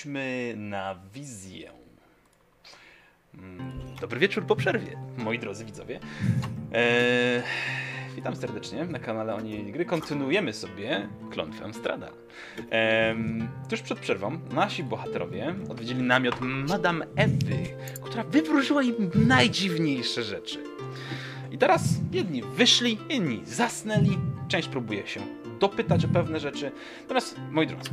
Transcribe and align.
wróćmy 0.00 0.54
na 0.56 0.94
wizję. 1.14 1.70
Mm, 3.34 3.72
Dobry 4.00 4.20
wieczór 4.20 4.46
po 4.46 4.56
przerwie, 4.56 4.96
moi 5.18 5.38
drodzy 5.38 5.64
widzowie. 5.64 6.00
Eee, 6.72 7.42
witam 8.16 8.36
serdecznie 8.36 8.84
na 8.84 8.98
kanale 8.98 9.34
Oni 9.34 9.72
Gry. 9.72 9.84
Kontynuujemy 9.84 10.52
sobie 10.52 11.08
klątwę 11.30 11.74
Strada. 11.74 12.08
Ehm, 12.70 13.48
tuż 13.70 13.82
przed 13.82 13.98
przerwą 13.98 14.38
nasi 14.52 14.84
bohaterowie 14.84 15.54
odwiedzili 15.70 16.02
namiot 16.02 16.36
Madame 16.40 17.06
Ewy, 17.16 17.58
która 18.02 18.22
wywróżyła 18.24 18.82
im 18.82 19.10
najdziwniejsze 19.14 20.22
rzeczy. 20.22 20.58
I 21.52 21.58
teraz 21.58 21.82
jedni 22.12 22.42
wyszli, 22.42 22.98
inni 23.08 23.42
zasnęli, 23.46 24.18
część 24.48 24.68
próbuje 24.68 25.06
się 25.06 25.20
dopytać 25.60 26.04
o 26.04 26.08
pewne 26.08 26.40
rzeczy. 26.40 26.72
Natomiast, 27.02 27.36
moi 27.50 27.66
drodzy, 27.66 27.90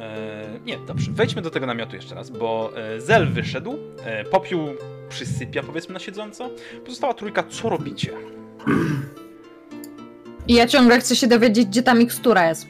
e, 0.00 0.60
nie, 0.64 0.78
dobrze, 0.78 1.12
wejdźmy 1.12 1.42
do 1.42 1.50
tego 1.50 1.66
namiotu 1.66 1.96
jeszcze 1.96 2.14
raz, 2.14 2.30
bo 2.30 2.72
e, 2.76 3.00
Zel 3.00 3.28
wyszedł, 3.28 3.78
e, 4.04 4.24
popiół 4.24 4.68
przysypia 5.08 5.62
powiedzmy 5.62 5.94
na 5.94 6.00
siedząco, 6.00 6.50
pozostała 6.84 7.14
trójka, 7.14 7.42
co 7.42 7.68
robicie? 7.68 8.12
I 10.48 10.54
ja 10.54 10.66
ciągle 10.66 11.00
chcę 11.00 11.16
się 11.16 11.26
dowiedzieć, 11.26 11.66
gdzie 11.66 11.82
ta 11.82 11.94
mikstura 11.94 12.48
jest. 12.48 12.66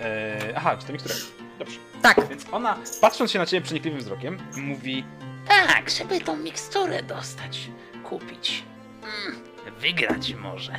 E, 0.00 0.52
aha, 0.56 0.76
czy 0.76 0.86
to 0.86 0.92
mikstura? 0.92 1.14
Dobrze. 1.58 1.78
Tak. 2.02 2.28
Więc 2.28 2.46
ona, 2.52 2.78
patrząc 3.00 3.30
się 3.30 3.38
na 3.38 3.46
ciebie 3.46 3.64
przenikliwym 3.64 4.00
wzrokiem, 4.00 4.38
mówi 4.56 5.04
Tak, 5.48 5.90
żeby 5.90 6.20
tą 6.20 6.36
miksturę 6.36 7.02
dostać, 7.02 7.70
kupić, 8.04 8.64
mm, 9.02 9.40
wygrać 9.80 10.34
może, 10.34 10.72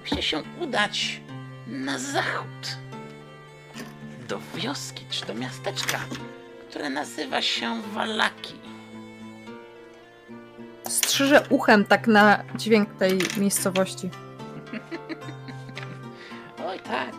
musicie 0.00 0.22
się 0.22 0.42
udać 0.60 1.20
na 1.66 1.98
zachód. 1.98 2.76
Do 4.28 4.40
wioski 4.54 5.04
czy 5.10 5.26
do 5.26 5.34
miasteczka, 5.34 5.98
które 6.70 6.90
nazywa 6.90 7.42
się 7.42 7.82
Walaki. 7.82 8.54
Strzyżę 10.88 11.46
uchem 11.50 11.84
tak 11.84 12.06
na 12.06 12.42
dźwięk 12.54 12.98
tej 12.98 13.18
miejscowości. 13.36 14.10
Oj 16.68 16.80
tak, 16.80 17.14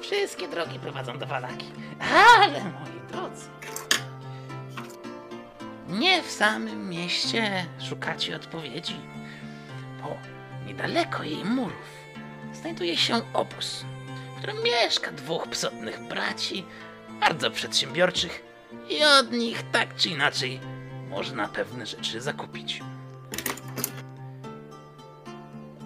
wszystkie 0.00 0.48
drogi 0.48 0.78
prowadzą 0.78 1.18
do 1.18 1.26
Walaki. 1.26 1.66
Ale 2.00 2.64
moi 2.64 3.00
drodzy, 3.12 3.46
nie 5.88 6.22
w 6.22 6.30
samym 6.30 6.88
mieście 6.88 7.66
szukacie 7.88 8.36
odpowiedzi, 8.36 8.96
bo 10.02 10.16
niedaleko 10.66 11.22
jej 11.22 11.44
murów 11.44 12.02
znajduje 12.52 12.96
się 12.96 13.20
obóz, 13.32 13.84
którym 14.42 14.62
mieszka 14.62 15.12
dwóch 15.12 15.48
psotnych 15.48 16.00
braci, 16.00 16.64
bardzo 17.20 17.50
przedsiębiorczych 17.50 18.42
i 18.88 19.04
od 19.04 19.32
nich 19.32 19.62
tak 19.72 19.96
czy 19.96 20.08
inaczej 20.08 20.60
można 21.08 21.48
pewne 21.48 21.86
rzeczy 21.86 22.20
zakupić. 22.20 22.80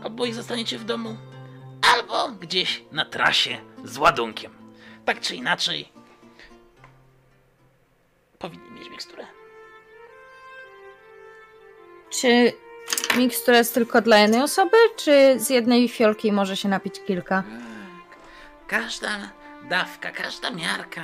Albo 0.05 0.27
ich 0.27 0.34
zostaniecie 0.34 0.78
w 0.78 0.84
domu, 0.84 1.16
albo 1.95 2.28
gdzieś 2.28 2.84
na 2.93 3.05
trasie 3.05 3.59
z 3.84 3.99
ładunkiem. 3.99 4.53
Tak 5.05 5.21
czy 5.21 5.37
inaczej, 5.37 5.93
powinni 8.39 8.71
mieć 8.71 8.91
miksturę. 8.91 9.27
Czy 12.11 12.53
mikstura 13.16 13.59
jest 13.59 13.75
tylko 13.75 14.03
dla 14.03 14.19
jednej 14.19 14.43
osoby, 14.43 14.77
czy 14.97 15.41
z 15.41 15.50
jednej 15.50 15.89
fiolki 15.89 16.33
może 16.33 16.56
się 16.56 16.69
napić 16.69 16.95
kilka? 17.06 17.45
Każda 18.69 19.09
dawka, 19.69 20.10
każda 20.10 20.50
miarka 20.50 21.03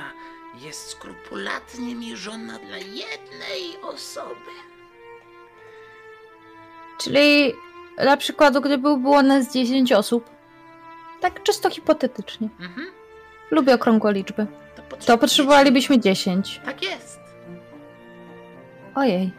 jest 0.55 0.89
skrupulatnie 0.89 1.95
mierzona 1.95 2.59
dla 2.59 2.77
jednej 2.77 3.81
osoby. 3.81 4.51
Czyli 6.97 7.53
dla 7.97 8.17
przykładu, 8.17 8.61
gdyby 8.61 8.97
było 8.97 9.21
nas 9.21 9.53
10 9.53 9.91
osób, 9.93 10.29
tak 11.21 11.43
czysto 11.43 11.69
hipotetycznie. 11.69 12.49
Mhm. 12.59 12.87
Lubię 13.51 13.73
okrągłe 13.73 14.13
liczby. 14.13 14.45
To, 14.45 14.81
potrzebujecie- 14.81 15.07
To 15.07 15.17
potrzebowalibyśmy 15.17 15.99
10. 15.99 16.61
Tak 16.65 16.83
jest. 16.83 17.19
Ojej. 18.95 19.31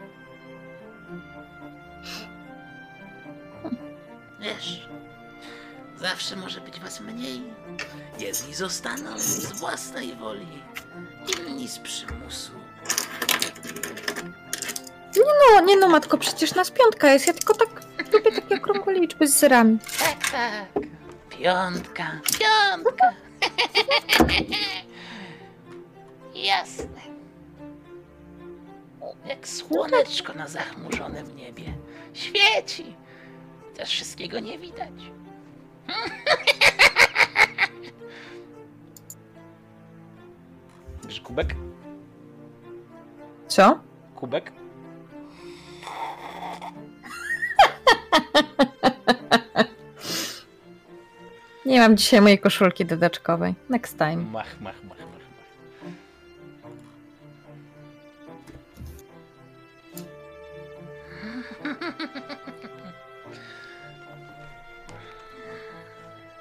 Wiesz, 4.39 4.87
zawsze 5.97 6.35
może 6.35 6.61
być 6.61 6.79
was 6.79 7.01
mniej. 7.01 7.41
Jedni 8.19 8.55
zostaną 8.55 9.19
z 9.19 9.45
własnej 9.45 10.15
woli, 10.15 10.63
inni 11.37 11.67
z 11.67 11.79
przymusu. 11.79 12.51
No, 15.17 15.61
nie 15.61 15.77
no, 15.77 15.87
matko, 15.89 16.17
przecież 16.17 16.55
nas 16.55 16.71
piątka 16.71 17.13
jest. 17.13 17.27
Ja 17.27 17.33
tylko 17.33 17.53
tak 17.53 17.69
lubię 18.13 18.31
takie 18.41 18.55
okrągłe 18.55 18.93
liczby 18.93 19.27
z 19.27 19.39
zerami. 19.39 19.79
Tak, 19.99 20.31
tak. 20.31 20.83
Piątka, 21.29 22.11
piątka. 22.39 23.13
Jasne. 26.35 27.01
Jak 29.25 29.47
słoneczko 29.47 30.33
na 30.33 30.47
zachmurzonym 30.47 31.35
niebie. 31.35 31.73
Świeci. 32.13 32.95
Też 33.75 33.89
wszystkiego 33.89 34.39
nie 34.39 34.59
widać. 34.59 34.91
Wiesz, 41.07 41.21
kubek? 41.21 41.55
Co? 43.47 43.79
Kubek? 44.15 44.51
Nie 51.65 51.79
mam 51.79 51.97
dzisiaj 51.97 52.21
mojej 52.21 52.39
koszulki 52.39 52.85
dodatkowej. 52.85 53.55
Next 53.69 53.97
time. 53.97 54.15
Mach, 54.17 54.61
mach, 54.61 54.83
mach, 54.83 54.97
mach. 54.99 55.05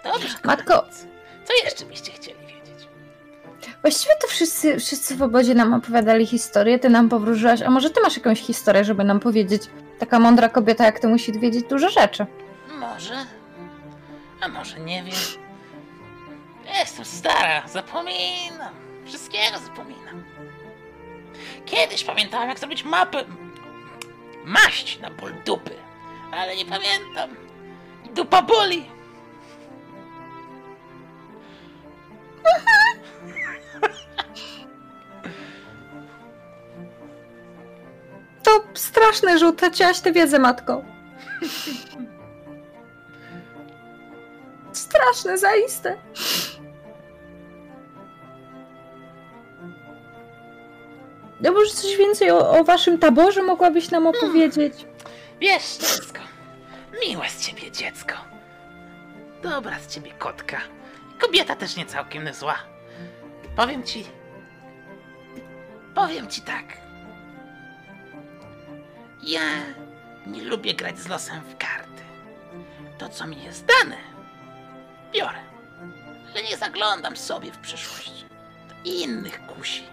Dobrze. 0.04 0.28
Matko. 0.44 0.86
Co 1.44 1.52
jeszcze 1.64 1.84
byście? 1.84 2.12
Właściwie 3.84 4.14
to 4.16 4.28
wszyscy, 4.28 4.80
wszyscy 4.80 5.16
w 5.16 5.22
obozie 5.22 5.54
nam 5.54 5.74
opowiadali 5.74 6.26
historię, 6.26 6.78
ty 6.78 6.88
nam 6.88 7.08
powróżyłaś. 7.08 7.62
A 7.62 7.70
może 7.70 7.90
ty 7.90 8.00
masz 8.00 8.16
jakąś 8.16 8.40
historię, 8.40 8.84
żeby 8.84 9.04
nam 9.04 9.20
powiedzieć? 9.20 9.62
Taka 9.98 10.18
mądra 10.18 10.48
kobieta 10.48 10.84
jak 10.84 11.00
ty 11.00 11.08
musi 11.08 11.40
wiedzieć 11.40 11.66
dużo 11.66 11.90
rzeczy. 11.90 12.26
Może. 12.78 13.14
A 14.40 14.48
może 14.48 14.80
nie 14.80 15.02
wiem. 15.02 15.14
Jestem 16.78 17.04
stara, 17.04 17.68
zapominam. 17.68 18.74
Wszystkiego 19.06 19.58
zapominam. 19.58 20.24
Kiedyś 21.64 22.04
pamiętałem, 22.04 22.48
jak 22.48 22.58
zrobić 22.58 22.84
mapę. 22.84 23.24
Maść 24.44 25.00
na 25.00 25.10
ból 25.10 25.34
dupy. 25.46 25.74
Ale 26.32 26.56
nie 26.56 26.64
pamiętam. 26.64 27.30
Dupa 28.14 28.42
boli. 28.42 28.86
To 38.42 38.64
straszne, 38.74 39.38
że 39.38 39.48
utraciłaś 39.48 40.00
tę 40.00 40.12
wiedzę, 40.12 40.38
matko. 40.38 40.82
Straszne, 44.72 45.38
zaiste. 45.38 45.96
No 51.40 51.52
może 51.52 51.70
coś 51.70 51.96
więcej 51.96 52.30
o, 52.30 52.50
o 52.50 52.64
waszym 52.64 52.98
taborze 52.98 53.42
mogłabyś 53.42 53.90
nam 53.90 54.06
opowiedzieć? 54.06 54.74
Wiesz, 55.40 55.76
dziecko. 55.76 56.20
Miłe 57.06 57.28
z 57.28 57.46
ciebie 57.46 57.70
dziecko. 57.70 58.14
Dobra 59.42 59.78
z 59.78 59.94
ciebie 59.94 60.10
kotka. 60.18 60.60
Kobieta 61.20 61.56
też 61.56 61.76
nie 61.76 61.86
całkiem 61.86 62.34
zła. 62.34 62.73
Powiem 63.56 63.82
ci. 63.82 64.04
Powiem 65.94 66.28
ci 66.28 66.42
tak. 66.42 66.64
Ja 69.22 69.40
nie 70.26 70.44
lubię 70.44 70.74
grać 70.74 70.98
z 70.98 71.08
losem 71.08 71.40
w 71.40 71.56
karty. 71.56 72.02
To, 72.98 73.08
co 73.08 73.26
mi 73.26 73.42
jest 73.42 73.64
dane, 73.64 73.96
biorę. 75.12 75.38
Ale 76.30 76.42
nie 76.42 76.56
zaglądam 76.56 77.16
sobie 77.16 77.52
w 77.52 77.58
przyszłość. 77.58 78.24
To 78.68 78.74
innych 78.84 79.46
kusi. 79.46 79.84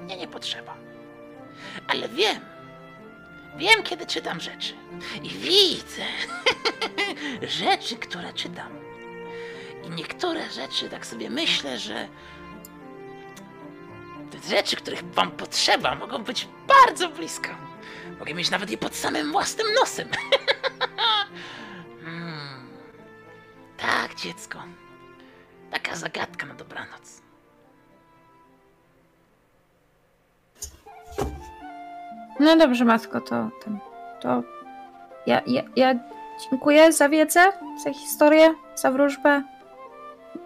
Mnie 0.00 0.16
nie 0.16 0.28
potrzeba. 0.28 0.74
Ale 1.88 2.08
wiem, 2.08 2.40
Wiem, 3.56 3.82
kiedy 3.82 4.06
czytam 4.06 4.40
rzeczy. 4.40 4.74
I 5.22 5.28
widzę 5.28 6.02
rzeczy, 7.64 7.96
które 7.96 8.32
czytam. 8.32 8.72
I 9.86 9.90
niektóre 9.90 10.50
rzeczy 10.50 10.88
tak 10.88 11.06
sobie 11.06 11.30
myślę, 11.30 11.78
że 11.78 12.08
rzeczy, 14.48 14.76
których 14.76 15.04
wam 15.04 15.30
potrzeba, 15.30 15.94
mogą 15.94 16.24
być 16.24 16.48
bardzo 16.68 17.08
blisko. 17.08 17.48
Mogę 18.18 18.34
mieć 18.34 18.50
nawet 18.50 18.70
je 18.70 18.78
pod 18.78 18.94
samym 18.94 19.32
własnym 19.32 19.66
nosem. 19.80 20.08
Hmm. 22.04 22.68
Tak, 23.76 24.14
dziecko. 24.14 24.58
Taka 25.70 25.96
zagadka 25.96 26.46
na 26.46 26.54
dobranoc. 26.54 27.22
No 32.40 32.56
dobrze, 32.56 32.84
matko, 32.84 33.20
to 33.20 33.50
ten. 33.64 33.78
To. 34.20 34.42
Ja, 35.26 35.42
ja, 35.46 35.62
ja 35.76 35.94
dziękuję 36.50 36.92
za 36.92 37.08
wiedzę, 37.08 37.52
za 37.84 37.92
historię, 37.92 38.54
za 38.74 38.90
wróżbę. 38.90 39.42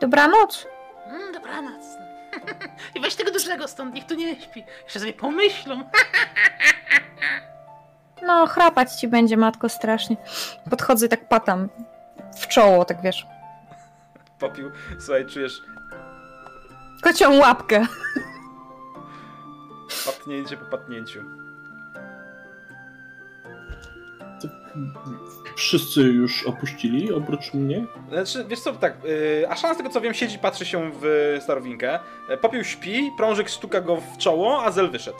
Dobranoc. 0.00 0.67
Mm, 1.06 1.33
dobranoc. 1.33 1.80
I 2.94 3.00
weź 3.00 3.17
tego 3.17 3.31
dużego 3.31 3.69
stąd, 3.69 3.94
niech 3.94 4.06
tu 4.06 4.15
nie 4.15 4.41
śpi. 4.41 4.65
Jeszcze 4.85 5.00
sobie 5.00 5.12
pomyślą. 5.12 5.82
No, 8.23 8.47
chrapać 8.47 8.93
ci 8.93 9.09
będzie, 9.09 9.37
matko, 9.37 9.69
strasznie. 9.69 10.17
Podchodzę 10.71 11.06
i 11.06 11.09
tak 11.09 11.29
patam 11.29 11.69
w 12.41 12.47
czoło, 12.49 12.85
tak 12.85 13.03
wiesz. 13.03 13.27
Popił, 14.38 14.71
słuchaj, 14.99 15.27
czujesz 15.27 15.62
Kocią 17.03 17.38
łapkę. 17.38 17.87
patnięcie 20.06 20.56
po 20.56 20.65
patnięciu. 20.65 21.25
Wszyscy 25.61 26.01
już 26.01 26.47
opuścili, 26.47 27.12
oprócz 27.12 27.55
mnie? 27.55 27.87
Znaczy, 28.09 28.45
wiesz 28.49 28.61
co, 28.61 28.73
tak, 28.73 28.95
yy, 29.05 29.49
Aszana 29.49 29.75
z 29.75 29.77
tego 29.77 29.91
co 29.91 30.01
wiem 30.01 30.15
siedzi, 30.15 30.39
patrzy 30.39 30.65
się 30.65 30.91
w 31.01 31.37
starowinkę, 31.43 31.99
Yy, 32.29 32.37
Popiół 32.37 32.65
śpi, 32.65 33.11
Prążek 33.17 33.51
stuka 33.51 33.81
go 33.81 33.97
w 33.97 34.19
czoło, 34.19 34.65
a 34.65 34.71
Zel 34.71 34.91
wyszedł. 34.91 35.19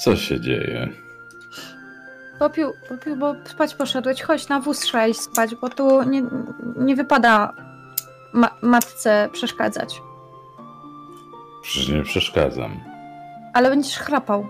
Co 0.00 0.16
się 0.16 0.40
dzieje? 0.40 0.88
Popił, 2.38 2.72
popił, 2.88 3.16
bo 3.16 3.34
spać 3.44 3.74
poszedłeś. 3.74 4.22
Chodź, 4.22 4.48
na 4.48 4.60
wóz 4.60 4.80
trzeba 4.80 5.06
iść 5.06 5.20
spać, 5.20 5.54
bo 5.54 5.68
tu 5.68 6.02
nie, 6.02 6.22
nie 6.76 6.96
wypada 6.96 7.52
ma 8.32 8.50
matce 8.62 9.28
przeszkadzać. 9.32 10.02
Przecież 11.62 11.88
nie 11.88 12.02
przeszkadzam. 12.02 12.80
Ale 13.54 13.70
będziesz 13.70 13.98
chrapał. 13.98 14.46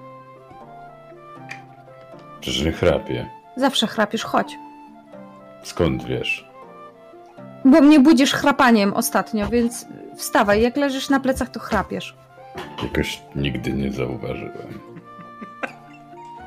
Przecież 2.41 2.63
nie 2.65 2.73
chrapię. 2.73 3.31
Zawsze 3.57 3.87
chrapisz, 3.87 4.25
chodź. 4.25 4.59
Skąd 5.63 6.05
wiesz? 6.05 6.49
Bo 7.65 7.81
mnie 7.81 8.01
budzisz 8.01 8.33
chrapaniem 8.33 8.95
ostatnio, 8.95 9.49
więc 9.49 9.87
wstawaj. 10.17 10.63
Jak 10.63 10.77
leżysz 10.77 11.09
na 11.11 11.21
plecach, 11.21 11.49
to 11.51 11.61
chrapiesz. 11.61 12.17
Jakoś 12.83 13.23
nigdy 13.37 13.73
nie 13.73 13.93
zauważyłem. 13.93 14.81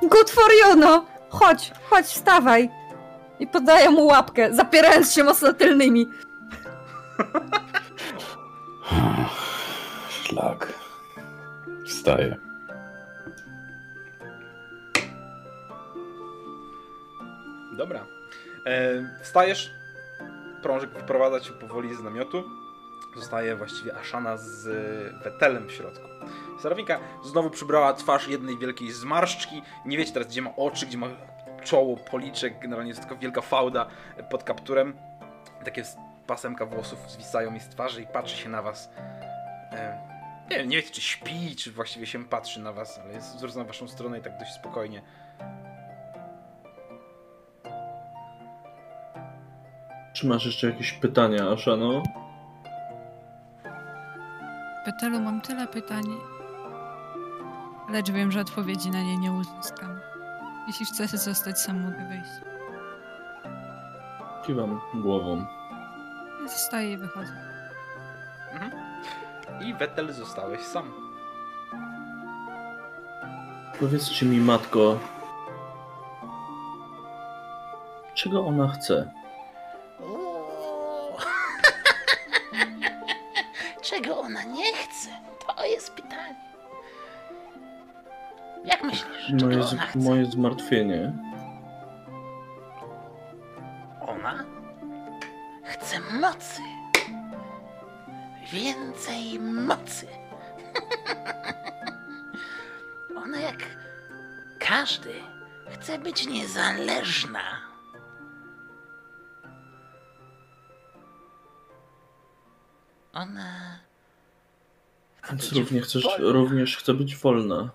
Good 0.02 0.30
for 0.30 0.52
you, 0.66 0.76
no! 0.80 1.06
Chodź, 1.30 1.72
chodź, 1.90 2.06
wstawaj. 2.06 2.70
I 3.40 3.48
podaję 3.48 3.90
mu 3.90 4.06
łapkę, 4.06 4.54
zapierając 4.54 5.14
się 5.14 5.24
mocno 5.24 5.54
tylnymi. 5.54 6.08
Szlak. 10.10 10.74
Wstaję. 11.88 12.38
Dobra. 17.72 18.06
E, 18.66 19.24
wstajesz, 19.24 19.72
Prążek 20.62 20.90
wprowadza 21.00 21.40
cię 21.40 21.52
powoli 21.52 21.96
z 21.96 22.02
namiotu. 22.02 22.44
Zostaje 23.16 23.56
właściwie 23.56 23.96
Aszana 23.96 24.38
z 24.38 24.68
Wetelem 25.24 25.68
w 25.68 25.72
środku. 25.72 26.08
Starowinka 26.60 27.00
znowu 27.24 27.50
przybrała 27.50 27.94
twarz 27.94 28.28
jednej 28.28 28.58
wielkiej 28.58 28.92
zmarszczki. 28.92 29.62
Nie 29.86 29.98
wiecie 29.98 30.14
teraz, 30.14 30.28
gdzie 30.28 30.42
ma 30.42 30.56
oczy, 30.56 30.86
gdzie 30.86 30.98
ma 30.98 31.08
czoło, 31.64 31.98
policzek. 31.98 32.60
Generalnie 32.60 32.90
jest 32.90 33.02
tylko 33.02 33.16
wielka 33.16 33.42
fałda 33.42 33.86
pod 34.30 34.44
kapturem. 34.44 34.94
Takie 35.66 35.84
pasemka 36.28 36.66
włosów 36.66 37.12
zwisają 37.12 37.52
jej 37.52 37.60
z 37.60 37.70
twarzy 37.70 38.02
i 38.02 38.08
patrzy 38.08 38.38
się 38.38 38.50
na 38.50 38.62
was. 38.62 38.90
E, 39.72 39.98
nie 40.50 40.58
wiem, 40.58 40.70
nie 40.70 40.78
wiecie, 40.78 40.92
czy 40.92 41.02
śpi, 41.02 41.56
czy 41.56 41.72
właściwie 41.72 42.06
się 42.06 42.26
patrzy 42.26 42.60
na 42.60 42.74
was, 42.74 43.00
ale 43.00 43.14
jest 43.14 43.38
zwrócona 43.38 43.64
w 43.64 43.68
waszą 43.68 43.88
stronę 43.88 44.20
i 44.20 44.22
tak 44.22 44.38
dość 44.40 44.52
spokojnie. 44.54 45.02
Czy 50.14 50.28
masz 50.28 50.46
jeszcze 50.46 50.68
jakieś 50.68 50.92
pytania, 50.92 51.50
Ashano? 51.52 52.04
Petelu, 54.86 55.20
mam 55.20 55.42
tyle 55.42 55.68
pytań, 55.68 56.04
lecz 57.90 58.12
wiem, 58.12 58.32
że 58.32 58.42
odpowiedzi 58.42 58.92
na 58.92 59.02
nie 59.02 59.18
nie 59.18 59.32
uzyskam. 59.32 60.00
Jeśli 60.68 60.86
chcesz 60.86 61.12
zostać 61.12 61.60
sam, 61.60 61.82
mogę 61.82 62.08
wyjść. 62.08 62.32
Kiwam 64.46 64.82
głową. 64.94 65.46
Zostaję 66.48 66.92
i 66.92 66.98
wychodzę. 66.98 67.34
I 69.62 69.74
Wetel 69.74 70.14
zostałeś 70.14 70.62
sam. 70.62 70.92
Powiedzcie 73.80 74.26
mi, 74.26 74.40
matko, 74.40 75.00
czego 78.14 78.46
ona 78.46 78.68
chce? 78.68 79.21
Czego 84.02 84.20
ona 84.20 84.44
nie 84.44 84.74
chce? 84.74 85.10
To 85.48 85.66
jest 85.66 85.92
pytanie. 85.92 86.36
Jak 88.66 88.84
myślisz, 88.84 89.28
czego 89.40 89.46
Moje, 89.46 89.62
ona 89.72 89.82
chce? 89.86 90.00
moje 90.00 90.26
zmartwienie. 90.26 91.14
Ona 94.02 94.46
chce 95.64 96.00
mocy. 96.00 96.62
Więcej 98.52 99.40
mocy. 99.40 100.08
Ona 103.24 103.40
jak 103.40 103.58
każdy 104.60 105.14
chce 105.70 106.00
być 106.00 106.28
niezależna. 106.28 107.42
Ona 113.14 113.80
Więc 115.30 115.52
również, 115.52 115.84
chcesz, 115.88 116.04
wolna. 116.04 116.32
również 116.32 116.78
chce 116.78 116.94
być 116.94 117.16
wolna. 117.16 117.70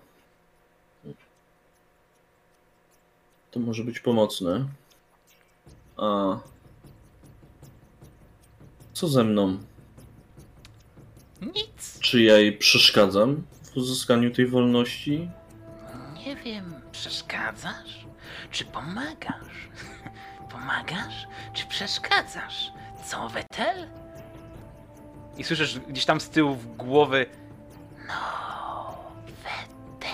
To 3.51 3.59
może 3.59 3.83
być 3.83 3.99
pomocne. 3.99 4.65
A 5.97 6.37
co 8.93 9.07
ze 9.07 9.23
mną? 9.23 9.57
Nic. 11.41 11.99
Czy 11.99 12.21
ja 12.21 12.37
jej 12.37 12.57
przeszkadzam 12.57 13.43
w 13.73 13.77
uzyskaniu 13.77 14.31
tej 14.31 14.47
wolności? 14.47 15.29
Nie 16.25 16.35
wiem, 16.35 16.73
przeszkadzasz? 16.91 18.05
Czy 18.51 18.65
pomagasz? 18.65 19.69
Pomagasz? 20.51 21.27
Czy 21.53 21.67
przeszkadzasz? 21.67 22.71
Co, 23.05 23.29
Wetel? 23.29 23.89
I 25.37 25.43
słyszysz 25.43 25.79
gdzieś 25.79 26.05
tam 26.05 26.21
z 26.21 26.29
tyłu 26.29 26.55
w 26.55 26.75
głowy 26.75 27.25
No, 28.07 28.95
Wetel. 29.25 30.09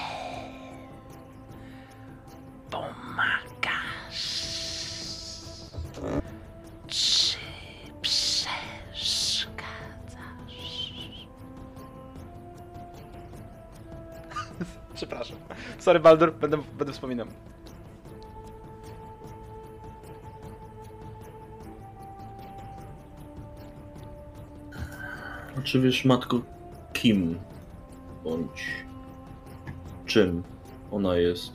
Pomagasz. 2.70 4.44
Czy 6.88 7.38
przeszkadzasz? 8.02 9.68
Przepraszam. 14.96 15.38
Sorry, 15.80 16.00
Baldur, 16.00 16.34
będę, 16.34 16.58
będę 16.78 16.94
wspominał. 16.94 17.28
Czy 25.74 25.82
wiesz, 25.82 26.06
matko, 26.06 26.42
kim 26.94 27.40
bądź 28.24 28.66
czym 30.06 30.44
ona 30.92 31.16
jest? 31.16 31.52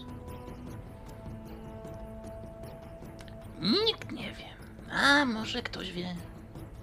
Nikt 3.60 4.12
nie 4.12 4.32
wie. 4.32 4.44
A 4.92 5.25
może 5.25 5.62
ktoś 5.62 5.92
wie? 5.92 6.16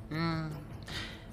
Hmm. 0.09 0.49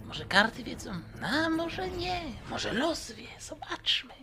Może 0.06 0.24
karty 0.24 0.64
wiedzą? 0.64 0.90
A 1.22 1.48
może 1.48 1.88
nie. 1.88 2.20
Może 2.50 2.72
los 2.72 3.12
wie. 3.12 3.28
Zobaczmy. 3.40 4.14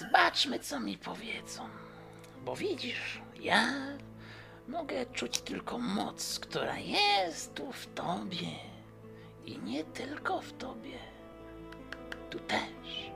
Zobaczmy, 0.00 0.58
co 0.58 0.80
mi 0.80 0.98
powiedzą. 0.98 1.68
Bo 2.44 2.56
widzisz, 2.56 3.20
ja 3.40 3.72
mogę 4.68 5.06
czuć 5.06 5.38
tylko 5.38 5.78
moc, 5.78 6.38
która 6.38 6.78
jest 6.78 7.54
tu 7.54 7.72
w 7.72 7.86
tobie. 7.86 8.75
I 9.46 9.58
nie 9.58 9.84
tylko 9.84 10.40
w 10.40 10.52
tobie. 10.52 10.98
Tu 12.30 12.38
też, 12.38 13.10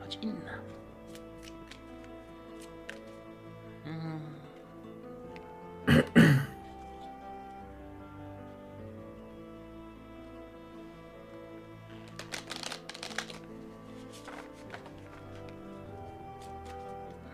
choć 0.00 0.18
inna. 0.22 0.58
Mm. 3.86 4.20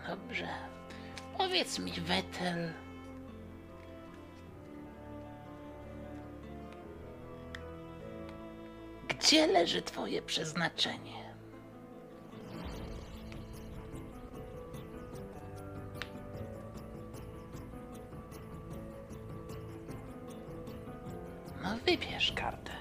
Dobrze. 0.07 0.47
Powiedz 1.37 1.79
mi, 1.79 1.91
Wetel. 1.91 2.73
Gdzie 9.33 9.47
leży 9.47 9.81
twoje 9.81 10.21
przeznaczenie? 10.21 11.35
No 21.63 21.69
wybierz 21.85 22.31
kartę. 22.31 22.71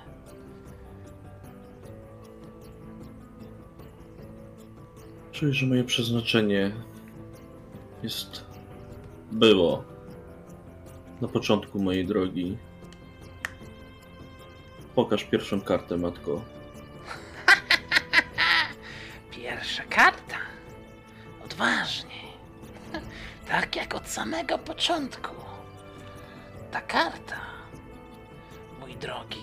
Czuję, 5.33 5.53
że 5.53 5.67
moje 5.67 5.85
przeznaczenie 5.85 6.73
jest. 8.03 8.45
było 9.33 9.85
na 11.21 11.29
początku 11.29 11.83
mojej 11.83 12.07
drogi. 12.07 12.59
Pokaż 14.95 15.25
pierwszą 15.25 15.61
kartę, 15.61 15.97
matko. 15.97 16.43
Pierwsza 19.31 19.83
karta. 19.91 20.37
Odważnie. 21.45 22.23
Tak 23.49 23.77
jak 23.77 23.95
od 23.95 24.09
samego 24.09 24.59
początku. 24.59 25.35
Ta 26.71 26.81
karta, 26.81 27.41
mój 28.81 28.97
drogi, 28.97 29.43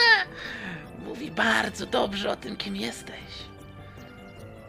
mówi 1.06 1.30
bardzo 1.30 1.86
dobrze 1.86 2.30
o 2.30 2.36
tym, 2.36 2.56
kim 2.56 2.76
jesteś. 2.76 3.44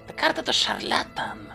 Ta 0.08 0.14
karta 0.14 0.44
to 0.44 0.54
szarlatan. 0.54 1.48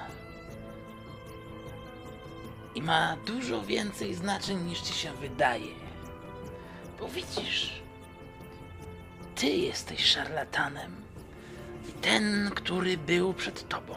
I 2.74 2.82
ma 2.82 3.16
dużo 3.26 3.62
więcej 3.62 4.14
znaczeń 4.14 4.58
niż 4.64 4.80
ci 4.80 4.92
się 4.94 5.12
wydaje. 5.12 5.74
Bo 7.00 7.08
widzisz, 7.08 7.82
ty 9.36 9.46
jesteś 9.46 10.04
szarlatanem. 10.04 10.96
I 11.88 11.92
ten, 11.92 12.50
który 12.54 12.98
był 12.98 13.34
przed 13.34 13.68
tobą. 13.68 13.94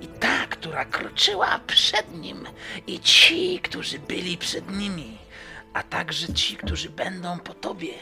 I 0.00 0.06
ta, 0.08 0.46
która 0.46 0.84
kroczyła 0.84 1.60
przed 1.66 2.14
nim. 2.14 2.46
I 2.86 3.00
ci, 3.00 3.60
którzy 3.60 3.98
byli 3.98 4.38
przed 4.38 4.70
nimi. 4.70 5.18
A 5.72 5.82
także 5.82 6.34
ci, 6.34 6.56
którzy 6.56 6.90
będą 6.90 7.38
po 7.38 7.54
tobie. 7.54 7.94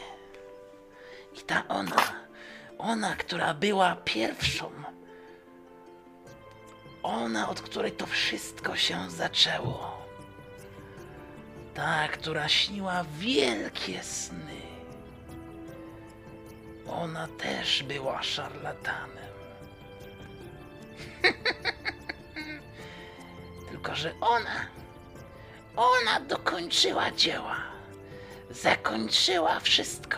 I 1.37 1.41
ta 1.41 1.67
ona, 1.67 2.03
ona, 2.77 3.15
która 3.15 3.53
była 3.53 3.95
pierwszą. 3.95 4.71
Ona, 7.03 7.49
od 7.49 7.61
której 7.61 7.91
to 7.91 8.05
wszystko 8.05 8.75
się 8.75 9.09
zaczęło. 9.09 10.07
Ta, 11.73 12.07
która 12.07 12.49
śniła 12.49 13.05
wielkie 13.19 14.03
sny. 14.03 14.66
Ona 16.87 17.27
też 17.27 17.83
była 17.83 18.23
szarlatanem. 18.23 19.27
Tylko, 23.69 23.95
że 23.95 24.13
ona, 24.21 24.65
ona 25.75 26.19
dokończyła 26.19 27.11
dzieła. 27.11 27.57
Zakończyła 28.49 29.59
wszystko 29.59 30.17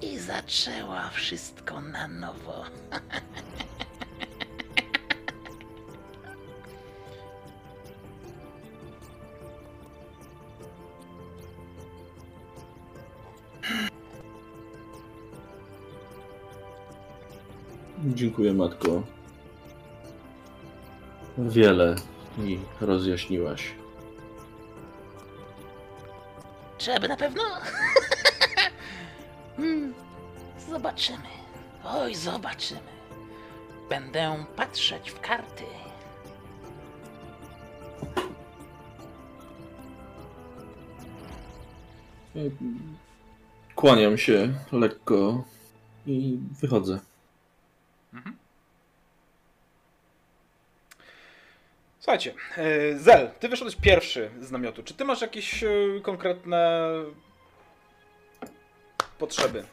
i 0.00 0.18
zaczęła 0.18 1.08
wszystko 1.10 1.80
na 1.80 2.08
nowo. 2.08 2.64
Dziękuję, 18.06 18.52
matko. 18.54 19.02
Wiele 21.38 21.96
mi 22.38 22.60
rozjaśniłaś. 22.80 23.74
Aby 26.96 27.08
na 27.08 27.16
pewno? 27.16 27.42
Hmm, 29.56 29.94
zobaczymy. 30.70 31.28
Oj, 31.84 32.14
zobaczymy. 32.14 32.80
Będę 33.88 34.44
patrzeć 34.56 35.10
w 35.10 35.20
karty. 35.20 35.64
Kłaniam 43.74 44.18
się 44.18 44.54
lekko 44.72 45.44
i 46.06 46.38
wychodzę. 46.60 47.11
Słuchajcie, 52.12 52.34
e, 52.56 52.98
Zel, 52.98 53.30
ty 53.40 53.48
wyszedłeś 53.48 53.76
pierwszy 53.76 54.30
z 54.40 54.50
namiotu. 54.50 54.82
Czy 54.82 54.94
ty 54.94 55.04
masz 55.04 55.20
jakieś 55.20 55.64
e, 55.64 55.68
konkretne 56.02 56.88
potrzeby? 59.18 59.64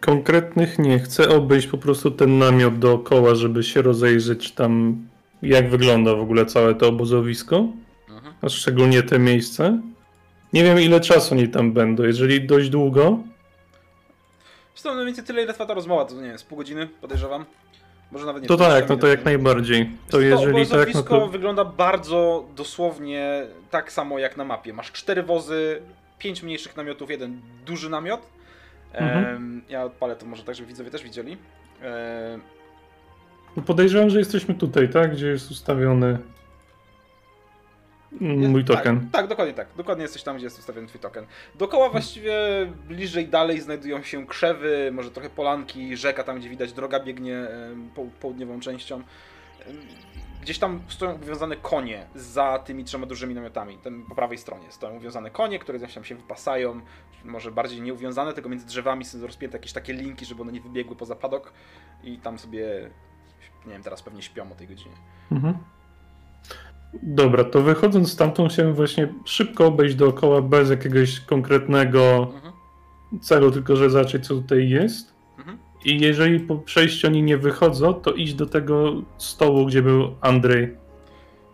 Konkretnych 0.00 0.78
nie. 0.78 0.98
Chcę 0.98 1.28
obejść 1.28 1.66
po 1.66 1.78
prostu 1.78 2.10
ten 2.10 2.38
namiot 2.38 2.78
dookoła, 2.78 3.34
żeby 3.34 3.62
się 3.62 3.82
rozejrzeć 3.82 4.52
tam, 4.52 4.96
jak 5.42 5.70
wygląda 5.70 6.14
w 6.14 6.20
ogóle 6.20 6.46
całe 6.46 6.74
to 6.74 6.88
obozowisko, 6.88 7.66
Mhm. 8.08 8.34
a 8.42 8.48
szczególnie 8.48 9.02
te 9.02 9.18
miejsce. 9.18 9.80
Nie 10.52 10.64
wiem, 10.64 10.80
ile 10.80 11.00
czasu 11.00 11.34
oni 11.34 11.48
tam 11.48 11.72
będą. 11.72 12.02
Jeżeli 12.02 12.46
dość 12.46 12.68
długo, 12.68 13.18
Zresztą 14.74 14.94
mniej 14.94 15.06
więcej 15.06 15.24
tyle, 15.24 15.42
ile 15.42 15.52
trwa 15.52 15.66
ta 15.66 15.74
rozmowa, 15.74 16.04
to 16.04 16.14
nie 16.14 16.28
wiem, 16.28 16.38
z 16.38 16.42
pół 16.44 16.58
godziny, 16.58 16.88
podejrzewam. 17.00 17.44
Może 18.12 18.26
nawet 18.26 18.42
nie 18.42 18.48
to 18.48 18.56
20 18.56 18.80
tak, 18.80 18.88
no 18.88 18.96
to 18.96 19.06
jak 19.06 19.24
najbardziej. 19.24 19.90
To 20.10 20.18
Wiesz 20.18 20.30
jeżeli 20.30 20.66
tak, 20.66 20.94
no 20.94 21.02
to... 21.02 21.28
wygląda 21.28 21.64
bardzo 21.64 22.44
dosłownie 22.56 23.46
tak 23.70 23.92
samo 23.92 24.18
jak 24.18 24.36
na 24.36 24.44
mapie. 24.44 24.72
Masz 24.72 24.92
cztery 24.92 25.22
wozy, 25.22 25.82
pięć 26.18 26.42
mniejszych 26.42 26.76
namiotów, 26.76 27.10
jeden 27.10 27.40
duży 27.66 27.90
namiot. 27.90 28.20
Mhm. 28.92 29.62
Ja 29.68 29.84
odpalę 29.84 30.16
to 30.16 30.26
może 30.26 30.42
tak, 30.42 30.54
żeby 30.54 30.68
widzowie 30.68 30.90
też 30.90 31.02
widzieli. 31.02 31.36
No 33.56 33.62
Podejrzewam, 33.62 34.10
że 34.10 34.18
jesteśmy 34.18 34.54
tutaj, 34.54 34.88
tak? 34.88 35.12
Gdzie 35.12 35.26
jest 35.26 35.50
ustawiony 35.50 36.18
mój 38.20 38.64
tak, 38.64 38.76
token. 38.76 39.08
Tak, 39.12 39.26
dokładnie 39.26 39.54
tak. 39.54 39.68
Dokładnie 39.76 40.02
jesteś 40.02 40.22
tam, 40.22 40.36
gdzie 40.36 40.46
jest 40.46 40.58
ustawiony 40.58 40.86
twój 40.86 41.00
token. 41.00 41.26
Dookoła 41.54 41.90
właściwie 41.90 42.34
bliżej 42.88 43.28
dalej 43.28 43.60
znajdują 43.60 44.02
się 44.02 44.26
krzewy, 44.26 44.90
może 44.92 45.10
trochę 45.10 45.30
polanki, 45.30 45.96
rzeka 45.96 46.24
tam, 46.24 46.38
gdzie 46.38 46.48
widać 46.48 46.72
droga 46.72 47.00
biegnie 47.00 47.46
południową 48.20 48.60
częścią. 48.60 49.02
Gdzieś 50.42 50.58
tam 50.58 50.80
stoją 50.88 51.14
uwiązane 51.14 51.56
konie 51.56 52.06
za 52.14 52.58
tymi 52.58 52.84
trzema 52.84 53.06
dużymi 53.06 53.34
namiotami. 53.34 53.78
Ten 53.78 54.02
po 54.02 54.14
prawej 54.14 54.38
stronie 54.38 54.72
stoją 54.72 54.96
uwiązane 54.96 55.30
konie, 55.30 55.58
które 55.58 55.78
gdzieś 55.78 55.94
tam 55.94 56.04
się 56.04 56.14
wypasają. 56.14 56.80
Może 57.24 57.52
bardziej 57.52 57.80
nie 57.80 57.94
uwiązane, 57.94 58.32
tylko 58.32 58.48
między 58.48 58.66
drzewami 58.66 59.04
są 59.04 59.20
rozpięte 59.20 59.58
jakieś 59.58 59.72
takie 59.72 59.92
linki, 59.92 60.24
żeby 60.24 60.42
one 60.42 60.52
nie 60.52 60.60
wybiegły 60.60 60.96
poza 60.96 61.16
padok. 61.16 61.52
I 62.04 62.18
tam 62.18 62.38
sobie, 62.38 62.90
nie 63.66 63.72
wiem, 63.72 63.82
teraz 63.82 64.02
pewnie 64.02 64.22
śpią 64.22 64.52
o 64.52 64.54
tej 64.54 64.68
godzinie. 64.68 64.96
Mhm. 65.32 65.54
Dobra, 67.02 67.44
to 67.44 67.62
wychodząc 67.62 68.12
stamtąd 68.12 68.52
chciałem 68.52 68.74
właśnie 68.74 69.08
szybko 69.24 69.66
obejść 69.66 69.94
dookoła 69.94 70.42
bez 70.42 70.70
jakiegoś 70.70 71.20
konkretnego 71.20 72.30
Mhm. 72.34 72.52
celu, 73.20 73.50
tylko 73.50 73.76
że 73.76 73.90
zobaczyć 73.90 74.26
co 74.26 74.34
tutaj 74.34 74.68
jest. 74.68 75.14
Mhm. 75.38 75.58
I 75.84 76.00
jeżeli 76.00 76.40
po 76.40 76.56
przejściu 76.56 77.06
oni 77.06 77.22
nie 77.22 77.36
wychodzą, 77.38 77.94
to 77.94 78.12
iść 78.12 78.34
do 78.34 78.46
tego 78.46 78.92
stołu, 79.18 79.66
gdzie 79.66 79.82
był 79.82 80.14
Andrzej 80.20 80.76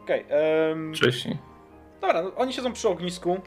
Okej. 0.03 0.25
em, 0.29 0.95
wcześniej. 0.95 1.39
Dobra, 2.01 2.23
no, 2.23 2.35
oni 2.37 2.53
siedzą 2.53 2.73
przy 2.73 2.89
ognisku. 2.89 3.31
e, 3.35 3.41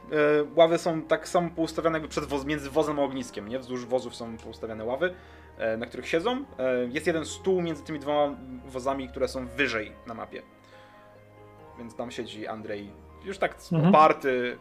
ławy 0.55 0.77
są 0.77 1.01
tak 1.01 1.27
samo 1.27 1.50
poustawiane 1.55 1.95
jakby 1.95 2.10
przed 2.10 2.25
woz, 2.25 2.45
między 2.45 2.69
wozem 2.69 3.00
a 3.00 3.01
ogniskiem, 3.01 3.48
nie? 3.48 3.60
Wzdłuż 3.60 3.86
wozów 3.86 4.15
są 4.15 4.38
poustawiane 4.38 4.86
ławy, 4.86 5.13
e, 5.57 5.77
na 5.77 5.86
których 5.86 6.07
siedzą. 6.07 6.45
E, 6.60 6.86
jest 6.86 7.07
jeden 7.07 7.25
stół 7.25 7.62
między 7.62 7.83
tymi 7.83 8.00
dwoma 8.00 8.36
wozami, 8.65 9.07
które 9.10 9.27
są 9.27 9.48
wyżej 9.48 9.91
na 10.07 10.13
mapie. 10.13 10.41
Więc 11.78 11.96
tam 11.96 12.12
siedzi 12.12 12.48
Andrzej, 12.48 12.90
już 13.25 13.38
tak 13.38 13.56
Mhm. 13.72 13.90
oparty 13.96 14.58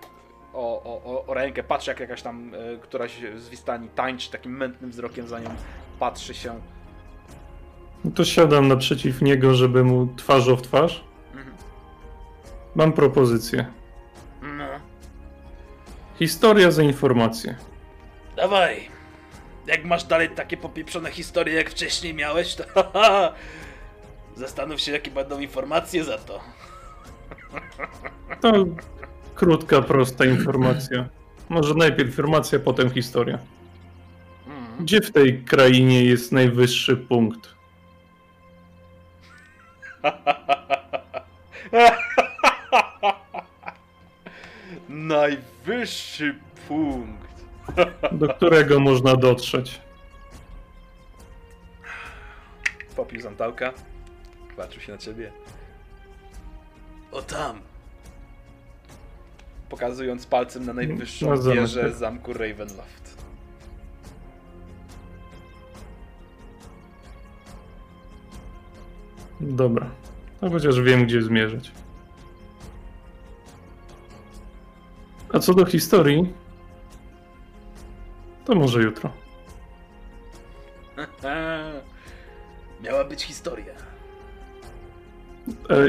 o, 0.53 0.83
o, 0.83 1.03
o, 1.15 1.27
o 1.27 1.35
rękę, 1.35 1.63
patrzy 1.63 1.91
jak 1.91 2.01
jakaś 2.01 2.23
tam 2.23 2.53
e, 2.55 2.77
któraś 2.79 3.19
z 3.37 3.49
Wistani 3.49 3.89
tańczy 3.89 4.31
takim 4.31 4.57
mętnym 4.57 4.91
wzrokiem 4.91 5.29
za 5.29 5.41
nią, 5.41 5.51
patrzy 5.99 6.35
się. 6.35 6.61
No 8.05 8.11
to 8.11 8.25
siadam 8.25 8.69
naprzeciw 8.69 9.23
niego, 9.23 9.55
żeby 9.55 9.85
mu 9.85 10.07
twarzą 10.17 10.57
w 10.57 10.63
twarz. 10.63 11.05
Mhm. 11.35 11.57
Mam 12.75 12.93
propozycję. 12.93 13.67
No, 14.43 14.65
Historia 16.19 16.71
za 16.71 16.83
informację. 16.83 17.57
dawaj. 18.37 18.89
Jak 19.67 19.85
masz 19.85 20.05
dalej 20.05 20.31
takie 20.31 20.57
popieprzone 20.57 21.11
historie, 21.11 21.55
jak 21.55 21.71
wcześniej 21.71 22.15
miałeś, 22.15 22.55
to 22.55 22.65
zastanów 24.37 24.81
się, 24.81 24.93
jakie 24.93 25.11
będą 25.11 25.41
informacje 25.41 26.05
za 26.05 26.19
to. 26.19 26.41
To 28.41 28.67
krótka, 29.35 29.83
prosta 29.83 30.25
informacja. 30.25 31.09
Może 31.49 31.75
najpierw 31.75 32.09
informacja, 32.09 32.59
potem 32.59 32.91
historia. 32.91 33.39
Mhm. 34.47 34.85
Gdzie 34.85 35.01
w 35.01 35.13
tej 35.13 35.45
krainie 35.45 36.05
jest 36.05 36.33
najwyższy 36.33 36.97
punkt? 36.97 37.55
Najwyższy 44.89 46.39
punkt. 46.69 47.31
Do 48.21 48.29
którego 48.29 48.81
można 48.81 49.17
dotrzeć? 49.17 49.81
Popił 52.97 53.21
z 53.21 53.27
Antałka. 53.27 53.73
Patrzył 54.57 54.83
się 54.83 54.93
na 54.93 54.99
ciebie. 54.99 55.33
O 57.13 57.23
tam. 57.23 57.61
Pokazując 59.69 60.27
palcem 60.27 60.67
na 60.67 60.73
najwyższą 60.73 61.31
Na 61.31 61.37
zamek, 61.37 61.61
wieżę 61.61 61.83
tak. 61.83 61.95
zamku 61.95 62.33
Ravenloft. 62.33 63.25
Dobra. 69.41 69.91
No 70.43 70.51
chociaż 70.51 70.81
wiem, 70.81 71.05
gdzie 71.07 71.23
zmierzać. 71.23 71.73
A 75.33 75.39
co 75.39 75.55
do 75.55 75.67
historii, 75.67 76.33
to 78.45 78.55
może 78.55 78.83
jutro. 78.83 79.11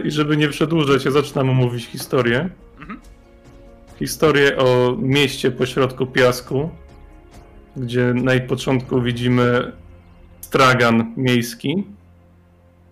I 0.05 0.11
żeby 0.11 0.38
nie 0.38 0.50
przedłużać, 0.50 1.05
ja 1.05 1.11
zaczynam 1.11 1.47
mówić 1.47 1.85
historię. 1.85 2.50
Mhm. 2.79 3.00
Historię 4.00 4.57
o 4.57 4.95
mieście 5.00 5.51
pośrodku 5.51 6.07
piasku, 6.07 6.69
gdzie 7.77 8.13
na 8.13 8.39
początku 8.39 9.01
widzimy 9.01 9.71
stragan 10.41 11.13
miejski, 11.17 11.83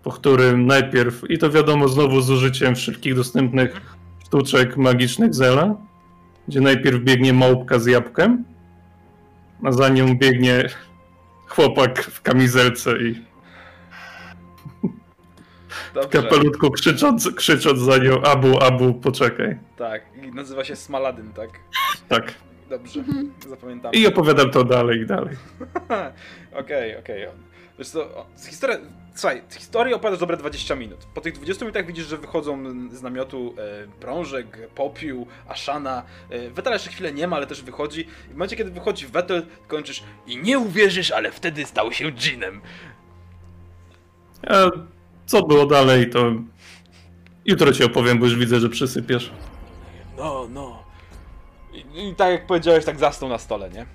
po 0.03 0.12
którym 0.12 0.65
najpierw, 0.65 1.23
i 1.30 1.38
to 1.38 1.49
wiadomo 1.49 1.88
znowu 1.88 2.21
z 2.21 2.30
użyciem 2.30 2.75
wszystkich 2.75 3.15
dostępnych 3.15 3.82
sztuczek 4.25 4.78
magicznych 4.78 5.34
Zela, 5.34 5.75
gdzie 6.47 6.62
najpierw 6.62 7.04
biegnie 7.04 7.34
małpka 7.34 7.80
z 7.80 7.86
jabłkiem, 7.86 8.43
a 9.63 9.71
za 9.71 9.89
nią 9.89 10.17
biegnie 10.17 10.69
chłopak 11.54 12.04
w 12.04 12.21
kamizelce 12.21 12.97
i 12.97 13.29
w 15.92 15.94
Dobrze. 15.94 16.10
kapelutku 16.22 16.72
krzycząc, 16.72 17.30
krzycząc 17.36 17.80
za 17.80 17.98
nią 17.98 18.22
Abu, 18.22 18.63
Abu, 18.63 18.94
poczekaj. 18.94 19.58
Tak, 19.78 20.02
i 20.24 20.32
nazywa 20.32 20.63
się 20.63 20.76
Smaladyn, 20.76 21.34
tak? 21.34 21.50
Tak. 22.08 22.34
Dobrze, 22.70 23.04
zapamiętam. 23.48 23.92
I 23.94 24.08
opowiadam 24.08 24.52
to 24.52 24.63
dalej 24.63 25.00
i 25.00 25.06
dalej. 25.06 25.36
Okej, 26.62 26.98
okej. 26.98 27.28
Wiesz 27.80 27.89
co, 27.89 28.02
o, 28.02 28.26
z 28.36 28.48
historia... 28.48 28.78
Słuchaj, 29.15 29.42
z 29.50 29.56
historii 29.56 29.94
opowiadasz 29.94 30.20
dobre 30.20 30.38
20 30.38 30.76
minut. 30.76 31.06
Po 31.13 31.22
tych 31.22 31.34
20 31.34 31.65
minutach 31.65 31.86
widzisz, 31.86 32.08
że 32.08 32.18
wychodzą 32.18 32.63
z 32.92 33.02
namiotu 33.02 33.56
e, 33.58 33.88
Brążek, 34.02 34.70
Popiół, 34.76 35.28
Aszana. 35.48 36.04
E, 36.30 36.50
Wetela 36.50 36.76
jeszcze 36.76 36.89
chwilę 36.89 37.13
nie 37.13 37.28
ma, 37.28 37.36
ale 37.36 37.48
też 37.48 37.63
wychodzi. 37.63 38.02
I 38.02 38.30
w 38.30 38.32
momencie, 38.32 38.56
kiedy 38.56 38.72
wychodzi 38.72 39.08
Wetel, 39.08 39.46
kończysz 39.68 40.04
i 40.28 40.38
nie 40.38 40.60
uwierzysz, 40.60 41.12
ale 41.12 41.32
wtedy 41.32 41.65
stał 41.65 41.92
się 41.92 42.12
dżinem. 42.12 42.62
A 44.48 44.65
co 45.30 45.44
było 45.44 45.65
dalej, 45.65 46.10
to 46.10 46.32
jutro 47.46 47.74
ci 47.74 47.84
opowiem, 47.84 48.20
bo 48.20 48.26
już 48.26 48.36
widzę, 48.36 48.60
że 48.60 48.70
przysypiesz. 48.70 49.32
No, 50.18 50.48
no. 50.50 50.84
I, 51.74 52.08
I 52.10 52.15
tak 52.15 52.32
jak 52.32 52.48
powiedziałeś, 52.48 52.86
tak 52.86 53.00
zasnął 53.00 53.30
na 53.30 53.38
stole, 53.38 53.70
nie? 53.70 53.86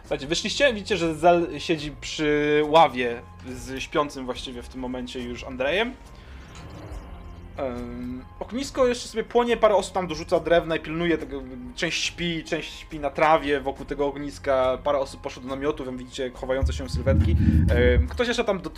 Słuchajcie, 0.00 0.26
wyszliście, 0.26 0.74
widzicie, 0.74 0.96
że 0.96 1.14
Zel 1.14 1.48
siedzi 1.58 1.92
przy 2.00 2.62
ławie 2.66 3.22
z 3.48 3.82
śpiącym 3.82 4.24
właściwie 4.24 4.62
w 4.62 4.68
tym 4.68 4.80
momencie 4.80 5.20
już 5.20 5.44
Andrejem. 5.44 5.94
Um, 7.58 8.24
ognisko 8.40 8.86
jeszcze 8.86 9.08
sobie 9.08 9.24
płonie, 9.24 9.56
parę 9.56 9.74
osób 9.74 9.94
tam 9.94 10.06
dorzuca 10.06 10.40
drewna 10.40 10.76
i 10.76 10.80
pilnuje 10.80 11.18
tego, 11.18 11.42
część 11.74 12.04
śpi, 12.04 12.44
część 12.44 12.80
śpi 12.80 13.00
na 13.00 13.10
trawie 13.10 13.60
wokół 13.60 13.86
tego 13.86 14.06
ogniska, 14.06 14.78
parę 14.84 14.98
osób 14.98 15.20
poszło 15.20 15.42
do 15.42 15.48
namiotu, 15.48 15.84
wiem, 15.84 15.96
widzicie 15.96 16.30
chowające 16.30 16.72
się 16.72 16.88
sylwetki. 16.88 17.36
Em, 17.70 18.08
ktoś 18.08 18.28
jeszcze 18.28 18.44
tam 18.44 18.60
do, 18.60 18.70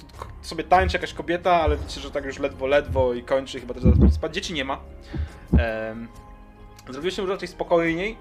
sobie 0.43 0.65
tańczy, 0.65 0.97
jakaś 0.97 1.12
kobieta, 1.12 1.53
ale 1.53 1.77
widzicie, 1.77 2.01
że 2.01 2.11
tak 2.11 2.25
już 2.25 2.39
ledwo, 2.39 2.67
ledwo 2.67 3.15
i 3.15 3.23
kończy, 3.23 3.61
chyba 3.61 3.75
też 3.75 3.83
zaraz 3.83 4.15
spać. 4.15 4.35
Dzieci 4.35 4.55
nie 4.55 4.65
ma. 4.65 4.81
Um, 5.53 6.09
zrobiło 6.91 7.11
się 7.11 7.27
raczej 7.27 7.49
spokojniej. 7.49 8.17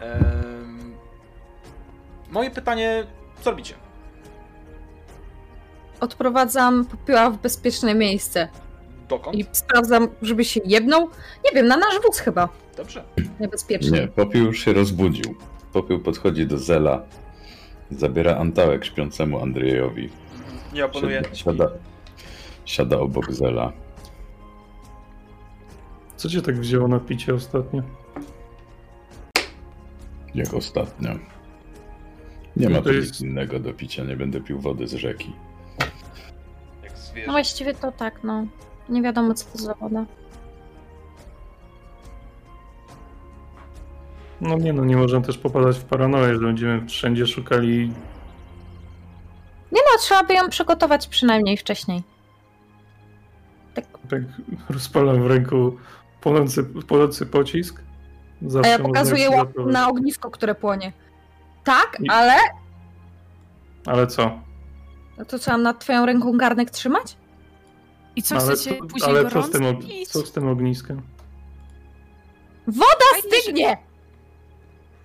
Em, 0.00 0.94
moje 2.30 2.50
pytanie, 2.50 3.06
co 3.40 3.50
robicie? 3.50 3.74
Odprowadzam 6.00 6.84
popiła 6.84 7.30
w 7.30 7.38
bezpieczne 7.38 7.94
miejsce 7.94 8.48
Dokąd? 9.08 9.36
i 9.36 9.44
sprawdzam, 9.52 10.08
żeby 10.22 10.44
się 10.44 10.60
jedną. 10.64 11.00
Nie 11.44 11.50
wiem, 11.54 11.66
na 11.66 11.76
nasz 11.76 11.94
wóz 12.06 12.18
chyba. 12.18 12.48
Dobrze. 12.76 13.04
Niebezpiecznie. 13.40 14.00
Nie, 14.00 14.08
Popiół 14.08 14.44
już 14.46 14.58
się 14.64 14.72
rozbudził. 14.72 15.34
Popiół 15.72 15.98
podchodzi 16.00 16.46
do 16.46 16.58
Zela, 16.58 17.02
zabiera 17.90 18.36
antałek 18.36 18.84
śpiącemu 18.84 19.42
Andrzejowi. 19.42 20.08
Nie 20.72 20.84
oponuje. 20.84 21.22
Siada, 21.22 21.34
siada, 21.36 21.70
siada 22.64 22.98
obok 22.98 23.32
Zela. 23.32 23.72
Co 26.16 26.28
cię 26.28 26.42
tak 26.42 26.58
wzięło 26.60 26.88
na 26.88 27.00
picie 27.00 27.34
ostatnio? 27.34 27.82
Jak 30.34 30.54
ostatnio. 30.54 31.10
Nie 32.56 32.68
ma 32.68 32.82
tu 32.82 32.92
jest- 32.92 33.08
nic 33.08 33.20
innego 33.20 33.60
do 33.60 33.72
picia, 33.72 34.04
nie 34.04 34.16
będę 34.16 34.40
pił 34.40 34.60
wody 34.60 34.86
z 34.88 34.92
rzeki. 34.94 35.32
Jak 36.82 36.92
No 37.26 37.32
właściwie 37.32 37.74
to 37.74 37.92
tak, 37.92 38.24
no. 38.24 38.46
Nie 38.88 39.02
wiadomo, 39.02 39.34
co 39.34 39.44
to 39.52 39.58
za 39.58 39.74
woda. 39.74 40.04
No 44.40 44.56
nie 44.58 44.72
no, 44.72 44.84
nie 44.84 44.96
możemy 44.96 45.24
też 45.26 45.38
popadać 45.38 45.78
w 45.78 45.84
paranoję, 45.84 46.34
że 46.34 46.40
będziemy 46.40 46.86
wszędzie 46.86 47.26
szukali... 47.26 47.92
Nie 49.72 49.80
no, 49.92 49.98
trzeba 50.00 50.24
by 50.24 50.34
ją 50.34 50.48
przygotować 50.48 51.06
przynajmniej 51.08 51.56
wcześniej. 51.56 52.02
Tak 53.74 53.84
rozpalam 54.70 55.22
w 55.22 55.26
ręku 55.26 55.76
płonący, 56.20 56.64
płonący 56.64 57.26
pocisk. 57.26 57.82
A 58.46 58.50
Zawsze 58.50 58.70
ja 58.70 58.78
można 58.78 58.88
pokazuję 58.88 59.30
na 59.66 59.88
ognisko, 59.88 60.30
które 60.30 60.54
płonie. 60.54 60.92
Tak, 61.64 61.96
I- 62.00 62.10
ale 62.10 62.34
Ale 63.86 64.06
co? 64.06 64.38
no 65.18 65.24
to 65.24 65.38
trzeba 65.38 65.58
nad 65.58 65.80
twoją 65.80 66.06
ręką 66.06 66.36
garnek 66.36 66.70
trzymać? 66.70 67.16
I 68.16 68.22
co, 68.22 68.36
ale 68.36 68.54
chcecie 68.54 68.78
co, 68.78 68.84
później 68.86 69.10
ale 69.10 69.30
co 69.30 69.42
z, 69.42 69.50
tym, 69.50 69.64
co 70.08 70.26
z 70.26 70.32
tym 70.32 70.48
ogniskiem? 70.48 71.02
Woda 72.66 72.86
Fajnie, 73.12 73.38
stygnie! 73.40 73.76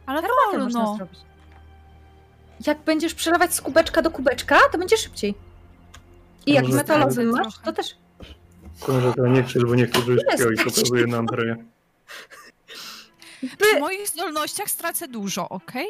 Ale 0.05 0.21
Herbatę 0.21 0.57
można 0.57 0.79
wolno. 0.83 0.95
zrobić. 0.97 1.19
Jak 2.67 2.77
będziesz 2.83 3.13
przelewać 3.13 3.53
z 3.53 3.61
kubeczka 3.61 4.01
do 4.01 4.11
kubeczka, 4.11 4.59
to 4.71 4.77
będzie 4.77 4.97
szybciej. 4.97 5.35
I 6.45 6.53
jak 6.53 6.63
Może 6.63 6.75
metalowy 6.77 7.23
trochę. 7.23 7.43
masz, 7.43 7.59
to 7.59 7.73
też. 7.73 7.95
To 8.85 8.91
może 8.93 9.13
teraz 9.13 9.31
nie 9.31 9.43
krzycz, 9.43 9.63
bo 9.65 9.75
nie 9.75 9.85
chcę, 9.87 9.99
żebyś 10.01 10.21
Ile 10.23 10.37
piał 10.37 10.51
i 10.51 10.57
stać? 10.57 10.73
pokazuję 10.75 11.07
na 11.07 11.17
Andrzeja. 11.17 11.55
Przy 13.61 13.79
moich 13.79 14.07
zdolnościach 14.09 14.69
stracę 14.69 15.07
dużo, 15.07 15.49
okej? 15.49 15.87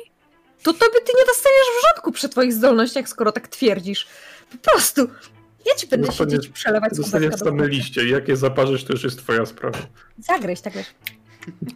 To 0.63 0.73
tobie 0.73 0.99
ty 1.05 1.11
nie 1.19 1.25
dostaniesz 1.25 1.67
w 1.79 1.87
rządku 1.87 2.11
przy 2.11 2.29
twoich 2.29 2.53
zdolnościach, 2.53 3.09
skoro 3.09 3.31
tak 3.31 3.47
twierdzisz. 3.47 4.07
Po 4.51 4.57
prostu. 4.57 5.07
Ja 5.65 5.75
ci 5.75 5.87
będę 5.87 6.07
Dostaniesz- 6.07 6.31
siedzieć 6.41 6.51
przelewać 6.53 6.93
z 6.93 6.97
Dostaniesz 6.97 7.35
same 7.35 7.67
liście. 7.67 8.07
Jak 8.09 8.27
je 8.27 8.37
zaparzysz, 8.37 8.83
to 8.83 8.93
już 8.93 9.03
jest 9.03 9.17
twoja 9.19 9.45
sprawa. 9.45 9.79
Zagryź 10.19 10.61
tak 10.61 10.73
wiesz. 10.73 10.87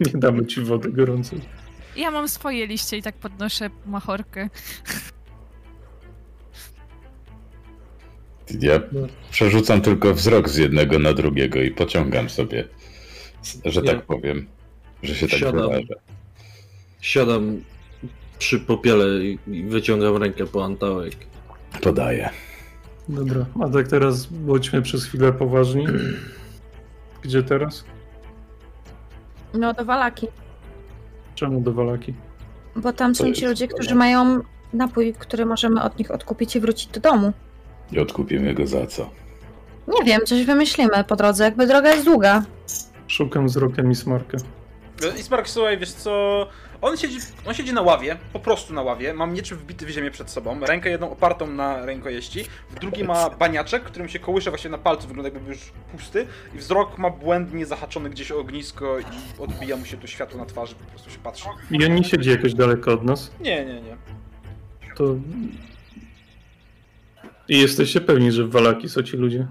Nie 0.14 0.20
damy 0.20 0.46
ci 0.46 0.60
wody 0.60 0.92
gorącej. 0.92 1.40
Ja 1.96 2.10
mam 2.10 2.28
swoje 2.28 2.66
liście 2.66 2.96
i 2.96 3.02
tak 3.02 3.14
podnoszę 3.14 3.70
machorkę. 3.86 4.48
Ja 8.60 8.80
przerzucam 9.30 9.80
tylko 9.80 10.14
wzrok 10.14 10.48
z 10.48 10.56
jednego 10.56 10.98
na 10.98 11.12
drugiego 11.12 11.62
i 11.62 11.70
pociągam 11.70 12.30
sobie, 12.30 12.64
że 13.64 13.80
Ja- 13.84 13.92
tak 13.94 14.06
powiem, 14.06 14.46
że 15.02 15.14
się 15.14 15.28
tak 15.28 15.38
Siadam. 15.38 15.68
wyrażę. 15.68 15.94
Siadam 17.00 17.62
przy 18.38 18.60
popiele 18.60 19.24
i 19.24 19.38
i 19.46 19.62
wyciągam 19.64 20.16
rękę 20.16 20.46
po 20.46 20.64
antałek. 20.64 21.14
Podaję. 21.82 22.30
Dobra, 23.08 23.46
a 23.64 23.68
tak 23.68 23.88
teraz 23.88 24.26
bądźmy 24.26 24.82
przez 24.82 25.04
chwilę 25.04 25.32
poważni. 25.32 25.86
Gdzie 27.22 27.42
teraz? 27.42 27.84
No 29.54 29.74
do 29.74 29.84
Walaki. 29.84 30.28
Czemu 31.34 31.60
do 31.60 31.72
Walaki? 31.72 32.14
Bo 32.76 32.92
tam 32.92 33.14
są 33.14 33.24
ci 33.24 33.30
jest 33.30 33.42
ludzie, 33.42 33.68
którzy 33.68 33.94
mają 33.94 34.40
napój, 34.72 35.14
który 35.18 35.46
możemy 35.46 35.82
od 35.82 35.98
nich 35.98 36.10
odkupić 36.10 36.56
i 36.56 36.60
wrócić 36.60 36.86
do 36.86 37.00
domu. 37.00 37.32
I 37.92 37.98
odkupimy 37.98 38.54
go 38.54 38.66
za 38.66 38.86
co? 38.86 39.10
Nie 39.88 40.04
wiem, 40.04 40.20
coś 40.26 40.44
wymyślimy 40.44 41.04
po 41.04 41.16
drodze, 41.16 41.44
jakby 41.44 41.66
droga 41.66 41.92
jest 41.92 42.04
długa. 42.04 42.42
Szukam 43.06 43.46
wzrokiem 43.46 43.90
Ismarka. 43.90 44.38
I 45.18 45.22
Spark, 45.22 45.48
słuchaj, 45.48 45.78
wiesz 45.78 45.92
co, 45.92 46.46
on 46.82 46.96
siedzi, 46.96 47.18
on 47.46 47.54
siedzi 47.54 47.72
na 47.72 47.82
ławie, 47.82 48.16
po 48.32 48.40
prostu 48.40 48.74
na 48.74 48.82
ławie, 48.82 49.14
ma 49.14 49.26
miecz 49.26 49.54
wbity 49.54 49.86
w 49.86 49.90
ziemię 49.90 50.10
przed 50.10 50.30
sobą, 50.30 50.60
rękę 50.60 50.90
jedną 50.90 51.10
opartą 51.10 51.46
na 51.46 51.86
rękojeści, 51.86 52.44
w 52.70 52.80
drugiej 52.80 53.04
ma 53.04 53.30
baniaczek, 53.30 53.84
którym 53.84 54.08
się 54.08 54.18
kołysze 54.18 54.50
właśnie 54.50 54.70
na 54.70 54.78
palcu, 54.78 55.08
wygląda 55.08 55.26
jakby 55.26 55.40
był 55.40 55.50
już 55.50 55.72
pusty 55.92 56.26
i 56.54 56.58
wzrok 56.58 56.98
ma 56.98 57.10
błędnie 57.10 57.66
zahaczony 57.66 58.10
gdzieś 58.10 58.32
o 58.32 58.38
ognisko 58.38 58.98
i 58.98 59.04
odbija 59.38 59.76
mu 59.76 59.84
się 59.84 59.96
to 59.96 60.06
światło 60.06 60.38
na 60.38 60.46
twarzy, 60.46 60.74
po 60.74 60.84
prostu 60.84 61.10
się 61.10 61.18
patrzy. 61.18 61.48
I 61.70 61.84
on 61.84 61.94
nie 61.94 62.04
siedzi 62.04 62.30
jakoś 62.30 62.54
daleko 62.54 62.92
od 62.92 63.04
nas. 63.04 63.30
Nie, 63.40 63.64
nie, 63.64 63.80
nie. 63.80 63.96
To... 64.96 65.04
I 67.48 67.58
jesteście 67.58 68.00
pewni, 68.00 68.32
że 68.32 68.44
w 68.44 68.50
Walaki 68.50 68.88
są 68.88 69.02
ci 69.02 69.16
ludzie? 69.16 69.46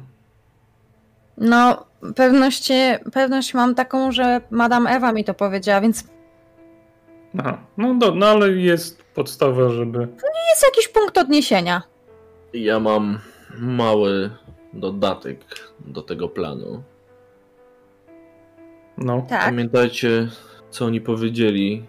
No, 1.37 1.85
pewność, 2.15 2.69
pewność 3.13 3.53
mam 3.53 3.75
taką, 3.75 4.11
że 4.11 4.41
Madame 4.51 4.89
Ewa 4.89 5.11
mi 5.11 5.23
to 5.23 5.33
powiedziała, 5.33 5.81
więc 5.81 6.03
Aha, 7.39 7.57
no, 7.77 7.93
do, 7.95 8.15
no 8.15 8.25
ale 8.25 8.49
jest 8.51 9.03
podstawa, 9.03 9.69
żeby... 9.69 9.99
jest 10.49 10.63
jakiś 10.63 10.87
punkt 10.87 11.17
odniesienia. 11.17 11.81
Ja 12.53 12.79
mam 12.79 13.19
mały 13.59 14.29
dodatek 14.73 15.39
do 15.79 16.01
tego 16.01 16.29
planu. 16.29 16.83
No, 18.97 19.25
Tak. 19.29 19.45
Pamiętajcie, 19.45 20.27
co 20.69 20.85
oni 20.85 21.01
powiedzieli. 21.01 21.85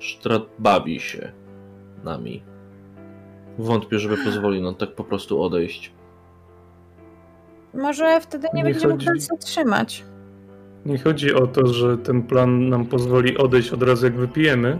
Strat 0.00 0.42
bawi 0.58 1.00
się 1.00 1.32
nami. 2.04 2.42
Wątpię, 3.58 3.98
żeby 3.98 4.16
pozwolił 4.24 4.62
nam 4.62 4.74
tak 4.74 4.94
po 4.94 5.04
prostu 5.04 5.42
odejść. 5.42 5.92
Może 7.74 8.20
wtedy 8.20 8.48
nie, 8.54 8.62
Nie 8.62 8.70
będziemy 8.72 8.92
chodzi- 8.92 9.04
chcieli 9.06 9.20
zatrzymać. 9.20 10.04
Nie 10.86 10.98
chodzi 10.98 11.34
o 11.34 11.46
to, 11.46 11.66
że 11.66 11.98
ten 11.98 12.22
plan 12.22 12.68
nam 12.68 12.86
pozwoli 12.86 13.38
odejść 13.38 13.70
od 13.70 13.82
razu 13.82 14.04
jak 14.06 14.14
wypijemy, 14.14 14.78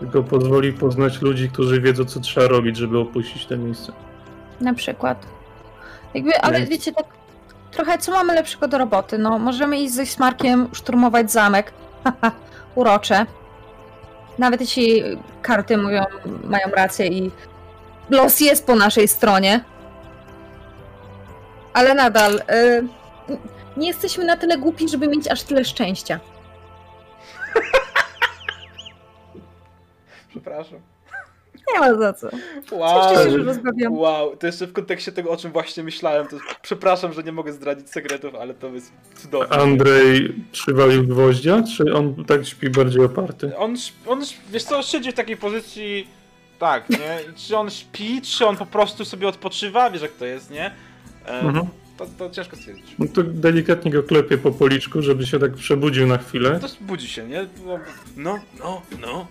tylko 0.00 0.22
pozwoli 0.22 0.72
poznać 0.72 1.22
ludzi, 1.22 1.50
którzy 1.50 1.80
wiedzą, 1.80 2.04
co 2.04 2.20
trzeba 2.20 2.46
robić, 2.48 2.76
żeby 2.76 2.98
opuścić 2.98 3.46
to 3.46 3.56
miejsce. 3.56 3.92
Na 4.60 4.74
przykład. 4.74 5.26
Jakby, 6.14 6.40
ale 6.40 6.58
Więc- 6.58 6.70
wiecie, 6.70 6.92
tak 6.92 7.06
trochę 7.70 7.98
co 7.98 8.12
mamy 8.12 8.34
lepszego 8.34 8.68
do 8.68 8.78
roboty? 8.78 9.18
No, 9.18 9.38
możemy 9.38 9.78
iść 9.80 9.94
ze 9.94 10.06
Smarkiem, 10.06 10.68
szturmować 10.72 11.32
zamek. 11.32 11.72
Urocze. 12.74 13.26
Nawet 14.38 14.60
jeśli 14.60 15.02
karty 15.42 15.76
mówią, 15.76 16.04
mają 16.44 16.70
rację 16.76 17.06
i 17.06 17.30
los 18.10 18.40
jest 18.40 18.66
po 18.66 18.74
naszej 18.76 19.08
stronie. 19.08 19.64
Ale 21.72 21.94
nadal 21.94 22.34
y, 22.34 22.42
nie 23.76 23.88
jesteśmy 23.88 24.24
na 24.24 24.36
tyle 24.36 24.58
głupi, 24.58 24.88
żeby 24.88 25.08
mieć 25.08 25.28
aż 25.28 25.42
tyle 25.42 25.64
szczęścia. 25.64 26.20
Przepraszam. 30.30 30.78
Nie 31.74 31.80
ma 31.80 31.94
za 31.98 32.12
co. 32.12 32.28
Wow. 32.72 33.10
Cieszę 33.10 33.24
się, 33.24 33.30
że 33.30 33.38
rozmawiam. 33.38 33.98
Wow, 33.98 34.36
to 34.36 34.46
jeszcze 34.46 34.66
w 34.66 34.72
kontekście 34.72 35.12
tego, 35.12 35.30
o 35.30 35.36
czym 35.36 35.52
właśnie 35.52 35.82
myślałem, 35.82 36.26
to 36.28 36.36
przepraszam, 36.62 37.12
że 37.12 37.22
nie 37.22 37.32
mogę 37.32 37.52
zdradzić 37.52 37.90
sekretów, 37.90 38.34
ale 38.34 38.54
to 38.54 38.66
jest 38.68 38.92
cudowne. 39.14 39.56
Andrzej 39.56 40.34
przywalił 40.52 41.06
gwoździa, 41.06 41.62
czy 41.76 41.94
on 41.94 42.24
tak 42.24 42.46
śpi 42.46 42.70
bardziej 42.70 43.04
oparty? 43.04 43.56
On, 43.56 43.74
on, 44.06 44.22
wiesz 44.50 44.64
co, 44.64 44.82
siedzi 44.82 45.12
w 45.12 45.14
takiej 45.14 45.36
pozycji, 45.36 46.08
tak, 46.58 46.90
nie? 46.90 47.18
Czy 47.36 47.56
on 47.56 47.70
śpi, 47.70 48.22
czy 48.22 48.46
on 48.46 48.56
po 48.56 48.66
prostu 48.66 49.04
sobie 49.04 49.28
odpoczywa, 49.28 49.90
wiesz 49.90 50.02
jak 50.02 50.12
to 50.12 50.24
jest, 50.24 50.50
nie? 50.50 50.66
E, 51.26 51.40
Mhm. 51.40 51.66
To, 52.06 52.28
to 52.28 52.30
ciężko 52.30 52.56
stwierdzić. 52.56 52.86
No 52.98 53.06
to 53.14 53.22
delikatnie 53.22 53.90
go 53.90 54.02
klepie 54.02 54.38
po 54.38 54.50
policzku, 54.50 55.02
żeby 55.02 55.26
się 55.26 55.38
tak 55.38 55.54
przebudził 55.54 56.06
na 56.06 56.18
chwilę. 56.18 56.60
To 56.60 56.68
budzi 56.80 57.08
się, 57.08 57.28
nie? 57.28 57.46
No, 58.16 58.38
no, 58.58 58.82
no. 59.00 59.26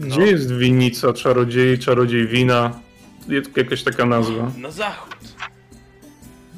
Gdzie 0.00 0.22
jest 0.22 0.52
winnica 0.52 1.12
czarodziei, 1.12 1.78
czarodziej 1.78 2.26
wina? 2.26 2.80
Jest 3.28 3.56
jakaś 3.56 3.82
taka 3.82 4.06
nazwa. 4.06 4.52
Na 4.58 4.70
zachód. 4.70 5.16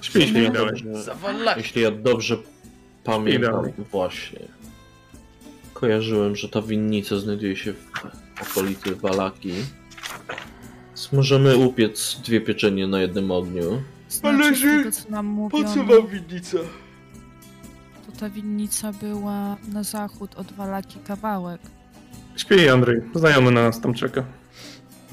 Śpi, 0.01 0.11
śpi 0.11 0.21
Jeśli 0.21 0.45
ja 0.45 0.51
dalej. 0.51 0.83
Zawalaki. 0.93 1.61
Jeśli 1.61 1.83
ja 1.83 1.91
dobrze 1.91 2.37
pamiętam, 3.05 3.73
właśnie. 3.91 4.41
Kojarzyłem, 5.75 6.37
że 6.37 6.49
ta 6.49 6.63
winnica 6.63 7.17
znajduje 7.17 7.57
się 7.57 7.73
w 7.73 8.51
okolicy 8.51 8.95
Walaki. 8.95 9.53
Więc 10.89 11.13
możemy 11.13 11.57
upiec 11.57 12.21
dwie 12.25 12.41
pieczenie 12.41 12.87
na 12.87 13.01
jednym 13.01 13.31
ogniu. 13.31 13.83
Znaczy, 14.11 14.37
Ale 14.45 14.55
z 14.55 14.59
że- 14.59 14.79
tego, 14.79 14.91
co 14.93 15.11
nam 15.11 15.49
Po 15.51 15.65
co 15.65 15.85
wam 15.85 16.07
winnica? 16.07 16.59
to 18.07 18.13
ta 18.21 18.31
winnica 18.31 18.93
była 18.93 19.57
na 19.73 19.83
zachód 19.83 20.35
od 20.35 20.53
Walaki 20.53 20.99
kawałek. 20.99 21.61
Śpi 22.37 22.69
Andrzej, 22.69 23.01
znajomy 23.15 23.51
na 23.51 23.63
nas 23.63 23.81
tam 23.81 23.95
czeka. 23.95 24.25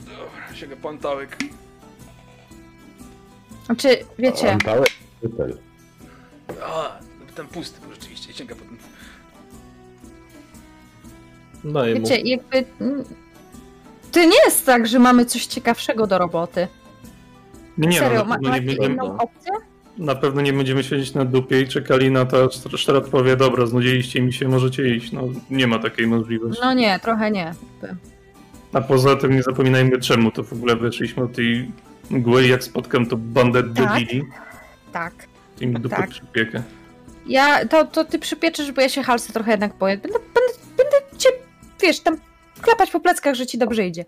Dobra, 0.06 0.56
sięga 0.56 0.76
pantałek. 0.76 1.38
Znaczy, 3.66 3.88
wiecie, 4.20 4.52
Antałek? 4.54 4.90
Tutaj. 5.22 5.54
A, 6.64 7.00
ten 7.36 7.48
pusty 7.48 7.82
był 7.82 7.92
rzeczywiście, 7.94 8.34
sięga 8.34 8.56
po 8.56 8.62
ten... 8.62 8.78
Daję 11.74 11.96
mu. 11.96 12.02
wiecie, 12.02 12.18
jakby... 12.22 12.66
To 14.12 14.20
nie 14.20 14.38
jest 14.46 14.66
tak, 14.66 14.88
że 14.88 15.00
mamy 15.00 15.26
coś 15.26 15.46
ciekawszego 15.46 16.08
do 16.08 16.18
roboty. 16.18 16.68
Nie, 17.78 18.00
Serio, 18.00 18.20
no, 18.20 18.26
ma, 18.26 18.38
na, 18.38 18.42
pewno 18.42 18.56
nie 18.60 18.62
będziemy, 18.62 18.98
na 19.98 20.16
pewno 20.16 20.42
nie 20.42 20.54
będziemy 20.54 20.84
siedzieć 20.84 21.14
na 21.14 21.26
dupie 21.26 21.62
i 21.62 21.68
czekali 21.68 22.12
na 22.12 22.26
to, 22.26 22.44
aż 22.44 22.82
Sztrat 22.82 23.10
powie, 23.10 23.36
dobra, 23.36 23.66
znudziliście 23.66 24.22
mi 24.22 24.34
się, 24.34 24.48
możecie 24.48 24.96
iść. 24.96 25.12
No, 25.12 25.24
nie 25.50 25.68
ma 25.68 25.80
takiej 25.80 26.08
możliwości. 26.08 26.62
No 26.64 26.74
nie, 26.74 27.00
trochę 27.00 27.32
nie. 27.32 27.54
A 28.74 28.82
poza 28.82 29.16
tym 29.16 29.36
nie 29.36 29.44
zapominajmy, 29.44 30.00
czemu 30.00 30.32
to 30.32 30.44
w 30.44 30.54
ogóle 30.54 30.76
wyszliśmy 30.76 31.24
od 31.24 31.34
tej 31.34 31.72
mgły 32.10 32.48
jak 32.48 32.64
spotkam 32.64 33.06
to 33.06 33.18
bandę 33.18 33.64
Tak. 33.64 33.74
debili, 33.74 34.24
Tak. 34.92 35.14
im 35.62 35.74
dupę 35.74 35.96
Tak. 35.96 36.10
przypiekę. 36.10 36.64
Ja, 37.28 37.66
to, 37.66 37.86
to 37.86 38.06
ty 38.06 38.20
przypieczysz, 38.20 38.72
bo 38.72 38.82
ja 38.82 38.90
się 38.90 39.04
halsy 39.04 39.34
trochę 39.34 39.52
jednak 39.52 39.76
boję. 39.76 39.98
Będę, 39.98 40.20
będę, 40.20 40.54
będę 40.78 41.18
cię, 41.18 41.30
wiesz, 41.82 42.00
tam 42.00 42.18
klapać 42.62 42.92
po 42.92 43.00
pleckach, 43.00 43.36
że 43.36 43.46
ci 43.46 43.58
dobrze 43.58 43.86
idzie. 43.86 44.06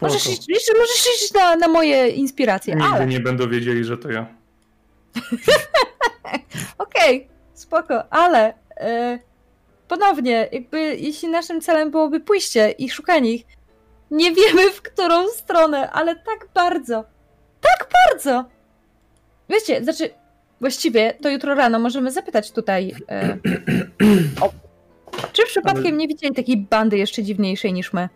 Możesz 0.00 0.26
iść, 0.26 0.48
liczyć, 0.48 0.70
możesz 0.78 1.06
iść 1.16 1.34
na, 1.34 1.56
na 1.56 1.68
moje 1.68 2.08
inspiracje, 2.08 2.74
Nigdy 2.74 2.88
ale... 2.88 3.06
nie 3.06 3.20
będą 3.20 3.48
wiedzieli, 3.48 3.84
że 3.84 3.98
to 3.98 4.10
ja. 4.10 4.26
Okej, 6.78 7.28
spoko, 7.54 8.12
ale 8.12 8.54
e, 8.76 9.18
ponownie, 9.88 10.48
jakby 10.52 10.80
jeśli 10.80 11.28
naszym 11.28 11.60
celem 11.60 11.90
byłoby 11.90 12.20
pójście 12.20 12.70
i 12.70 12.90
szukanie 12.90 13.32
ich, 13.32 13.44
nie 14.10 14.32
wiemy 14.32 14.70
w 14.70 14.82
którą 14.82 15.28
stronę, 15.28 15.90
ale 15.90 16.16
tak 16.16 16.48
bardzo, 16.54 17.04
tak 17.60 17.88
bardzo. 18.08 18.44
Wiecie, 19.48 19.84
znaczy, 19.84 20.10
właściwie 20.60 21.14
to 21.22 21.30
jutro 21.30 21.54
rano 21.54 21.78
możemy 21.78 22.10
zapytać 22.10 22.50
tutaj, 22.50 22.94
e, 23.10 23.38
o, 24.44 24.52
czy 25.32 25.46
przypadkiem 25.46 25.86
Ale- 25.86 25.92
nie 25.96 26.08
widzieli 26.08 26.34
takiej 26.34 26.56
bandy 26.56 26.98
jeszcze 26.98 27.22
dziwniejszej 27.22 27.72
niż 27.72 27.92
my? 27.92 28.08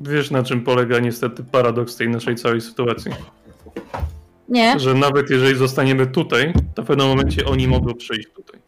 Wiesz, 0.00 0.30
na 0.30 0.42
czym 0.42 0.64
polega 0.64 0.98
niestety 0.98 1.44
paradoks 1.44 1.96
tej 1.96 2.08
naszej 2.08 2.36
całej 2.36 2.60
sytuacji. 2.60 3.10
Nie? 4.48 4.78
Że 4.80 4.94
nawet 4.94 5.30
jeżeli 5.30 5.54
zostaniemy 5.54 6.06
tutaj, 6.06 6.52
to 6.74 6.82
w 6.82 6.86
pewnym 6.86 7.06
momencie 7.06 7.46
oni 7.46 7.68
mogą 7.68 7.94
przyjść 7.94 8.28
tutaj. 8.34 8.60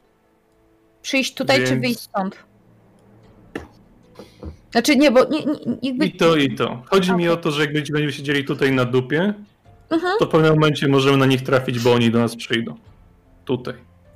Przyjść 1.03 1.35
tutaj 1.35 1.59
czy 1.59 1.71
Więc- 1.71 1.81
wyjść 1.81 2.01
stąd? 2.01 2.37
Znaczy 4.73 4.97
nie, 4.97 5.11
bo 5.11 5.25
nie, 5.25 5.45
nie, 5.45 5.55
jakby... 5.83 6.07
I 6.07 6.17
to, 6.17 6.37
i 6.37 6.55
to. 6.55 6.83
Chodzi 6.87 7.11
mi 7.11 7.15
Okej. 7.17 7.29
o 7.29 7.37
to, 7.37 7.51
że 7.51 7.61
jak 7.61 7.73
będziemy 7.73 8.13
siedzieli 8.13 8.45
tutaj 8.45 8.73
na 8.73 8.85
dupie, 8.85 9.35
Mhm. 9.91 10.13
to 10.19 10.27
w 10.27 10.29
pewnym 10.29 10.55
momencie 10.55 10.89
możemy 10.89 11.17
na 11.17 11.27
nich 11.27 11.43
trafić, 11.43 11.79
bo 11.79 11.93
oni 11.95 12.11
do 12.11 12.19
nas 12.19 12.37
przyjdą. 12.37 12.75
Tutaj. 13.45 13.75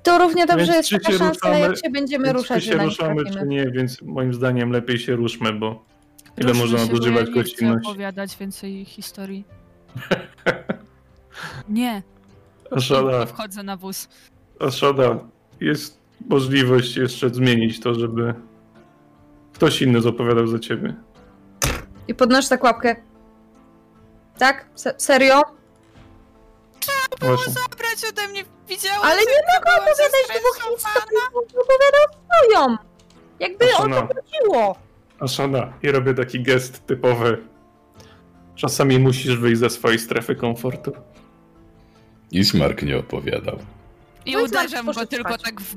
To 0.08 0.18
równie 0.18 0.46
dobrze 0.46 0.66
Więc 0.72 0.90
jest 0.90 1.04
taka 1.04 1.18
szansa, 1.18 1.40
ruszamy- 1.48 1.60
jak 1.60 1.76
się 1.76 1.90
będziemy 1.90 2.32
ruszać, 2.32 2.64
czy 2.64 2.70
się 2.70 2.76
ruszamy, 2.78 3.30
czy 3.32 3.46
nie, 3.46 3.70
więc 3.70 4.02
moim 4.02 4.34
zdaniem 4.34 4.70
lepiej 4.70 4.98
się 4.98 5.16
ruszmy, 5.16 5.52
bo 5.52 5.84
ile 6.36 6.48
Ruszmy 6.48 6.62
można 6.62 6.78
nadużywać 6.78 7.14
ja 7.20 7.26
nie 7.26 7.30
chcę 7.32 7.40
gościnności. 7.40 7.88
opowiadać 7.90 8.36
więcej 8.36 8.84
historii. 8.84 9.44
Nie, 11.68 12.02
Szada, 12.78 13.26
wchodzę 13.26 13.62
na 13.62 13.76
wóz. 13.76 14.08
a 14.60 14.70
szada, 14.70 15.18
jest 15.60 15.98
możliwość 16.28 16.96
jeszcze 16.96 17.30
zmienić 17.30 17.80
to, 17.80 17.94
żeby 17.94 18.34
ktoś 19.52 19.82
inny 19.82 20.00
zapowiadał 20.02 20.46
za 20.46 20.58
ciebie. 20.58 20.94
I 22.08 22.14
podnoszę 22.14 22.48
tak 22.48 22.64
łapkę. 22.64 22.96
Tak? 24.38 24.68
Se- 24.74 24.94
serio? 24.98 25.42
Było 27.20 27.34
Właśnie. 27.36 27.52
zabrać 27.52 28.04
ode 28.10 28.28
mnie. 28.28 28.44
Widziałam, 28.68 29.02
Ale 29.02 29.20
że 29.20 29.26
nie 29.26 29.32
mogę 29.32 29.64
byłam 29.64 29.78
opowiadać 29.78 30.40
dwóch 30.40 30.78
historii, 30.78 31.18
bo 31.32 31.38
opowiadał 31.40 32.04
swoją. 32.24 32.76
Jakby 33.40 33.64
o 33.76 33.88
to 33.88 34.08
chodziło. 34.14 34.78
Aszana, 35.20 35.72
i 35.82 35.90
robię 35.90 36.14
taki 36.14 36.42
gest 36.42 36.86
typowy. 36.86 37.42
Czasami 38.54 38.98
musisz 38.98 39.36
wyjść 39.36 39.60
ze 39.60 39.70
swojej 39.70 39.98
strefy 39.98 40.36
komfortu. 40.36 40.92
Ismark 42.30 42.82
nie 42.82 42.96
opowiadał. 42.98 43.58
I 44.26 44.32
Powiedz, 44.32 44.52
Marcin, 44.52 44.68
uderzam 44.68 44.86
go 44.86 44.92
poszedł 44.92 45.10
tylko 45.10 45.28
spać. 45.28 45.42
tak 45.42 45.60
w 45.60 45.76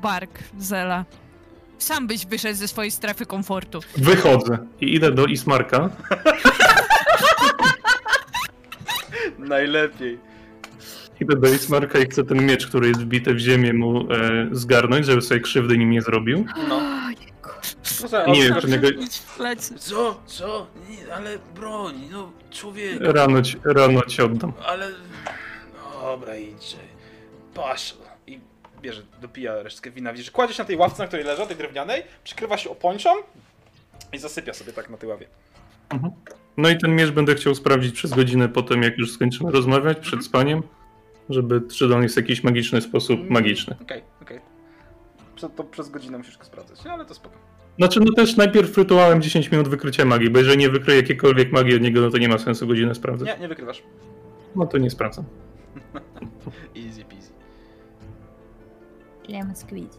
bark 0.00 0.30
Zela. 0.58 1.04
Sam 1.78 2.06
byś 2.06 2.26
wyszedł 2.26 2.58
ze 2.58 2.68
swojej 2.68 2.90
strefy 2.90 3.26
komfortu. 3.26 3.80
Wychodzę 3.96 4.58
i 4.80 4.94
idę 4.94 5.10
do 5.12 5.24
Ismarka. 5.26 5.90
Najlepiej. 9.38 10.18
Idę 11.20 11.36
do 11.36 11.48
Ismarka 11.48 11.98
i 11.98 12.04
chcę 12.06 12.24
ten 12.24 12.46
miecz, 12.46 12.66
który 12.66 12.88
jest 12.88 13.00
wbity 13.00 13.34
w 13.34 13.38
ziemię, 13.38 13.72
mu 13.72 14.12
e, 14.12 14.48
zgarnąć, 14.52 15.06
żeby 15.06 15.22
sobie 15.22 15.40
krzywdy 15.40 15.78
nim 15.78 15.90
nie 15.90 16.02
zrobił. 16.02 16.44
No. 16.68 16.80
I 18.26 18.30
nie 18.30 18.42
wiem, 18.42 18.54
czy 18.60 18.68
niego 18.68 18.88
w 19.10 19.36
plecy. 19.36 19.74
Co? 19.78 20.20
Co? 20.26 20.66
Nie, 20.90 21.14
ale 21.14 21.38
broń, 21.54 21.94
no 22.12 22.32
człowiek, 22.50 22.98
rano 23.00 23.42
ci, 23.42 23.56
rano 23.64 24.02
ci 24.02 24.22
oddam. 24.22 24.52
ale... 24.66 24.90
Dobra, 26.02 26.36
idź. 26.36 26.76
Patrz. 27.54 27.96
I 28.26 28.40
bierze, 28.82 29.02
dopija 29.22 29.62
resztkę 29.62 29.90
wina. 29.90 30.12
Widzisz, 30.12 30.30
kładzie 30.30 30.54
się 30.54 30.62
na 30.62 30.66
tej 30.66 30.76
ławce, 30.76 31.02
na 31.02 31.06
której 31.08 31.26
leża, 31.26 31.46
tej 31.46 31.56
drewnianej, 31.56 32.02
przykrywa 32.24 32.56
się 32.58 32.70
opończą 32.70 33.10
i 34.12 34.18
zasypia 34.18 34.54
sobie 34.54 34.72
tak 34.72 34.90
na 34.90 34.96
tej 34.96 35.08
ławie. 35.08 35.26
No 36.56 36.68
i 36.68 36.78
ten 36.78 36.94
miecz 36.96 37.10
będę 37.10 37.34
chciał 37.34 37.54
sprawdzić 37.54 37.94
przez 37.94 38.10
godzinę 38.10 38.48
po 38.48 38.62
tym, 38.62 38.82
jak 38.82 38.98
już 38.98 39.12
skończymy 39.12 39.50
rozmawiać 39.50 39.98
przed 39.98 40.12
Mhm. 40.14 40.22
spaniem, 40.22 40.62
żeby 41.30 41.60
czy 41.60 41.94
on 41.96 42.02
jest 42.02 42.14
w 42.14 42.18
jakiś 42.18 42.44
magiczny 42.44 42.80
sposób 42.80 43.30
magiczny. 43.30 43.76
Okej, 43.82 44.02
okej. 44.22 44.40
Prze- 45.36 45.48
To 45.50 45.64
przez 45.64 45.90
godzinę 45.90 46.18
musisz 46.18 46.38
go 46.38 46.44
sprawdzać, 46.44 46.84
no 46.84 46.90
ale 46.92 47.04
to 47.04 47.14
spoko. 47.14 47.34
Znaczy, 47.78 48.00
no 48.00 48.12
też 48.12 48.36
najpierw 48.36 48.78
rytuałem 48.78 49.22
10 49.22 49.50
minut 49.50 49.68
wykrycia 49.68 50.04
magii, 50.04 50.30
bo 50.30 50.38
jeżeli 50.38 50.58
nie 50.58 50.70
wykryję 50.70 50.96
jakiejkolwiek 50.96 51.52
magii 51.52 51.74
od 51.76 51.82
niego, 51.82 52.00
no 52.00 52.10
to 52.10 52.18
nie 52.18 52.28
ma 52.28 52.38
sensu 52.38 52.66
godzinę 52.66 52.94
sprawdzać. 52.94 53.28
Nie, 53.28 53.38
nie 53.42 53.48
wykrywasz. 53.48 53.82
No 54.56 54.66
to 54.66 54.78
nie 54.78 54.90
sprawdzam. 54.90 55.24
Easy 56.86 57.04
peasy. 57.04 57.32
Lemon 59.28 59.56
squeeze. 59.56 59.98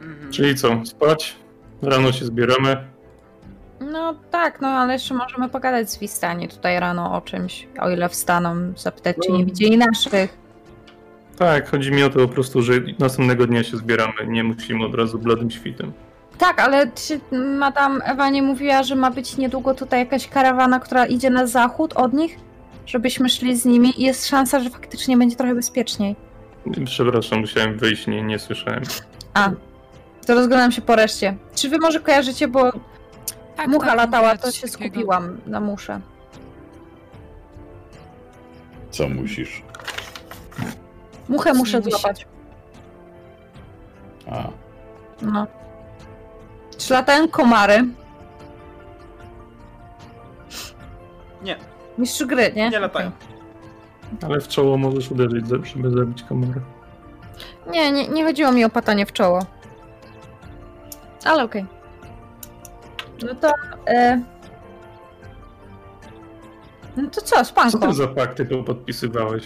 Mhm. 0.00 0.32
Czyli 0.32 0.54
co, 0.54 0.80
spać? 0.86 1.36
Rano 1.82 2.12
się 2.12 2.24
zbieramy. 2.24 2.91
No 3.90 4.14
tak, 4.30 4.60
no 4.60 4.68
ale 4.68 4.92
jeszcze 4.92 5.14
możemy 5.14 5.48
pogadać 5.48 5.90
z 5.90 5.98
Wistani 5.98 6.48
tutaj 6.48 6.80
rano 6.80 7.16
o 7.16 7.20
czymś, 7.20 7.68
o 7.80 7.90
ile 7.90 8.08
wstaną, 8.08 8.72
zapytać, 8.76 9.16
czy 9.26 9.32
nie 9.32 9.44
widzieli 9.44 9.78
naszych. 9.78 10.38
Tak, 11.38 11.70
chodzi 11.70 11.92
mi 11.92 12.02
o 12.02 12.10
to 12.10 12.18
po 12.18 12.28
prostu, 12.28 12.62
że 12.62 12.72
następnego 12.98 13.46
dnia 13.46 13.64
się 13.64 13.76
zbieramy, 13.76 14.26
nie 14.26 14.44
musimy 14.44 14.84
od 14.84 14.94
razu 14.94 15.18
bladym 15.18 15.50
świtem. 15.50 15.92
Tak, 16.38 16.60
ale 16.60 16.90
czy 16.90 17.20
madam 17.58 18.02
Ewa 18.04 18.30
nie 18.30 18.42
mówiła, 18.42 18.82
że 18.82 18.94
ma 18.94 19.10
być 19.10 19.36
niedługo 19.36 19.74
tutaj 19.74 20.00
jakaś 20.00 20.28
karawana, 20.28 20.80
która 20.80 21.06
idzie 21.06 21.30
na 21.30 21.46
zachód 21.46 21.92
od 21.92 22.12
nich? 22.12 22.36
Żebyśmy 22.86 23.28
szli 23.28 23.56
z 23.56 23.64
nimi 23.64 24.00
i 24.00 24.04
jest 24.04 24.26
szansa, 24.28 24.60
że 24.60 24.70
faktycznie 24.70 25.16
będzie 25.16 25.36
trochę 25.36 25.54
bezpieczniej. 25.54 26.16
Przepraszam, 26.84 27.40
musiałem 27.40 27.78
wyjść, 27.78 28.06
nie, 28.06 28.22
nie 28.22 28.38
słyszałem. 28.38 28.82
A, 29.34 29.50
to 30.26 30.34
rozglądam 30.34 30.72
się 30.72 30.82
po 30.82 30.96
reszcie. 30.96 31.36
Czy 31.54 31.68
wy 31.68 31.78
może 31.78 32.00
kojarzycie, 32.00 32.48
bo 32.48 32.72
Tak, 33.62 33.70
mucha 33.70 33.86
tak, 33.86 33.96
latała, 33.96 34.36
to 34.36 34.50
się 34.52 34.68
takiego. 34.68 34.84
skupiłam 34.90 35.40
na 35.46 35.60
muszę. 35.60 36.00
Co 38.90 39.08
musisz? 39.08 39.62
Muchę 41.28 41.54
muszę 41.54 41.78
Musi. 41.78 41.90
złapać. 41.90 42.26
A, 44.30 44.48
No. 45.22 45.46
Czy 46.78 46.92
latają 46.92 47.28
komary? 47.28 47.84
Nie, 51.42 51.56
Mistrzu 51.98 52.26
gry, 52.26 52.52
nie? 52.56 52.70
nie 52.70 52.78
latają. 52.78 53.10
Ale 54.26 54.40
w 54.40 54.48
czoło 54.48 54.78
możesz 54.78 55.10
uderzyć, 55.10 55.46
żeby 55.74 55.90
zabić. 55.90 56.22
Okej. 56.22 56.62
Nie, 57.70 57.92
nie, 57.92 58.08
nie 58.08 58.24
chodziło 58.24 58.52
mi 58.52 58.64
o 58.64 58.70
patanie 58.70 59.06
w 59.06 59.12
czoło. 59.12 59.40
Ale 61.24 61.44
okej. 61.44 61.66
No 63.26 63.34
to... 63.34 63.52
E... 63.86 64.22
No 66.96 67.10
to 67.10 67.20
co, 67.20 67.36
Co 67.36 67.44
spanko. 67.44 67.78
to 67.78 67.92
za 67.92 68.08
pakty 68.08 68.46
tu 68.46 68.64
podpisywałeś? 68.64 69.44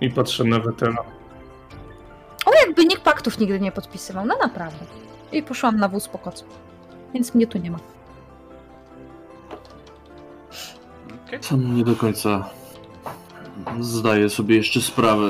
I 0.00 0.10
patrzę 0.10 0.44
na 0.44 0.58
wetera. 0.60 0.96
O, 2.46 2.50
jakby 2.66 2.84
nikt 2.84 3.02
paktów 3.02 3.38
nigdy 3.38 3.60
nie 3.60 3.72
podpisywał, 3.72 4.26
no 4.26 4.36
naprawdę. 4.42 4.84
I 5.32 5.42
poszłam 5.42 5.76
na 5.76 5.88
wóz 5.88 6.08
po 6.08 6.18
kocu. 6.18 6.44
Więc 7.14 7.34
mnie 7.34 7.46
tu 7.46 7.58
nie 7.58 7.70
ma. 7.70 7.78
Sam 11.40 11.76
nie 11.76 11.84
do 11.84 11.96
końca 11.96 12.50
zdaję 13.80 14.30
sobie 14.30 14.56
jeszcze 14.56 14.80
sprawę. 14.80 15.28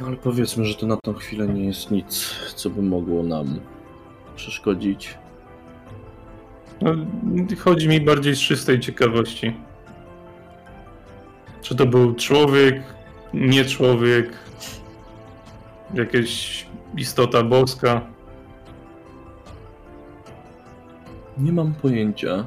No 0.00 0.06
ale 0.06 0.16
powiedzmy, 0.16 0.64
że 0.64 0.74
to 0.74 0.86
na 0.86 0.96
tą 0.96 1.14
chwilę 1.14 1.46
nie 1.48 1.64
jest 1.64 1.90
nic, 1.90 2.34
co 2.54 2.70
by 2.70 2.82
mogło 2.82 3.22
nam 3.22 3.60
przeszkodzić. 4.36 5.18
No, 6.80 6.94
chodzi 7.58 7.88
mi 7.88 8.00
bardziej 8.00 8.36
z 8.36 8.38
czystej 8.38 8.80
ciekawości. 8.80 9.56
Czy 11.62 11.74
to 11.74 11.86
był 11.86 12.14
człowiek, 12.14 12.82
nie 13.34 13.64
człowiek, 13.64 14.32
jakaś 15.94 16.66
istota 16.96 17.42
boska? 17.42 18.00
Nie 21.38 21.52
mam 21.52 21.74
pojęcia. 21.74 22.44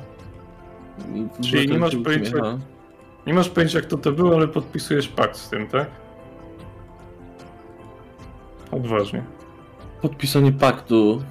Czyli 1.42 1.72
nie 1.72 1.80
masz 1.80 1.96
pojęcia-. 1.96 2.60
Nie 3.28 3.34
masz 3.34 3.50
pojęcia, 3.50 3.82
kto 3.82 3.98
to 3.98 4.12
był, 4.12 4.34
ale 4.34 4.48
podpisujesz 4.48 5.08
pakt 5.08 5.38
z 5.38 5.50
tym, 5.50 5.68
tak? 5.68 5.88
Odważnie. 8.72 9.24
Podpisanie 10.02 10.52
paktu 10.52 11.22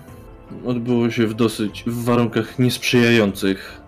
odbyło 0.66 1.11
się 1.11 1.26
w 1.26 1.35
dosyć 1.35 1.85
w 1.87 2.04
warunkach 2.04 2.59
niesprzyjających 2.59 3.80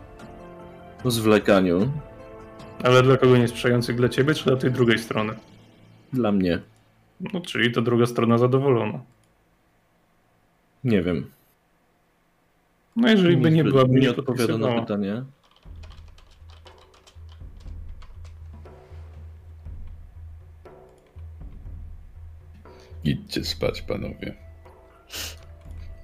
zwlekaniu 1.04 1.92
Ale 2.82 3.02
dla 3.02 3.16
kogo 3.16 3.36
nie 3.36 3.48
sprzyjających? 3.48 3.96
Dla 3.96 4.08
ciebie, 4.08 4.34
czy 4.34 4.44
dla 4.44 4.56
tej 4.56 4.70
drugiej 4.70 4.98
strony? 4.98 5.34
dla 6.12 6.32
mnie. 6.32 6.60
No, 7.20 7.40
czyli 7.40 7.72
to 7.72 7.82
druga 7.82 8.06
strona 8.06 8.38
zadowolona. 8.38 9.00
Nie 10.84 11.02
wiem. 11.02 11.30
No, 12.96 13.08
jeżeli 13.08 13.36
by 13.36 13.50
nie 13.50 13.64
była, 13.64 13.84
by 13.84 14.00
nie 14.00 14.10
odpowiada 14.10 14.58
na 14.58 14.80
pytanie. 14.80 15.22
idźcie 23.04 23.44
spać, 23.44 23.82
panowie. 23.82 24.47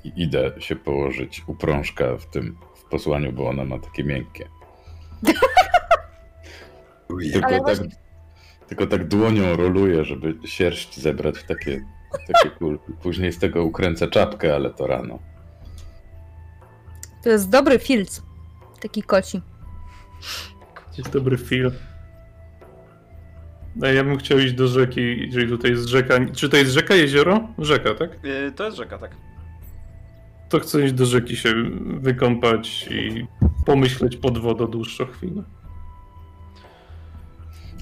I 0.04 0.12
idę 0.22 0.52
się 0.58 0.76
położyć 0.76 1.42
u 1.46 1.54
prążka 1.54 2.16
w 2.16 2.26
tym 2.26 2.56
w 2.74 2.84
posłaniu, 2.84 3.32
bo 3.32 3.48
ona 3.48 3.64
ma 3.64 3.78
takie 3.78 4.04
miękkie. 4.04 4.48
Tylko 7.32 7.46
Ale 7.46 7.56
tak, 7.56 7.62
właśnie- 7.64 7.96
tylko 8.68 8.86
tak 8.86 9.08
dłonią 9.08 9.56
roluję, 9.56 10.04
żeby 10.04 10.34
sierść 10.44 11.00
zebrać 11.00 11.38
w 11.38 11.44
takie, 11.44 11.84
takie 12.32 12.50
kulki. 12.50 12.92
Później 13.02 13.32
z 13.32 13.38
tego 13.38 13.64
ukręcę 13.64 14.08
czapkę, 14.08 14.54
ale 14.54 14.70
to 14.70 14.86
rano. 14.86 15.18
To 17.22 17.28
jest 17.30 17.50
dobry 17.50 17.78
filc. 17.78 18.22
Taki 18.80 19.02
koci. 19.02 19.40
Jest 20.98 21.10
dobry 21.10 21.38
film. 21.38 21.70
No, 23.76 23.86
ja 23.86 24.04
bym 24.04 24.18
chciał 24.18 24.38
iść 24.38 24.54
do 24.54 24.68
rzeki, 24.68 25.20
jeżeli 25.26 25.48
tutaj 25.48 25.70
jest 25.70 25.86
rzeka. 25.86 26.14
Czy 26.32 26.48
to 26.48 26.56
jest 26.56 26.70
rzeka, 26.70 26.94
jezioro? 26.94 27.48
Rzeka, 27.58 27.94
tak? 27.94 28.10
Yy, 28.24 28.52
to 28.52 28.64
jest 28.64 28.76
rzeka, 28.76 28.98
tak. 28.98 29.10
To 30.48 30.60
chcę 30.60 30.84
iść 30.84 30.94
do 30.94 31.06
rzeki 31.06 31.36
się 31.36 31.54
wykąpać 32.00 32.88
i 32.90 33.26
pomyśleć 33.66 34.16
pod 34.16 34.38
wodą 34.38 34.66
dłuższą 34.66 35.06
chwilę. 35.06 35.42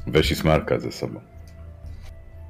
Weź 0.06 0.30
i 0.30 0.34
smarka 0.34 0.80
ze 0.80 0.92
sobą. 0.92 1.20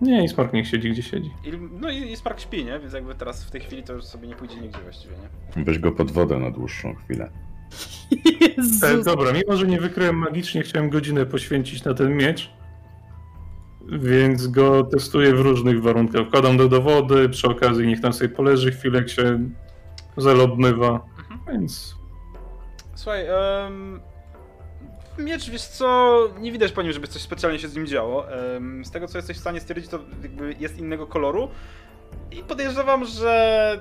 Nie, 0.02 0.24
i 0.24 0.28
Smark 0.28 0.52
niech 0.52 0.68
siedzi 0.68 0.90
gdzie 0.90 1.02
siedzi. 1.02 1.30
I, 1.44 1.50
no 1.80 1.90
i, 1.90 2.12
i 2.12 2.16
Spark 2.16 2.40
śpi, 2.40 2.64
nie? 2.64 2.78
Więc 2.78 2.92
jakby 2.92 3.14
teraz 3.14 3.44
w 3.44 3.50
tej 3.50 3.60
chwili 3.60 3.82
to 3.82 3.92
już 3.92 4.04
sobie 4.04 4.28
nie 4.28 4.34
pójdzie 4.34 4.56
nigdzie 4.56 4.78
właściwie, 4.82 5.14
nie? 5.56 5.64
Weź 5.64 5.78
go 5.78 5.92
pod 5.92 6.10
wodę 6.10 6.38
na 6.38 6.50
dłuższą 6.50 6.94
chwilę. 6.94 7.30
E, 8.82 9.04
dobra, 9.04 9.32
mimo 9.32 9.56
że 9.56 9.66
nie 9.66 9.80
wykryłem 9.80 10.16
magicznie, 10.16 10.62
chciałem 10.62 10.90
godzinę 10.90 11.26
poświęcić 11.26 11.84
na 11.84 11.94
ten 11.94 12.16
miecz. 12.16 12.50
Więc 13.92 14.46
go 14.46 14.84
testuję 14.84 15.34
w 15.34 15.40
różnych 15.40 15.82
warunkach. 15.82 16.26
Wkładam 16.26 16.68
do 16.68 16.82
wody, 16.82 17.28
przy 17.28 17.48
okazji 17.48 17.86
niech 17.86 18.00
tam 18.00 18.12
sobie 18.12 18.28
poleży 18.28 18.72
chwilę, 18.72 18.98
jak 18.98 19.08
się 19.08 19.50
zel 20.16 20.40
obmywa. 20.40 21.00
Mhm. 21.18 21.40
Więc 21.52 21.94
Słuchaj, 22.94 23.26
em, 23.66 24.00
miecz, 25.18 25.50
wiesz 25.50 25.62
co, 25.62 26.18
nie 26.38 26.52
widać 26.52 26.72
po 26.72 26.82
nim, 26.82 26.92
żeby 26.92 27.08
coś 27.08 27.22
specjalnie 27.22 27.58
się 27.58 27.68
z 27.68 27.76
nim 27.76 27.86
działo. 27.86 28.32
Em, 28.32 28.84
Z 28.84 28.90
tego, 28.90 29.08
co 29.08 29.18
jesteś 29.18 29.36
w 29.36 29.40
stanie 29.40 29.60
stwierdzić, 29.60 29.90
to 29.90 29.98
jakby 30.22 30.54
jest 30.60 30.78
innego 30.78 31.06
koloru. 31.06 31.48
I 32.30 32.36
podejrzewam, 32.36 33.04
że 33.04 33.78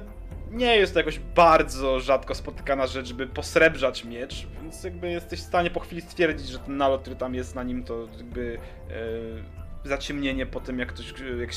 nie 0.52 0.76
jest 0.76 0.94
to 0.94 1.00
jakoś 1.00 1.20
bardzo 1.20 2.00
rzadko 2.00 2.36
spotykana 2.36 2.88
rzecz, 2.88 3.08
żeby 3.08 3.28
posrebrzać 3.28 4.06
miecz, 4.06 4.48
więc 4.62 4.84
jakby 4.84 5.10
jesteś 5.12 5.40
w 5.40 5.44
stanie 5.44 5.70
po 5.70 5.80
chwili 5.80 6.02
stwierdzić, 6.02 6.48
że 6.48 6.60
ten 6.60 6.78
nalot, 6.78 7.02
który 7.02 7.16
tam 7.16 7.36
jest 7.36 7.56
na 7.56 7.64
nim, 7.64 7.84
to 7.84 8.08
jakby 8.18 8.58
e, 8.90 9.90
zaciemnienie 9.90 10.46
po 10.46 10.60
tym, 10.60 10.80
jak 10.80 10.90
ktoś, 10.90 11.14
jak 11.40 11.50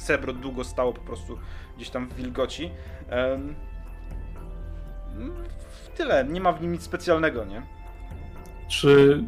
srebro 0.00 0.32
długo 0.32 0.64
stało 0.64 0.92
po 0.92 1.00
prostu 1.00 1.38
gdzieś 1.76 1.90
tam 1.90 2.08
w 2.08 2.14
wilgoci. 2.14 2.70
W 3.10 3.69
tyle, 5.96 6.24
nie 6.24 6.40
ma 6.40 6.52
w 6.52 6.62
nim 6.62 6.72
nic 6.72 6.82
specjalnego, 6.82 7.44
nie? 7.44 7.62
Czy 8.68 9.24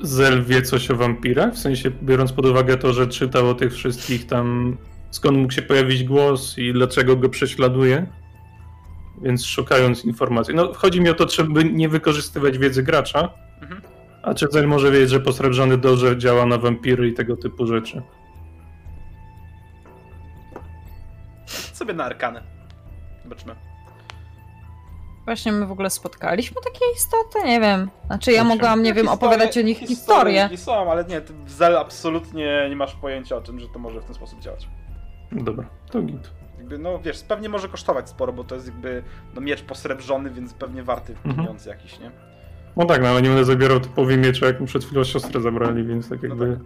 Zel 0.00 0.44
wie 0.44 0.62
coś 0.62 0.90
o 0.90 0.96
wampirach? 0.96 1.54
W 1.54 1.58
sensie, 1.58 1.90
biorąc 1.90 2.32
pod 2.32 2.46
uwagę 2.46 2.76
to, 2.76 2.92
że 2.92 3.06
czytał 3.06 3.48
o 3.48 3.54
tych 3.54 3.72
wszystkich 3.72 4.26
tam, 4.26 4.76
skąd 5.10 5.38
mógł 5.38 5.52
się 5.52 5.62
pojawić 5.62 6.04
głos 6.04 6.58
i 6.58 6.72
dlaczego 6.72 7.16
go 7.16 7.28
prześladuje? 7.28 8.06
Więc 9.22 9.46
szukając 9.46 10.04
informacji. 10.04 10.54
No, 10.54 10.72
chodzi 10.74 11.00
mi 11.00 11.08
o 11.08 11.14
to, 11.14 11.28
żeby 11.28 11.64
nie 11.64 11.88
wykorzystywać 11.88 12.58
wiedzy 12.58 12.82
gracza. 12.82 13.28
Mhm. 13.60 13.82
A 14.22 14.34
czy 14.34 14.46
Zel 14.50 14.68
może 14.68 14.90
wiedzieć, 14.90 15.10
że 15.10 15.20
posrebrzany 15.20 15.78
dożer 15.78 16.18
działa 16.18 16.46
na 16.46 16.58
wampiry 16.58 17.08
i 17.08 17.14
tego 17.14 17.36
typu 17.36 17.66
rzeczy? 17.66 18.02
Sobie 21.72 21.94
na 21.94 22.04
arkanę. 22.04 22.42
Zobaczmy. 23.22 23.67
Właśnie 25.28 25.52
my 25.52 25.66
w 25.66 25.72
ogóle 25.72 25.90
spotkaliśmy 25.90 26.56
takie 26.64 26.84
istoty? 26.96 27.38
Nie 27.48 27.60
wiem. 27.60 27.90
Znaczy 28.06 28.32
ja 28.32 28.42
Owszem. 28.42 28.56
mogłam, 28.56 28.82
nie 28.82 28.94
wiem, 28.94 29.08
opowiadać 29.08 29.58
o 29.58 29.60
nich 29.60 29.78
historię. 29.78 30.48
Nie 30.50 30.58
są, 30.58 30.90
ale 30.90 31.04
nie, 31.04 31.20
ty 31.20 31.32
w 31.44 31.50
Zel 31.50 31.76
absolutnie 31.76 32.66
nie 32.70 32.76
masz 32.76 32.94
pojęcia 32.94 33.36
o 33.36 33.40
tym, 33.40 33.60
że 33.60 33.68
to 33.68 33.78
może 33.78 34.00
w 34.00 34.04
ten 34.04 34.14
sposób 34.14 34.40
działać. 34.40 34.68
No 35.32 35.44
Dobra, 35.44 35.68
to 35.90 36.02
git. 36.02 36.30
Jakby, 36.58 36.78
no 36.78 36.98
wiesz, 36.98 37.22
pewnie 37.22 37.48
może 37.48 37.68
kosztować 37.68 38.08
sporo, 38.08 38.32
bo 38.32 38.44
to 38.44 38.54
jest 38.54 38.66
jakby 38.66 39.02
no, 39.34 39.40
miecz 39.40 39.62
posrebrzony, 39.62 40.30
więc 40.30 40.54
pewnie 40.54 40.82
warty 40.82 41.12
Mhm. 41.12 41.36
pieniądz 41.36 41.66
jakiś, 41.66 41.98
nie? 41.98 42.10
No 42.76 42.86
tak, 42.86 43.02
no 43.02 43.08
ale 43.08 43.22
nie 43.22 43.28
będę 43.28 43.44
zabierał 43.44 43.80
typowi 43.80 44.16
miecza, 44.16 44.46
jak 44.46 44.60
mu 44.60 44.66
przed 44.66 44.84
chwilą 44.84 45.04
siostrę 45.04 45.40
zabrali, 45.40 45.84
więc 45.84 46.08
tak 46.08 46.22
jakby... 46.22 46.60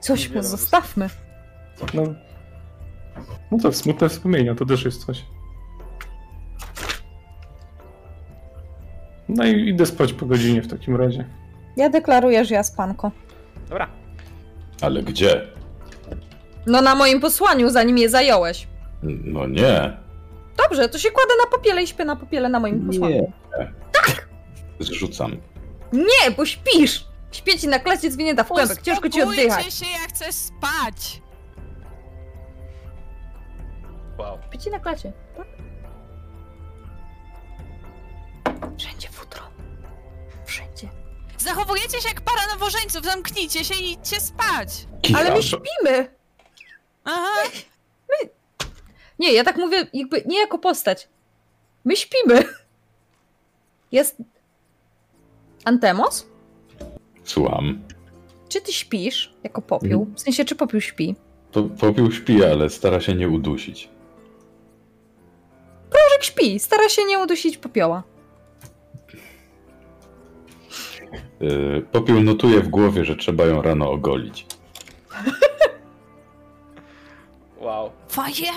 Coś 0.00 0.22
Niewiele 0.22 0.42
mu 0.42 0.48
zostawmy. 0.48 1.08
No, 1.94 2.02
no 3.52 3.58
to 3.62 3.72
smutne 3.72 4.08
wspomnienia, 4.08 4.54
to 4.54 4.66
też 4.66 4.84
jest 4.84 5.06
coś. 5.06 5.24
No 9.36 9.44
i 9.44 9.68
idę 9.68 9.86
spać 9.86 10.12
po 10.12 10.26
godzinie 10.26 10.62
w 10.62 10.68
takim 10.68 10.96
razie. 10.96 11.24
Ja 11.76 11.88
deklaruję, 11.88 12.44
że 12.44 12.54
ja 12.54 12.62
spanko. 12.62 13.10
Dobra. 13.68 13.88
Ale 14.80 15.02
gdzie? 15.02 15.46
No 16.66 16.82
na 16.82 16.94
moim 16.94 17.20
posłaniu, 17.20 17.70
zanim 17.70 17.98
je 17.98 18.08
zająłeś. 18.08 18.68
No 19.02 19.46
nie. 19.46 19.96
Dobrze, 20.56 20.88
to 20.88 20.98
się 20.98 21.10
kładę 21.10 21.32
na 21.44 21.50
popiele 21.50 21.82
i 21.82 21.86
śpię 21.86 22.04
na 22.04 22.16
popiele 22.16 22.48
na 22.48 22.60
moim 22.60 22.86
posłaniu. 22.86 23.32
Zrzucam. 24.80 25.36
Nie, 25.92 26.30
bo 26.36 26.46
śpisz! 26.46 27.04
Śpię 27.32 27.58
ci 27.58 27.68
na 27.68 27.78
klacie 27.78 28.10
zwinięta 28.10 28.44
w 28.44 28.48
kłębek, 28.48 28.82
ciężko 28.82 29.08
ci 29.08 29.22
oddychać. 29.22 29.74
się, 29.74 29.86
ja 29.86 30.08
chcę 30.08 30.32
spać. 30.32 31.22
Wow. 34.18 34.38
Śpię 34.46 34.58
ci 34.58 34.70
na 34.70 34.78
klacie, 34.78 35.12
Wszędzie 38.78 39.08
futro. 39.08 39.42
Wszędzie. 40.46 40.88
Zachowujecie 41.38 42.00
się 42.00 42.08
jak 42.08 42.20
para 42.20 42.46
nowożeńców, 42.54 43.04
zamknijcie 43.04 43.64
się 43.64 43.74
i 43.74 43.92
idźcie 43.92 44.20
spać. 44.20 44.68
Ale 45.16 45.34
my 45.34 45.42
śpimy! 45.42 46.14
Aha, 47.04 47.30
Nie, 49.18 49.32
ja 49.32 49.44
tak 49.44 49.56
mówię 49.56 49.86
jakby 49.92 50.22
nie 50.26 50.40
jako 50.40 50.58
postać. 50.58 51.08
My 51.84 51.96
śpimy. 51.96 52.44
Jest... 53.92 54.16
Antemos? 55.64 56.26
Słucham. 57.24 57.82
Czy 58.48 58.60
ty 58.60 58.72
śpisz 58.72 59.34
jako 59.44 59.62
popiół? 59.62 60.06
W 60.14 60.20
sensie, 60.20 60.44
czy 60.44 60.54
popiół 60.54 60.80
śpi? 60.80 61.14
Po, 61.52 61.62
popiół 61.62 62.12
śpi, 62.12 62.44
ale 62.44 62.70
stara 62.70 63.00
się 63.00 63.14
nie 63.14 63.28
udusić. 63.28 63.88
Tak 65.90 66.24
śpi, 66.24 66.60
stara 66.60 66.88
się 66.88 67.04
nie 67.04 67.18
udusić 67.18 67.56
popioła. 67.58 68.02
Popiół 71.92 72.20
notuje 72.20 72.60
w 72.60 72.68
głowie, 72.68 73.04
że 73.04 73.16
trzeba 73.16 73.44
ją 73.44 73.62
rano 73.62 73.90
ogolić. 73.90 74.46
Wow. 77.60 77.90
fajnie. 78.08 78.50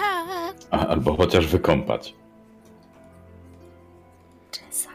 A, 0.72 0.88
albo 0.88 1.18
chociaż 1.18 1.48
wykąpać. 1.48 2.14
Czesa. 4.52 4.90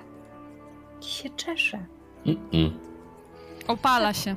Się 1.01 1.31
czesze. 1.31 1.85
Mm-mm. 2.27 2.71
Opala 3.69 4.15
się. 4.15 4.37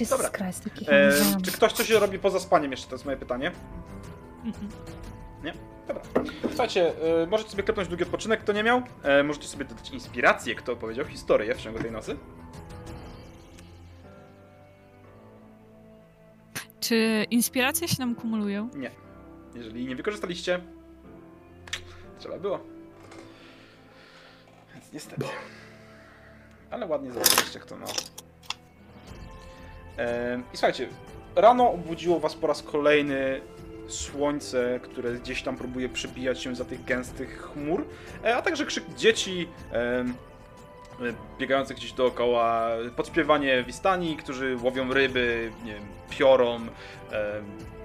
Jesus 0.00 0.18
Dobra. 0.18 0.30
Christ, 0.30 0.64
takich 0.64 0.88
E, 0.88 1.06
nie 1.06 1.12
znam. 1.12 1.42
czy 1.42 1.52
ktoś 1.52 1.72
coś 1.72 1.90
robi 1.90 2.18
poza 2.18 2.40
spaniem 2.40 2.70
jeszcze? 2.70 2.88
To 2.88 2.94
jest 2.94 3.04
moje 3.04 3.16
pytanie. 3.16 3.52
Mhm. 4.44 4.68
Dobra. 5.88 6.02
Słuchajcie, 6.48 6.92
e, 7.22 7.26
możecie 7.26 7.50
sobie 7.50 7.62
klepnąć 7.62 7.88
długi 7.88 8.04
odpoczynek, 8.04 8.40
kto 8.40 8.52
nie 8.52 8.62
miał. 8.62 8.82
E, 9.02 9.22
możecie 9.22 9.48
sobie 9.48 9.64
dodać 9.64 9.90
inspirację, 9.90 10.54
kto 10.54 10.72
opowiedział 10.72 11.04
historię 11.06 11.54
w 11.54 11.60
ciągu 11.60 11.78
tej 11.78 11.92
nocy. 11.92 12.16
Czy 16.80 17.26
inspiracje 17.30 17.88
się 17.88 17.96
nam 17.98 18.14
kumulują? 18.14 18.70
Jeżeli 19.54 19.86
nie 19.86 19.96
wykorzystaliście, 19.96 20.60
trzeba 22.18 22.38
było. 22.38 22.60
Więc 24.74 24.92
niestety. 24.92 25.24
Ale 26.70 26.86
ładnie 26.86 27.12
zobaczyliście, 27.12 27.60
kto 27.60 27.76
ma. 27.76 27.86
Ehm, 29.96 30.42
I 30.54 30.56
słuchajcie, 30.56 30.88
rano 31.36 31.72
obudziło 31.72 32.20
was 32.20 32.34
po 32.34 32.46
raz 32.46 32.62
kolejny 32.62 33.40
słońce, 33.88 34.80
które 34.82 35.12
gdzieś 35.12 35.42
tam 35.42 35.56
próbuje 35.56 35.88
przebijać 35.88 36.42
się 36.42 36.56
za 36.56 36.64
tych 36.64 36.84
gęstych 36.84 37.42
chmur, 37.42 37.84
e, 38.24 38.36
a 38.36 38.42
także 38.42 38.66
krzyk 38.66 38.84
dzieci 38.96 39.48
biegających 41.38 41.76
gdzieś 41.76 41.92
dookoła, 41.92 42.70
podśpiewanie 42.96 43.64
wistani, 43.64 44.16
którzy 44.16 44.56
łowią 44.62 44.92
ryby, 44.92 45.50
nie 45.64 45.74
wiem, 45.74 45.82
piorą, 46.10 46.60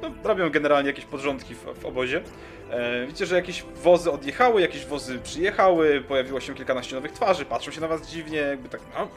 no, 0.01 0.11
robią 0.23 0.49
generalnie 0.49 0.87
jakieś 0.87 1.05
podrządki 1.05 1.55
w, 1.55 1.79
w 1.81 1.85
obozie. 1.85 2.21
E, 2.69 3.05
widzicie, 3.05 3.25
że 3.25 3.35
jakieś 3.35 3.63
wozy 3.63 4.11
odjechały, 4.11 4.61
jakieś 4.61 4.85
wozy 4.85 5.19
przyjechały, 5.19 6.01
pojawiło 6.07 6.39
się 6.39 6.55
kilkanaście 6.55 6.95
nowych 6.95 7.11
twarzy, 7.11 7.45
patrzą 7.45 7.71
się 7.71 7.81
na 7.81 7.87
was 7.87 8.07
dziwnie, 8.07 8.37
jakby 8.37 8.69
tak, 8.69 8.81
no, 8.97 9.07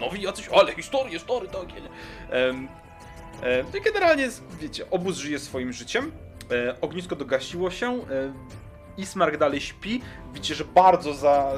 nowi 0.00 0.22
jacyś, 0.22 0.48
ale 0.48 0.72
historie, 0.72 1.18
story 1.18 1.48
takie, 1.48 1.80
no 3.42 3.78
i 3.78 3.82
generalnie, 3.82 4.28
wiecie, 4.60 4.90
obóz 4.90 5.16
żyje 5.16 5.38
swoim 5.38 5.72
życiem, 5.72 6.12
e, 6.50 6.80
ognisko 6.80 7.16
dogasiło 7.16 7.70
się, 7.70 7.92
e, 7.92 8.32
Ismark 8.96 9.36
dalej 9.36 9.60
śpi, 9.60 10.02
widzicie, 10.34 10.54
że 10.54 10.64
bardzo 10.64 11.14
za, 11.14 11.52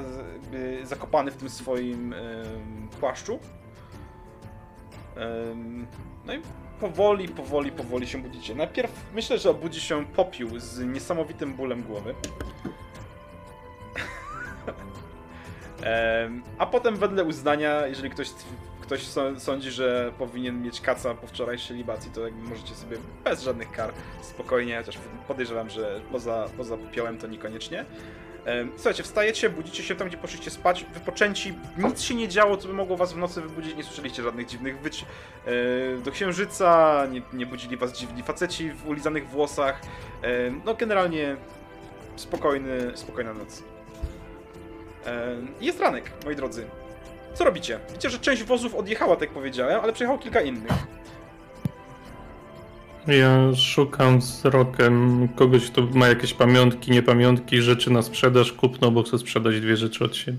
zakopany 0.83 1.31
w 1.31 1.37
tym 1.37 1.51
swoim 1.51 2.14
płaszczu. 3.01 3.39
No 6.27 6.35
i 6.35 6.41
powoli, 6.81 7.29
powoli, 7.29 7.72
powoli 7.72 8.07
się 8.07 8.18
budzicie. 8.18 8.55
Najpierw 8.55 8.93
myślę, 9.14 9.39
że 9.39 9.51
obudzi 9.51 9.81
się 9.81 10.07
popiół 10.07 10.59
z 10.59 10.79
niesamowitym 10.79 11.55
bólem 11.55 11.83
głowy. 11.83 12.14
A 16.59 16.66
potem 16.66 16.97
wedle 16.97 17.24
uznania, 17.24 17.87
jeżeli 17.87 18.11
ktoś, 18.11 18.29
ktoś 18.87 19.03
sądzi, 19.39 19.70
że 19.70 20.12
powinien 20.18 20.62
mieć 20.62 20.80
kaca 20.80 21.14
po 21.14 21.26
wczorajszej 21.26 21.76
libacji, 21.76 22.11
to 22.11 22.20
jakby 22.20 22.49
możecie 22.49 22.74
sobie 22.74 22.97
bez 23.24 23.43
żadnych 23.43 23.70
kar 23.70 23.93
spokojnie, 24.22 24.78
chociaż 24.78 24.99
podejrzewam, 25.28 25.70
że 25.70 26.01
poza, 26.12 26.49
poza 26.57 26.76
popiołem 26.76 27.18
to 27.18 27.26
niekoniecznie. 27.26 27.84
Słuchajcie, 28.76 29.03
wstajecie, 29.03 29.51
budzicie 29.51 29.82
się 29.82 29.95
tam, 29.95 30.09
gdzie 30.09 30.16
poszliście 30.16 30.51
spać, 30.51 30.87
wypoczęci, 30.95 31.55
nic 31.78 32.01
się 32.01 32.14
nie 32.14 32.28
działo, 32.28 32.57
co 32.57 32.68
by 32.68 32.74
mogło 32.74 32.97
was 32.97 33.12
w 33.12 33.16
nocy 33.16 33.41
wybudzić, 33.41 33.76
nie 33.76 33.84
słyszeliście 33.84 34.22
żadnych 34.22 34.47
dziwnych 34.47 34.80
wyć 34.80 35.05
e, 35.47 35.99
do 35.99 36.11
księżyca, 36.11 37.03
nie, 37.11 37.22
nie 37.32 37.47
budzili 37.47 37.76
was 37.76 37.99
dziwni 37.99 38.22
faceci 38.22 38.70
w 38.70 38.89
ulizanych 38.89 39.28
włosach, 39.28 39.80
no 40.64 40.74
generalnie 40.74 41.37
spokojny, 42.16 42.93
spokojna 42.95 43.34
noc. 43.34 43.62
Jest 45.61 45.80
ranek, 45.80 46.12
moi 46.24 46.37
drodzy. 46.37 46.66
Co 47.39 47.45
robicie? 47.45 47.78
Widzicie, 47.89 48.11
że 48.11 48.18
część 48.18 48.45
wozów 48.45 48.74
odjechała, 48.74 49.16
tak 49.16 49.30
powiedziałem, 49.30 49.80
ale 49.82 49.93
przyjechało 49.93 50.18
kilka 50.18 50.41
innych. 50.41 50.72
Ja 53.07 53.55
szukam 53.55 54.18
wzrokiem 54.18 55.28
kogoś, 55.28 55.70
kto 55.70 55.82
ma 55.95 56.09
jakieś 56.09 56.34
pamiątki, 56.34 56.91
niepamiątki, 56.91 57.62
rzeczy 57.62 57.91
na 57.91 58.03
sprzedaż, 58.03 58.53
kupno, 58.53 58.91
bo 58.91 59.03
chcę 59.03 59.18
sprzedać 59.18 59.61
dwie 59.61 59.76
rzeczy 59.76 60.05
od 60.05 60.16
siebie. 60.16 60.39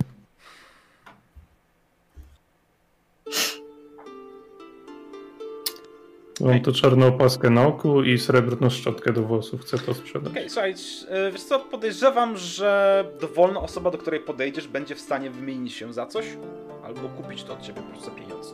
Mam 6.41 6.59
tu 6.59 6.71
czarną 6.73 7.07
opaskę 7.07 7.49
na 7.49 7.67
oku 7.67 8.03
i 8.03 8.17
srebrną 8.19 8.69
szczotkę 8.69 9.13
do 9.13 9.21
włosów. 9.23 9.61
Chcę 9.61 9.77
to 9.77 9.93
sprzedać. 9.93 10.31
Okej, 10.31 10.49
słuchaj, 10.49 10.73
e, 11.09 11.31
wiesz 11.31 11.43
co, 11.43 11.59
podejrzewam, 11.59 12.37
że 12.37 13.05
dowolna 13.21 13.59
osoba, 13.59 13.91
do 13.91 13.97
której 13.97 14.19
podejdziesz, 14.19 14.67
będzie 14.67 14.95
w 14.95 14.99
stanie 15.01 15.29
wymienić 15.29 15.73
się 15.73 15.93
za 15.93 16.05
coś, 16.05 16.25
albo 16.85 17.09
kupić 17.09 17.43
to 17.43 17.53
od 17.53 17.61
ciebie 17.61 17.81
po 17.81 17.87
prostu 17.89 18.05
za 18.05 18.11
pieniądze. 18.15 18.53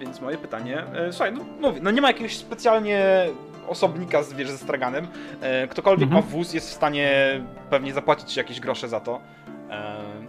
Więc 0.00 0.20
moje 0.20 0.38
pytanie, 0.38 0.84
e, 0.94 1.12
słuchaj, 1.12 1.32
no 1.32 1.44
mówię, 1.60 1.80
no 1.82 1.90
nie 1.90 2.00
ma 2.00 2.08
jakiegoś 2.08 2.36
specjalnie 2.36 3.26
osobnika 3.68 4.22
z, 4.22 4.32
wiesz, 4.32 4.50
ze 4.50 4.58
straganem. 4.58 5.06
E, 5.40 5.68
ktokolwiek 5.68 6.06
Mhm. 6.08 6.24
ma 6.24 6.30
wóz 6.30 6.52
jest 6.54 6.70
w 6.70 6.72
stanie 6.72 7.40
pewnie 7.70 7.92
zapłacić 7.92 8.32
ci 8.32 8.38
jakieś 8.40 8.60
grosze 8.60 8.88
za 8.88 9.00
to. 9.00 9.20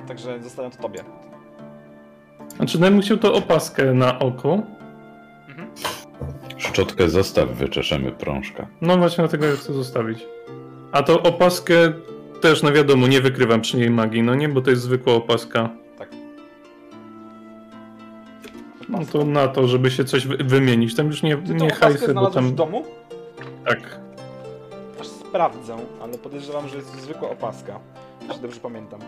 Także 0.07 0.39
zostawiam 0.43 0.71
to 0.71 0.81
tobie. 0.81 0.99
Znaczy, 2.59 2.79
najmu 2.81 3.01
chciał 3.01 3.17
to 3.17 3.33
opaskę 3.33 3.93
na 3.93 4.19
oko. 4.19 4.61
Mhm. 5.49 5.69
Szczotkę 6.57 7.09
zostaw, 7.09 7.49
wyczeszemy 7.49 8.11
prążka. 8.11 8.67
No 8.81 8.97
właśnie 8.97 9.17
dlatego 9.21 9.45
ja 9.45 9.55
chcę 9.55 9.73
zostawić. 9.73 10.19
A 10.91 11.03
to 11.03 11.23
opaskę 11.23 11.73
też, 12.41 12.63
no 12.63 12.71
wiadomo, 12.71 13.07
nie 13.07 13.21
wykrywam 13.21 13.61
przy 13.61 13.77
niej 13.77 13.89
magii, 13.89 14.21
no 14.23 14.35
nie, 14.35 14.49
bo 14.49 14.61
to 14.61 14.69
jest 14.69 14.81
zwykła 14.81 15.13
opaska. 15.13 15.69
Tak. 15.97 16.09
No 18.89 18.99
to 19.11 19.25
na 19.25 19.47
to, 19.47 19.67
żeby 19.67 19.91
się 19.91 20.03
coś 20.05 20.27
wy- 20.27 20.37
wymienić. 20.37 20.95
Tam 20.95 21.07
już 21.07 21.23
nie, 21.23 21.37
Ty 21.37 21.47
tą 21.47 21.53
nie 21.53 21.67
opaskę 21.67 21.85
hajsy, 21.85 22.05
bo 22.07 22.11
znalazłeś 22.11 22.35
tam... 22.35 22.47
w 22.51 22.55
domu? 22.55 22.85
Tak. 23.65 23.99
Aż 25.01 25.07
sprawdzę, 25.07 25.77
ale 26.01 26.17
podejrzewam, 26.17 26.67
że 26.69 26.75
jest 26.75 27.01
zwykła 27.01 27.29
opaska. 27.29 27.79
Jeśli 28.27 28.41
dobrze 28.41 28.59
pamiętam. 28.59 28.99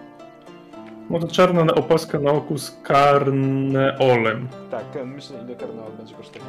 No 1.11 1.19
to 1.19 1.27
czarna 1.27 1.63
na- 1.65 1.73
opaska 1.75 2.19
na 2.19 2.31
oku 2.31 2.57
z 2.57 2.77
karneolem. 2.83 4.47
Tak, 4.71 4.95
e, 4.95 5.05
myślę 5.05 5.39
ile 5.45 5.55
karnawał 5.55 5.91
będzie 5.97 6.15
kosztował. 6.15 6.47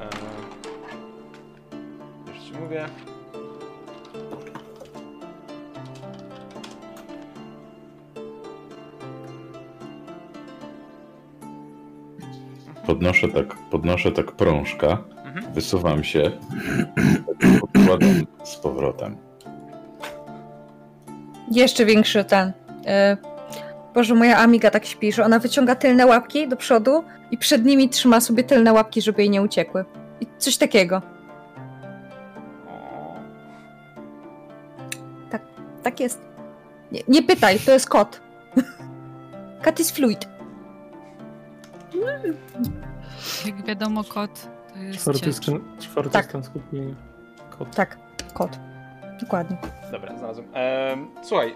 Eee, 0.00 0.08
już 2.34 2.44
ci 2.44 2.52
mówię. 2.60 2.84
Podnoszę 12.86 13.28
tak, 13.28 13.56
podnoszę 13.70 14.12
tak 14.12 14.32
prążka, 14.32 14.98
Mhm. 15.24 15.52
wysuwam 15.54 16.04
się, 16.04 16.30
podkładam 17.60 18.26
z 18.44 18.56
powrotem. 18.56 19.16
Jeszcze 21.50 21.84
większy 21.84 22.24
ten. 22.24 22.52
E, 22.86 23.16
Boże, 23.94 24.14
moja 24.14 24.38
Amiga 24.38 24.70
tak 24.70 24.84
śpi, 24.86 25.12
że 25.12 25.24
ona 25.24 25.38
wyciąga 25.38 25.74
tylne 25.74 26.06
łapki 26.06 26.48
do 26.48 26.56
przodu 26.56 27.04
i 27.30 27.38
przed 27.38 27.64
nimi 27.64 27.88
trzyma 27.88 28.20
sobie 28.20 28.44
tylne 28.44 28.72
łapki, 28.72 29.02
żeby 29.02 29.22
jej 29.22 29.30
nie 29.30 29.42
uciekły. 29.42 29.84
I 30.20 30.26
coś 30.38 30.56
takiego. 30.56 31.02
O, 32.68 33.16
Tak 35.82 36.00
jest. 36.00 36.20
Nie, 36.92 37.00
nie 37.08 37.22
pytaj, 37.22 37.58
to 37.60 37.70
jest 37.72 37.88
kot. 37.88 38.20
Kat 39.62 39.80
is 39.80 39.90
fluid. 39.90 40.28
Jak 43.46 43.64
wiadomo, 43.66 44.04
kot 44.04 44.48
to 44.72 44.78
jest 44.78 45.00
Czwarty 45.00 45.32
stan, 45.32 45.60
czwarty 45.80 46.10
Tak. 46.10 46.24
stan 46.24 46.42
skupienia. 46.44 46.94
Kot. 47.58 47.76
Tak, 47.76 47.98
kot. 48.34 48.58
Dokładnie. 49.20 49.56
dobra, 49.92 50.18
znalazłem. 50.18 50.46
Ehm, 50.54 51.06
słuchaj. 51.22 51.54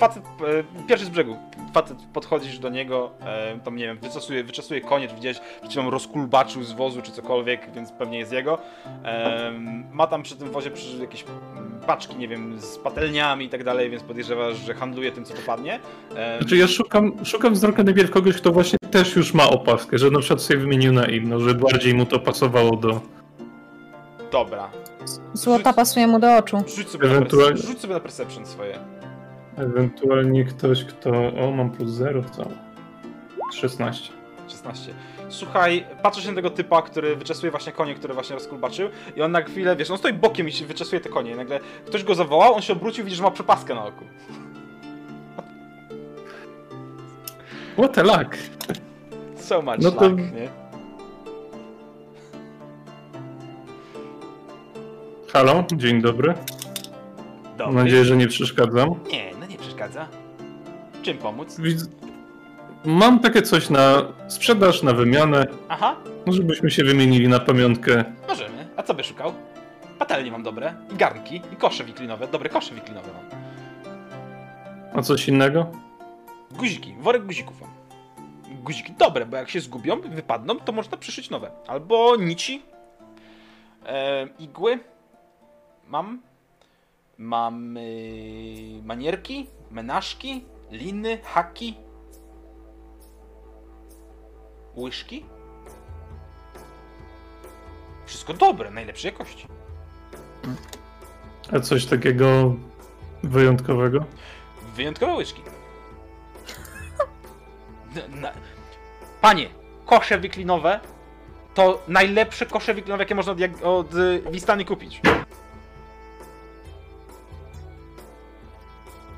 Facet, 0.00 0.22
e, 0.26 0.84
pierwszy 0.88 1.06
z 1.06 1.08
brzegu. 1.08 1.36
Facet, 1.74 1.96
podchodzisz 2.12 2.58
do 2.58 2.68
niego, 2.68 3.10
e, 3.26 3.58
tam 3.64 3.76
nie 3.76 3.84
wiem, 3.86 3.98
wyczesuje, 3.98 4.44
wyczesuje 4.44 4.80
koniec, 4.80 5.12
widziałeś, 5.12 5.38
przed 5.60 5.70
chwilą 5.70 5.90
rozkulbaczył 5.90 6.62
z 6.62 6.72
wozu 6.72 7.02
czy 7.02 7.12
cokolwiek, 7.12 7.70
więc 7.74 7.92
pewnie 7.92 8.18
jest 8.18 8.32
jego. 8.32 8.58
Em, 9.02 9.84
ma 9.92 10.06
tam 10.06 10.22
przy 10.22 10.36
tym 10.36 10.50
wozie 10.50 10.70
przy 10.70 10.96
jakieś 10.96 11.24
mm, 11.56 11.80
paczki, 11.86 12.16
nie 12.16 12.28
wiem, 12.28 12.60
z 12.60 12.78
patelniami 12.78 13.44
i 13.44 13.48
tak 13.48 13.64
dalej, 13.64 13.90
więc 13.90 14.02
podejrzewasz, 14.02 14.56
że 14.56 14.74
handluje 14.74 15.12
tym, 15.12 15.24
co 15.24 15.34
popadnie. 15.34 15.80
Em, 16.16 16.40
Znaczy 16.40 16.56
ja 16.56 16.68
szukam, 16.68 17.12
szukam 17.24 17.54
wzrokiem 17.54 17.84
najpierw 17.84 18.10
kogoś, 18.10 18.36
kto 18.36 18.52
właśnie 18.52 18.78
też 18.90 19.16
już 19.16 19.34
ma 19.34 19.50
opaskę, 19.50 19.98
że 19.98 20.10
na 20.10 20.18
przykład 20.18 20.42
sobie 20.42 20.58
wymienił 20.60 20.92
na 20.92 21.06
inną, 21.06 21.40
że 21.40 21.54
bardziej 21.54 21.94
mu 21.94 22.06
to 22.06 22.18
pasowało 22.20 22.76
do... 22.76 23.00
Dobra. 24.32 24.70
Złota 25.32 25.72
pasuje 25.72 26.06
mu 26.06 26.18
do 26.20 26.36
oczu. 26.36 26.62
Rzuć 26.76 26.88
sobie, 26.88 27.08
na 27.08 27.14
Ewentualnie- 27.14 27.62
rzuć 27.66 27.80
sobie 27.80 27.94
na 27.94 28.00
perception 28.00 28.46
swoje. 28.46 28.78
Ewentualnie 29.56 30.44
ktoś, 30.44 30.84
kto... 30.84 31.10
O, 31.40 31.50
mam 31.50 31.70
plus 31.70 31.90
0 31.90 32.22
wcale. 32.22 32.50
16. 33.54 34.12
16. 34.48 34.94
Słuchaj, 35.28 35.84
patrzysz 36.02 36.26
na 36.26 36.34
tego 36.34 36.50
typa, 36.50 36.82
który 36.82 37.16
wyczesuje 37.16 37.50
właśnie 37.50 37.72
konie, 37.72 37.94
które 37.94 38.14
właśnie 38.14 38.34
rozkulbaczył 38.34 38.88
i 39.16 39.22
on 39.22 39.32
na 39.32 39.42
chwilę, 39.42 39.76
wiesz, 39.76 39.90
on 39.90 39.98
stoi 39.98 40.12
bokiem 40.12 40.48
i 40.48 40.52
wyczesuje 40.52 41.00
te 41.00 41.08
konie 41.08 41.30
i 41.30 41.36
nagle 41.36 41.60
ktoś 41.86 42.04
go 42.04 42.14
zawołał, 42.14 42.54
on 42.54 42.62
się 42.62 42.72
obrócił, 42.72 43.04
widzisz, 43.04 43.18
że 43.18 43.24
ma 43.24 43.30
przepaskę 43.30 43.74
na 43.74 43.84
oku. 43.86 44.04
What 47.78 47.98
a 47.98 48.02
luck! 48.02 48.36
So 49.36 49.62
much 49.62 49.78
No 49.78 49.90
to- 49.90 50.08
luck, 50.08 50.18
nie? 50.18 50.48
Halo, 55.32 55.64
dzień 55.76 56.02
dobry. 56.02 56.34
Dobry. 57.58 57.66
Mam 57.66 57.84
nadzieję, 57.84 58.04
że 58.04 58.16
nie 58.16 58.28
przeszkadzam. 58.28 58.88
Nie, 59.12 59.30
przeszkadza. 59.88 60.08
Czym 61.02 61.18
pomóc? 61.18 61.56
Mam 62.84 63.20
takie 63.20 63.42
coś 63.42 63.70
na 63.70 64.02
sprzedaż, 64.28 64.82
na 64.82 64.92
wymianę, 64.92 65.46
Aha, 65.68 65.96
no 66.26 66.32
żebyśmy 66.32 66.70
się 66.70 66.84
wymienili 66.84 67.28
na 67.28 67.40
pamiątkę. 67.40 68.04
możemy. 68.28 68.68
A 68.76 68.82
co 68.82 68.94
by 68.94 69.04
szukał? 69.04 69.32
Patelnie 69.98 70.30
mam 70.32 70.42
dobre, 70.42 70.74
i 70.92 70.96
garnki, 70.96 71.42
i 71.52 71.56
kosze 71.56 71.84
wiklinowe. 71.84 72.28
Dobre 72.28 72.48
kosze 72.48 72.74
wiklinowe 72.74 73.08
mam. 73.12 73.40
A 74.94 75.02
coś 75.02 75.28
innego? 75.28 75.66
Guziki, 76.50 76.94
worek 77.00 77.26
guzików 77.26 77.60
mam. 77.60 77.70
Guziki 78.62 78.92
dobre, 78.92 79.26
bo 79.26 79.36
jak 79.36 79.50
się 79.50 79.60
zgubią, 79.60 80.00
wypadną, 80.00 80.58
to 80.58 80.72
można 80.72 80.96
przyszyć 80.96 81.30
nowe. 81.30 81.50
Albo 81.66 82.16
nici. 82.16 82.62
E, 83.86 84.28
igły. 84.38 84.78
Mam. 85.88 86.20
Mam 87.18 87.78
manierki, 88.84 89.46
menażki, 89.70 90.44
liny, 90.70 91.18
haki. 91.24 91.76
Łyżki. 94.76 95.24
Wszystko 98.06 98.34
dobre, 98.34 98.70
najlepszej 98.70 99.12
jakości. 99.12 99.46
A 101.56 101.60
coś 101.60 101.86
takiego 101.86 102.54
wyjątkowego? 103.22 104.04
Wyjątkowe 104.76 105.14
łyżki. 105.14 105.42
Na- 108.20 108.32
Panie, 109.20 109.48
kosze 109.86 110.20
wiklinowe 110.20 110.80
to 111.54 111.82
najlepsze 111.88 112.46
kosze 112.46 112.74
wiklinowe, 112.74 113.02
jakie 113.02 113.14
można 113.14 113.32
od, 113.32 113.38
jak- 113.40 113.62
od 113.62 113.94
y, 113.94 114.22
Wistany 114.30 114.64
kupić. 114.64 115.00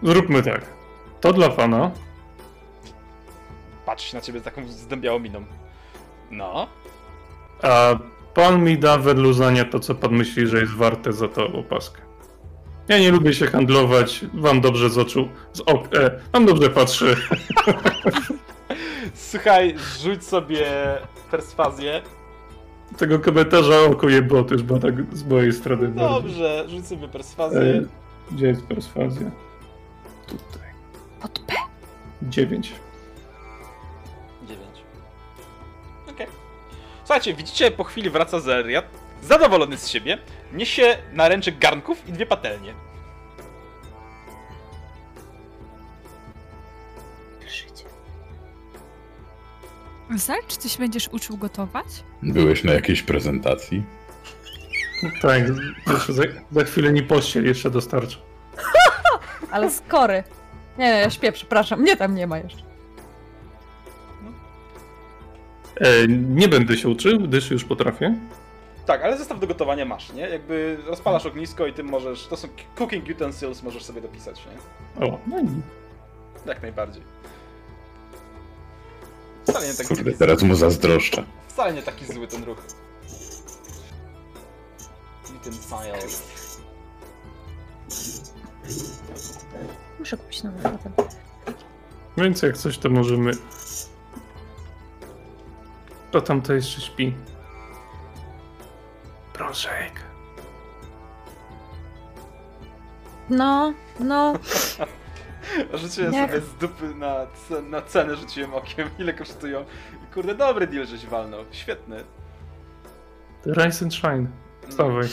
Zróbmy 0.02 0.42
tak. 0.42 0.66
To 1.20 1.32
dla 1.32 1.48
pana. 1.48 1.90
Patrzy 3.86 4.08
się 4.08 4.16
na 4.16 4.20
ciebie 4.20 4.40
z 4.40 4.42
taką 4.42 4.68
zdębiałą 4.68 5.18
miną. 5.18 5.44
No, 6.30 6.66
A 7.62 7.94
pan 8.34 8.64
mi 8.64 8.78
da 8.78 8.98
wedle 8.98 9.28
uznania 9.28 9.64
to, 9.64 9.80
co 9.80 9.94
pan 9.94 10.12
myśli, 10.12 10.46
że 10.46 10.60
jest 10.60 10.72
warte 10.72 11.12
za 11.12 11.28
tą 11.28 11.52
opaskę. 11.52 12.02
Ja 12.88 12.98
nie 12.98 13.10
lubię 13.10 13.34
się 13.34 13.46
handlować, 13.46 14.24
wam 14.34 14.60
dobrze 14.60 14.90
z 14.90 14.98
oczu, 14.98 15.28
z 15.52 15.60
ok, 15.60 15.88
e, 15.94 16.20
wam 16.32 16.46
dobrze 16.46 16.70
patrzy. 16.70 17.16
słuchaj, 19.14 19.74
rzuć 20.02 20.24
sobie 20.24 20.66
perswazję. 21.30 22.02
Tego 22.98 23.18
komentarza 23.18 23.80
oko 23.80 24.08
jebot 24.08 24.50
już 24.50 24.62
było 24.62 24.78
tak 24.78 24.94
z 25.16 25.24
mojej 25.24 25.52
strony. 25.52 25.88
Dobrze, 25.88 26.64
rzuć 26.68 26.86
sobie 26.86 27.08
perswazję. 27.08 27.60
E, 27.60 27.82
gdzie 28.34 28.46
jest 28.46 28.66
perswazja? 28.66 29.30
Tutaj. 30.32 30.68
Pod 31.20 31.38
P. 31.38 31.54
Dziewięć. 32.22 32.72
9. 34.42 34.68
Okej. 36.10 36.26
Słuchajcie, 36.98 37.34
widzicie, 37.34 37.70
po 37.70 37.84
chwili 37.84 38.10
wraca 38.10 38.40
Zeriat, 38.40 38.84
zadowolony 39.22 39.76
z 39.76 39.88
siebie, 39.88 40.18
niesie 40.52 40.98
na 41.12 41.28
ręczek 41.28 41.58
garnków 41.58 42.08
i 42.08 42.12
dwie 42.12 42.26
patelnie. 42.26 42.74
Zal, 50.16 50.38
czy 50.60 50.68
się 50.68 50.78
będziesz 50.78 51.08
uczył 51.08 51.36
gotować? 51.36 51.86
Byłeś 52.22 52.64
na 52.64 52.72
jakiejś 52.72 53.02
prezentacji? 53.02 53.82
Tak, 55.22 55.42
za, 56.08 56.22
za 56.52 56.64
chwilę 56.64 56.92
nie 56.92 57.02
pościel 57.02 57.44
jeszcze 57.44 57.70
dostarczę. 57.70 58.16
Ale 59.52 59.70
skory. 59.70 60.24
Nie, 60.78 60.84
nie, 60.92 61.00
ja 61.00 61.10
śpię, 61.10 61.32
przepraszam. 61.32 61.80
Mnie 61.80 61.96
tam 61.96 62.14
nie 62.14 62.26
ma 62.26 62.38
jeszcze. 62.38 62.62
E, 65.80 66.08
nie 66.08 66.48
będę 66.48 66.76
się 66.76 66.88
uczył, 66.88 67.20
gdyż 67.20 67.50
już 67.50 67.64
potrafię. 67.64 68.14
Tak, 68.86 69.02
ale 69.04 69.18
zestaw 69.18 69.40
do 69.40 69.46
gotowania 69.46 69.84
masz, 69.84 70.12
nie? 70.12 70.28
Jakby 70.28 70.78
rozpalasz 70.86 71.26
ognisko 71.26 71.66
i 71.66 71.72
tym 71.72 71.86
możesz. 71.88 72.26
To 72.26 72.36
są 72.36 72.48
cooking 72.78 73.08
utensils, 73.10 73.62
możesz 73.62 73.82
sobie 73.84 74.00
dopisać, 74.00 74.42
nie? 74.46 75.06
O, 75.06 75.18
no 75.26 75.40
i 75.40 75.46
Jak 76.46 76.62
najbardziej. 76.62 77.02
Wcale 79.44 79.66
nie 79.66 79.74
taki, 79.74 79.88
Kurde, 79.88 80.12
teraz 80.12 80.42
mu 80.42 80.54
zazdroszczę. 80.54 81.24
wcale 81.48 81.72
nie 81.72 81.82
taki 81.82 82.06
zły 82.06 82.28
ten 82.28 82.44
ruch. 82.44 82.58
Utensils. 85.36 86.22
Muszę 89.98 90.16
kupić 90.16 90.42
nowy 90.42 90.62
fotel. 90.62 90.92
Więc 92.16 92.42
jak 92.42 92.56
coś, 92.56 92.78
to 92.78 92.90
możemy. 92.90 93.30
To 96.10 96.20
tam 96.20 96.42
to 96.42 96.52
jeszcze 96.54 96.80
śpi. 96.80 97.14
Proszek. 99.32 99.92
No, 103.30 103.72
no. 104.00 104.32
Rzuciłem 105.74 106.12
Jak? 106.12 106.30
sobie 106.30 106.40
z 106.42 106.54
dupy 106.54 106.94
na, 106.94 107.26
ce- 107.48 107.62
na 107.62 107.82
cenę, 107.82 108.16
rzuciłem 108.16 108.54
okiem, 108.54 108.88
ile 108.98 109.12
kosztują. 109.14 109.64
I 110.10 110.14
kurde, 110.14 110.34
dobry 110.34 110.66
deal 110.66 110.86
żeś 110.86 111.06
walnął. 111.06 111.44
Świetny. 111.50 112.04
Rise 113.46 113.84
and 113.84 113.94
Shine. 113.94 114.26
Stawaj. 114.68 115.08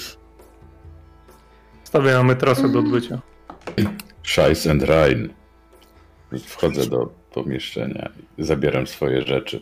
Stawiamy 1.84 2.18
mamy 2.18 2.36
trasę 2.36 2.70
do 2.70 2.80
odbycia. 2.80 3.20
Scheiß 4.24 4.68
and 4.72 4.84
Rhein. 4.84 5.30
Wchodzę 6.46 6.86
do 6.90 7.10
pomieszczenia 7.34 8.10
i 8.38 8.44
zabieram 8.44 8.88
swoje 8.88 9.22
rzeczy. 9.22 9.62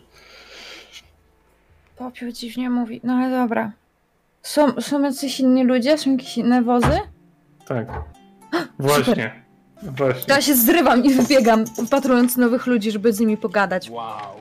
Popiół 1.96 2.32
dziwnie 2.32 2.70
mówi. 2.70 3.00
No 3.04 3.12
ale 3.12 3.30
dobra. 3.30 3.72
Są, 4.42 4.80
są 4.80 5.02
jacyś 5.02 5.40
inni 5.40 5.64
ludzie? 5.64 5.98
Są 5.98 6.10
jakieś 6.10 6.38
inne 6.38 6.62
wozy? 6.62 6.98
Tak. 7.66 7.88
Właśnie. 8.78 9.42
Właśnie. 9.82 10.34
Ja 10.34 10.40
się 10.42 10.54
zrywam 10.54 11.04
i 11.04 11.14
wybiegam, 11.14 11.64
wypatrując 11.82 12.36
nowych 12.36 12.66
ludzi, 12.66 12.90
żeby 12.90 13.12
z 13.12 13.20
nimi 13.20 13.36
pogadać. 13.36 13.90
Wow. 13.90 14.36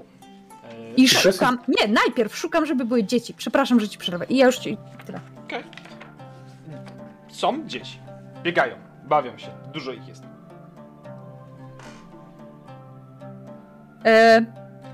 E, 0.63 0.93
I 0.93 0.95
to 0.95 1.01
jest- 1.01 1.21
szukam. 1.37 1.59
Nie, 1.67 1.87
najpierw 1.87 2.37
szukam, 2.37 2.65
żeby 2.65 2.85
były 2.85 3.03
dzieci. 3.03 3.33
Przepraszam, 3.33 3.79
że 3.79 3.89
ci 3.89 3.97
przerwę. 3.97 4.25
I 4.29 4.37
ja 4.37 4.45
już 4.45 4.57
ci. 4.57 4.77
Tyle. 5.05 5.19
Okej. 5.45 5.63
Są 7.27 7.67
dzieci. 7.67 7.99
Biegają, 8.43 8.75
bawią 9.07 9.37
się. 9.37 9.47
Dużo 9.73 9.91
ich 9.91 10.07
jest. 10.07 10.23
E, 14.05 14.41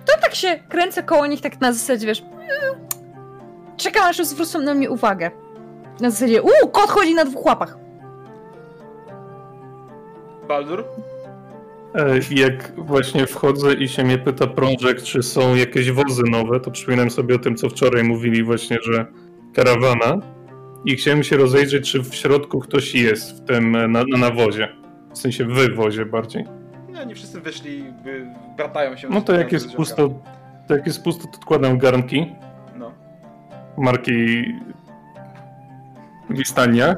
to 0.05 0.13
tak 0.21 0.35
się 0.35 0.59
kręcę 0.69 1.03
koło 1.03 1.27
nich, 1.27 1.41
tak 1.41 1.61
na 1.61 1.73
zasadzie, 1.73 2.07
wiesz. 2.07 2.21
mm, 2.21 2.87
Czekam, 3.77 4.03
aż 4.09 4.17
zwrócą 4.17 4.59
na 4.61 4.73
mnie 4.73 4.89
uwagę. 4.89 5.31
Na 6.01 6.09
zasadzie, 6.09 6.41
uuu, 6.41 6.69
kot 6.71 6.89
chodzi 6.89 7.13
na 7.15 7.25
dwóch 7.25 7.45
łapach. 7.45 7.77
Baldur? 10.47 10.83
E, 11.95 12.19
Jak 12.31 12.73
właśnie 12.77 13.27
wchodzę 13.27 13.73
i 13.73 13.87
się 13.89 14.03
mnie 14.03 14.17
pyta 14.17 14.47
Prążek, 14.47 15.01
czy 15.01 15.23
są 15.23 15.55
jakieś 15.55 15.91
wozy 15.91 16.23
nowe, 16.31 16.59
to 16.59 16.71
przypominam 16.71 17.09
sobie 17.09 17.35
o 17.35 17.39
tym, 17.39 17.55
co 17.55 17.69
wczoraj 17.69 18.03
mówili 18.03 18.43
właśnie, 18.43 18.77
że 18.81 19.05
karawana. 19.53 20.17
I 20.85 20.95
chciałem 20.95 21.23
się 21.23 21.37
rozejrzeć, 21.37 21.91
czy 21.91 22.03
w 22.03 22.15
środku 22.15 22.59
ktoś 22.59 22.95
jest 22.95 23.31
w 23.43 23.45
tym 23.45 23.75
e, 23.75 23.87
na, 23.87 24.03
na 24.03 24.17
nawozie. 24.17 24.67
W 25.13 25.17
sensie 25.17 25.45
w 25.45 25.75
wozie 25.75 26.05
bardziej. 26.05 26.45
Nie, 26.89 27.05
nie 27.05 27.15
wszyscy 27.15 27.41
wyszli, 27.41 27.83
bratają 28.57 28.97
się. 28.97 29.09
No 29.09 29.21
to 29.21 29.33
jak 29.33 29.51
jest 29.51 29.73
pusto, 29.75 30.09
to 30.67 30.75
jak 30.75 30.85
jest 30.87 31.03
pusto, 31.03 31.27
to 31.27 31.37
odkładam 31.37 31.77
garnki 31.77 32.35
No. 32.77 32.91
marki 33.77 34.45
Wistania 36.29 36.95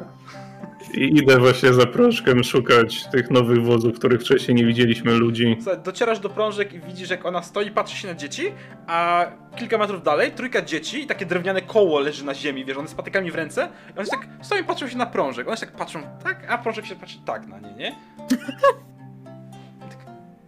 i 0.93 1.17
idę 1.17 1.39
właśnie 1.39 1.73
za 1.73 1.85
proszkiem 1.85 2.43
szukać 2.43 3.05
tych 3.05 3.31
nowych 3.31 3.63
wozów, 3.63 3.99
których 3.99 4.21
wcześniej 4.21 4.55
nie 4.55 4.65
widzieliśmy 4.65 5.13
ludzi. 5.13 5.57
Słuchaj, 5.61 5.81
docierasz 5.83 6.19
do 6.19 6.29
prążek 6.29 6.73
i 6.73 6.79
widzisz, 6.79 7.09
jak 7.09 7.25
ona 7.25 7.43
stoi, 7.43 7.71
patrzy 7.71 7.97
się 7.97 8.07
na 8.07 8.15
dzieci, 8.15 8.43
a 8.87 9.25
kilka 9.55 9.77
metrów 9.77 10.03
dalej 10.03 10.31
trójka 10.31 10.61
dzieci 10.61 11.03
i 11.03 11.07
takie 11.07 11.25
drewniane 11.25 11.61
koło 11.61 11.99
leży 11.99 12.25
na 12.25 12.33
ziemi, 12.33 12.65
wiesz, 12.65 12.77
one 12.77 12.87
z 12.87 12.93
patykami 12.93 13.31
w 13.31 13.35
ręce. 13.35 13.69
I 13.95 13.97
one 13.97 14.05
się 14.05 14.11
tak 14.11 14.27
stoją 14.41 14.61
i 14.61 14.65
patrzą 14.65 14.87
się 14.87 14.97
na 14.97 15.05
prążek. 15.05 15.47
One 15.47 15.57
się 15.57 15.65
tak 15.65 15.75
patrzą 15.75 15.99
tak, 16.23 16.45
a 16.49 16.57
prążek 16.57 16.85
się 16.85 16.95
patrzy 16.95 17.17
tak 17.25 17.47
na 17.47 17.59
nie, 17.59 17.73
nie? 17.73 17.95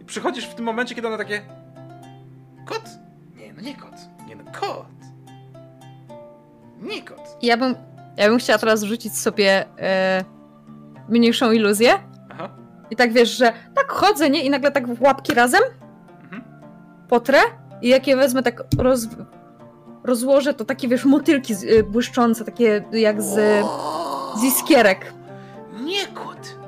I 0.00 0.04
przychodzisz 0.04 0.44
w 0.44 0.54
tym 0.54 0.64
momencie, 0.64 0.94
kiedy 0.94 1.08
one 1.08 1.18
takie... 1.18 1.42
Kot? 2.66 2.84
Nie, 3.36 3.52
no 3.52 3.60
nie 3.60 3.74
kot. 3.74 3.94
Nie 4.28 4.36
no, 4.36 4.44
kot. 4.60 4.86
Nie 6.80 7.02
kot. 7.02 7.36
Ja 7.42 7.56
bym, 7.56 7.74
ja 8.18 8.28
bym 8.28 8.38
chciała 8.38 8.58
teraz 8.58 8.82
rzucić 8.82 9.18
sobie 9.18 9.64
e, 9.78 10.24
mniejszą 11.08 11.52
iluzję. 11.52 11.90
Aha. 12.30 12.48
I 12.90 12.96
tak 12.96 13.12
wiesz, 13.12 13.28
że 13.38 13.52
tak 13.74 13.92
chodzę, 13.92 14.30
nie? 14.30 14.42
I 14.44 14.50
nagle 14.50 14.70
tak 14.70 14.94
w 14.94 15.02
łapki 15.02 15.34
razem 15.34 15.62
Mhm. 16.22 16.42
potrę 17.08 17.38
i 17.82 17.88
jak 17.88 18.06
je 18.06 18.16
wezmę 18.16 18.42
tak 18.42 18.62
roz, 18.78 19.06
rozłożę, 20.04 20.54
to 20.54 20.64
takie 20.64 20.88
wiesz, 20.88 21.04
motylki 21.04 21.54
z, 21.54 21.62
y, 21.64 21.84
błyszczące, 21.84 22.44
takie 22.44 22.84
jak 22.92 23.22
z, 23.22 23.64
z 24.40 24.44
iskierek. 24.44 25.12
Nie 25.80 26.06
kot. 26.06 26.58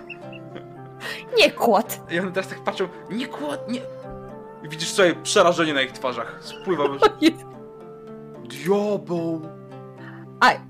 Nie 1.38 1.50
kład. 1.50 2.00
I 2.10 2.20
one 2.20 2.32
teraz 2.32 2.48
tak 2.50 2.64
patrzą, 2.64 2.88
nie 3.10 3.26
kot, 3.26 3.68
nie... 3.68 3.80
I 4.64 4.68
widzisz 4.68 4.88
sobie 4.92 5.14
przerażenie 5.14 5.74
na 5.74 5.82
ich 5.82 5.92
twarzach. 5.92 6.38
Spływa. 6.40 6.84
Diabeł! 8.50 9.59
Aj. 10.40 10.60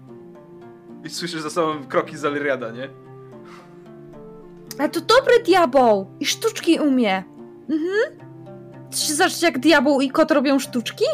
I 1.05 1.11
słyszysz 1.11 1.41
za 1.41 1.51
sobą 1.51 1.85
kroki 1.85 2.17
z 2.17 2.25
Aliriada, 2.25 2.71
nie? 2.71 2.89
Ale 4.79 4.89
to 4.89 5.01
dobry 5.01 5.43
diabeł 5.47 6.11
i 6.21 6.27
sztuczki 6.27 6.79
umie. 6.81 7.25
Mhm. 7.71 8.31
Czy 8.91 9.15
Zobaczcie, 9.15 9.47
jak 9.47 9.59
diabeł 9.59 10.01
i 10.01 10.11
kot 10.11 10.31
robią 10.31 10.59
sztuczki? 10.59 11.05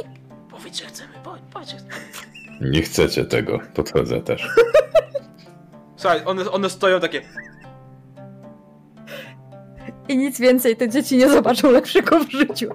Powiedz, 0.51 0.77
że 0.81 0.87
chcemy, 0.87 1.13
powiedz, 1.25 1.43
powiedz, 1.53 1.71
że 1.71 1.77
chcemy. 1.77 2.71
Nie 2.71 2.83
chcecie 2.83 3.25
tego, 3.25 3.59
podchodzę 3.75 4.21
też. 4.21 4.49
Słuchaj, 5.97 6.23
one, 6.25 6.51
one 6.51 6.71
stoją 6.71 7.01
takie. 7.01 7.23
I 10.09 10.17
nic 10.19 10.41
więcej, 10.41 10.77
te 10.77 10.89
dzieci 10.89 11.17
nie 11.17 11.31
zobaczą 11.31 11.71
lepszego 11.71 12.25
w 12.25 12.31
życiu. 12.31 12.71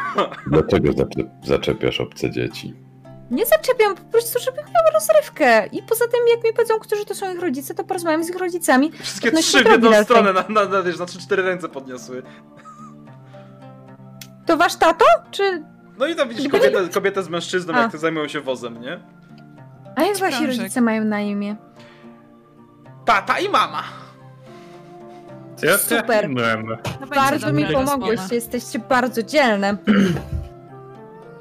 Dlaczego 0.52 0.90
zaczep- 0.92 1.30
zaczepiasz 1.46 2.00
obce 2.00 2.30
dzieci? 2.30 2.74
Nie 3.30 3.46
zaczepiam, 3.46 3.94
po 3.94 4.02
prostu, 4.02 4.38
żeby 4.38 4.56
miały 4.56 4.90
rozrywkę. 4.94 5.66
I 5.66 5.82
poza 5.82 6.04
tym, 6.04 6.20
jak 6.36 6.44
mi 6.44 6.52
powiedzą, 6.52 6.78
którzy 6.78 7.04
to 7.04 7.14
są 7.14 7.34
ich 7.34 7.40
rodzice, 7.40 7.74
to 7.74 7.84
porozmawiam 7.84 8.24
z 8.24 8.30
ich 8.30 8.36
rodzicami. 8.36 8.92
Wszystkie 8.92 9.30
No 9.30 9.40
trzy 9.40 9.64
w 9.64 9.66
jedną 9.66 10.04
stronę, 10.04 10.32
na, 10.32 10.44
na, 10.48 10.64
na, 10.64 10.82
wiesz, 10.82 10.98
na 10.98 11.06
trzy, 11.06 11.18
cztery 11.18 11.42
ręce 11.42 11.68
podniosły. 11.68 12.22
To 14.46 14.56
wasz 14.56 14.76
tato? 14.76 15.04
Czy... 15.30 15.62
No 15.98 16.06
i 16.06 16.16
tam 16.16 16.28
widzisz 16.28 16.48
kobietę, 16.48 16.88
kobietę 16.88 17.22
z 17.22 17.28
mężczyzną, 17.28 17.74
A. 17.74 17.80
jak 17.80 17.92
te 17.92 17.98
zajmują 17.98 18.28
się 18.28 18.40
wozem, 18.40 18.80
nie? 18.80 19.00
A 19.96 20.02
jak 20.02 20.16
wasi 20.18 20.46
rodzice 20.46 20.80
mają 20.80 21.04
na 21.04 21.20
imię? 21.20 21.56
Tata 23.04 23.38
i 23.40 23.48
mama. 23.48 23.82
Ja 25.62 25.78
Super. 25.78 26.22
To 26.22 26.28
będzie 26.28 27.14
Bardzo 27.14 27.52
mi 27.52 27.66
pomogłyście, 27.66 28.10
rozmowa. 28.16 28.34
jesteście 28.34 28.78
bardzo 28.78 29.22
dzielne. 29.22 29.76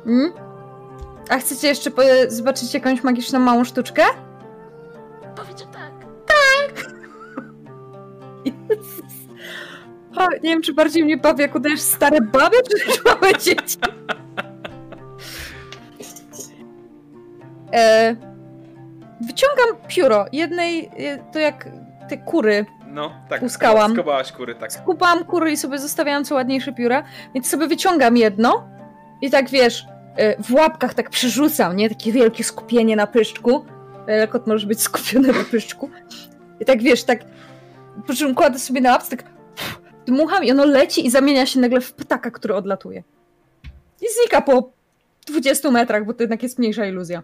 Mm? 0.06 0.32
A 1.30 1.38
chcecie 1.40 1.68
jeszcze 1.68 1.92
po- 1.92 2.02
zobaczyć 2.28 2.74
jakąś 2.74 3.04
magiczną 3.04 3.40
małą 3.40 3.64
sztuczkę? 3.64 4.04
Powiedz, 5.36 5.60
że 5.60 5.66
tak. 5.66 5.90
O, 10.18 10.28
nie 10.44 10.50
wiem, 10.50 10.62
czy 10.62 10.74
bardziej 10.74 11.04
mnie 11.04 11.18
bawi, 11.18 11.42
jak 11.42 11.56
udajesz 11.56 11.80
stare 11.82 12.22
babie, 12.22 12.58
czy 12.64 12.86
też 12.86 13.06
małe 13.06 13.34
dzieci. 13.40 13.78
E, 17.74 18.16
wyciągam 19.22 19.88
pióro. 19.88 20.26
Jednej, 20.34 20.86
e, 20.98 21.18
to 21.34 21.40
jak 21.40 21.70
te 22.10 22.18
kury. 22.18 22.66
No, 22.88 23.12
tak. 23.30 23.44
Uskałam. 23.44 23.94
Skobałaś 23.94 24.32
kury, 24.32 24.56
tak. 24.56 24.74
Skupałam 24.74 25.26
kury 25.26 25.52
i 25.52 25.58
sobie 25.58 25.80
zostawiałam 25.80 26.26
co 26.26 26.36
ładniejsze 26.36 26.74
pióra, 26.74 27.04
więc 27.34 27.50
sobie 27.50 27.68
wyciągam 27.68 28.18
jedno 28.18 28.68
i 29.22 29.30
tak 29.32 29.50
wiesz, 29.50 29.86
w 30.48 30.54
łapkach 30.54 30.94
tak 30.94 31.10
przerzucam, 31.10 31.76
nie? 31.76 31.90
Takie 31.90 32.12
wielkie 32.12 32.44
skupienie 32.44 32.96
na 32.96 33.08
pyszczku. 33.08 33.66
E, 34.08 34.28
Kot 34.28 34.48
może 34.48 34.68
być 34.68 34.82
skupiony 34.90 35.28
na 35.28 35.44
pyszczku. 35.52 35.90
I 36.60 36.66
tak 36.66 36.82
wiesz, 36.82 37.04
tak 37.04 37.20
po 38.08 38.14
czym 38.14 38.36
kładę 38.36 38.60
sobie 38.60 38.82
na 38.82 38.92
łapce, 38.92 39.18
tak 39.18 39.26
dmucham 40.06 40.44
i 40.44 40.52
ono 40.52 40.66
leci 40.66 41.06
i 41.06 41.10
zamienia 41.10 41.46
się 41.46 41.60
nagle 41.60 41.82
w 41.82 41.94
ptaka, 41.94 42.32
który 42.32 42.56
odlatuje. 42.56 43.04
I 44.02 44.06
znika 44.20 44.42
po 44.42 44.72
20 45.28 45.72
metrach, 45.72 46.06
bo 46.06 46.14
to 46.14 46.24
jednak 46.24 46.44
jest 46.44 46.60
mniejsza 46.60 46.86
iluzja. 46.86 47.24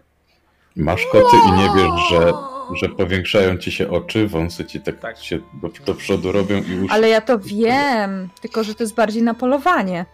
Masz 0.76 1.06
koty 1.06 1.36
i 1.48 1.52
nie 1.52 1.68
wiesz, 1.76 2.00
że, 2.10 2.32
że 2.74 2.88
powiększają 2.88 3.56
ci 3.58 3.72
się 3.72 3.90
oczy, 3.90 4.28
wąsy 4.28 4.64
ci 4.64 4.80
tak, 4.80 5.00
Tak. 5.00 5.18
się 5.18 5.38
do, 5.62 5.68
do 5.86 5.94
przodu 5.94 6.32
robią 6.32 6.56
i 6.56 6.80
uszy. 6.84 6.94
Ale 6.94 7.08
ja 7.08 7.20
to 7.20 7.38
wiem, 7.38 8.28
tylko 8.40 8.64
że 8.64 8.74
to 8.74 8.82
jest 8.82 8.94
bardziej 8.94 9.22
na 9.22 9.34
polowanie. 9.34 10.06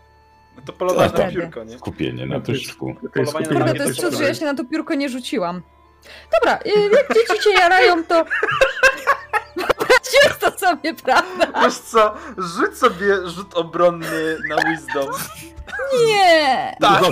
No 0.57 0.63
to 0.67 0.73
polowanie 0.73 1.13
na 1.13 1.19
Wtedy. 1.19 1.33
piórko, 1.33 1.65
nie? 1.65 1.79
Skupienie 1.79 2.27
na 2.27 2.41
pyszczku. 2.41 2.89
Na 2.89 2.95
skupienie 3.27 3.47
Kurde, 3.49 3.65
mnie 3.65 3.75
to 3.75 3.85
jest 3.85 4.01
też 4.01 4.11
cud, 4.11 4.19
że 4.19 4.25
ja 4.25 4.35
się 4.35 4.45
na 4.45 4.55
to 4.55 4.65
piórko 4.65 4.95
nie 4.95 5.09
rzuciłam. 5.09 5.63
Dobra, 6.33 6.59
y, 6.67 6.91
jak 6.97 7.15
dzieci 7.15 7.43
cię 7.45 7.51
jarają, 7.51 8.05
to... 8.05 8.25
Jest 10.25 10.41
to 10.41 10.59
sobie, 10.59 10.95
prawda? 10.95 11.63
Wiesz 11.63 11.79
co, 11.79 12.15
rzuć 12.39 12.79
sobie 12.79 13.29
rzut 13.29 13.55
obronny 13.55 14.37
na 14.49 14.57
wisdom. 14.71 15.09
Nie! 16.07 16.77
Tak. 16.81 17.03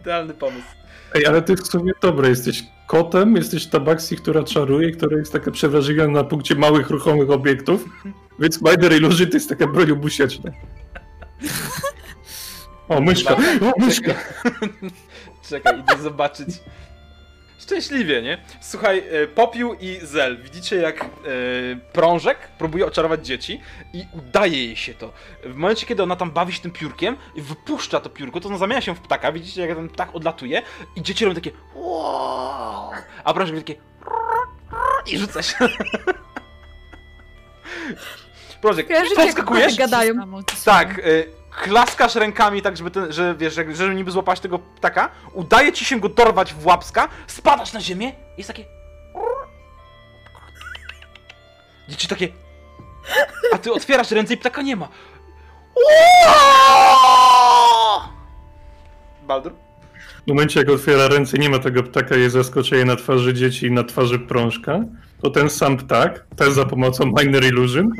Idealny 0.00 0.34
pomysł. 0.34 0.66
Ej, 1.14 1.26
ale 1.26 1.42
ty 1.42 1.56
w 1.56 1.66
sumie 1.66 1.92
dobre, 2.02 2.28
jesteś 2.28 2.62
kotem, 2.86 3.36
jesteś 3.36 3.66
tabaksi, 3.66 4.16
która 4.16 4.44
czaruje, 4.44 4.90
która 4.90 5.18
jest 5.18 5.32
taka 5.32 5.50
przewrażliwiona 5.50 6.12
na 6.12 6.24
punkcie 6.24 6.54
małych, 6.54 6.90
ruchomych 6.90 7.30
obiektów, 7.30 7.84
więc 8.38 8.62
Minor 8.62 8.92
Illusion 8.92 9.26
to 9.26 9.36
jest 9.36 9.48
taka 9.48 9.66
broń 9.66 9.90
obusieczna. 9.90 10.50
O, 12.88 13.00
myszka! 13.00 13.36
O, 13.76 13.84
myszka! 13.84 14.14
Czekaj, 15.48 15.80
idę 15.80 16.02
zobaczyć. 16.02 16.48
Szczęśliwie, 17.58 18.22
nie? 18.22 18.38
Słuchaj, 18.60 18.98
e, 18.98 19.26
Popiół 19.26 19.74
i 19.80 19.98
Zel, 20.02 20.42
widzicie 20.42 20.76
jak 20.76 21.04
e, 21.04 21.06
prążek 21.92 22.38
próbuje 22.58 22.86
oczarować 22.86 23.26
dzieci 23.26 23.60
i 23.92 24.06
udaje 24.12 24.64
jej 24.66 24.76
się 24.76 24.94
to. 24.94 25.12
W 25.44 25.54
momencie, 25.54 25.86
kiedy 25.86 26.02
ona 26.02 26.16
tam 26.16 26.30
bawi 26.30 26.52
się 26.52 26.62
tym 26.62 26.70
piórkiem 26.70 27.16
i 27.34 27.42
wypuszcza 27.42 28.00
to 28.00 28.10
piórko, 28.10 28.40
to 28.40 28.48
ono 28.48 28.58
zamienia 28.58 28.80
się 28.80 28.94
w 28.94 29.00
ptaka, 29.00 29.32
widzicie 29.32 29.66
jak 29.66 29.76
ten 29.76 29.88
ptak 29.88 30.14
odlatuje 30.14 30.62
i 30.96 31.02
dzieci 31.02 31.24
robią 31.24 31.34
takie 31.34 31.50
wow, 31.74 32.90
a 33.24 33.34
prążek 33.34 33.54
robi 33.54 33.64
takie 33.64 33.80
i 35.06 35.18
rzuca 35.18 35.42
się. 35.42 35.56
Prążek, 38.64 38.86
Kojarzycie, 38.86 39.14
jak 39.14 39.26
podskakujesz? 39.26 39.64
koty 39.66 39.76
gadają. 39.76 40.14
Tak, 40.64 40.98
y, 40.98 41.26
klaskasz 41.62 42.14
rękami 42.14 42.62
tak, 42.62 42.76
żeby, 42.76 42.90
ten, 42.90 43.12
że 43.12 43.34
wiesz, 43.38 43.54
że, 43.54 43.74
żeby 43.74 43.94
niby 43.94 44.10
złapać 44.10 44.40
tego 44.40 44.58
ptaka, 44.58 45.08
udaje 45.32 45.72
ci 45.72 45.84
się 45.84 46.00
go 46.00 46.08
dorwać 46.08 46.54
w 46.54 46.66
łapska, 46.66 47.08
spadasz 47.26 47.72
na 47.72 47.80
ziemię 47.80 48.08
i 48.08 48.38
jest 48.38 48.48
takie... 48.48 48.64
Dzieci 51.88 52.08
takie... 52.08 52.28
A 53.52 53.58
ty 53.58 53.72
otwierasz 53.72 54.10
ręce 54.10 54.34
i 54.34 54.36
ptaka 54.36 54.62
nie 54.62 54.76
ma. 54.76 54.88
Baldur? 59.22 59.52
W 60.24 60.28
momencie, 60.28 60.60
jak 60.60 60.68
otwiera 60.68 61.08
ręce, 61.08 61.38
nie 61.38 61.50
ma 61.50 61.58
tego 61.58 61.82
ptaka, 61.82 62.16
jest 62.16 62.34
zaskoczenie 62.34 62.84
na 62.84 62.96
twarzy 62.96 63.34
dzieci 63.34 63.66
i 63.66 63.70
na 63.70 63.84
twarzy 63.84 64.18
prążka, 64.18 64.80
to 65.22 65.30
ten 65.30 65.50
sam 65.50 65.76
ptak, 65.76 66.26
też 66.36 66.52
za 66.52 66.64
pomocą 66.64 67.04
Minor 67.04 67.44
Illusion, 67.44 67.90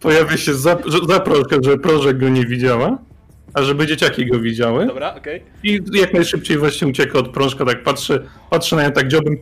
pojawia 0.00 0.36
się 0.36 0.54
za, 0.54 0.78
że- 0.86 1.06
za 1.14 1.20
prążka, 1.20 1.56
żeby 1.62 1.78
prążek 1.78 2.18
go 2.18 2.28
nie 2.28 2.46
widziała, 2.46 2.98
a 3.54 3.62
żeby 3.62 3.86
dzieciaki 3.86 4.26
go 4.26 4.38
widziały. 4.40 4.86
Dobra, 4.86 5.14
okej. 5.14 5.42
I 5.62 5.80
jak 5.92 6.12
najszybciej 6.12 6.58
właśnie 6.58 6.88
ucieka 6.88 7.18
od 7.18 7.28
prążka, 7.32 7.64
tak 7.64 7.82
patrzy, 7.82 8.26
patrzy 8.50 8.76
na 8.76 8.82
nią 8.82 8.92
tak 8.92 9.08
dziobem 9.08 9.36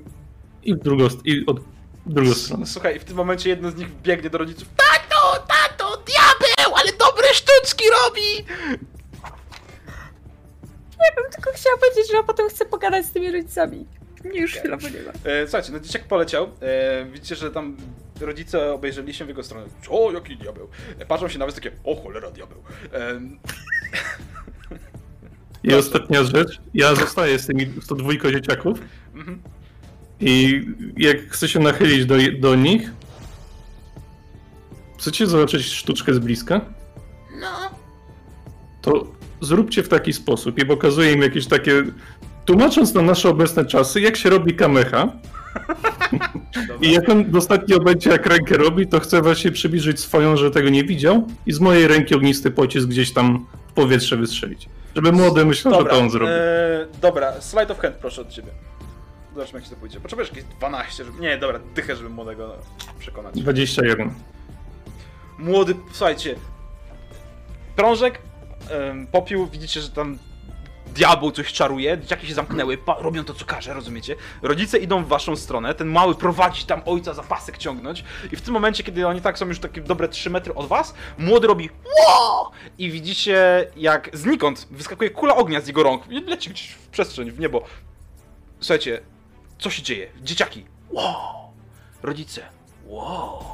i 0.62 0.75
w 0.75 0.79
drugą, 0.79 1.09
i 1.25 1.47
od 1.47 1.61
w 2.07 2.12
drugą 2.14 2.35
stronę. 2.35 2.66
Słuchaj, 2.66 2.99
w 3.01 3.05
tym 3.05 3.16
momencie 3.16 3.49
jedno 3.51 3.70
z 3.70 3.77
nich 3.77 3.89
biegnie 4.03 4.31
do 4.31 4.39
rodziców. 4.39 4.68
Tato, 4.77 5.47
tato, 5.49 5.85
diabeł, 5.97 6.75
ale 6.77 6.93
dobre 6.93 7.27
sztuczki 7.35 7.85
robi! 8.05 8.47
Tylko 11.33 11.51
chciałam 11.55 11.79
powiedzieć, 11.79 12.11
że 12.11 12.16
ja 12.16 12.23
potem 12.23 12.49
chcę 12.49 12.64
pogadać 12.64 13.07
z 13.07 13.12
tymi 13.12 13.31
rodzicami. 13.33 13.87
Mnie 14.25 14.41
już 14.41 14.53
chwilowo 14.53 14.89
nie 14.89 15.03
ma. 15.03 15.12
E, 15.31 15.47
słuchajcie, 15.47 15.73
no 15.73 15.81
dzieciak 15.81 16.05
poleciał. 16.05 16.49
E, 16.61 17.07
widzicie, 17.12 17.37
że 17.37 17.51
tam 17.51 17.77
rodzice 18.20 18.73
obejrzeli 18.73 19.14
się 19.14 19.25
w 19.25 19.29
jego 19.29 19.43
stronę. 19.43 19.66
O, 19.89 20.12
jaki 20.12 20.37
diabeł. 20.37 20.68
E, 20.99 21.07
patrzą 21.07 21.29
się 21.29 21.39
na 21.39 21.47
was 21.47 21.55
takie, 21.55 21.70
o 21.85 21.97
cholera 21.97 22.31
diabeł. 22.31 22.59
E, 22.93 23.20
I 25.64 25.75
ostatnia 25.75 26.25
rzecz, 26.25 26.61
ja 26.75 26.95
zostaję 26.95 27.39
z 27.39 27.47
tymi 27.47 27.66
z 27.83 27.87
tą 27.87 27.97
dwójką 27.97 28.31
dzieciaków 28.31 28.79
mhm. 29.14 29.43
i 30.20 30.62
jak 30.97 31.20
chcę 31.20 31.49
się 31.49 31.61
nachylić 31.61 32.07
do, 32.07 32.14
do 32.41 32.55
nich, 32.55 32.91
chcecie 34.99 35.27
zobaczyć 35.27 35.66
sztuczkę 35.66 36.14
z 36.14 36.18
bliska? 36.18 36.61
No, 37.41 37.70
to 38.83 39.07
zróbcie 39.41 39.83
w 39.83 39.89
taki 39.89 40.12
sposób 40.12 40.59
i 40.59 40.66
pokazuję 40.66 41.12
im 41.12 41.23
jakieś 41.23 41.47
takie, 41.47 41.83
tłumacząc 42.45 42.95
na 42.95 43.03
nasze 43.03 43.28
obecne 43.28 43.64
czasy, 43.64 44.01
jak 44.01 44.16
się 44.16 44.30
robi 44.30 44.55
kamecha. 44.55 45.12
I 46.80 46.93
jak 46.93 47.09
on 47.09 47.36
ostatnio 47.36 47.78
będzie 47.80 48.11
jak 48.11 48.26
rękę 48.26 48.57
robi, 48.57 48.86
to 48.86 49.01
chcę 49.01 49.22
właśnie 49.22 49.51
przybliżyć 49.51 50.01
swoją, 50.01 50.36
że 50.36 50.51
tego 50.51 50.68
nie 50.68 50.84
widział 50.84 51.26
i 51.47 51.53
z 51.53 51.61
mojej 51.61 51.88
ręki 51.88 52.14
ognisty 52.14 52.51
pocisk 52.51 52.88
gdzieś 52.88 53.12
tam 53.12 53.47
w 53.68 53.72
powietrze 53.72 54.16
wystrzelić. 54.16 54.68
Żeby 54.95 55.12
młody 55.12 55.45
myślał, 55.45 55.82
że 55.82 55.88
to 55.88 55.99
on 55.99 56.11
zrobi. 56.11 56.32
e, 56.32 56.86
dobra, 57.01 57.40
slide 57.40 57.72
of 57.72 57.78
hand 57.78 57.97
proszę 57.97 58.20
od 58.22 58.28
ciebie. 58.28 58.49
Zobaczmy 59.34 59.59
jak 59.59 59.68
się 59.68 59.74
to 59.74 59.80
pójdzie. 59.80 60.01
Potrzebujesz 60.01 60.28
jakieś 60.30 60.45
12, 60.45 61.05
żeby... 61.05 61.20
Nie, 61.20 61.38
dobra, 61.38 61.61
dychę, 61.74 61.97
żeby 61.97 62.09
młodego 62.09 62.57
przekonać. 62.99 63.34
21. 63.34 64.11
Młody, 65.38 65.74
słuchajcie. 65.93 66.34
Prążek, 67.76 68.18
em, 68.70 69.07
popiół, 69.07 69.47
widzicie, 69.47 69.80
że 69.80 69.88
tam 69.90 70.18
diabeł 70.93 71.30
coś 71.30 71.53
czaruje, 71.53 71.99
dzieciaki 71.99 72.26
się 72.26 72.34
zamknęły, 72.34 72.78
robią 72.99 73.24
to 73.24 73.34
co 73.34 73.45
każe, 73.45 73.74
rozumiecie? 73.74 74.16
Rodzice 74.43 74.78
idą 74.78 75.05
w 75.05 75.09
waszą 75.09 75.36
stronę, 75.36 75.74
ten 75.74 75.88
mały 75.88 76.14
prowadzi 76.14 76.64
tam 76.64 76.82
ojca 76.86 77.14
za 77.14 77.22
pasek 77.22 77.59
ciągnąć 77.59 78.05
i 78.32 78.36
w 78.36 78.40
tym 78.40 78.55
momencie, 78.55 78.82
kiedy 78.84 79.07
oni 79.07 79.20
tak 79.20 79.38
są 79.38 79.47
już 79.47 79.59
takie 79.59 79.80
dobre 79.80 80.09
3 80.09 80.30
metry 80.30 80.55
od 80.55 80.66
was, 80.66 80.95
młody 81.18 81.47
robi 81.47 81.70
wow! 81.84 82.51
i 82.78 82.90
widzicie 82.90 83.66
jak 83.76 84.11
znikąd 84.12 84.66
wyskakuje 84.70 85.11
kula 85.11 85.36
ognia 85.36 85.61
z 85.61 85.66
jego 85.66 85.82
rąk 85.82 86.11
i 86.11 86.20
leci 86.20 86.51
gdzieś 86.51 86.70
w 86.70 86.88
przestrzeń, 86.88 87.30
w 87.30 87.40
niebo. 87.40 87.64
Słuchajcie, 88.61 89.01
co 89.59 89.70
się 89.70 89.82
dzieje? 89.82 90.09
Dzieciaki, 90.22 90.66
wow! 90.90 91.53
Rodzice, 92.03 92.43
wow! 92.86 93.45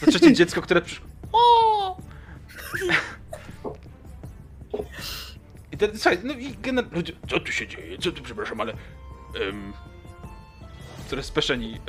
To 0.00 0.10
trzecie 0.10 0.32
dziecko, 0.40 0.62
które 0.62 0.82
przyszło. 0.82 1.09
Słuchaj, 5.94 6.18
no 6.22 6.34
i 6.34 6.54
generalnie, 6.62 6.96
ludzie, 6.96 7.12
co 7.28 7.40
tu 7.40 7.52
się 7.52 7.66
dzieje? 7.66 7.98
Co 7.98 8.12
tu, 8.12 8.22
przepraszam, 8.22 8.60
ale... 8.60 8.72
Um, 9.46 9.72
coraz 11.06 11.26
speszeni. 11.26 11.80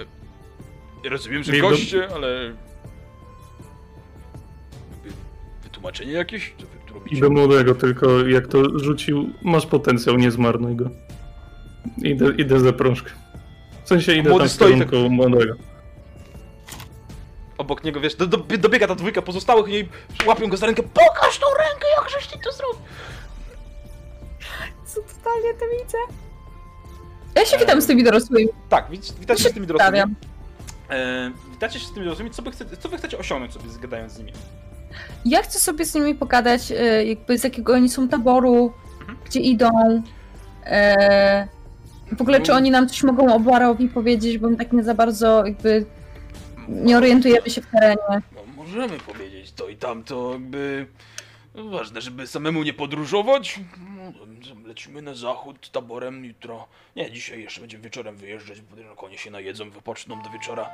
E, 1.06 1.10
rozumiem, 1.10 1.44
że 1.44 1.58
goście, 1.58 2.08
ale... 2.16 2.54
Wytłumaczenie 5.64 6.12
jakieś? 6.12 6.54
Co 6.58 6.66
wy 6.66 6.78
tu 6.88 6.94
robicie? 6.94 7.22
Do 7.22 7.30
młodego, 7.30 7.76
tylko 7.76 8.28
jak 8.28 8.48
to 8.48 8.80
rzucił, 8.80 9.30
masz 9.42 9.66
potencjał, 9.66 10.18
nie 10.18 10.32
zmarnuj 10.32 10.76
go. 10.76 10.90
Idę, 11.98 12.32
idę 12.38 12.60
za 12.60 12.74
prążkę. 12.74 13.12
W 13.84 13.88
sensie 13.88 14.14
idę 14.14 14.30
Młody 14.30 14.50
tam 14.50 14.58
w 14.58 14.60
kierunku 14.60 15.10
młodego. 15.10 15.56
Obok 17.58 17.84
niego, 17.84 18.00
wiesz, 18.00 18.16
do, 18.16 18.28
do, 18.28 18.38
dobiega 18.38 18.88
ta 18.88 18.96
dwójka 18.96 19.22
pozostałych 19.22 19.74
i 19.74 19.90
łapią 20.26 20.48
go 20.48 20.58
za 20.58 20.66
rękę. 20.66 20.84
Pokaż 20.84 21.40
tą 21.40 21.46
rękę, 21.58 21.86
jak 21.98 22.10
żeś 22.10 22.28
ty 22.28 22.40
to 22.44 22.52
zrobił! 22.52 22.80
Totalnie 25.32 25.60
to 25.60 25.66
widzę. 25.84 25.98
Ja 27.36 27.46
się 27.46 27.58
witam 27.58 27.82
z 27.82 27.88
tymi 27.88 28.04
dorosłymi. 28.04 28.50
Tak, 28.70 28.90
widzicie, 28.90 29.14
witacie 29.20 29.44
się 29.44 29.50
z 29.50 29.54
tymi 29.54 29.68
dorosłymi. 29.68 30.16
E, 30.90 31.32
witacie 31.52 31.80
się 31.80 31.86
z 31.86 31.92
tymi 31.92 32.06
dorosłymi. 32.06 32.32
Co 32.32 32.42
wy, 32.42 32.52
chcecie, 32.52 32.78
co 32.78 32.90
wy 32.90 32.98
chcecie 32.98 33.18
osiągnąć 33.18 33.54
sobie, 33.54 33.70
zgadając 33.70 34.14
z 34.14 34.18
nimi? 34.18 34.32
Ja 35.26 35.42
chcę 35.42 35.60
sobie 35.60 35.86
z 35.86 35.96
nimi 35.96 36.16
pogadać, 36.16 36.72
e, 36.72 37.06
jakby 37.06 37.38
z 37.38 37.44
jakiego 37.44 37.74
oni 37.74 37.90
są 37.90 38.10
taboru, 38.10 38.74
gdzie 39.26 39.40
idą. 39.40 39.70
E, 40.66 41.48
w 42.18 42.22
ogóle, 42.22 42.42
czy 42.42 42.54
oni 42.54 42.72
nam 42.72 42.90
coś 42.90 43.04
mogą 43.04 43.36
o 43.36 43.40
Barowi 43.40 43.90
powiedzieć, 43.90 44.38
bo 44.38 44.50
my 44.50 44.58
tak 44.58 44.74
nie 44.74 44.84
za 44.84 44.94
bardzo 44.94 45.46
jakby 45.46 45.86
nie 46.68 46.98
orientujemy 46.98 47.50
się 47.50 47.62
w 47.62 47.68
terenie. 47.68 48.22
No, 48.36 48.42
możemy 48.56 48.98
powiedzieć 48.98 49.52
to 49.52 49.70
i 49.70 49.76
tamto, 49.76 50.30
jakby... 50.34 50.88
no, 51.56 51.70
Ważne, 51.70 52.02
żeby 52.02 52.28
samemu 52.28 52.64
nie 52.64 52.74
podróżować. 52.74 53.60
No, 54.20 54.68
lecimy 54.68 55.02
na 55.02 55.14
zachód 55.14 55.72
taborem 55.72 56.26
jutro. 56.26 56.68
Nie, 56.96 57.12
dzisiaj 57.12 57.42
jeszcze 57.42 57.62
będziemy 57.62 57.84
wieczorem 57.84 58.16
wyjeżdżać, 58.16 58.62
bo 58.62 58.76
na 58.76 58.96
konie 58.96 59.18
się 59.18 59.32
najedzą, 59.32 59.70
wypoczną 59.70 60.22
do 60.22 60.30
wieczora. 60.30 60.70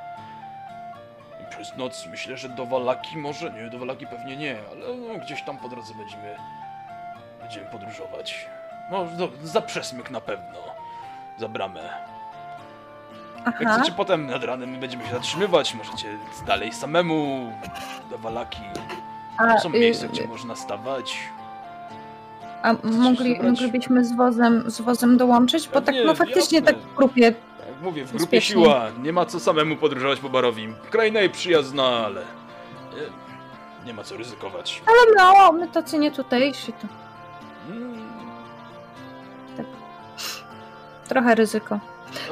I 1.42 1.50
przez 1.50 1.76
noc 1.76 2.06
myślę, 2.10 2.36
że 2.36 2.48
do 2.48 2.66
Walaki 2.66 3.16
może, 3.16 3.52
nie, 3.52 3.70
do 3.70 3.78
Walaki 3.78 4.06
pewnie 4.06 4.36
nie, 4.36 4.56
ale 4.70 4.96
no, 4.96 5.24
gdzieś 5.24 5.42
tam 5.42 5.58
po 5.58 5.68
drodze 5.68 5.94
będziemy... 5.94 6.36
Będziemy 7.40 7.66
podróżować. 7.66 8.46
No, 8.90 9.04
do, 9.04 9.28
za 9.42 9.60
przesmyk 9.62 10.10
na 10.10 10.20
pewno. 10.20 10.58
Za 11.38 11.48
bramę. 11.48 12.08
Jak 13.46 13.62
Aha. 13.66 13.74
chcecie 13.74 13.92
potem 13.92 14.26
nad 14.26 14.44
ranem 14.44 14.80
będziemy 14.80 15.04
się 15.04 15.10
zatrzymywać, 15.10 15.74
możecie 15.74 16.18
dalej 16.46 16.72
samemu 16.72 17.52
do 18.10 18.18
Walaki. 18.18 18.62
A, 19.36 19.58
Są 19.58 19.68
y, 19.68 19.78
miejsca, 19.78 20.08
gdzie 20.08 20.26
można 20.26 20.56
stawać. 20.56 21.18
A 22.62 22.72
mogli, 22.82 23.40
moglibyśmy 23.42 24.04
z 24.04 24.16
wozem, 24.16 24.70
z 24.70 24.80
wozem 24.80 25.16
dołączyć? 25.16 25.68
Bo 25.68 25.74
tak, 25.74 25.84
Pewnie, 25.84 26.04
no 26.04 26.14
faktycznie 26.14 26.58
jasne. 26.58 26.72
tak 26.74 26.82
w 26.82 26.94
grupie. 26.94 27.22
Jak 27.22 27.34
mówię, 27.82 28.04
w 28.04 28.08
grupie 28.08 28.22
Bezpiecznie. 28.24 28.54
siła. 28.54 28.86
Nie 29.02 29.12
ma 29.12 29.26
co 29.26 29.40
samemu 29.40 29.76
podróżować 29.76 30.20
po 30.20 30.28
barowi. 30.28 30.68
Kraina 30.90 31.20
i 31.22 31.30
przyjazna, 31.30 31.84
ale... 31.84 32.20
e, 32.20 32.24
Nie 33.86 33.94
ma 33.94 34.04
co 34.04 34.16
ryzykować. 34.16 34.82
Ale 34.86 34.98
no, 35.16 35.52
my 35.52 35.68
tacy 35.68 35.98
nie 35.98 36.10
tutejsi, 36.10 36.72
to 36.72 36.86
Mm, 37.70 37.98
trochę 41.08 41.34
ryzyko. 41.34 41.78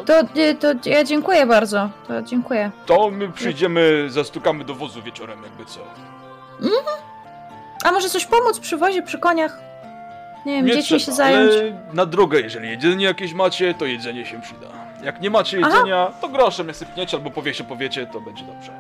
To, 0.06 0.20
y, 0.20 0.54
to 0.54 0.90
ja 0.90 1.04
dziękuję 1.04 1.46
bardzo, 1.46 1.90
to 2.08 2.22
dziękuję. 2.22 2.70
To 2.86 3.10
my 3.10 3.32
przyjdziemy, 3.32 4.06
zastukamy 4.08 4.64
do 4.64 4.74
wozu 4.74 5.02
wieczorem, 5.02 5.42
jakby 5.42 5.64
co. 5.64 5.80
A 7.84 7.92
może 7.92 8.08
coś 8.08 8.26
pomóc 8.26 8.58
przy 8.58 8.76
wozie, 8.76 9.02
przy 9.02 9.18
koniach? 9.18 9.58
Nie 10.46 10.52
wiem, 10.56 10.66
Nie 10.66 10.72
dziećmi 10.72 11.00
się 11.00 11.12
zająć. 11.12 11.52
Ale 11.52 11.72
na 11.92 12.06
drogę, 12.06 12.40
jeżeli 12.40 12.68
jedzenie 12.68 13.04
jakieś 13.04 13.32
macie, 13.32 13.74
to 13.74 13.86
jedzenie 13.86 14.26
się 14.26 14.40
przyda. 14.40 14.66
Jak 15.04 15.20
nie 15.20 15.30
macie 15.30 15.58
Aha. 15.62 15.70
jedzenia, 15.76 16.12
to 16.20 16.28
groszem 16.28 16.68
je 16.68 16.74
sypniecie, 16.74 17.16
albo 17.16 17.30
powie 17.30 17.54
się 17.54 17.64
powiecie, 17.64 18.06
to 18.06 18.20
będzie 18.20 18.44
dobrze. 18.44 18.72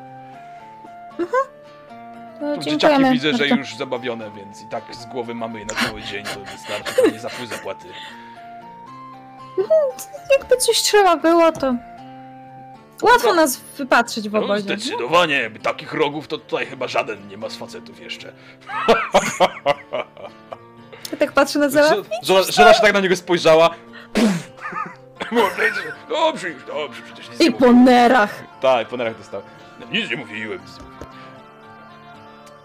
To 2.40 2.54
Tu 2.54 2.60
dzieciaki 2.60 3.04
widzę, 3.12 3.34
że 3.34 3.48
już 3.48 3.74
zabawione, 3.76 4.30
więc 4.30 4.62
i 4.62 4.66
tak 4.66 4.84
z 4.94 5.06
głowy 5.06 5.34
mamy 5.34 5.58
je 5.58 5.64
na 5.64 5.74
cały 5.74 6.02
dzień, 6.02 6.24
to 6.24 6.40
wystarczy, 6.52 6.94
to 7.02 7.10
nie 7.10 7.18
za 7.18 7.30
pół 7.30 7.46
zapłaty. 7.46 7.86
Jakby 10.38 10.56
coś 10.56 10.76
trzeba 10.82 11.16
było, 11.16 11.52
to... 11.52 11.74
Łatwo 13.02 13.28
No. 13.28 13.34
nas 13.34 13.56
wypatrzyć 13.78 14.28
w 14.28 14.32
No, 14.32 14.44
obozie. 14.44 14.60
zdecydowanie, 14.62 15.50
takich 15.62 15.92
rogów 15.92 16.28
to 16.28 16.38
tutaj 16.38 16.66
chyba 16.66 16.88
żaden 16.88 17.28
nie 17.28 17.36
ma 17.36 17.48
z 17.48 17.56
facetów 17.56 18.00
jeszcze. 18.00 18.32
Ja 21.12 21.18
tak 21.18 21.32
patrzę 21.32 21.58
na 21.58 21.68
Zela. 21.68 21.94
Żona, 22.22 22.42
żona 22.52 22.74
się 22.74 22.80
tak 22.80 22.92
na 22.92 23.00
niego 23.00 23.16
spojrzała. 23.16 23.70
Dobrze 26.08 26.48
już, 26.48 26.64
dobrze, 26.64 27.02
przecież 27.02 27.30
nic 27.30 27.40
nie 27.40 27.46
I 27.46 27.52
po 27.52 27.58
mówiłem. 27.58 27.84
nerach. 27.84 28.42
Tak, 28.60 28.88
po 28.88 28.96
nerach 28.96 29.18
dostał. 29.18 29.42
Nic 29.92 30.10
nie 30.10 30.16
mówiłem. 30.16 30.60
nic 30.62 30.78
nie 30.78 30.84
mówiłem. 30.84 31.06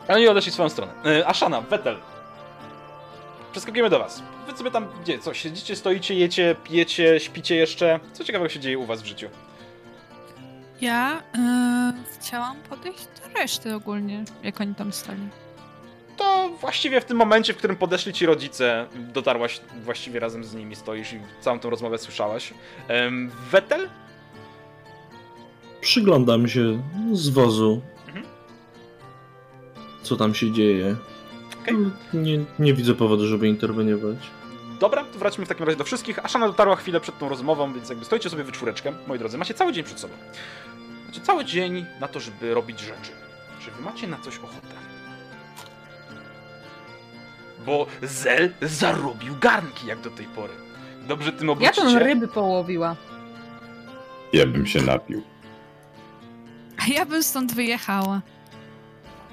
Oni 0.07 0.27
odeszli 0.27 0.51
w 0.51 0.53
swoją 0.53 0.69
stronę. 0.69 0.91
E, 1.05 1.27
Ashana, 1.27 1.61
Vettel. 1.61 1.97
Przeskakujemy 3.51 3.89
do 3.89 3.99
was. 3.99 4.23
Wy 4.47 4.57
sobie 4.57 4.71
tam, 4.71 4.87
gdzie, 5.01 5.19
co, 5.19 5.33
siedzicie, 5.33 5.75
stoicie, 5.75 6.15
jecie, 6.15 6.55
pijecie, 6.63 7.19
śpicie 7.19 7.55
jeszcze? 7.55 7.99
Co 8.13 8.23
ciekawego 8.23 8.49
się 8.49 8.59
dzieje 8.59 8.77
u 8.79 8.85
was 8.85 9.01
w 9.01 9.05
życiu? 9.05 9.29
Ja 10.81 11.21
e, 11.35 11.93
chciałam 12.19 12.57
podejść 12.69 13.05
do 13.05 13.39
reszty 13.39 13.75
ogólnie, 13.75 14.23
jak 14.43 14.61
oni 14.61 14.75
tam 14.75 14.93
stali. 14.93 15.21
To 16.21 16.49
właściwie 16.61 17.01
w 17.01 17.05
tym 17.05 17.17
momencie, 17.17 17.53
w 17.53 17.57
którym 17.57 17.77
podeszli 17.77 18.13
ci 18.13 18.25
rodzice, 18.25 18.87
dotarłaś 18.95 19.61
właściwie 19.83 20.19
razem 20.19 20.43
z 20.43 20.53
nimi, 20.53 20.75
stoisz 20.75 21.13
i 21.13 21.19
całą 21.41 21.59
tą 21.59 21.69
rozmowę 21.69 21.97
słyszałaś. 21.97 22.53
Em, 22.87 23.31
Vettel? 23.51 23.89
Przyglądam 25.81 26.47
się 26.47 26.83
z 27.13 27.29
wozu. 27.29 27.81
Mhm. 28.07 28.25
Co 30.03 30.15
tam 30.15 30.35
się 30.35 30.51
dzieje. 30.51 30.95
Okej. 31.61 31.75
Ale 32.13 32.23
Nie, 32.23 32.39
nie 32.59 32.73
widzę 32.73 32.93
powodu, 32.93 33.27
żeby 33.27 33.47
interweniować. 33.47 34.17
Dobra, 34.79 35.03
to 35.03 35.19
wróćmy 35.19 35.45
w 35.45 35.49
takim 35.49 35.65
razie 35.65 35.77
do 35.77 35.83
wszystkich. 35.83 36.25
Ashana 36.25 36.47
dotarła 36.47 36.75
chwilę 36.75 36.99
przed 36.99 37.17
tą 37.19 37.29
rozmową, 37.29 37.73
więc 37.73 37.89
jakby 37.89 38.05
stoicie 38.05 38.29
sobie 38.29 38.43
wy 38.43 38.51
czwóreczkę, 38.51 38.93
moi 39.07 39.19
drodzy. 39.19 39.37
Macie 39.37 39.53
cały 39.53 39.73
dzień 39.73 39.83
przed 39.83 39.99
sobą. 39.99 40.13
Macie 41.07 41.21
cały 41.21 41.45
dzień 41.45 41.85
na 41.99 42.07
to, 42.07 42.19
żeby 42.19 42.53
robić 42.53 42.79
rzeczy. 42.79 43.11
Czy 43.65 43.71
wy 43.71 43.81
macie 43.81 44.07
na 44.07 44.17
coś 44.17 44.37
ochotę? 44.37 44.90
Bo 47.65 47.87
Zel 48.01 48.53
zarobił 48.61 49.35
garnki 49.41 49.87
jak 49.87 50.01
do 50.01 50.09
tej 50.09 50.25
pory. 50.25 50.53
Dobrze 51.07 51.31
tym 51.31 51.47
Ja 51.47 51.53
obrócicie. 51.53 51.81
tam 51.81 51.97
ryby 51.97 52.27
połowiła. 52.27 52.95
Ja 54.33 54.45
bym 54.45 54.65
się 54.67 54.81
napił. 54.81 55.23
A 56.77 56.93
ja 56.93 57.05
bym 57.05 57.23
stąd 57.23 57.53
wyjechała. 57.53 58.21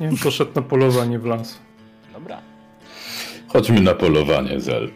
Nie 0.01 0.07
wiem, 0.09 0.17
poszedł 0.19 0.51
na 0.55 0.63
polowanie 0.63 1.19
w 1.19 1.25
las. 1.27 1.59
Dobra. 2.13 2.41
Chodźmy 3.49 3.81
na 3.81 3.95
polowanie, 3.95 4.61
Zel. 4.61 4.91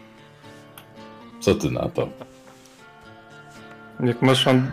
Co 1.39 1.55
ty 1.55 1.71
na 1.71 1.89
to? 1.89 2.09
Jak 3.99 4.21
masz 4.21 4.47
an... 4.47 4.71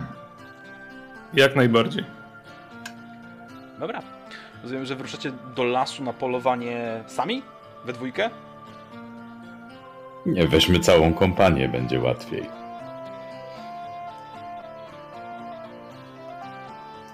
Jak 1.33 1.55
najbardziej. 1.55 2.05
Dobra. 3.79 4.01
Rozumiem, 4.63 4.85
że 4.85 4.95
wyruszacie 4.95 5.31
do 5.55 5.63
lasu 5.63 6.03
na 6.03 6.13
polowanie 6.13 7.03
sami? 7.07 7.41
We 7.85 7.93
dwójkę? 7.93 8.29
Nie, 10.25 10.47
weźmy 10.47 10.79
całą 10.79 11.13
kompanię, 11.13 11.67
będzie 11.69 11.99
łatwiej. 11.99 12.49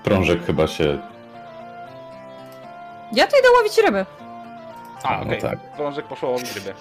Prążek 0.03 0.45
chyba 0.45 0.67
się... 0.67 0.99
Ja 3.13 3.27
tu 3.27 3.39
idę 3.39 3.47
łowić 3.57 3.77
ryby. 3.77 4.05
A, 5.03 5.07
A, 5.09 5.17
no 5.19 5.23
okej. 5.25 5.41
tak. 5.41 5.59
Prążek 5.75 6.05
poszło 6.05 6.29
łowić 6.29 6.55
rybę. 6.55 6.73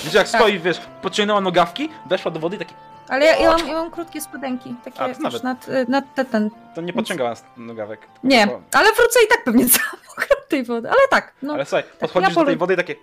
Widzicie, 0.00 0.18
jak 0.18 0.28
Tak. 0.28 0.40
stoi, 0.40 0.58
wiesz, 0.58 0.80
podciągnęła 1.02 1.40
nogawki, 1.40 1.88
weszła 2.06 2.30
do 2.30 2.40
wody 2.40 2.56
i 2.56 2.58
taki... 2.58 2.74
Ale 3.08 3.24
ja, 3.26 3.36
ja, 3.36 3.50
mam, 3.50 3.66
ja 3.68 3.72
mam 3.74 3.90
krótkie 3.90 4.20
spodenki. 4.20 4.74
Takie 4.84 5.00
A, 5.00 5.14
to 5.14 5.20
już 5.30 5.42
nad, 5.42 5.66
nad 5.88 6.14
te, 6.14 6.24
ten. 6.24 6.50
To 6.74 6.80
nie 6.80 6.92
podciągała 6.92 7.34
nogawek. 7.56 8.00
tylko 8.00 8.18
Nie, 8.22 8.46
poszła. 8.46 8.60
ale 8.72 8.92
wrócę 8.92 9.18
i 9.24 9.28
tak 9.28 9.44
pewnie 9.44 9.66
cała 9.68 9.90
mokra 10.08 10.36
od 10.42 10.48
tej 10.48 10.64
wody. 10.64 10.88
Ale 10.88 11.00
tak, 11.10 11.32
no. 11.42 11.54
Ale 11.54 11.64
słuchaj, 11.64 11.84
ja 11.92 11.98
podchodzisz 12.00 12.34
do 12.34 12.40
polu- 12.40 12.46
tej 12.46 12.56
wody 12.56 12.74
i 12.74 12.76
takie... 12.76 12.94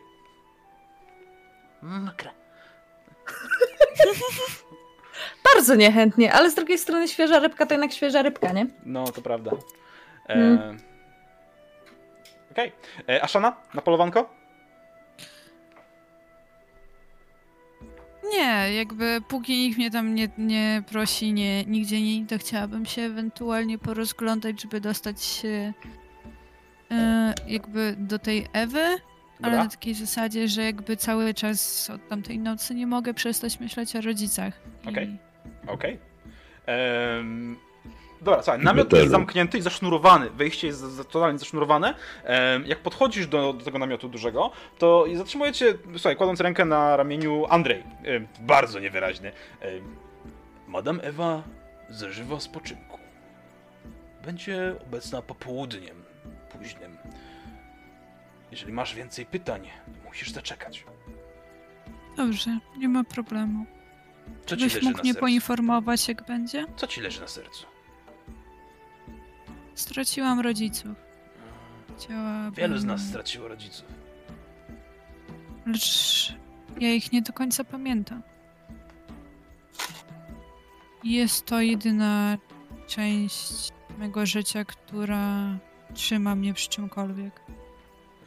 Mokre. 1.82 2.30
Bardzo 5.54 5.76
niechętnie, 5.76 6.34
ale 6.34 6.52
z 6.52 6.56
drugiej 6.56 6.78
strony 6.78 7.08
świeża 7.08 7.40
rybka 7.40 7.66
to 7.66 7.74
jednak 7.74 7.94
świeża 7.94 8.22
rybka, 8.22 8.52
nie? 8.52 8.68
No, 8.86 9.04
to 9.04 9.22
prawda. 9.22 9.52
E... 10.30 10.34
Mm. 10.34 10.78
Okej. 12.52 12.72
E, 13.10 13.24
Ashana, 13.24 13.56
na 13.74 13.82
polowanko? 13.82 14.30
Nie, 18.34 18.74
jakby 18.74 19.22
póki 19.28 19.60
nikt 19.60 19.78
mnie 19.78 19.92
tam 19.92 20.16
nie, 20.16 20.30
nie 20.38 20.84
prosi, 20.92 21.34
nie, 21.34 21.66
nigdzie 21.66 22.02
nie 22.02 22.16
idę, 22.16 22.38
chciałabym 22.38 22.86
się 22.86 23.02
ewentualnie 23.02 23.78
porozglądać, 23.78 24.62
żeby 24.62 24.82
dostać 24.82 25.24
się 25.24 25.74
e, 26.92 27.34
jakby 27.48 27.96
do 27.98 28.20
tej 28.20 28.48
Ewy, 28.54 28.98
ale 29.42 29.58
na 29.58 29.68
takiej 29.70 29.94
zasadzie, 29.94 30.48
że 30.48 30.64
jakby 30.64 30.98
cały 30.98 31.34
czas 31.34 31.90
od 31.90 32.08
tamtej 32.08 32.40
nocy 32.40 32.76
nie 32.76 32.88
mogę 32.88 33.14
przestać 33.14 33.60
myśleć 33.60 33.96
o 33.96 34.02
rodzicach. 34.02 34.54
I- 34.86 34.90
Okej. 34.90 35.18
Okej. 35.68 36.00
Em, 36.66 37.58
Dobra, 38.22 38.44
słuchaj, 38.44 38.64
namiot 38.64 38.86
Metelu. 38.86 39.02
jest 39.02 39.12
zamknięty 39.12 39.58
i 39.58 39.62
zasznurowany. 39.62 40.30
Wejście 40.30 40.68
jest 40.68 40.84
totalnie 41.12 41.40
zasznurowane. 41.40 41.94
Jak 42.66 42.80
podchodzisz 42.80 43.28
do, 43.28 43.54
do 43.54 43.66
tego 43.66 43.80
namiotu 43.80 44.10
dużego, 44.10 44.52
to 44.78 45.06
i 45.06 45.16
zatrzymujecie, 45.16 45.74
słuchaj, 45.94 46.16
kładąc 46.16 46.40
rękę 46.42 46.66
na 46.66 46.98
ramieniu 46.98 47.46
Andrzej. 47.50 47.84
Bardzo 48.40 48.80
niewyraźny. 48.80 49.32
Madam 50.68 51.00
Ewa 51.04 51.44
zażywa 51.90 52.40
spoczynku. 52.40 52.98
Będzie 54.26 54.76
obecna 54.88 55.22
popołudniem 55.22 56.04
późnym. 56.58 56.98
Jeżeli 58.52 58.74
masz 58.74 58.96
więcej 58.96 59.26
pytań, 59.26 59.70
musisz 60.06 60.32
zaczekać. 60.32 60.86
Dobrze, 62.18 62.60
nie 62.78 62.90
ma 62.90 63.04
problemu. 63.04 63.66
Co 64.46 64.58
ci 64.58 64.64
Byś 64.64 64.74
leży 64.74 64.86
mógł 64.86 64.98
na 64.98 65.04
mnie 65.04 65.12
sercu? 65.14 65.20
poinformować, 65.26 66.08
jak 66.08 66.26
będzie? 66.26 66.66
Co 66.76 66.88
ci 66.88 67.02
leży 67.02 67.22
na 67.22 67.28
sercu? 67.28 67.66
Straciłam 69.76 70.40
rodziców. 70.40 70.92
Chciałabym... 71.98 72.54
Wielu 72.54 72.78
z 72.78 72.84
nas 72.84 73.02
straciło 73.02 73.48
rodziców. 73.48 73.86
Lecz 75.66 76.36
ja 76.80 76.94
ich 76.94 77.12
nie 77.12 77.22
do 77.22 77.34
końca 77.34 77.64
pamiętam. 77.64 78.22
Jest 81.04 81.46
to 81.46 81.62
jedyna 81.62 82.38
część 82.88 83.70
mego 83.98 84.26
życia, 84.26 84.66
która 84.66 85.58
trzyma 85.94 86.36
mnie 86.36 86.54
przy 86.54 86.70
czymkolwiek. 86.70 87.42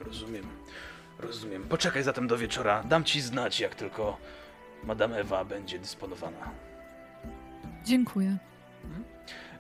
Rozumiem. 0.07 0.45
Rozumiem. 1.19 1.63
Poczekaj 1.63 2.03
zatem 2.03 2.27
do 2.27 2.39
wieczora. 2.39 2.83
Dam 2.83 3.05
ci 3.05 3.21
znać, 3.21 3.61
jak 3.61 3.75
tylko 3.75 4.17
Madame 4.85 5.17
Ewa 5.17 5.45
będzie 5.45 5.79
dysponowana. 5.79 6.51
Dziękuję. 7.85 8.37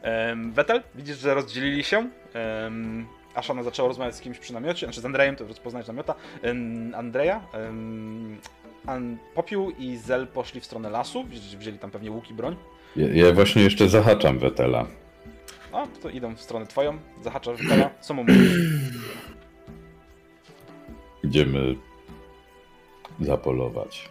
Um, 0.05 0.53
Wetel, 0.53 0.82
widzisz, 0.95 1.18
że 1.18 1.34
rozdzielili 1.34 1.84
się. 1.84 2.09
Um, 2.64 3.07
Ashana 3.34 3.62
zaczęła 3.62 3.88
rozmawiać 3.88 4.16
z 4.16 4.20
kimś 4.20 4.38
przy 4.38 4.53
namiocie, 4.53 4.86
znaczy 4.86 5.01
z 5.01 5.05
Andrejem, 5.05 5.36
to 5.36 5.47
rozpoznać 5.47 5.86
namiota. 5.86 6.14
Um, 6.42 6.95
Andrea, 6.95 7.40
um, 7.55 8.40
An, 8.86 9.18
Popiół 9.34 9.70
i 9.70 9.97
Zel 9.97 10.26
poszli 10.26 10.61
w 10.61 10.64
stronę 10.64 10.90
lasu. 10.90 11.24
Wzięli 11.59 11.78
tam 11.78 11.90
pewnie 11.90 12.11
łuk 12.11 12.30
i 12.30 12.34
broń. 12.34 12.57
Ja, 12.97 13.07
ja 13.09 13.32
właśnie 13.32 13.62
jeszcze 13.62 13.88
zahaczam 13.88 14.38
Wetela. 14.38 14.86
A, 15.72 15.86
to 16.03 16.11
idą 16.11 16.36
w 16.36 16.40
stronę 16.40 16.66
twoją. 16.66 16.99
Zahaczasz 17.22 17.62
Wetela. 17.62 17.90
Co 18.01 18.14
mu 18.14 18.24
mówisz? 18.24 18.53
Idziemy 21.25 21.77
zapolować. 23.20 24.09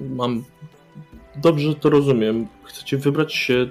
Mam. 0.00 0.44
Dobrze 1.36 1.74
to 1.74 1.90
rozumiem. 1.90 2.48
Chcecie 2.64 2.98
wybrać 2.98 3.34
się 3.34 3.70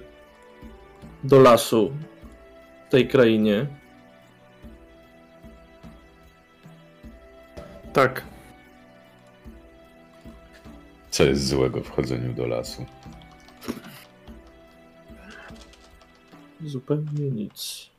do 1.24 1.40
lasu 1.40 1.92
tej 2.90 3.08
krainie? 3.08 3.68
Tak. 7.94 8.24
Co 11.12 11.24
jest 11.24 11.48
złego 11.48 11.82
w 11.82 11.90
chodzeniu 11.90 12.34
do 12.34 12.48
lasu? 12.48 12.86
Zupełnie 16.62 17.32
nic. 17.32 17.93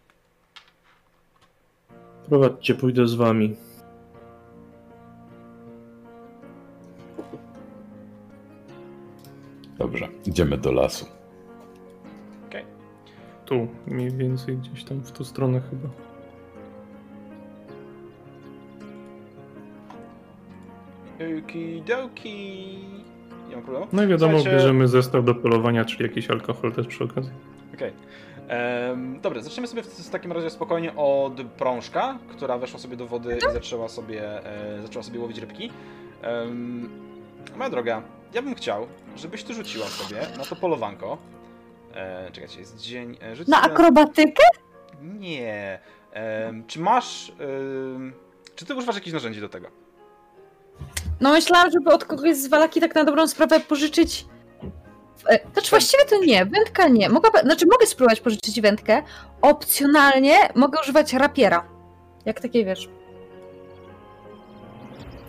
Prowadźcie, 2.28 2.74
pójdę 2.74 3.06
z 3.06 3.14
wami. 3.14 3.56
Dobrze, 9.78 10.08
idziemy 10.26 10.58
do 10.58 10.72
lasu. 10.72 11.06
Okej. 12.48 12.64
Tu, 13.44 13.68
mniej 13.86 14.10
więcej 14.10 14.56
gdzieś 14.56 14.84
tam 14.84 15.00
w 15.00 15.12
tą 15.12 15.24
stronę 15.24 15.60
chyba. 15.70 15.88
Okidoki. 21.38 22.78
Nie 23.48 23.56
ma 23.56 23.62
problemu. 23.62 23.86
No 23.92 24.02
i 24.02 24.06
wiadomo, 24.06 24.32
Słuchajcie- 24.32 24.58
bierzemy 24.58 24.88
zestaw 24.88 25.24
do 25.24 25.34
polowania, 25.34 25.84
czyli 25.84 26.02
jakiś 26.02 26.30
alkohol 26.30 26.72
też 26.72 26.86
przy 26.86 27.04
okazji. 27.04 27.32
Okej. 27.74 27.92
Em, 28.48 29.20
dobra, 29.20 29.40
zaczniemy 29.40 29.66
sobie 29.68 29.82
w, 29.82 29.86
w 29.86 30.10
takim 30.10 30.32
razie 30.32 30.50
spokojnie 30.50 30.96
od 30.96 31.42
prążka, 31.42 32.18
która 32.28 32.58
weszła 32.58 32.80
sobie 32.80 32.96
do 32.96 33.06
wody 33.06 33.38
i 33.38 33.52
zaczęła 33.52 33.88
sobie, 33.88 34.46
e, 34.46 34.82
zaczęła 34.82 35.02
sobie 35.02 35.20
łowić 35.20 35.38
rybki. 35.38 35.70
Um, 36.22 36.90
moja 37.56 37.70
droga, 37.70 38.02
ja 38.34 38.42
bym 38.42 38.54
chciał, 38.54 38.86
żebyś 39.16 39.44
ty 39.44 39.54
rzuciła 39.54 39.86
sobie 39.86 40.20
na 40.38 40.44
to 40.44 40.56
polowanko. 40.56 41.18
E, 41.94 42.30
czekajcie, 42.32 42.60
jest 42.60 42.80
dzień. 42.80 43.16
E, 43.22 43.36
rzuć 43.36 43.48
Na 43.48 43.62
akrobatykę? 43.62 44.42
Nie. 45.02 45.78
Czy 46.66 46.80
masz. 46.80 47.32
czy 48.54 48.66
ty 48.66 48.74
używasz 48.74 48.94
jakichś 48.94 49.12
narzędzi 49.14 49.40
do 49.40 49.48
tego? 49.48 49.68
No 51.20 51.32
myślałam, 51.32 51.70
żeby 51.70 51.90
od 51.90 52.04
kogoś 52.04 52.36
z 52.36 52.46
walaki 52.46 52.80
tak 52.80 52.94
na 52.94 53.04
dobrą 53.04 53.26
sprawę 53.26 53.60
pożyczyć. 53.60 54.26
E, 55.30 55.38
Znaczy 55.52 55.70
właściwie 55.70 56.04
to 56.04 56.24
nie, 56.24 56.46
wędka 56.46 56.88
nie. 56.88 57.08
Mogę, 57.08 57.28
znaczy 57.42 57.66
mogę 57.66 57.86
spróbować 57.86 58.20
pożyczyć 58.20 58.60
wędkę. 58.60 59.02
Opcjonalnie 59.42 60.36
mogę 60.54 60.78
używać 60.80 61.12
rapiera. 61.12 61.64
Jak 62.24 62.40
takie 62.40 62.64
wiesz. 62.64 62.88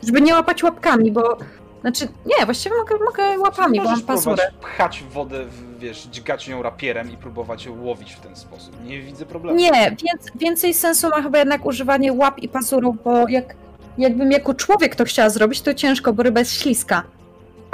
Żeby 0.04 0.22
nie 0.22 0.34
łapać 0.34 0.64
łapkami, 0.64 1.12
bo. 1.12 1.38
Znaczy, 1.82 2.08
nie, 2.26 2.46
właściwie 2.46 2.76
mogę, 2.78 3.06
mogę 3.06 3.40
łapami, 3.40 3.78
bo 3.82 3.84
mam 3.90 4.02
pazurę. 4.02 4.52
pchać 4.62 5.00
w 5.00 5.12
wodę, 5.14 5.46
wiesz, 5.80 6.04
dźgać 6.04 6.48
nią 6.48 6.64
rapierem 6.64 7.12
i 7.12 7.18
próbować 7.18 7.68
łowić 7.68 8.14
w 8.14 8.20
ten 8.20 8.36
sposób. 8.36 8.76
Nie 8.86 9.02
widzę 9.02 9.26
problemu. 9.26 9.58
Nie, 9.60 9.72
więc, 9.72 10.32
więcej 10.36 10.74
sensu 10.74 11.10
ma 11.10 11.22
chyba 11.22 11.40
jednak 11.40 11.66
używanie 11.66 12.14
łap 12.14 12.40
i 12.40 12.50
pazurów, 12.50 12.96
bo 13.04 13.28
jak, 13.28 13.56
jakbym 13.98 14.32
jako 14.32 14.54
człowiek 14.54 14.96
to 14.96 15.06
chciała 15.06 15.30
zrobić, 15.30 15.62
to 15.62 15.74
ciężko, 15.74 16.14
bo 16.14 16.24
ryba 16.24 16.40
jest 16.40 16.62
śliska. 16.62 17.04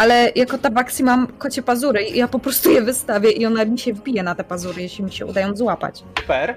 Ale 0.02 0.32
jako 0.36 0.58
tabaksi 0.58 1.04
mam 1.04 1.28
kocie 1.28 1.62
pazury 1.62 2.04
i 2.04 2.18
ja 2.18 2.28
po 2.28 2.40
prostu 2.40 2.72
je 2.72 2.82
wystawię 2.82 3.32
i 3.32 3.46
ona 3.46 3.66
mi 3.66 3.80
się 3.80 3.94
wbije 3.94 4.24
na 4.24 4.36
te 4.36 4.44
pazury, 4.44 4.82
jeśli 4.82 5.04
mi 5.04 5.12
się 5.12 5.26
uda 5.26 5.42
ją 5.42 5.56
złapać. 5.56 6.04
Per, 6.28 6.56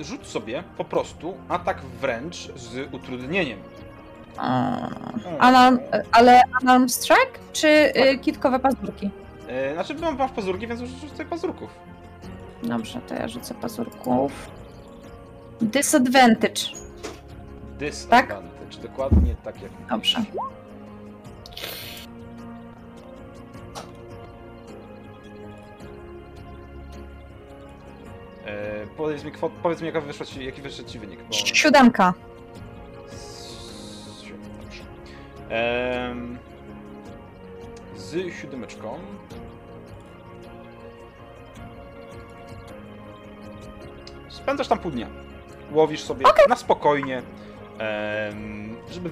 rzuć 0.00 0.26
sobie 0.26 0.62
po 0.76 0.84
prostu 0.84 1.34
atak 1.48 1.82
wręcz 2.00 2.36
z 2.56 2.94
utrudnieniem. 2.94 3.58
Alarm, 5.38 5.78
ale 6.12 6.42
alarm 6.62 6.88
strike 6.88 7.38
czy 7.52 7.68
y, 7.68 8.18
kitkowe 8.18 8.58
pazurki? 8.58 9.10
E, 9.48 9.74
znaczy, 9.74 9.94
mam 9.94 10.18
masz 10.18 10.30
pazurki, 10.30 10.66
więc 10.66 10.80
rzuć 10.80 11.10
sobie 11.12 11.24
pazurków. 11.24 11.70
Dobrze, 12.62 13.00
to 13.08 13.14
ja 13.14 13.28
rzucę 13.28 13.54
pazurków. 13.54 14.32
Disadvantage. 15.60 16.62
Disadvantage, 17.78 18.78
dokładnie 18.82 19.34
tak 19.44 19.62
jak 19.62 19.72
Dobrze. 19.90 20.24
E, 28.46 28.86
powiedz 28.96 29.24
mi, 29.24 29.32
kwot, 29.32 29.52
powiedz 29.62 29.80
mi 29.80 29.86
jaka 29.86 30.00
wyszła 30.00 30.26
ci, 30.26 30.44
jaki 30.44 30.62
wyszedł 30.62 30.88
ci 30.88 30.98
wynik. 30.98 31.22
Bo... 31.22 31.32
Siódemka. 31.32 32.14
Z 33.08 34.22
siódem, 34.22 34.50
dobrze. 34.62 34.82
Em, 35.48 36.38
z 37.96 38.34
siódemeczką. 38.40 38.98
Spędzasz 44.28 44.68
tam 44.68 44.78
pół 44.78 44.90
dnia. 44.90 45.06
Łowisz 45.72 46.02
sobie 46.02 46.26
na 46.48 46.56
spokojnie. 46.56 47.22
em, 47.78 48.76
żeby, 48.90 49.10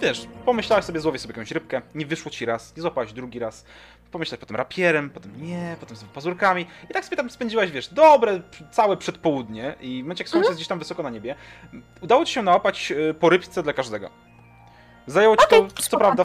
wiesz, 0.00 0.28
pomyślałeś 0.44 0.84
sobie, 0.84 1.00
złowię 1.00 1.18
sobie 1.18 1.32
jakąś 1.32 1.50
rybkę, 1.50 1.82
nie 1.94 2.06
wyszło 2.06 2.30
ci 2.30 2.46
raz, 2.46 2.76
nie 2.76 2.82
złapałeś 2.82 3.12
drugi 3.12 3.38
raz. 3.38 3.64
Pomyślałeś 4.10 4.40
potem 4.40 4.56
rapierem, 4.56 5.10
potem 5.10 5.46
nie, 5.46 5.76
potem 5.80 5.96
sobie 5.96 6.12
pazurkami. 6.12 6.66
I 6.90 6.92
tak 6.94 7.04
sobie 7.04 7.16
tam 7.16 7.30
spędziłaś, 7.30 7.70
wiesz, 7.70 7.88
dobre, 7.88 8.40
całe 8.70 8.96
przedpołudnie 8.96 9.74
i 9.80 10.00
w 10.00 10.04
momencie 10.04 10.24
jak 10.24 10.28
słońce 10.28 10.48
jest 10.48 10.58
gdzieś 10.58 10.68
tam 10.68 10.78
wysoko 10.78 11.02
na 11.02 11.10
niebie, 11.10 11.34
udało 12.00 12.24
ci 12.24 12.34
się 12.34 12.42
nałapać 12.42 12.92
e, 12.92 13.14
po 13.14 13.28
rybce 13.28 13.62
dla 13.62 13.72
każdego. 13.72 14.10
Zajęło 15.06 15.36
ci 15.36 15.46
to, 15.50 15.66
co 15.74 15.82
spoko. 15.82 16.04
prawda, 16.04 16.24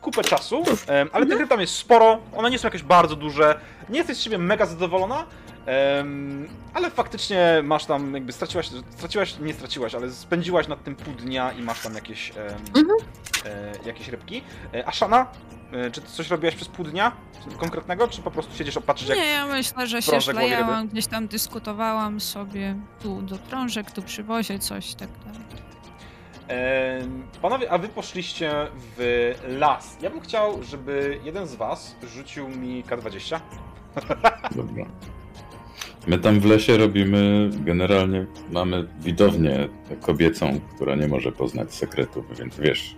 kupę 0.00 0.24
czasu, 0.24 0.64
ale 1.12 1.26
tych 1.26 1.38
ryb 1.38 1.48
tam 1.48 1.60
jest 1.60 1.74
sporo, 1.74 2.18
one 2.36 2.50
nie 2.50 2.58
są 2.58 2.68
jakieś 2.68 2.82
bardzo 2.82 3.16
duże, 3.16 3.60
nie 3.88 3.98
jesteś 3.98 4.16
z 4.16 4.20
siebie 4.20 4.38
mega 4.38 4.66
zadowolona, 4.66 5.26
em, 5.66 6.48
ale 6.74 6.90
faktycznie 6.90 7.60
masz 7.64 7.84
tam, 7.84 8.14
jakby 8.14 8.32
straciłaś, 8.32 8.70
straciłaś, 8.90 9.38
nie 9.38 9.54
straciłaś, 9.54 9.94
ale 9.94 10.10
spędziłaś 10.10 10.68
nad 10.68 10.84
tym 10.84 10.96
pół 10.96 11.14
dnia 11.14 11.52
i 11.52 11.62
masz 11.62 11.80
tam 11.82 11.94
jakieś, 11.94 12.30
em, 12.30 12.36
Mhm. 12.76 12.88
e, 13.46 13.72
jakieś 13.88 14.08
rybki. 14.08 14.42
E, 14.74 14.86
a 14.88 14.92
Szana, 14.92 15.26
e, 15.72 15.90
czy 15.90 16.00
ty 16.00 16.08
coś 16.08 16.28
robiłaś 16.30 16.54
przez 16.54 16.68
pół 16.68 16.84
dnia 16.84 17.12
konkretnego, 17.58 18.08
czy 18.08 18.22
po 18.22 18.30
prostu 18.30 18.56
siedzisz, 18.56 18.76
opatrzysz 18.76 19.08
jak... 19.08 19.18
Nie, 19.18 19.24
ja 19.24 19.46
myślę, 19.46 19.86
że 19.86 20.02
się 20.02 20.20
szlajałam, 20.20 20.88
gdzieś 20.88 21.06
tam 21.06 21.28
dyskutowałam 21.28 22.20
sobie 22.20 22.76
tu 23.02 23.22
do 23.22 23.36
prążek, 23.38 23.90
tu 23.90 24.02
przy 24.02 24.22
wozie, 24.24 24.58
coś 24.58 24.94
tak 24.94 25.08
dalej. 25.24 25.42
Panowie, 27.42 27.70
a 27.72 27.78
wy 27.78 27.88
poszliście 27.88 28.52
w 28.96 29.34
las. 29.48 29.96
Ja 30.02 30.10
bym 30.10 30.20
chciał, 30.20 30.62
żeby 30.62 31.20
jeden 31.24 31.46
z 31.46 31.54
was 31.54 31.96
rzucił 32.02 32.48
mi 32.48 32.84
K20. 32.84 33.40
Dobra. 34.56 34.86
My 36.06 36.18
tam 36.18 36.40
w 36.40 36.44
lesie 36.44 36.76
robimy, 36.76 37.50
generalnie 37.64 38.26
mamy 38.50 38.88
widownię 39.00 39.68
kobiecą, 40.00 40.60
która 40.76 40.94
nie 40.94 41.08
może 41.08 41.32
poznać 41.32 41.74
sekretów, 41.74 42.38
więc 42.38 42.56
wiesz, 42.58 42.96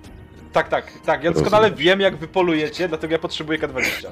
Tak, 0.53 0.69
tak, 0.69 0.93
tak. 0.93 1.25
Ja 1.25 1.31
Rozumiem. 1.31 1.33
doskonale 1.35 1.71
wiem, 1.71 2.01
jak 2.01 2.17
wy 2.17 2.29
polujecie, 2.29 2.89
dlatego 2.89 3.13
ja 3.13 3.19
potrzebuję 3.19 3.59
K20. 3.59 4.07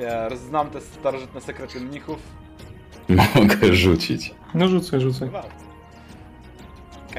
Ja 0.00 0.36
znam 0.36 0.70
te 0.70 0.80
starożytne 0.80 1.40
sekrety 1.40 1.80
mnichów. 1.80 2.18
mogę 3.34 3.74
rzucić. 3.74 4.34
No 4.54 4.68
rzucaj, 4.68 5.00
rzucaj. 5.00 5.30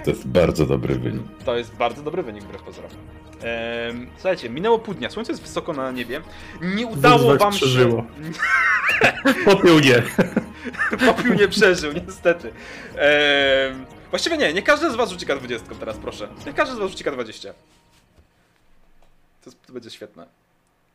To 0.03 0.09
jest 0.11 0.27
bardzo 0.27 0.65
dobry 0.65 0.95
wynik. 0.95 1.21
To 1.45 1.57
jest 1.57 1.75
bardzo 1.75 2.01
dobry 2.03 2.23
wynik, 2.23 2.43
wbrew 2.43 2.61
pozorom. 2.63 2.91
Em, 3.43 4.07
słuchajcie, 4.15 4.49
minęło 4.49 4.79
pół 4.79 4.93
dnia, 4.93 5.09
słońce 5.09 5.31
jest 5.31 5.41
wysoko 5.41 5.73
na 5.73 5.91
niebie. 5.91 6.21
Nie 6.61 6.87
udało 6.87 7.37
wam 7.37 7.51
przeżyło. 7.51 8.05
się... 9.25 9.33
Popił 9.45 9.79
nie. 9.79 10.03
Popiół 11.07 11.33
nie 11.33 11.47
przeżył, 11.47 11.93
niestety. 12.07 12.51
Em, 12.95 13.85
właściwie 14.09 14.37
nie, 14.37 14.53
nie 14.53 14.61
każdy 14.61 14.91
z 14.91 14.95
was 14.95 15.09
rzuci 15.09 15.25
K20 15.25 15.59
teraz, 15.79 15.97
proszę. 15.97 16.27
Nie 16.45 16.53
każdy 16.53 16.75
z 16.75 16.79
was 16.79 16.91
rzuci 16.91 17.03
K20. 17.03 17.53
To, 19.45 19.51
to 19.67 19.73
będzie 19.73 19.89
świetne. 19.89 20.25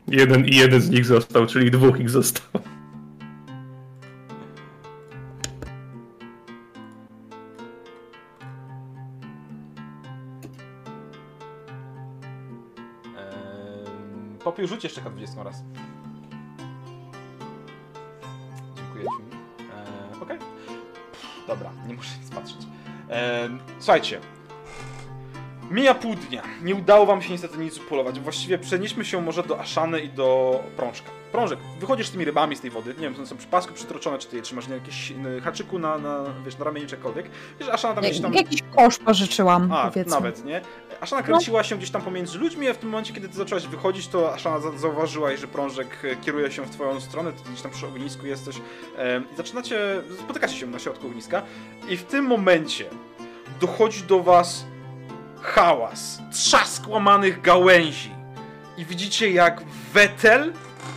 Jeden 0.08 0.44
i 0.44 0.56
jeden 0.56 0.80
z 0.80 0.90
nich 0.90 1.06
został, 1.06 1.46
czyli 1.46 1.70
dwóch 1.70 2.00
ich 2.00 2.10
zostało. 2.10 2.73
Popiół 14.54 14.68
rzuć 14.68 14.84
jeszcze 14.84 15.00
K20 15.00 15.42
raz. 15.42 15.62
Dziękuję 18.76 19.04
ci. 19.04 19.62
Em, 19.62 20.22
Okej. 20.22 20.38
Dobra, 21.46 21.70
nie 21.86 21.94
muszę 21.94 22.18
nic 22.22 22.30
patrzeć. 22.30 22.56
Em, 23.08 23.58
Słuchajcie. 23.78 24.20
Mija 25.70 25.94
pół 25.94 26.14
dnia. 26.14 26.42
Nie 26.62 26.74
udało 26.74 27.06
wam 27.06 27.22
się 27.22 27.30
niestety 27.32 27.58
nic 27.58 27.78
upolować. 27.78 28.20
Właściwie 28.20 28.58
przenieśmy 28.58 29.04
się 29.04 29.22
może 29.22 29.42
do 29.42 29.60
Aszany 29.60 30.00
i 30.00 30.08
do 30.08 30.60
Prążka. 30.76 31.10
Prążek, 31.32 31.58
wychodzisz 31.80 32.06
z 32.06 32.10
tymi 32.10 32.24
rybami 32.24 32.56
z 32.56 32.60
tej 32.60 32.70
wody. 32.70 32.94
Nie 32.94 33.00
wiem, 33.00 33.14
one 33.16 33.26
są 33.26 33.36
przy 33.36 33.46
pasku 33.46 33.74
przytroczone, 33.74 34.18
czy 34.18 34.28
ty 34.28 34.36
je 34.36 34.42
trzymasz 34.42 34.68
na 34.68 34.74
jakimś 34.74 35.10
y, 35.10 35.40
haczyku, 35.40 35.78
na, 35.78 35.98
na, 35.98 36.24
wiesz, 36.44 36.58
na 36.58 36.64
ramieniu 36.64 36.86
czegokolwiek. 36.86 37.26
Wiesz, 37.60 37.68
Aszana 37.68 37.94
tam 37.94 38.04
gdzieś 38.04 38.20
tam... 38.20 38.34
Jakiś 38.34 38.62
kosz 38.76 38.98
pożyczyłam, 38.98 39.72
A, 39.72 39.90
powiedzmy. 39.90 40.10
nawet, 40.14 40.44
nie? 40.44 40.60
Aszana 41.00 41.22
kręciła 41.22 41.62
się 41.62 41.76
gdzieś 41.76 41.90
tam 41.90 42.02
pomiędzy 42.02 42.38
ludźmi, 42.38 42.68
a 42.68 42.74
w 42.74 42.78
tym 42.78 42.88
momencie, 42.88 43.12
kiedy 43.14 43.28
ty 43.28 43.34
zaczęłaś 43.36 43.66
wychodzić, 43.66 44.08
to 44.08 44.34
Aszana 44.34 44.60
za- 44.60 44.78
zauważyła, 44.78 45.36
że 45.36 45.46
prążek 45.48 45.98
e, 46.04 46.16
kieruje 46.16 46.52
się 46.52 46.62
w 46.62 46.70
twoją 46.70 47.00
stronę, 47.00 47.32
ty 47.32 47.50
gdzieś 47.50 47.62
tam 47.62 47.70
przy 47.72 47.86
ognisku 47.86 48.26
jesteś 48.26 48.56
i 49.32 49.36
zaczynacie, 49.36 49.78
spotykacie 50.18 50.56
się 50.56 50.66
na 50.66 50.78
środku 50.78 51.06
ogniska 51.06 51.42
i 51.88 51.96
w 51.96 52.04
tym 52.04 52.24
momencie 52.24 52.84
dochodzi 53.60 54.02
do 54.02 54.22
was 54.22 54.66
hałas, 55.44 56.18
trzask 56.32 56.88
łamanych 56.88 57.40
gałęzi 57.40 58.10
i 58.78 58.84
widzicie 58.84 59.30
jak 59.30 59.62
Wetel 59.92 60.52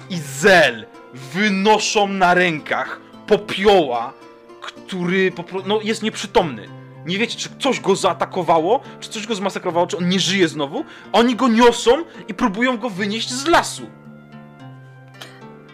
i 0.10 0.18
Zel 0.18 0.86
wynoszą 1.14 2.08
na 2.08 2.34
rękach 2.34 3.00
popioła, 3.28 4.14
który 4.62 5.32
po 5.32 5.43
pro- 5.43 5.64
no, 5.66 5.80
jest 5.84 6.04
nieprzytomny. 6.04 6.68
Nie 7.06 7.18
wiecie, 7.18 7.38
czy 7.38 7.50
coś 7.60 7.80
go 7.80 7.95
zaatakowało, 7.95 8.80
czy 9.00 9.10
coś 9.10 9.28
go 9.28 9.36
zmasakrowało, 9.36 9.88
czy 9.88 9.98
on 9.98 10.10
nie 10.10 10.20
żyje 10.20 10.48
znowu. 10.48 10.86
Oni 11.14 11.36
go 11.36 11.48
niosą 11.48 11.91
i 12.28 12.34
próbują 12.34 12.78
go 12.78 12.89
wynieść 12.89 13.30
z 13.32 13.48
lasu. 13.48 13.84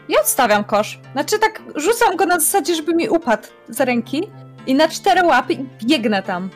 Ja 0.10 0.20
odstawiam 0.22 0.64
kosz. 0.64 1.00
Znaczy 1.14 1.40
tak, 1.40 1.62
rzucam 1.76 2.16
go 2.16 2.26
na 2.26 2.40
zasadzie, 2.40 2.76
żeby 2.76 2.96
mi 2.96 3.10
upadł 3.10 3.48
za 3.70 3.86
ręki 3.86 4.24
i 4.68 4.74
na 4.76 4.88
cztery 4.88 5.24
łapy 5.24 5.58
biegnę 5.84 6.24
tam. 6.24 6.50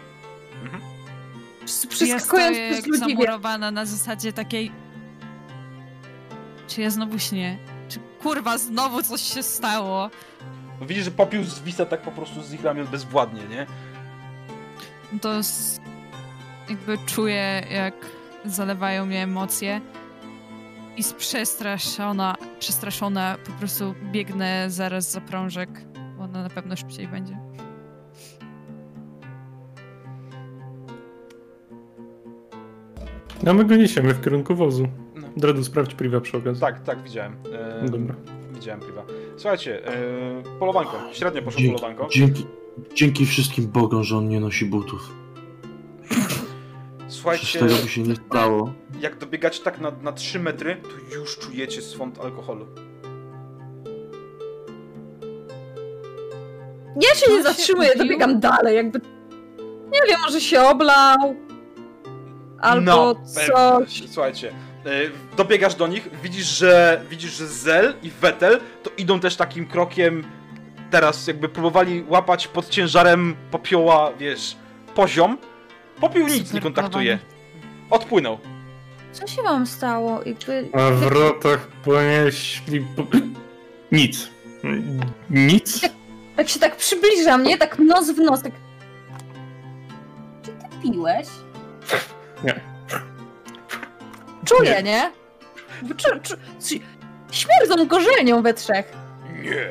Przys- 1.68 2.07
Ja 2.07 2.15
Przeskakując 2.18 2.57
stoję 2.57 2.97
zamurowana 2.97 3.72
na 3.72 3.86
zasadzie 3.86 4.34
takiej... 4.34 4.72
Czy 6.68 6.82
ja 6.82 6.89
znowu 6.89 7.20
śnię? 7.20 7.57
Czy 7.89 7.99
kurwa 8.22 8.57
znowu 8.57 9.03
coś 9.03 9.22
się 9.22 9.43
stało? 9.43 10.09
Widzisz, 10.82 11.03
że 11.03 11.11
popiół 11.11 11.43
zwisa 11.43 11.86
tak 11.86 12.01
po 12.01 12.11
prostu 12.11 12.43
z 12.43 12.53
ich 12.53 12.63
ramion 12.63 12.88
bezwładnie, 12.88 13.41
nie? 13.49 13.65
To 15.22 15.36
s- 15.38 15.80
jakby 16.70 16.97
czuję, 17.05 17.63
jak 17.72 17.93
zalewają 18.45 19.05
mnie 19.05 19.24
emocje. 19.24 19.82
I 20.97 21.03
z 21.03 21.13
przestraszona, 21.13 22.36
przestraszona 22.59 23.38
po 23.45 23.51
prostu 23.51 23.95
biegnę 24.11 24.65
zaraz 24.70 25.11
za 25.11 25.22
prążek, 25.22 25.70
bo 26.18 26.24
ona 26.24 26.43
na 26.43 26.49
pewno 26.49 26.76
szybciej 26.76 27.07
będzie. 27.07 27.38
No 33.43 33.53
my 33.53 33.65
go 33.65 33.75
niesiemy 33.75 34.13
w 34.13 34.23
kierunku 34.23 34.55
wozu. 34.55 34.88
No. 35.15 35.27
Dredu, 35.38 35.63
sprawdź 35.63 35.93
priwa 35.93 36.21
przy 36.21 36.38
okazji. 36.38 36.61
Tak, 36.61 36.83
tak, 36.83 37.03
widziałem. 37.03 37.35
E, 37.83 37.89
Dobra. 37.89 38.15
Widziałem 38.53 38.79
priwa. 38.81 39.03
Słuchajcie, 39.38 39.88
e, 39.88 39.93
polowanko. 40.59 40.99
Średnio 41.13 41.41
poszło 41.41 41.61
Dzięki, 41.61 41.75
polowanko. 41.81 42.07
dzięki, 42.11 42.45
dzięki 42.95 43.25
wszystkim 43.25 43.67
bogom, 43.67 44.03
że 44.03 44.17
on 44.17 44.29
nie 44.29 44.39
nosi 44.39 44.65
butów. 44.65 45.11
Słuchajcie, 47.07 47.45
Przecież 47.45 47.69
tego 47.71 47.83
by 47.83 47.89
się 47.89 48.01
nie 48.01 48.15
stało. 48.15 48.73
jak 48.99 49.17
dobiegacie 49.17 49.63
tak 49.63 49.81
na, 49.81 49.91
na 50.01 50.11
3 50.11 50.39
metry, 50.39 50.77
to 50.83 51.15
już 51.15 51.38
czujecie 51.38 51.81
swąd 51.81 52.19
alkoholu. 52.19 52.65
Ja 57.01 57.15
się 57.15 57.31
nie 57.33 57.43
zatrzymuję, 57.43 57.89
dobiegam 57.97 58.39
dalej, 58.39 58.75
jakby... 58.75 58.99
Nie 59.91 59.99
wiem, 60.09 60.17
może 60.25 60.41
się 60.41 60.61
oblał. 60.61 61.15
Albo 62.62 62.82
no, 62.82 63.16
coś. 63.16 63.45
pewność. 63.47 64.03
Słuchajcie, 64.12 64.51
e, 64.86 64.89
dobiegasz 65.38 65.76
do 65.76 65.88
nich, 65.88 66.10
widzisz, 66.24 66.45
że 66.45 67.01
widzisz, 67.10 67.32
że 67.38 67.47
Zel 67.47 67.93
i 68.03 68.12
Vettel 68.12 68.60
to 68.84 68.91
idą 68.97 69.20
też 69.20 69.36
takim 69.36 69.68
krokiem. 69.68 70.24
Teraz 70.91 71.28
jakby 71.28 71.49
próbowali 71.49 72.05
łapać 72.08 72.47
pod 72.47 72.70
ciężarem 72.70 73.36
popioła, 73.51 74.12
wiesz, 74.20 74.55
poziom. 74.95 75.38
Popiół 75.99 76.28
nic 76.28 76.53
nie 76.53 76.62
kontaktuje. 76.62 77.20
Odpłynął. 77.89 78.38
Co 79.12 79.28
się 79.28 79.43
wam 79.43 79.68
stało? 79.68 80.20
Jakby... 80.26 80.70
A 80.74 80.89
w 80.91 80.99
wrotach 80.99 81.68
ponieśli... 81.68 82.80
Po... 82.82 83.03
Nic. 83.91 84.30
Nic? 85.30 85.82
Tak 86.36 86.49
się 86.49 86.60
tak 86.60 86.76
przybliża 86.76 87.38
mnie, 87.38 87.58
tak 87.58 87.80
nos 87.80 88.12
w 88.12 88.18
nos, 88.18 88.41
tak... 88.41 88.51
Czy 90.43 90.51
ty 90.51 90.82
piłeś? 90.84 91.28
Nie. 92.43 92.59
Czuję, 94.45 94.83
nie? 94.83 95.11
Czu, 95.97 96.07
czu, 96.23 96.35
czu, 96.59 96.75
śmierdzą 97.31 97.88
gorzelnią 97.88 98.41
we 98.41 98.53
trzech. 98.53 98.91
Nie. 99.43 99.67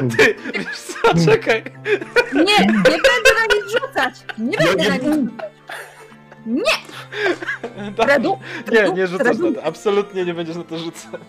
Ty, 0.16 0.34
wiesz 0.54 0.78
co, 0.78 1.26
czekaj. 1.30 1.62
Nie, 2.34 2.66
nie 2.66 2.82
będę 2.82 3.30
na 3.40 3.54
nich 3.54 3.64
rzucać. 3.64 4.14
Nie 4.38 4.58
będę 4.58 4.82
nie- 4.84 4.88
na 4.88 4.96
nich 4.96 5.30
rzucać. 5.30 5.46
Dobrze. 7.96 8.06
Dredu? 8.06 8.38
Nie, 8.72 8.92
nie 8.98 9.06
rzucasz 9.06 9.38
na 9.38 9.52
to. 9.52 9.64
Absolutnie 9.64 10.24
nie 10.24 10.34
będziesz 10.34 10.56
na 10.56 10.64
to 10.64 10.78
rzucać. 10.78 11.20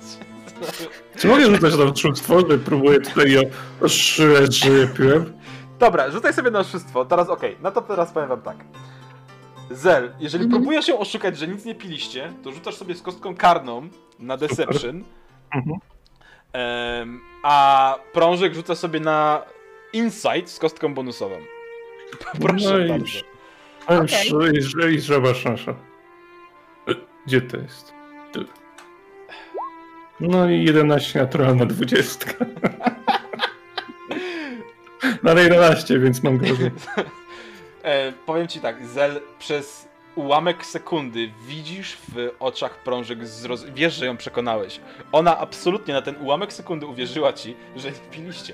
Czy 1.17 1.27
mogę 1.27 1.45
rzucać 1.45 1.75
na 1.77 1.83
oszustwo, 1.83 2.39
że 2.39 2.57
próbuję 2.57 2.99
tutaj 2.99 3.31
ją 3.31 3.41
oszczerać, 3.81 4.55
że 4.55 4.69
je 4.69 4.87
piłem? 4.87 5.33
Dobra, 5.79 6.11
rzucaj 6.11 6.33
sobie 6.33 6.51
na 6.51 6.59
oszustwo. 6.59 7.05
Teraz 7.05 7.29
okej, 7.29 7.57
no 7.63 7.71
to 7.71 7.81
teraz 7.81 8.11
powiem 8.11 8.29
wam 8.29 8.41
tak. 8.41 8.57
Zel, 9.71 10.13
jeżeli 10.19 10.43
Mhm. 10.43 10.61
próbujesz 10.61 10.85
się 10.85 10.99
oszukać, 10.99 11.37
że 11.37 11.47
nic 11.47 11.65
nie 11.65 11.75
piliście, 11.75 12.33
to 12.43 12.51
rzucasz 12.51 12.75
sobie 12.75 12.95
z 12.95 13.01
kostką 13.01 13.35
karną 13.35 13.89
na 14.19 14.37
Deception, 14.37 15.03
Mhm. 15.55 15.79
em, 16.53 17.21
a 17.43 17.95
Prążek 18.13 18.53
rzuca 18.53 18.75
sobie 18.75 18.99
na 18.99 19.41
Insight 19.93 20.49
z 20.49 20.59
kostką 20.59 20.93
bonusową. 20.93 21.35
Proszę 22.41 22.69
No 22.69 22.77
i 22.85 22.89
bardzo. 22.89 23.05
już. 23.05 23.23
A 23.87 23.93
już, 23.93 24.11
i, 24.91 24.95
i 24.95 25.01
żaba 25.01 25.33
szansza. 25.33 25.73
Gdzie 27.25 27.41
to 27.41 27.57
jest? 27.57 27.93
Tu. 28.31 28.45
No 30.19 30.49
i 30.49 30.63
11 30.63 31.19
naturalna 31.19 31.65
20. 31.65 32.25
No 35.23 35.31
ale 35.31 35.43
11, 35.43 35.99
więc 35.99 36.23
mam 36.23 36.37
gorzej. 36.37 36.71
E, 37.87 38.11
powiem 38.25 38.47
ci 38.47 38.59
tak, 38.59 38.85
Zel, 38.85 39.21
przez 39.39 39.87
ułamek 40.15 40.65
sekundy 40.65 41.31
widzisz 41.47 41.97
w 41.97 42.29
oczach 42.39 42.83
prążek, 42.83 43.27
zroz... 43.27 43.65
wiesz, 43.65 43.93
że 43.93 44.05
ją 44.05 44.17
przekonałeś. 44.17 44.79
Ona 45.11 45.37
absolutnie 45.37 45.93
na 45.93 46.01
ten 46.01 46.15
ułamek 46.21 46.53
sekundy 46.53 46.85
uwierzyła 46.85 47.33
ci, 47.33 47.55
że 47.75 47.91
nie 47.91 47.97
piliście. 48.11 48.53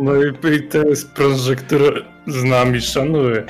No 0.00 0.12
i, 0.22 0.54
i 0.56 0.68
to 0.68 0.82
jest 0.82 1.12
prążek, 1.12 1.62
który 1.62 2.04
z 2.26 2.44
nami 2.44 2.80
szanuje. 2.80 3.44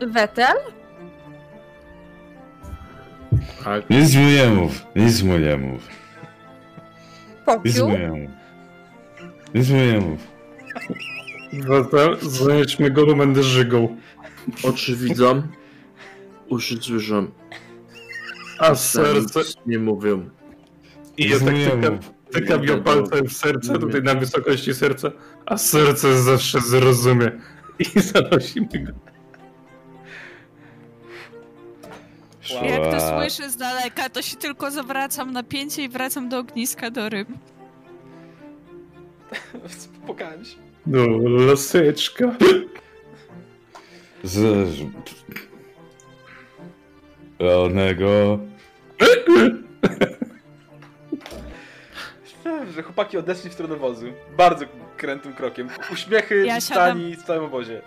Wetel? 0.00 0.56
Nic 3.90 4.14
mu 4.14 4.22
nie 4.24 4.46
mów, 4.46 4.86
nic 4.96 5.22
mu 5.22 5.38
nie 5.38 5.56
mów, 5.56 5.88
nic 5.88 7.44
Popiół? 7.44 7.88
mu 7.88 7.98
nie 7.98 8.08
mów. 8.08 8.30
Nic 9.54 9.70
mu 9.70 9.76
nie 9.76 10.00
mów. 10.00 10.20
Zanieśmy 12.22 12.90
go, 12.90 13.06
bo 13.06 13.14
będę 13.14 13.42
żygał. 13.42 13.96
Oczy 14.62 14.96
widzą, 14.96 15.42
uszy 16.48 16.82
słyszą, 16.82 17.26
A 18.58 18.74
serce... 18.74 19.40
nie 19.66 19.78
mówią. 19.78 20.30
I 21.16 21.28
ja 21.28 21.38
tak 21.40 21.54
tykam, 21.54 21.98
tykam 22.32 22.64
ją 22.64 22.82
palcem 22.82 23.28
w 23.28 23.32
serce, 23.32 23.78
tutaj 23.78 24.02
na 24.02 24.14
wysokości 24.14 24.74
serca, 24.74 25.10
a 25.46 25.58
serce 25.58 26.22
zawsze 26.22 26.60
zrozumie. 26.60 27.30
I 27.78 28.00
zanosimy 28.12 28.68
go. 28.72 28.92
Jak 32.62 32.82
to 32.82 33.00
słyszę 33.00 33.50
z 33.50 33.56
daleka, 33.56 34.08
to 34.08 34.22
się 34.22 34.36
tylko 34.36 34.70
zawracam 34.70 35.32
na 35.32 35.42
pięcie 35.42 35.84
i 35.84 35.88
wracam 35.88 36.28
do 36.28 36.38
ogniska 36.38 36.90
do 36.90 37.08
ryb. 37.08 37.28
Się. 40.44 40.67
No, 40.88 41.06
laseczka. 41.46 42.36
Z... 44.24 44.68
Onego. 47.38 48.38
Że 52.74 52.82
chłopaki 52.82 53.18
odeszli 53.18 53.50
w 53.50 53.52
stronę 53.52 53.76
wozu. 53.76 54.06
Bardzo 54.36 54.64
krętym 54.96 55.34
krokiem. 55.34 55.68
Uśmiechy 55.92 56.46
Ja 56.46 56.60
siadam- 56.60 57.16
w 57.16 57.22
całym 57.22 57.44
obozie. 57.44 57.82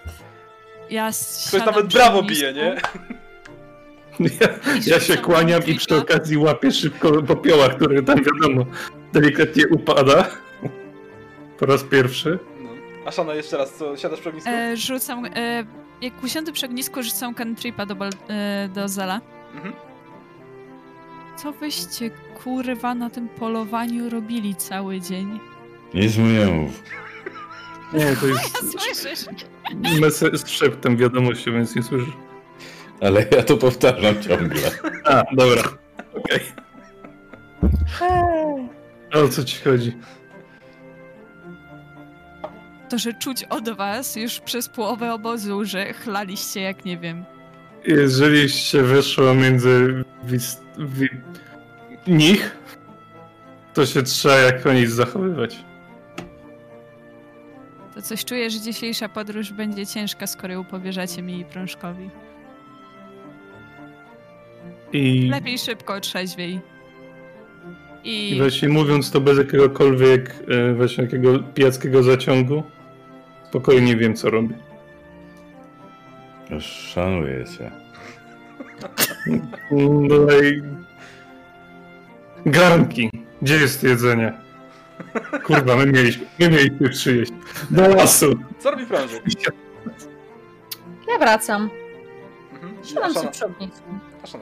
Ja 0.90 1.10
Ktoś 1.48 1.66
nawet 1.66 1.94
brawo 1.94 2.24
bije, 2.24 2.54
nie? 2.54 2.76
Ja, 4.20 4.48
ja 4.86 5.00
się 5.00 5.18
kłaniam 5.18 5.62
i 5.66 5.76
przy 5.76 5.96
okazji 5.96 6.38
łapię 6.38 6.72
szybko 6.72 7.24
popioła, 7.24 7.70
który 7.70 8.04
tam 8.04 8.20
wiadomo 8.24 8.66
delikatnie 9.14 9.68
upada. 9.68 10.30
Po 11.60 11.66
raz 11.66 11.84
pierwszy. 11.84 12.40
Aszana, 13.06 13.34
jeszcze 13.34 13.58
raz, 13.58 13.74
co, 13.74 13.98
siadasz 13.98 14.20
przy 14.20 14.30
ognisku? 14.30 14.50
E, 14.50 14.78
rzucam, 14.78 15.26
e, 15.26 15.30
jak 16.02 16.24
usiądę 16.24 16.52
przy 16.52 16.66
ognisku, 16.66 17.04
rzucam 17.04 17.34
cantripa 17.36 17.86
do, 17.86 17.96
bal, 17.96 18.10
e, 18.30 18.70
do 18.74 18.88
Zela. 18.90 19.22
Mhm. 19.56 19.74
Co 21.38 21.52
wyście, 21.52 22.10
kurwa, 22.44 22.96
na 22.96 23.10
tym 23.10 23.30
polowaniu 23.30 24.10
robili 24.10 24.56
cały 24.56 25.02
dzień? 25.02 25.40
Nic 25.94 26.18
mu 26.18 26.26
nie 26.26 26.46
mów. 26.46 26.84
Nie, 27.94 28.16
to 28.16 28.28
jest 28.28 28.58
Słyszysz? 28.72 29.26
mes- 30.02 30.38
z 30.40 30.48
szeptem 30.48 30.98
wiadomości, 30.98 31.52
więc 31.52 31.76
nie 31.76 31.84
słyszę. 31.84 32.12
Ale 33.02 33.26
ja 33.32 33.44
to 33.44 33.58
powtarzam 33.58 34.22
ciągle. 34.22 34.62
A, 35.06 35.24
dobra. 35.36 35.64
Okej. 36.14 36.40
O 39.14 39.28
co 39.28 39.44
ci 39.44 39.58
chodzi? 39.64 39.98
To, 42.92 42.98
że 42.98 43.14
czuć 43.14 43.44
od 43.44 43.70
was 43.70 44.16
już 44.16 44.40
przez 44.40 44.70
połowę 44.70 45.14
obozu, 45.14 45.66
że 45.66 45.94
chlaliście 45.94 46.62
jak 46.62 46.86
nie 46.86 46.98
wiem. 46.98 47.26
Jeżeli 47.88 48.50
się 48.50 48.84
weszło 48.84 49.34
między 49.34 50.04
wis- 50.28 50.62
wi- 50.80 51.10
nich, 52.08 52.58
to 53.74 53.86
się 53.86 54.04
trzeba 54.04 54.36
jak 54.36 54.66
o 54.68 54.74
nic 54.74 54.90
zachowywać. 54.90 55.58
To 57.96 58.02
coś 58.02 58.26
czuję, 58.26 58.50
że 58.50 58.60
dzisiejsza 58.60 59.10
podróż 59.10 59.52
będzie 59.54 59.86
ciężka, 59.88 60.28
skoro 60.28 60.54
ją 60.54 60.64
powierzacie 60.64 61.22
mi 61.22 61.40
i 61.40 61.46
Prążkowi. 61.46 62.10
I, 64.94 65.28
Lepiej 65.32 65.58
szybko, 65.58 66.00
trzeźwiej. 66.00 66.60
i 68.04 68.30
I 68.36 68.38
właśnie 68.40 68.70
mówiąc 68.70 69.12
to 69.12 69.22
bez 69.22 69.38
jakiegokolwiek 69.38 70.36
e, 70.48 70.74
właśnie 70.74 71.04
jakiego 71.04 71.40
pijackiego 71.40 72.04
zaciągu, 72.04 72.64
spokojnie 73.52 73.96
wiem 73.96 74.16
co 74.16 74.30
robię. 74.30 74.56
Szanuję 76.60 77.46
cię. 77.46 77.72
Dalej... 80.10 80.62
Garnki. 82.46 83.10
Gdzie 83.42 83.56
jest 83.56 83.84
jedzenie? 83.84 84.34
Kurwa, 85.44 85.76
my 85.76 85.86
mieliśmy, 85.86 86.26
my 86.40 86.50
mieliśmy 86.50 86.90
przyjeść. 86.90 87.32
Do 87.72 87.88
lasu. 87.88 88.34
Co 88.60 88.72
robi 88.72 88.86
prążek? 88.86 89.24
Ja 91.08 91.18
wracam. 91.20 91.70
Mhm. 92.54 92.86
Siadam 92.86 93.14
się 93.14 93.30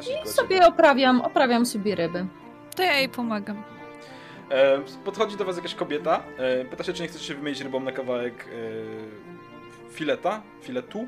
I 0.01 0.05
tylko 0.05 0.29
sobie 0.29 0.67
oprawiam, 0.67 1.21
oprawiam 1.21 1.65
sobie 1.65 1.95
ryby. 1.95 2.25
to 2.75 2.83
ja 2.83 2.97
jej 2.97 3.09
pomagam. 3.09 3.63
E, 4.51 4.79
podchodzi 5.05 5.37
do 5.37 5.45
was 5.45 5.55
jakaś 5.55 5.75
kobieta, 5.75 6.23
e, 6.37 6.65
pyta 6.65 6.83
się, 6.83 6.93
czy 6.93 7.01
nie 7.01 7.07
chcecie 7.07 7.25
się 7.25 7.35
wymienić 7.35 7.61
rybą 7.61 7.79
na 7.79 7.91
kawałek 7.91 8.47
e, 8.47 9.91
fileta, 9.93 10.41
filetu 10.61 11.07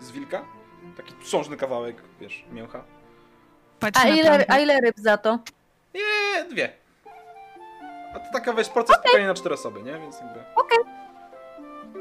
z 0.00 0.10
wilka. 0.10 0.44
Taki 0.96 1.14
sążny 1.24 1.56
kawałek, 1.56 1.96
wiesz, 2.20 2.44
mięcha. 2.52 2.82
Patrz 3.80 4.00
A 4.00 4.04
na 4.04 4.10
ile, 4.10 4.24
plan. 4.24 4.44
a 4.48 4.58
ile 4.58 4.80
ryb 4.80 4.96
za 4.98 5.16
to? 5.16 5.38
Nie, 5.94 6.44
dwie. 6.50 6.72
A 8.14 8.18
to 8.20 8.26
taka, 8.32 8.54
wiesz, 8.54 8.68
porcja 8.68 8.94
spokojnie 8.94 9.26
na 9.26 9.34
cztery 9.34 9.54
osoby, 9.54 9.82
nie? 9.82 9.92
Więc 9.98 10.16
jakby... 10.20 10.40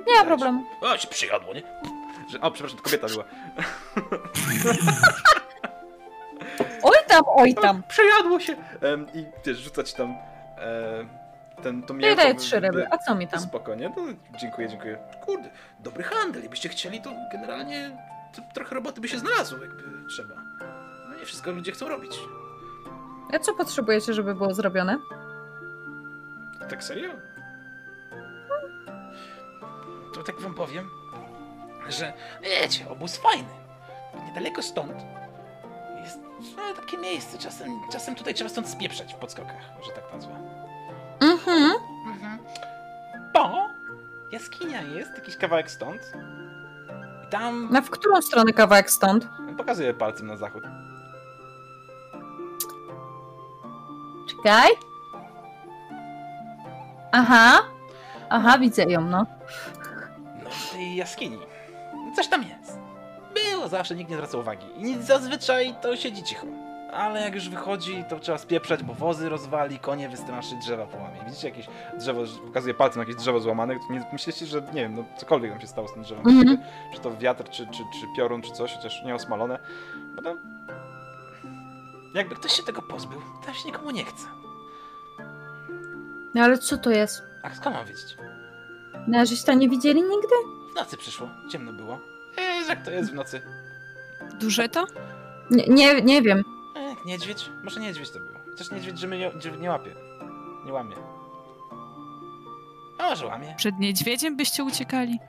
Nie 0.08 0.16
ma 0.20 0.26
problemu. 0.26 0.66
O, 0.82 0.98
się 0.98 1.08
przyjadło, 1.08 1.54
nie? 1.54 1.64
Że, 2.32 2.42
o, 2.42 2.52
przepraszam, 2.52 2.78
to 2.78 2.84
kobieta 2.84 3.08
była. 3.08 3.24
Oj 6.84 6.98
tam, 7.08 7.22
oj 7.28 7.54
tam. 7.56 7.84
Przejadło 7.90 8.40
się! 8.40 8.56
Em, 8.82 9.08
I 9.14 9.26
wiesz, 9.46 9.58
rzucać 9.58 9.94
tam 9.94 10.16
ten, 11.64 11.84
to 11.84 11.94
Ja 12.00 12.16
daję 12.16 12.36
trzy 12.36 12.60
ryby. 12.60 12.88
A 12.92 12.98
co 12.98 13.16
mi 13.16 13.28
tam? 13.28 13.40
Spoko, 13.40 13.76
nie? 13.76 13.90
No, 13.90 14.04
dziękuję, 14.40 14.70
dziękuję. 14.70 14.98
Kurde, 15.26 15.50
dobry 15.80 16.04
handel. 16.04 16.42
Jakbyście 16.42 16.70
chcieli, 16.70 17.02
to 17.02 17.12
generalnie 17.32 17.98
to 18.36 18.42
trochę 18.54 18.76
roboty 18.76 19.02
by 19.02 19.08
się 19.08 19.20
znalazło, 19.20 19.58
jakby 19.60 19.84
trzeba. 20.10 20.36
No 21.10 21.16
nie 21.20 21.26
wszystko 21.26 21.52
ludzie 21.52 21.72
chcą 21.72 21.90
robić. 21.90 22.20
A 23.34 23.40
co 23.40 23.54
potrzebujecie, 23.54 24.14
żeby 24.14 24.36
było 24.36 24.54
zrobione? 24.54 24.98
Tak 26.70 26.84
serio? 26.84 27.10
To 30.14 30.24
tak 30.24 30.40
wam 30.40 30.54
powiem, 30.54 30.90
że 31.90 32.14
wiecie, 32.42 32.90
obóz 32.90 33.18
fajny. 33.18 33.50
Niedaleko 34.28 34.62
stąd 34.62 34.94
no, 36.58 36.74
takie 36.76 36.98
miejsce. 36.98 37.38
Czasem, 37.38 37.80
czasem 37.92 38.16
tutaj 38.16 38.34
trzeba 38.34 38.50
stąd 38.50 38.70
spieprzać 38.70 39.14
w 39.14 39.18
podskokach, 39.18 39.62
że 39.86 39.92
tak 39.92 40.14
nazwę. 40.14 40.34
Mhm. 41.22 41.72
Mhm. 42.08 42.40
Bo 43.34 43.68
jaskinia 44.32 44.82
jest 44.82 45.12
jakiś 45.16 45.38
kawałek 45.38 45.72
stąd. 45.72 46.02
I 47.28 47.30
tam 47.32 47.68
Na 47.72 47.82
w 47.82 47.90
którą 47.90 48.22
stronę 48.22 48.54
kawałek 48.54 48.92
stąd? 48.92 49.28
pokazuję 49.58 49.94
palcem 49.94 50.28
na 50.28 50.38
zachód. 50.38 50.64
Czekaj. 54.30 54.70
Aha. 57.12 57.60
Aha, 58.30 58.58
widzę 58.60 58.84
ją, 58.84 59.02
no. 59.02 59.26
No 60.44 60.50
w 60.50 60.72
tej 60.72 60.96
jaskini. 60.96 61.40
Coś 62.16 62.28
tam 62.28 62.44
jest. 62.44 62.77
Było 63.58 63.70
zawsze, 63.70 63.96
nikt 63.96 64.10
nie 64.10 64.16
zwraca 64.16 64.38
uwagi. 64.38 64.66
I 64.78 65.04
zazwyczaj 65.04 65.76
to 65.82 65.96
siedzi 65.96 66.24
cicho. 66.24 66.48
Ale 66.94 67.22
jak 67.22 67.36
już 67.36 67.50
wychodzi, 67.50 68.04
to 68.10 68.20
trzeba 68.20 68.38
spieprzać, 68.38 68.84
bo 68.84 68.94
wozy 68.94 69.30
rozwali, 69.30 69.80
konie 69.80 70.10
wystraszy, 70.10 70.56
drzewa 70.56 70.86
połamie. 70.86 71.22
Widzicie 71.26 71.50
jakieś 71.50 71.68
drzewo, 72.00 72.22
pokazuje 72.46 72.74
palcem 72.74 73.00
jakieś 73.00 73.16
drzewo 73.16 73.40
złamane, 73.40 73.76
to 73.76 73.94
nie 73.94 74.06
myślicie, 74.14 74.46
że 74.46 74.62
nie 74.62 74.82
wiem, 74.82 74.96
no 74.96 75.04
cokolwiek 75.18 75.52
tam 75.52 75.62
się 75.62 75.68
stało 75.68 75.88
z 75.88 75.94
tym 75.94 76.04
drzewem. 76.04 76.28
Mhm. 76.28 76.58
Czy 76.94 77.02
to 77.02 77.18
wiatr, 77.18 77.44
czy, 77.44 77.68
czy, 77.68 77.78
czy 77.78 78.08
piorun, 78.18 78.42
czy 78.42 78.52
coś, 78.52 78.74
chociaż 78.74 79.04
nie 79.06 79.16
osmalone. 79.16 79.60
Bo 80.16 80.22
to... 80.22 80.36
Jakby 82.14 82.36
ktoś 82.36 82.52
się 82.52 82.64
tego 82.64 82.82
pozbył, 82.82 83.22
to 83.46 83.54
się 83.54 83.66
nikomu 83.66 83.92
nie 83.92 84.04
chce. 84.06 84.26
No 86.34 86.44
ale 86.44 86.58
co 86.58 86.78
to 86.78 86.90
jest? 86.90 87.22
A 87.44 87.56
skąd 87.56 87.76
mam 87.76 87.86
wiedzieć? 87.86 88.18
No, 89.08 89.26
żeś 89.26 89.44
to 89.44 89.54
nie 89.54 89.70
widzieli 89.70 90.02
nigdy? 90.02 90.36
W 90.72 90.76
nocy 90.76 90.98
przyszło, 90.98 91.30
ciemno 91.52 91.74
było. 91.74 92.00
Eee, 92.70 92.76
jak 92.78 92.86
to 92.86 92.92
jest 92.92 93.12
w 93.12 93.14
nocy? 93.14 93.42
Duże 94.40 94.70
to? 94.70 94.86
Nie, 95.52 95.64
nie, 95.68 96.02
nie 96.02 96.22
wiem. 96.22 96.44
E, 96.76 96.96
niedźwiedź? 97.06 97.50
Może 97.64 97.80
niedźwiedź 97.80 98.10
to 98.10 98.20
był. 98.20 98.34
Chociaż 98.52 98.72
niedźwiedź 98.72 99.02
Jimmy 99.02 99.18
nie, 99.18 99.32
nie 99.60 99.70
łapie. 99.70 99.92
Nie 100.66 100.74
łamie. 100.74 100.96
A 103.00 103.10
może 103.10 103.26
łamie? 103.26 103.54
Przed 103.58 103.80
niedźwiedziem 103.80 104.38
byście 104.38 104.64
uciekali? 104.64 105.20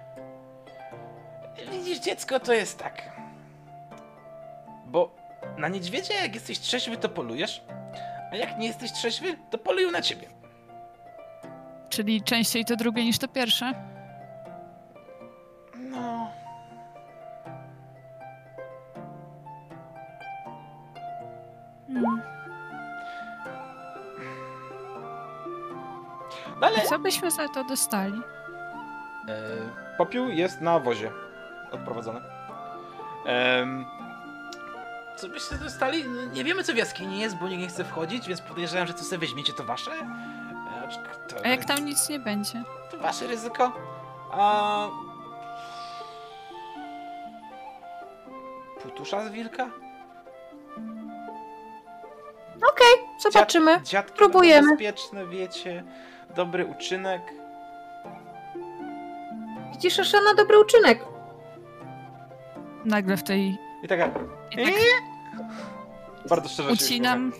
Widzisz, 1.72 1.98
dziecko 1.98 2.40
to 2.40 2.52
jest 2.52 2.78
tak. 2.78 3.02
Bo 4.86 5.16
na 5.58 5.68
niedźwiedzie, 5.68 6.14
jak 6.14 6.34
jesteś 6.34 6.58
trzeźwy, 6.58 6.96
to 6.96 7.08
polujesz. 7.08 7.62
A 8.32 8.36
jak 8.36 8.58
nie 8.58 8.66
jesteś 8.66 8.92
trzeźwy, 8.92 9.36
to 9.50 9.58
polują 9.58 9.90
na 9.90 10.02
ciebie. 10.02 10.28
Czyli 11.88 12.22
częściej 12.22 12.64
to 12.64 12.76
drugie 12.76 13.04
niż 13.04 13.18
to 13.18 13.28
pierwsze? 13.28 13.72
Co 26.98 27.02
byśmy 27.02 27.30
za 27.30 27.48
to 27.48 27.64
dostali? 27.64 28.22
E, 29.28 29.36
popiół 29.98 30.28
jest 30.28 30.60
na 30.60 30.78
wozie. 30.78 31.10
Odprowadzony. 31.72 32.20
Em, 33.26 33.86
co 35.16 35.28
byście 35.28 35.54
dostali? 35.54 36.04
No, 36.04 36.24
Nie 36.32 36.44
wiemy, 36.44 36.64
co 36.64 36.72
w 36.72 36.76
jaskini 36.76 37.20
jest, 37.20 37.36
bo 37.36 37.48
nikt 37.48 37.60
nie 37.62 37.68
chce 37.68 37.84
wchodzić, 37.84 38.28
więc 38.28 38.40
podejrzewam, 38.40 38.86
że 38.86 38.94
co 38.94 39.04
sobie 39.04 39.18
weźmiecie, 39.18 39.52
to 39.52 39.64
wasze. 39.64 39.90
E, 39.90 40.88
to, 41.28 41.36
A 41.44 41.48
jak 41.48 41.64
tam 41.64 41.84
nic 41.84 42.08
nie 42.08 42.18
będzie? 42.18 42.62
To 42.90 42.98
wasze 42.98 43.26
ryzyko. 43.26 43.72
A... 44.32 44.88
Półtusza 48.82 49.24
z 49.24 49.30
wilka? 49.30 49.70
Zobaczymy. 53.18 53.72
Dziad, 53.76 53.84
dziadki 53.84 54.12
Próbujemy. 54.18 54.68
bezpieczne, 54.70 55.26
wiecie. 55.26 55.84
Dobry 56.36 56.64
uczynek. 56.66 57.22
Widzisz, 59.72 59.98
Asza 59.98 60.20
na 60.20 60.34
dobry 60.34 60.58
uczynek. 60.60 61.04
Nagle 62.84 63.16
w 63.16 63.22
tej... 63.22 63.58
I 63.82 63.88
taka... 63.88 64.06
I 64.50 64.56
tak 64.56 64.74
Bardzo 66.28 66.48
szczerze 66.48 66.68
się 66.68 66.84
ucinam. 66.84 67.32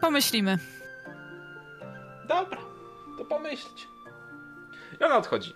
Pomyślimy. 0.00 0.58
Dobra, 2.28 2.58
to 3.18 3.24
pomyśleć. 3.24 3.88
I 5.00 5.04
ona 5.04 5.16
odchodzi. 5.16 5.54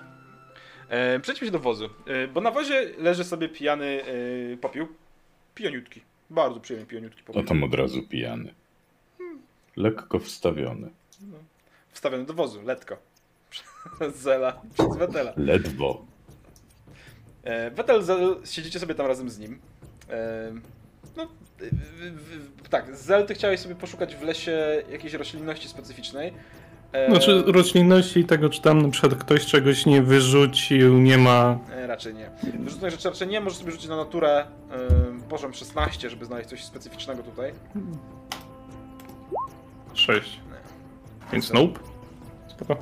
E, 0.89 1.21
przejdźmy 1.21 1.47
się 1.47 1.51
do 1.53 1.59
wozu, 1.59 1.89
e, 2.07 2.29
bo 2.29 2.41
na 2.41 2.51
wozie 2.51 2.91
leży 2.99 3.25
sobie 3.25 3.49
pijany 3.49 4.05
e, 4.53 4.57
popiół. 4.57 4.89
Pijaniutki. 5.55 6.03
Bardzo 6.31 6.61
przyjemny 6.61 6.86
pijaniutki 6.86 7.20
No 7.20 7.27
popiół. 7.27 7.43
tam 7.44 7.65
od 7.65 7.74
razu 7.74 8.02
pijany. 8.02 8.55
Lekko 9.77 10.19
wstawiony. 10.19 10.90
wstawiony 11.93 12.24
do 12.24 12.35
wozu, 12.35 12.62
letko. 12.62 12.97
Przez 13.51 14.16
Zela, 14.16 14.61
przez 14.74 14.97
Wetela. 14.97 15.32
Ledwo. 15.36 16.05
E, 17.44 17.70
Wetel, 17.70 18.02
Zel, 18.02 18.36
siedzicie 18.44 18.78
sobie 18.81 18.94
tam 18.94 19.07
razem 19.07 19.31
z 19.31 19.39
nim. 19.39 19.59
E, 20.11 20.52
no, 21.16 21.27
w, 21.59 21.62
w, 22.01 22.62
w, 22.65 22.69
tak, 22.69 22.97
Zel, 22.97 23.27
ty 23.27 23.35
chciałeś 23.35 23.61
sobie 23.61 23.74
poszukać 23.74 24.16
w 24.16 24.23
lesie 24.23 24.82
jakiejś 24.90 25.15
roślinności 25.15 25.69
specyficznej. 25.69 26.32
E, 26.93 27.11
Znaczy 27.11 27.43
roślinności 27.47 28.20
i 28.20 28.24
tego, 28.24 28.51
czy 28.51 28.62
tam 28.62 28.82
na 28.82 28.89
przykład 28.89 29.15
ktoś 29.15 29.47
czegoś 29.47 29.86
nie 29.86 30.02
wyrzucił, 30.02 30.98
nie 30.98 31.19
ma... 31.19 31.59
E, 31.73 31.86
raczej 31.86 32.15
nie. 32.15 32.31
Wyrzuconych 32.59 32.90
rzeczy 32.93 33.09
raczej 33.09 33.28
nie, 33.28 33.40
możesz 33.40 33.59
sobie 33.59 33.73
rzucić 33.73 33.89
na 33.89 33.97
naturę 33.97 34.47
e, 34.70 35.10
poziom 35.31 35.52
16, 35.55 36.11
żeby 36.11 36.24
znaleźć 36.24 36.48
coś 36.48 36.65
specyficznego 36.65 37.23
tutaj. 37.23 37.52
6. 39.94 40.40
Więc 41.32 41.52
nope. 41.52 41.81
Spoko. 42.48 42.77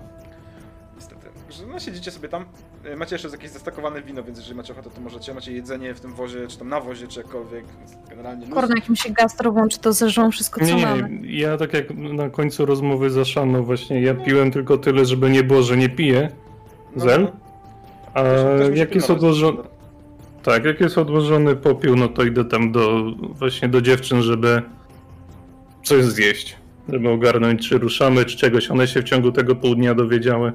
Niestety. 0.96 1.26
No 1.72 1.78
siedzicie 1.80 2.10
sobie 2.10 2.28
tam. 2.28 2.44
E, 2.84 2.96
Macie 2.96 3.14
jeszcze 3.14 3.28
jakieś 3.28 3.50
zestakowane 3.50 4.02
wino, 4.02 4.22
więc 4.22 4.38
jeżeli 4.38 4.56
macie 4.56 4.72
ochotę, 4.72 4.90
to 4.90 5.00
możecie. 5.00 5.34
Macie 5.34 5.52
jedzenie 5.52 5.94
w 5.94 6.00
tym 6.00 6.12
wozie, 6.14 6.46
czy 6.48 6.58
tam 6.58 6.68
na 6.68 6.80
wozie, 6.80 7.06
czy 7.08 7.20
jakkolwiek. 7.20 7.64
Generalnie 8.10 8.46
luz. 8.46 8.54
Korna 8.54 8.74
jakimś 8.74 9.10
gastro 9.12 9.52
włączy, 9.52 9.78
to 9.78 9.92
zeżrą 9.92 10.30
wszystko, 10.30 10.60
co 10.60 10.66
Nie, 10.74 10.86
mamy. 10.86 11.10
nie, 11.20 11.38
ja 11.38 11.56
tak 11.56 11.72
jak 11.72 11.90
na 11.94 12.30
końcu 12.30 12.66
rozmowy 12.66 13.10
za 13.10 13.24
Shanną 13.24 13.62
właśnie, 13.64 14.02
ja 14.02 14.14
piłem 14.14 14.50
tylko 14.50 14.78
tyle, 14.78 15.04
żeby 15.04 15.30
nie 15.30 15.44
było, 15.44 15.62
że 15.62 15.76
nie 15.76 15.88
piję. 15.88 16.30
No, 16.96 17.04
Zel? 17.04 17.22
no. 17.22 17.30
A 18.14 18.22
Też- 18.22 18.42
też 18.42 18.68
musi 18.68 18.78
jak 18.80 18.88
Tak, 20.42 20.64
jak 20.64 20.80
jest 20.80 20.98
odłożony 20.98 21.56
popiół, 21.56 21.96
no 21.96 22.08
to 22.08 22.24
idę 22.24 22.44
tam 22.44 22.72
do 22.72 23.12
właśnie 23.20 23.68
do 23.68 23.80
dziewczyn, 23.80 24.22
żeby 24.22 24.62
coś 25.84 26.04
zjeść. 26.04 26.56
Żeby 26.88 27.08
ogarnąć, 27.08 27.68
czy 27.68 27.78
ruszamy, 27.78 28.24
czy 28.24 28.36
czegoś. 28.36 28.70
One 28.70 28.88
się 28.88 29.00
w 29.00 29.04
ciągu 29.04 29.32
tego 29.32 29.56
pół 29.56 29.74
dnia 29.74 29.94
dowiedziały. 29.94 30.52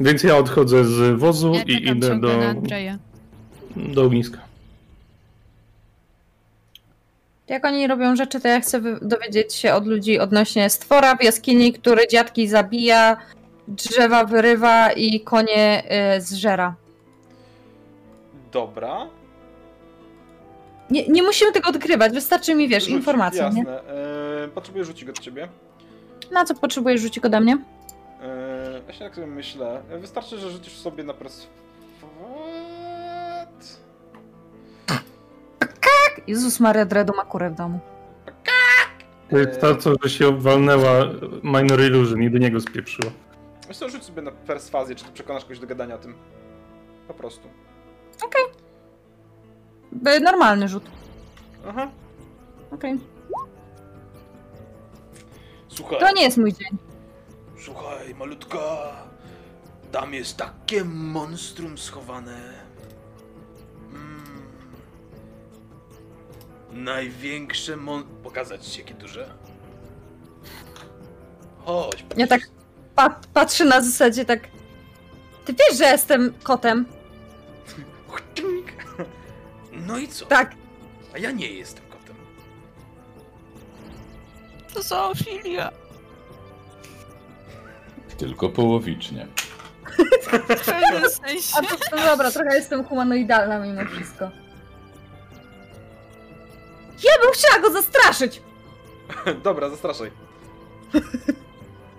Więc 0.00 0.22
ja 0.22 0.36
odchodzę 0.36 0.84
z 0.84 1.18
wozu 1.18 1.52
Ja 1.54 1.62
i 1.62 1.88
idę 1.88 2.20
do, 2.20 2.38
do 3.76 4.02
ogniska. 4.02 4.38
Jak 7.48 7.64
oni 7.64 7.86
robią 7.86 8.16
rzeczy, 8.16 8.40
to 8.40 8.48
ja 8.48 8.60
chcę 8.60 8.98
dowiedzieć 9.02 9.54
się 9.54 9.74
od 9.74 9.86
ludzi 9.86 10.18
odnośnie 10.18 10.70
stwora 10.70 11.16
w 11.16 11.22
jaskini, 11.22 11.72
który 11.72 12.08
dziadki 12.08 12.48
zabija, 12.48 13.16
drzewa 13.68 14.24
wyrywa 14.24 14.92
i 14.92 15.20
konie 15.20 15.82
y, 16.16 16.20
zżera. 16.20 16.74
Dobra. 18.54 19.06
Nie, 20.90 21.08
nie 21.08 21.22
musimy 21.22 21.52
tego 21.52 21.68
odkrywać, 21.68 22.12
wystarczy 22.12 22.54
mi, 22.54 22.68
wiesz, 22.68 22.82
Rzuć, 22.84 22.92
informacja, 22.92 23.44
jasne. 23.44 23.60
nie? 23.62 23.68
E, 23.70 24.48
potrzebuję 24.54 24.84
rzucić 24.84 25.04
go 25.04 25.12
do 25.12 25.22
ciebie. 25.22 25.48
Na 26.30 26.44
co 26.44 26.54
potrzebujesz 26.54 27.00
rzucić 27.00 27.24
ode 27.24 27.40
mnie? 27.40 27.58
E, 28.22 28.80
właśnie 28.84 29.06
tak 29.06 29.14
sobie 29.14 29.26
myślę. 29.26 29.82
E, 29.90 29.98
Wystarczy, 29.98 30.38
że 30.38 30.50
rzucisz 30.50 30.72
sobie 30.76 31.04
na 31.04 31.14
perswat. 31.14 31.48
Jezus 36.26 36.60
Maria 36.60 36.84
Dredu 36.84 37.12
ma 37.16 37.24
kurę 37.24 37.50
w 37.50 37.54
domu. 37.54 37.80
To 39.30 39.38
jest 39.38 39.60
to, 39.60 39.76
co 39.76 39.92
że 40.02 40.10
się 40.10 40.40
walnęła 40.40 41.04
Minor 41.42 41.80
Illusion 41.80 42.22
i 42.22 42.30
do 42.30 42.38
niego 42.38 42.60
spieprzyła. 42.60 43.10
Co, 43.72 43.88
rzuć 43.88 44.04
sobie 44.04 44.22
na 44.22 44.30
perswazję, 44.30 44.94
czy 44.96 45.04
ty 45.04 45.12
przekonasz 45.12 45.42
kogoś 45.42 45.58
do 45.58 45.66
gadania 45.66 45.94
o 45.94 45.98
tym. 45.98 46.14
Po 47.08 47.14
prostu. 47.14 47.48
By- 49.92 50.20
Normalny 50.20 50.68
rzut. 50.68 50.84
Aha. 51.68 51.90
Okej. 52.70 52.98
Słuchaj, 55.68 55.98
To 56.00 56.12
nie 56.12 56.22
jest 56.22 56.36
mój 56.38 56.52
dzień. 56.52 56.78
słuchaj, 57.64 58.14
malutka. 58.14 58.58
Tam 59.92 60.14
jest 60.14 60.36
takie 60.36 60.84
monstrum 60.84 61.78
schowane. 61.78 62.40
Mm. 63.92 64.42
Największe 66.72 67.76
mon... 67.76 68.04
Pokazać 68.04 68.66
ci, 68.66 68.80
jakie 68.80 68.94
duże? 68.94 69.34
Chodź. 71.64 72.04
Ja 72.16 72.26
tak 72.26 72.40
pa 72.94 73.20
patrzę 73.34 73.64
na 73.64 73.80
zasadzie 73.82 74.24
tak... 74.24 74.48
Ty 75.44 75.52
wiesz, 75.52 75.78
że 75.78 75.84
jestem 75.84 76.34
kotem? 76.42 76.86
No 79.72 79.98
i 79.98 80.08
co? 80.08 80.26
Tak. 80.26 80.50
A 81.14 81.18
ja 81.18 81.30
nie 81.30 81.48
jestem 81.52 81.84
kotem. 81.90 82.16
To 84.74 84.82
zoofilia. 84.82 85.70
Tylko 88.18 88.48
połowicznie. 88.48 89.26
A 91.56 91.62
to, 91.62 91.76
to 91.90 91.96
dobra, 91.96 92.30
trochę 92.30 92.54
jestem 92.56 92.84
humanoidalna 92.84 93.58
mimo 93.58 93.80
wszystko. 93.84 94.24
Ja 97.04 97.12
bym 97.22 97.32
chciała 97.32 97.58
go 97.62 97.70
zastraszyć! 97.72 98.42
Dobra, 99.44 99.68
zastraszaj. 99.70 100.10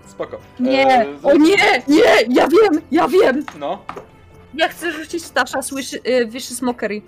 Spoko. 0.06 0.38
Nie! 0.60 0.86
Eee, 1.00 1.18
O 1.22 1.32
nie! 1.32 1.82
Nie! 1.88 2.22
Ja 2.28 2.48
wiem! 2.48 2.82
Ja 2.90 3.08
wiem! 3.08 3.44
No, 3.58 3.84
Ja 4.54 4.68
chcę 4.68 4.92
rzucić 4.92 5.24
Stasza 5.24 5.62
słyszy, 5.62 6.00
y, 6.08 6.26
Wyszy 6.26 6.54
Smokery. 6.54 7.02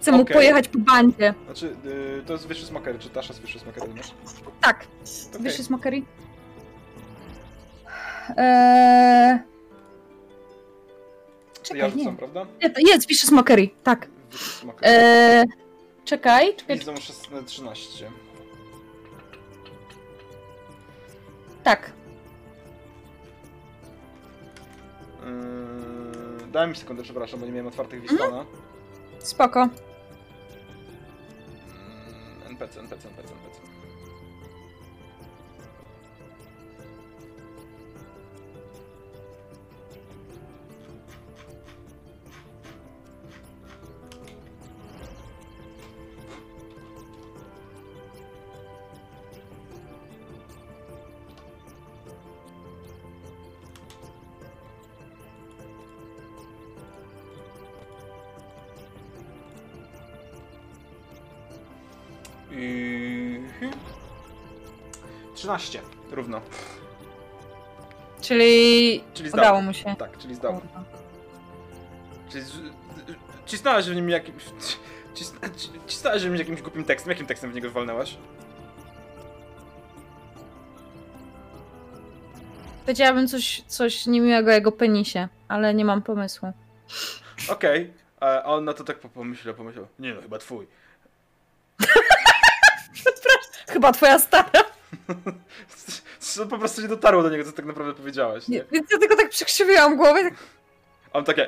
Chcę 0.00 0.12
mu 0.12 0.22
Okej. 0.22 0.34
pojechać 0.34 0.68
po 0.68 0.78
bandzie. 0.78 1.34
znaczy, 1.44 1.76
y, 1.86 2.22
to 2.26 2.32
jest 2.32 2.46
wyższy 2.46 2.66
smokery, 2.66 2.98
czy 2.98 3.10
Tasza 3.10 3.28
jest 3.28 3.40
wyższy 3.40 3.58
smokery, 3.58 3.94
masz? 3.96 4.10
Tak. 4.60 4.86
Okej. 5.30 5.42
Wyszy 5.42 5.62
Smokery. 5.64 6.02
Eee... 8.36 9.38
Czekaj, 11.62 11.78
Ja 11.80 11.86
nie. 11.88 11.92
rzucam, 11.92 12.16
prawda? 12.16 12.46
Nie, 12.62 12.70
to 12.70 12.80
Jest, 12.80 13.08
Wyszy 13.08 13.26
Smokery, 13.26 13.70
tak. 13.84 14.08
Wyższy 14.30 14.50
smokery. 14.50 14.92
Eee... 14.92 15.44
Czekaj, 16.04 16.56
czekaj, 16.56 16.78
Widzą 16.78 16.96
16, 16.96 17.42
13. 17.46 18.10
tak. 21.64 21.92
Yy, 25.26 25.99
daj 26.50 26.68
mi 26.68 26.76
sekundę, 26.76 27.02
przepraszam, 27.02 27.40
bo 27.40 27.46
nie 27.46 27.52
miałem 27.52 27.66
otwartych 27.66 28.00
Wistona. 28.00 28.44
Spoko. 29.18 29.62
Mm, 29.62 29.70
NPC, 32.50 32.80
NPC, 32.80 33.08
NPC, 33.08 33.32
NPC. 33.34 33.49
13, 65.58 65.80
równo. 66.10 66.40
Czyli 68.20 69.04
Czyli 69.14 69.28
zdało. 69.28 69.42
udało 69.44 69.62
mu 69.62 69.72
się. 69.74 69.96
Tak, 69.98 70.18
czyli 70.18 70.34
zdało. 70.34 70.60
Kurwa. 70.60 70.84
Czyli 72.32 72.44
cisnąłeś 73.46 73.86
w 73.86 73.94
nim 73.94 74.10
jakim... 74.10 74.34
cis- 75.14 75.56
ci- 75.56 75.70
Cisnąłeś 75.86 76.22
w 76.22 76.24
nim 76.26 76.36
jakimś 76.36 76.62
głupim 76.62 76.84
tekstem. 76.84 77.10
Jakim 77.10 77.26
tekstem 77.26 77.50
w 77.50 77.54
niego 77.54 77.70
walnęłaś? 77.70 78.16
Powiedziałabym 82.84 83.28
coś, 83.28 83.62
coś 83.66 84.06
niemiłego 84.06 84.50
o 84.50 84.54
jego 84.54 84.72
penisie, 84.72 85.28
ale 85.48 85.74
nie 85.74 85.84
mam 85.84 86.02
pomysłu. 86.02 86.52
Okej. 87.48 87.92
A 88.20 88.42
on 88.42 88.64
na 88.64 88.72
to 88.74 88.84
tak 88.84 88.98
po- 88.98 89.08
pomyślał, 89.08 89.54
pomyślał. 89.54 89.86
Nie 89.98 90.14
no, 90.14 90.22
chyba 90.22 90.38
twój. 90.38 90.66
Chyba 93.68 93.92
twoja 93.92 94.18
stara. 94.18 94.50
Po 96.50 96.58
prostu 96.58 96.82
nie 96.82 96.88
dotarło 96.88 97.22
do 97.22 97.30
niego, 97.30 97.44
co 97.44 97.52
tak 97.52 97.64
naprawdę 97.64 97.94
powiedziałaś, 97.94 98.48
nie? 98.48 98.64
Więc 98.72 98.90
ja 98.92 98.98
tylko 98.98 99.16
tak 99.16 99.28
przykrzywiłam 99.28 99.96
głowę 99.96 100.22
tak, 100.22 100.34
A 101.12 101.18
on 101.18 101.24
takie... 101.24 101.46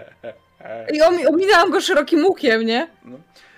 i 0.94 1.02
omi- 1.02 1.26
ominęłam 1.26 1.70
go 1.70 1.80
szerokim 1.80 2.26
łukiem, 2.26 2.62
nie? 2.66 2.88
No. 3.04 3.16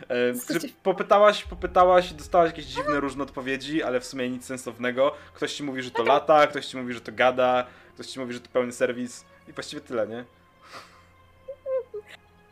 E, 0.08 0.34
Słuchajcie- 0.34 0.68
popytałaś, 0.82 1.44
popytałaś, 1.44 2.12
dostałaś 2.12 2.46
jakieś 2.50 2.64
dziwne, 2.64 3.00
różne 3.00 3.22
odpowiedzi, 3.22 3.82
ale 3.82 4.00
w 4.00 4.06
sumie 4.06 4.30
nic 4.30 4.44
sensownego. 4.44 5.14
Ktoś 5.34 5.54
ci 5.54 5.62
mówi, 5.62 5.82
że 5.82 5.90
to 5.90 6.02
lata, 6.02 6.46
ktoś 6.46 6.66
ci 6.66 6.76
mówi, 6.76 6.92
że 6.92 7.00
to 7.00 7.12
gada, 7.12 7.66
ktoś 7.94 8.06
ci 8.06 8.20
mówi, 8.20 8.32
że 8.32 8.40
to 8.40 8.48
pełny 8.52 8.72
serwis 8.72 9.24
i 9.48 9.52
właściwie 9.52 9.82
tyle, 9.82 10.06
nie? 10.06 10.24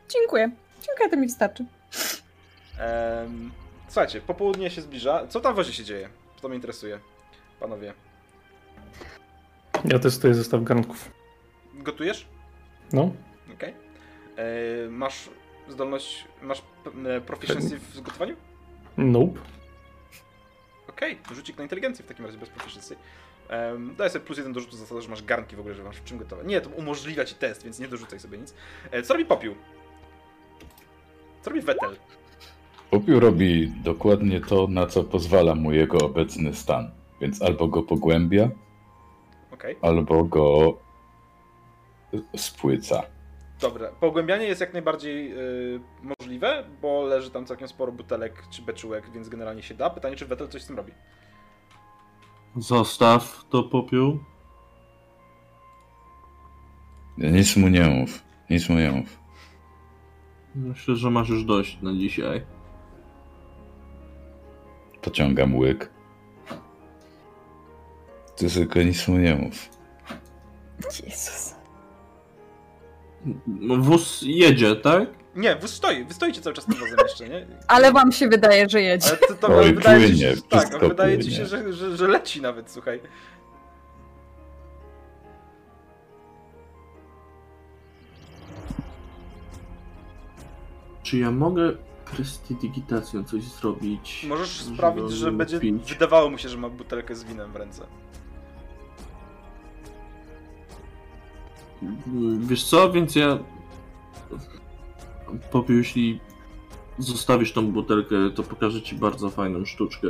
Dziękuję. 0.08 0.50
Dziękuję, 0.86 1.10
to 1.10 1.16
mi 1.16 1.26
wystarczy. 1.26 1.64
Em, 2.78 3.50
słuchajcie, 3.88 4.20
popołudnie 4.20 4.70
się 4.70 4.82
zbliża. 4.82 5.26
Co 5.26 5.40
tam 5.40 5.52
w 5.52 5.56
wozie 5.56 5.72
się 5.72 5.84
dzieje? 5.84 6.08
To 6.44 6.48
mnie 6.48 6.56
interesuje. 6.56 7.00
panowie? 7.60 7.94
Ja 9.84 9.98
testuję 9.98 10.34
zestaw 10.34 10.62
garnków. 10.62 11.10
Gotujesz? 11.74 12.26
No, 12.92 13.12
Okej. 13.54 13.74
E, 14.36 14.90
Masz 14.90 15.30
zdolność, 15.68 16.24
masz 16.42 16.62
e, 17.06 17.20
proficiency 17.20 17.78
w 17.78 18.00
gotowaniu? 18.00 18.36
nope. 18.96 19.40
Okej, 20.88 21.18
rzucik 21.32 21.56
na 21.56 21.62
inteligencję 21.62 22.04
w 22.04 22.08
takim 22.08 22.26
razie 22.26 22.38
bez 22.38 22.48
proficiency. 22.48 22.96
Um, 23.50 23.94
daj 23.96 24.10
sobie 24.10 24.24
plus 24.24 24.38
jeden 24.38 24.52
do 24.52 24.60
rzutu 24.60 24.76
za 24.76 24.86
to, 24.86 25.02
że 25.02 25.08
masz 25.08 25.22
garnki 25.22 25.56
w 25.56 25.60
ogóle, 25.60 25.74
że 25.74 25.82
masz 25.84 25.96
w 25.96 26.04
czym 26.04 26.18
gotowe. 26.18 26.44
Nie, 26.44 26.60
to 26.60 26.70
umożliwia 26.70 27.24
ci 27.24 27.34
test, 27.34 27.64
więc 27.64 27.78
nie 27.78 27.88
dorzucaj 27.88 28.20
sobie 28.20 28.38
nic. 28.38 28.54
E, 28.90 29.02
co 29.02 29.14
robi 29.14 29.24
Popiół? 29.26 29.54
Co 31.42 31.50
robi 31.50 31.62
Vettel? 31.62 31.96
Popiół 32.94 33.20
robi 33.20 33.72
dokładnie 33.84 34.40
to, 34.40 34.66
na 34.66 34.86
co 34.86 35.04
pozwala 35.04 35.54
mu 35.54 35.72
jego 35.72 35.98
obecny 35.98 36.54
stan. 36.54 36.90
Więc 37.20 37.42
albo 37.42 37.68
go 37.68 37.82
pogłębia, 37.82 38.50
Okej, 39.52 39.76
albo 39.82 40.24
go 40.24 40.78
spłyca. 42.36 43.02
dobra. 43.60 43.88
Pogłębianie 44.00 44.44
jest 44.44 44.60
jak 44.60 44.72
najbardziej 44.72 45.32
y, 45.38 45.80
możliwe, 46.02 46.64
bo 46.82 47.02
leży 47.02 47.30
tam 47.30 47.46
całkiem 47.46 47.68
sporo 47.68 47.92
butelek 47.92 48.42
czy 48.50 48.62
beczułek, 48.62 49.10
więc 49.10 49.28
generalnie 49.28 49.62
się 49.62 49.74
da. 49.74 49.90
Pytanie, 49.90 50.16
czy 50.16 50.26
Vettel 50.26 50.48
coś 50.48 50.62
z 50.62 50.66
tym 50.66 50.76
robi? 50.76 50.92
Zostaw 52.56 53.44
to 53.50 53.62
popiół. 53.62 54.18
Nic 57.18 57.56
mu 57.56 57.68
nie 57.68 57.84
mów. 57.90 58.22
Nic 58.50 58.68
mu 58.68 58.76
nie 58.76 58.90
mów. 58.90 59.18
Myślę, 60.54 60.96
że 60.96 61.10
masz 61.10 61.28
już 61.28 61.44
dość 61.44 61.82
na 61.82 61.92
dzisiaj. 61.92 62.53
Pociągam 65.04 65.56
łyk. 65.58 65.90
Ty 68.36 68.50
tylko 68.50 68.78
nic 68.82 69.08
mu 69.08 69.16
nie 69.18 69.34
mów. 69.34 69.54
Jezus. 71.06 71.54
No, 73.46 73.76
Wóz 73.76 74.22
jedzie, 74.26 74.76
tak? 74.76 75.08
Nie, 75.36 75.56
wy 75.56 75.68
stoi, 75.68 76.04
wy 76.04 76.14
stoicie 76.14 76.40
cały 76.40 76.54
czas 76.56 76.64
tym 76.64 76.74
wozem 76.74 76.96
jeszcze, 77.02 77.28
nie? 77.28 77.46
Ale 77.68 77.92
wam 77.92 78.12
się 78.12 78.28
wydaje, 78.28 78.68
że 78.68 78.82
jedzie. 78.82 79.08
Ale 79.08 79.16
to, 79.16 79.34
to 79.34 79.56
Oj, 79.58 79.74
wydaje 79.74 80.08
ci 80.08 80.18
się, 80.18 80.26
płynie, 80.26 80.36
że- 80.36 80.42
tak, 80.70 80.80
wydaje 80.88 81.18
ci 81.18 81.22
płynie. 81.24 81.36
się, 81.36 81.46
że, 81.46 81.72
że, 81.72 81.96
że 81.96 82.08
leci 82.08 82.40
nawet, 82.42 82.70
słuchaj. 82.70 83.00
Czy 91.02 91.18
ja 91.18 91.30
mogę 91.30 91.72
prestidigitacją 92.10 93.24
coś 93.24 93.42
zrobić? 93.42 94.26
Możesz 94.28 94.48
żeby 94.48 94.76
sprawić, 94.76 95.10
że 95.10 95.32
będzie 95.32 95.60
pić? 95.60 95.92
wydawało 95.92 96.30
mu 96.30 96.38
się, 96.38 96.48
że 96.48 96.58
ma 96.58 96.68
butelkę 96.68 97.14
z 97.14 97.24
winem 97.24 97.52
w 97.52 97.56
ręce. 97.56 97.86
Wiesz 102.38 102.64
co, 102.64 102.92
więc 102.92 103.16
ja... 103.16 103.38
Popiół, 105.50 105.76
jeśli 105.76 106.20
zostawisz 106.98 107.52
tą 107.52 107.72
butelkę, 107.72 108.16
to 108.34 108.42
pokażę 108.42 108.82
ci 108.82 108.96
bardzo 108.96 109.30
fajną 109.30 109.64
sztuczkę. 109.64 110.08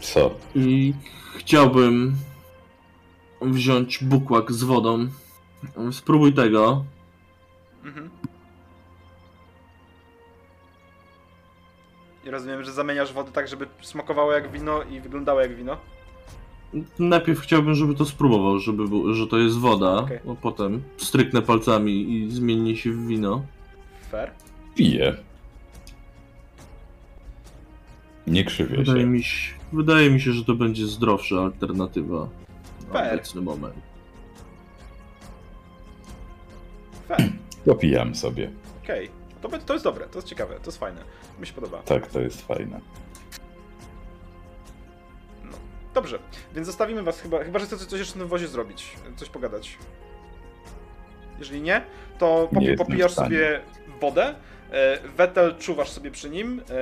Co? 0.00 0.30
I 0.54 0.94
chciałbym 1.36 2.16
wziąć 3.40 4.04
bukłak 4.04 4.52
z 4.52 4.64
wodą. 4.64 5.08
Spróbuj 5.92 6.32
tego. 6.32 6.84
Mhm. 7.84 8.10
I 12.26 12.30
rozumiem, 12.30 12.64
że 12.64 12.72
zamieniasz 12.72 13.12
wodę 13.12 13.32
tak, 13.32 13.48
żeby 13.48 13.66
smakowało 13.82 14.32
jak 14.32 14.52
wino 14.52 14.82
i 14.82 15.00
wyglądało 15.00 15.40
jak 15.40 15.56
wino. 15.56 15.76
Najpierw 16.98 17.40
chciałbym, 17.40 17.74
żeby 17.74 17.94
to 17.94 18.04
spróbował, 18.04 18.58
żeby 18.58 18.88
był, 18.88 19.14
że 19.14 19.26
to 19.26 19.38
jest 19.38 19.58
woda, 19.58 19.96
Okej. 19.96 20.18
a 20.32 20.34
potem 20.34 20.82
stryknę 20.96 21.42
palcami 21.42 22.12
i 22.12 22.30
zmieni 22.30 22.76
się 22.76 22.92
w 22.92 23.06
wino. 23.06 23.42
Fair. 24.10 24.30
Pije. 24.74 25.16
Nie 28.26 28.44
krzywię 28.44 28.76
Wydaje 28.76 29.00
się. 29.00 29.06
mi 29.06 29.22
się, 29.22 29.54
wydaje 29.72 30.10
mi 30.10 30.20
się, 30.20 30.32
że 30.32 30.44
to 30.44 30.54
będzie 30.54 30.86
zdrowsza 30.86 31.36
alternatywa 31.36 32.28
na 32.88 32.92
Fair. 32.92 33.14
obecny 33.14 33.40
moment. 33.40 33.74
Fair. 37.08 37.32
Popijam 37.64 38.14
sobie. 38.14 38.50
Okej. 38.84 39.10
To, 39.42 39.48
be- 39.48 39.58
to 39.58 39.72
jest 39.72 39.84
dobre, 39.84 40.06
to 40.06 40.18
jest 40.18 40.28
ciekawe, 40.28 40.54
to 40.54 40.66
jest 40.66 40.78
fajne. 40.78 41.00
Mi 41.40 41.46
się 41.46 41.52
podoba. 41.52 41.78
Tak, 41.82 42.06
to 42.06 42.20
jest 42.20 42.46
fajne. 42.46 42.80
Dobrze, 45.94 46.18
więc 46.54 46.66
zostawimy 46.66 47.02
was 47.02 47.20
chyba, 47.20 47.44
chyba 47.44 47.58
że 47.58 47.66
chcecie 47.66 47.86
coś 47.86 47.98
jeszcze 48.00 48.18
na 48.18 48.24
wozie 48.24 48.48
zrobić, 48.48 48.96
coś 49.16 49.28
pogadać. 49.28 49.78
Jeżeli 51.38 51.60
nie, 51.62 51.82
to 52.18 52.48
Nie 52.52 52.58
popi- 52.58 52.64
jestem 52.64 52.86
popijasz 52.86 53.12
w 53.12 53.14
sobie 53.14 53.60
wodę, 54.00 54.34
e, 54.70 54.98
Vettel 55.16 55.54
czuwasz 55.58 55.90
sobie 55.90 56.10
przy 56.10 56.30
nim, 56.30 56.60
e, 56.70 56.74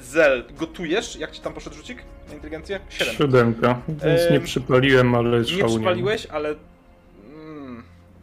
Zel 0.00 0.44
gotujesz, 0.58 1.16
jak 1.16 1.30
ci 1.30 1.40
tam 1.40 1.52
poszedł 1.54 1.76
rzucik 1.76 2.02
na 2.28 2.34
inteligencję? 2.34 2.80
7. 2.88 3.14
Siódemka, 3.14 3.80
więc 3.88 4.30
nie 4.30 4.40
przypaliłem, 4.40 5.14
ale 5.14 5.38
Nie 5.38 5.44
szału 5.44 5.60
nie 5.60 5.68
przypaliłeś, 5.68 6.26
ale. 6.26 6.54
Mm, 7.34 7.82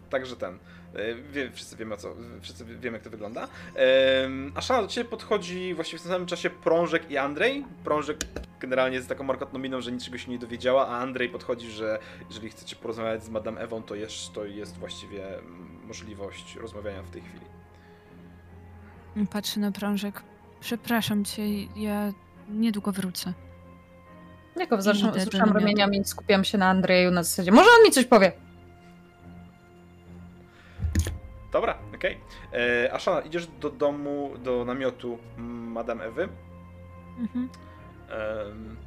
także 0.09 0.35
ten. 0.35 0.57
E, 0.95 1.15
Wie, 1.15 1.51
wszyscy 1.51 1.76
wiemy 1.76 1.93
o 1.93 1.97
co. 1.97 2.15
Wszyscy 2.41 2.65
wiemy 2.65 2.97
jak 2.97 3.03
to 3.03 3.09
wygląda. 3.09 3.47
Ehm, 3.76 4.51
a 4.55 4.61
Szana 4.61 4.81
do 4.81 4.88
ciebie 4.88 5.09
podchodzi 5.09 5.73
właściwie 5.73 5.99
w 5.99 6.01
tym 6.01 6.11
samym 6.11 6.27
czasie 6.27 6.49
Prążek 6.49 7.11
i 7.11 7.18
Andrzej. 7.18 7.65
Prążek 7.84 8.18
generalnie 8.59 8.95
jest 8.95 9.09
taką 9.09 9.23
markotną 9.23 9.59
miną, 9.59 9.81
że 9.81 9.91
niczego 9.91 10.18
się 10.18 10.31
nie 10.31 10.39
dowiedziała, 10.39 10.88
a 10.88 10.97
Andrzej 10.97 11.30
podchodzi, 11.30 11.72
że 11.72 11.99
jeżeli 12.30 12.49
chcecie 12.49 12.76
porozmawiać 12.76 13.23
z 13.23 13.30
Madame 13.30 13.61
Ewą, 13.61 13.84
to 13.84 13.95
jest, 13.95 14.34
to 14.34 14.45
jest 14.45 14.77
właściwie 14.77 15.23
możliwość 15.88 16.55
rozmawiania 16.55 17.03
w 17.03 17.09
tej 17.09 17.22
chwili. 17.22 17.45
Patrzę 19.31 19.59
na 19.59 19.72
prążek. 19.72 20.23
Przepraszam 20.59 21.26
cię, 21.26 21.63
ja 21.63 22.13
niedługo 22.49 22.91
wrócę. 22.91 23.34
Jako 24.55 24.77
wzruszam, 24.77 25.11
wzruszam 25.11 25.51
ramieniami, 25.51 26.05
skupiam 26.05 26.43
się 26.43 26.57
na 26.57 26.69
Andrzeju 26.69 27.11
na 27.11 27.23
zasadzie. 27.23 27.51
Może 27.51 27.69
on 27.80 27.85
mi 27.85 27.91
coś 27.91 28.05
powie. 28.05 28.31
Dobra, 31.51 31.77
okej. 31.95 32.17
Okay. 32.49 32.93
Aszana, 32.93 33.21
idziesz 33.21 33.47
do 33.47 33.69
domu, 33.69 34.31
do 34.37 34.65
namiotu 34.65 35.19
Madame 35.37 36.03
Ewy. 36.03 36.29
Mhm. 37.17 37.49
Em, 38.09 38.77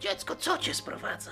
Dziecko, 0.00 0.36
co 0.36 0.58
cię 0.58 0.74
sprowadza? 0.74 1.30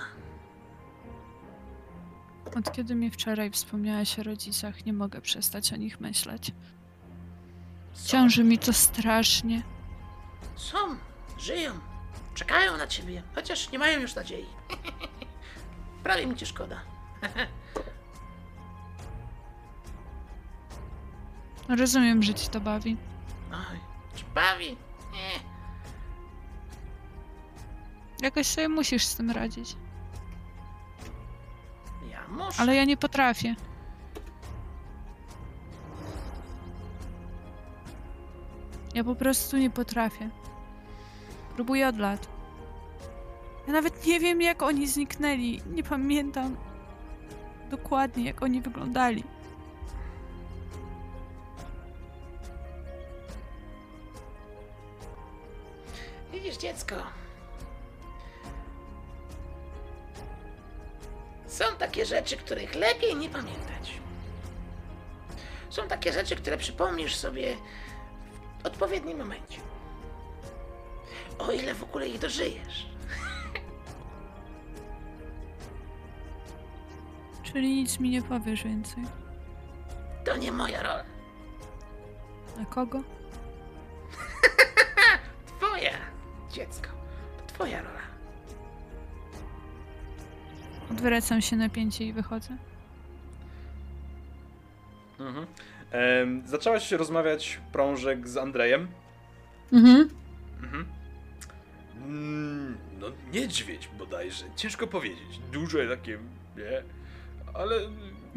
Od 2.57 2.71
kiedy 2.71 2.95
mi 2.95 3.11
wczoraj 3.11 3.51
wspomniałaś 3.51 4.19
o 4.19 4.23
rodzicach, 4.23 4.85
nie 4.85 4.93
mogę 4.93 5.21
przestać 5.21 5.73
o 5.73 5.75
nich 5.75 5.99
myśleć. 5.99 6.51
Są, 7.93 8.07
Ciąży 8.07 8.43
mi 8.43 8.57
to 8.57 8.73
strasznie. 8.73 9.61
są, 10.55 10.77
żyją, 11.37 11.71
czekają 12.33 12.77
na 12.77 12.87
ciebie, 12.87 13.23
chociaż 13.35 13.71
nie 13.71 13.79
mają 13.79 13.99
już 13.99 14.15
nadziei. 14.15 14.45
Prawie 16.03 16.25
mi 16.25 16.35
cię 16.35 16.45
szkoda. 16.45 16.81
Rozumiem, 21.69 22.23
że 22.23 22.33
ci 22.33 22.49
to 22.49 22.61
bawi. 22.61 22.97
Oj, 23.51 23.79
czy 24.15 24.23
bawi? 24.35 24.77
Nie, 25.13 25.39
Jakoś 28.21 28.47
sobie 28.47 28.69
musisz 28.69 29.05
z 29.05 29.15
tym 29.15 29.31
radzić. 29.31 29.75
ja 32.11 32.27
muszę. 32.27 32.61
Ale 32.61 32.75
ja 32.75 32.85
nie 32.85 32.97
potrafię. 32.97 33.55
Ja 38.95 39.03
po 39.03 39.15
prostu 39.15 39.57
nie 39.57 39.69
potrafię. 39.69 40.29
Próbuję 41.55 41.87
od 41.87 41.97
lat. 41.97 42.27
Ja 43.67 43.73
nawet 43.73 44.05
nie 44.05 44.19
wiem, 44.19 44.41
jak 44.41 44.61
oni 44.61 44.87
zniknęli. 44.87 45.61
Nie 45.73 45.83
pamiętam 45.83 46.55
dokładnie, 47.69 48.23
jak 48.25 48.41
oni 48.43 48.61
wyglądali. 48.61 49.23
Widzisz, 56.35 56.57
dziecko. 56.57 56.95
Są 61.47 61.65
takie 61.79 62.05
rzeczy, 62.05 62.37
których 62.37 62.75
lepiej 62.75 63.15
nie 63.15 63.29
pamiętać. 63.29 63.99
Są 65.69 65.87
takie 65.87 66.13
rzeczy, 66.13 66.35
które 66.35 66.57
przypomnisz 66.57 67.15
sobie 67.15 67.57
w 68.63 68.65
odpowiednim 68.65 69.17
momencie. 69.17 69.59
O 71.39 71.51
ile 71.51 71.75
w 71.75 71.83
ogóle 71.83 72.07
ich 72.07 72.19
dożyjesz. 72.19 72.85
Czyli 77.43 77.75
nic 77.75 77.99
mi 77.99 78.09
nie 78.09 78.21
powiesz 78.21 78.63
więcej. 78.63 79.03
To 80.25 80.37
nie 80.37 80.51
moja 80.51 80.83
rola. 80.83 81.03
A 82.61 82.65
kogo? 82.65 82.99
dziecko. 86.55 86.89
To 87.37 87.53
twoja 87.53 87.81
rola. 87.81 88.05
Odwracam 90.91 91.41
się 91.41 91.55
napięcie 91.55 92.05
i 92.05 92.13
wychodzę. 92.13 92.57
Mhm. 95.19 95.45
Em, 95.91 96.43
zaczęłaś 96.45 96.91
rozmawiać 96.91 97.59
prążek 97.71 98.27
z 98.27 98.37
Andrejem. 98.37 98.87
Mhm. 99.73 100.09
Mhm. 100.63 100.85
Mm, 102.05 102.77
no 102.99 103.07
niedźwiedź 103.33 103.89
bodajże, 103.97 104.45
ciężko 104.55 104.87
powiedzieć. 104.87 105.39
Duże 105.51 105.87
takie, 105.89 106.17
nie? 106.57 106.83
Ale 107.53 107.75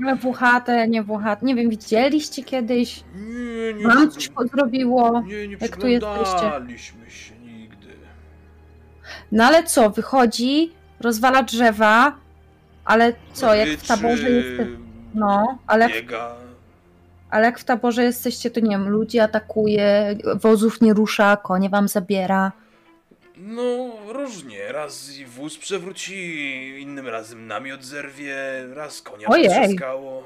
Ale 0.04 0.16
włochate, 0.16 0.88
nie 0.88 1.02
włochate. 1.02 1.46
Nie 1.46 1.54
wiem, 1.54 1.70
widzieliście 1.70 2.44
kiedyś? 2.44 3.04
nie, 3.14 3.74
nie, 3.74 3.86
Wam 3.86 4.10
coś 4.10 4.30
zrobiło? 4.54 5.20
nie, 5.20 5.48
nie 5.48 5.56
jak 5.60 5.76
tu 5.76 5.86
jesteście? 5.86 6.78
się. 7.08 7.34
No 9.32 9.44
ale 9.44 9.64
co, 9.64 9.90
wychodzi, 9.90 10.72
rozwala 11.00 11.42
drzewa, 11.42 12.16
ale 12.84 13.12
co, 13.32 13.54
jak 13.54 13.68
w 13.68 13.88
taborze 13.88 14.30
jest... 14.30 14.70
No, 15.14 15.58
ale 15.66 15.88
Biega. 15.88 16.34
ale 17.30 17.44
jak 17.46 17.58
w 17.58 17.64
taborze 17.64 18.04
jesteście, 18.04 18.50
to 18.50 18.60
nie 18.60 18.70
wiem, 18.70 18.88
ludzi 18.88 19.20
atakuje, 19.20 20.16
wozów 20.34 20.80
nie 20.80 20.94
rusza, 20.94 21.36
konie 21.36 21.68
wam 21.68 21.88
zabiera. 21.88 22.52
No, 23.36 23.90
różnie. 24.08 24.72
Raz 24.72 25.10
wóz 25.26 25.58
przewróci, 25.58 26.14
innym 26.80 27.08
razem 27.08 27.46
namiot 27.46 27.84
zerwie, 27.84 28.36
raz 28.74 29.02
konia 29.02 29.28
Ojej. 29.28 29.48
potrzaskało. 29.48 30.22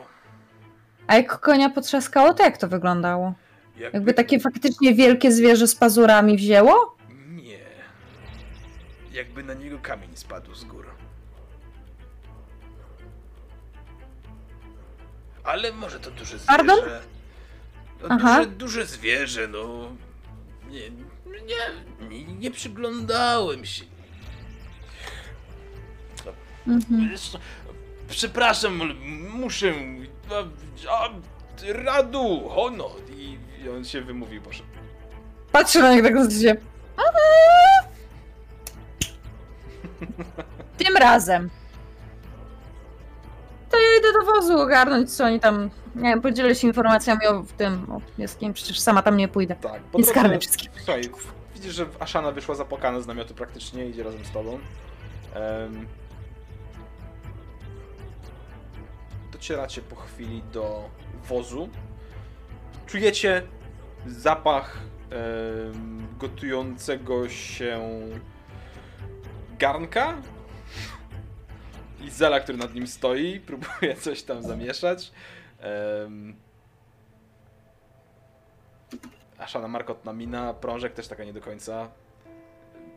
A 1.06 1.16
jak 1.16 1.40
konia 1.40 1.70
potrzaskało, 1.70 2.34
to 2.34 2.42
jak 2.42 2.59
to 2.59 2.68
wyglądało? 2.68 3.34
Jakby, 3.78 3.96
Jakby 3.96 4.14
takie 4.14 4.40
faktycznie 4.40 4.94
wielkie 4.94 5.32
zwierzę 5.32 5.66
z 5.66 5.74
pazurami 5.74 6.36
wzięło? 6.36 6.96
Jakby 9.12 9.43
na 9.43 9.55
niego 9.55 9.78
kamień 9.78 10.16
spadł 10.16 10.55
z 10.55 10.64
gór. 10.64 10.86
Ale 15.44 15.72
może 15.72 16.01
to 16.01 16.10
duże 16.10 16.24
zwierzę. 16.39 16.47
Pardon? 16.47 16.78
No, 18.02 18.09
Aha. 18.10 18.36
duże, 18.36 18.51
duże 18.51 18.86
zwierzę, 18.86 19.48
no. 19.48 19.93
Nie, 20.70 20.90
nie, 22.10 22.24
nie, 22.24 22.51
przyglądałem 22.51 23.64
się. 23.64 23.84
Mhm. 26.66 27.10
Przepraszam, 28.09 28.80
muszę. 29.30 29.74
A, 30.90 31.09
radu, 31.72 32.48
honor. 32.48 32.90
I, 33.16 33.39
on 33.76 33.84
się 33.84 34.01
wymówił, 34.01 34.43
proszę. 34.43 34.62
Patrzę 35.52 35.80
na 35.80 35.94
niego 35.94 36.09
tak 36.09 36.18
w 36.18 36.24
zasadzie. 36.24 36.56
Tym 40.79 40.97
razem. 40.97 41.51
To 43.70 43.77
ja 43.79 43.99
idę 43.99 44.12
do 44.12 44.33
wozu 44.33 44.59
ogarnąć, 44.61 45.11
co 45.16 45.24
oni 45.24 45.41
tam. 45.41 45.70
Nie 45.95 46.03
wiem, 46.03 46.20
podzielę 46.23 46.55
się 46.55 46.66
informacjami 46.66 47.27
o 47.27 47.45
tym, 47.57 47.87
o 47.93 48.01
przecież 48.53 48.81
sama 48.81 49.03
tam 49.03 49.16
nie 49.16 49.29
pójdę. 49.29 49.55
Tak, 49.55 49.83
po 49.83 49.99
Nie 49.99 50.05
drodze- 50.05 50.11
zgarnę 50.12 50.39
wszystkich. 50.39 50.70
Słuchaj, 50.77 51.03
widzisz, 51.55 51.74
że 51.74 51.87
Ashana 52.01 52.33
wyszła 52.33 52.55
zapłakana 52.55 53.01
z 53.01 53.07
namiotu 53.07 53.35
praktycznie, 53.35 53.87
idzie 53.87 54.03
razem 54.03 54.24
z 54.24 54.31
tobą. 54.31 54.59
Em, 55.35 55.87
docieracie 59.33 59.83
po 59.83 59.97
chwili 59.97 60.43
do 60.53 60.89
wozu. 61.29 61.69
Czujecie 62.87 63.43
zapach 64.07 64.79
em, 65.11 66.07
gotującego 66.19 67.29
się 67.29 67.81
garnka. 69.62 70.14
I 72.05 72.10
Zela, 72.10 72.40
który 72.40 72.59
nad 72.59 72.74
nim 72.74 72.86
stoi, 72.86 73.40
próbuje 73.51 73.97
coś 73.97 74.22
tam 74.22 74.43
zamieszać. 74.43 75.12
Em, 75.60 76.34
Ashana 79.39 79.68
markotna 79.68 80.12
mina, 80.12 80.55
prążek 80.55 80.93
też 80.93 81.09
taka 81.09 81.24
nie 81.24 81.32
do 81.32 81.40
końca. 81.40 81.89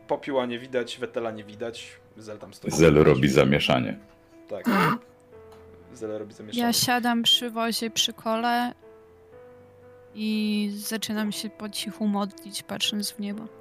Popiła 0.08 0.46
nie 0.46 0.58
widać, 0.58 0.98
Wetela 0.98 1.30
nie 1.30 1.44
widać. 1.44 1.96
Zel 2.16 2.38
tam 2.38 2.54
stoi. 2.54 2.70
Zel 2.70 2.94
robi 2.94 3.28
zamieszanie. 3.28 3.98
Tak. 4.48 4.64
Zel 5.94 6.18
robi 6.18 6.34
zamieszanie. 6.34 6.66
Ja 6.66 6.72
siadam 6.72 7.22
przy 7.22 7.50
wozie 7.50 7.90
przy 7.90 8.12
kole 8.12 8.74
i 10.14 10.70
zaczynam 10.76 11.32
się 11.32 11.50
po 11.50 11.68
cichu 11.68 12.06
modlić, 12.06 12.62
patrząc 12.62 13.10
w 13.10 13.18
niebo. 13.18 13.55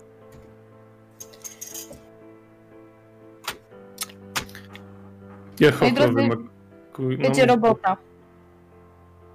Jehova 5.60 5.92
drodzy, 5.92 6.14
wymakuj... 6.14 7.18
Będzie 7.18 7.46
no, 7.46 7.56
robota. 7.56 7.98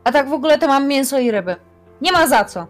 A 0.04 0.12
tak 0.12 0.28
w 0.28 0.32
ogóle 0.32 0.58
to 0.58 0.68
mam 0.68 0.88
mięso 0.88 1.18
i 1.18 1.30
ryby. 1.30 1.56
Nie 2.00 2.12
ma 2.12 2.26
za 2.26 2.44
co. 2.44 2.66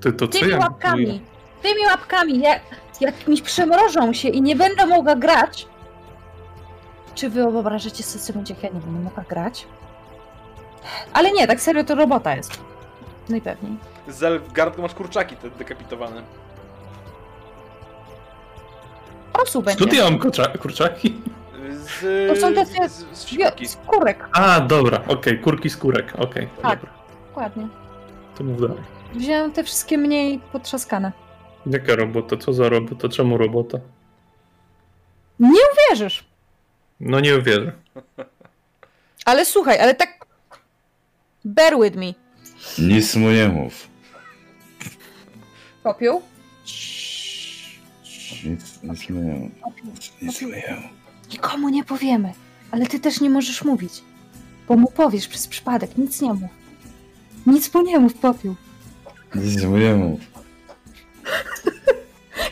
Ty 0.00 0.12
to 0.12 0.28
co 0.28 0.38
Tymi 0.38 0.50
ja? 0.50 0.58
łapkami. 0.58 1.22
Tymi 1.62 1.86
łapkami. 1.86 2.40
Jak, 2.40 2.60
jak 3.00 3.28
mi 3.28 3.42
przemrożą 3.42 4.12
się 4.12 4.28
i 4.28 4.42
nie 4.42 4.56
będę 4.56 4.86
mogła 4.86 5.16
grać. 5.16 5.68
Czy 7.14 7.30
wy 7.30 7.50
wyobrażacie 7.50 8.02
sobie, 8.02 8.34
będzie, 8.36 8.54
jak 8.54 8.62
ja 8.62 8.68
nie 8.68 8.80
będę 8.80 9.00
mogła 9.00 9.24
grać? 9.28 9.66
Ale 11.12 11.32
nie, 11.32 11.46
tak 11.46 11.60
serio 11.60 11.84
to 11.84 11.94
robota 11.94 12.36
jest. 12.36 12.60
Najpewniej. 13.28 13.76
Zel 14.08 14.40
w 14.40 14.52
gardle 14.52 14.82
masz 14.82 14.94
kurczaki 14.94 15.36
te 15.36 15.50
dekapitowane. 15.50 16.22
Osu 19.32 19.62
będzie. 19.62 19.78
Skąd 19.84 19.92
ja 19.98 20.04
mam 20.04 20.18
kurcza- 20.18 20.58
kurczaki? 20.58 21.20
Z, 21.72 22.00
To 22.28 22.40
są 22.40 22.54
te- 22.54 22.66
z, 22.88 22.92
z 23.12 23.24
wsikurki. 23.24 23.68
Skórek, 23.68 24.28
A, 24.32 24.60
dobra, 24.60 25.02
okej, 25.08 25.38
kurki 25.40 25.70
skórek, 25.70 26.12
okej. 26.18 26.48
Tak. 26.62 26.80
dobra. 26.80 26.94
dokładnie. 27.28 27.68
To 28.38 28.44
mów 28.44 28.60
dalej. 28.60 28.82
Wziąłem 29.14 29.52
te 29.52 29.64
wszystkie 29.64 29.98
mniej 29.98 30.38
potrzaskane. 30.52 31.12
Jaka 31.66 31.96
robota? 31.96 32.36
Co 32.36 32.52
za 32.52 32.68
robota? 32.68 33.08
Czemu 33.08 33.38
robota? 33.38 33.78
Wierzysz. 35.90 36.24
No 37.00 37.20
nie 37.20 37.42
wierzę. 37.42 37.72
Ale 39.24 39.44
słuchaj, 39.44 39.80
ale 39.80 39.94
tak... 39.94 40.26
Bear 41.44 41.80
with 41.80 41.96
me. 41.96 42.14
Nic 42.78 43.16
mu 43.16 43.30
nie 43.30 43.48
mów. 43.48 43.88
Popiół? 45.82 46.22
Nic, 48.44 48.82
nic 48.82 49.10
mu 49.10 49.22
nie. 49.22 49.50
Popiół. 49.62 49.92
Nic 50.22 50.40
nie 50.42 50.46
mów. 50.46 50.90
Nikomu 51.32 51.68
nie 51.68 51.84
powiemy. 51.84 52.32
Ale 52.70 52.86
ty 52.86 53.00
też 53.00 53.20
nie 53.20 53.30
możesz 53.30 53.64
mówić. 53.64 53.92
Bo 54.68 54.76
mu 54.76 54.90
powiesz 54.90 55.28
przez 55.28 55.46
przypadek. 55.46 55.98
Nic 55.98 56.20
nie 56.20 56.32
mów. 56.34 56.50
Nic 57.46 57.74
mu 57.74 57.82
nie 57.82 57.98
mów, 57.98 58.14
popiół. 58.14 58.54
Nic 59.34 59.64
mu 59.64 59.76
nie 59.78 59.94
mów. 59.94 60.20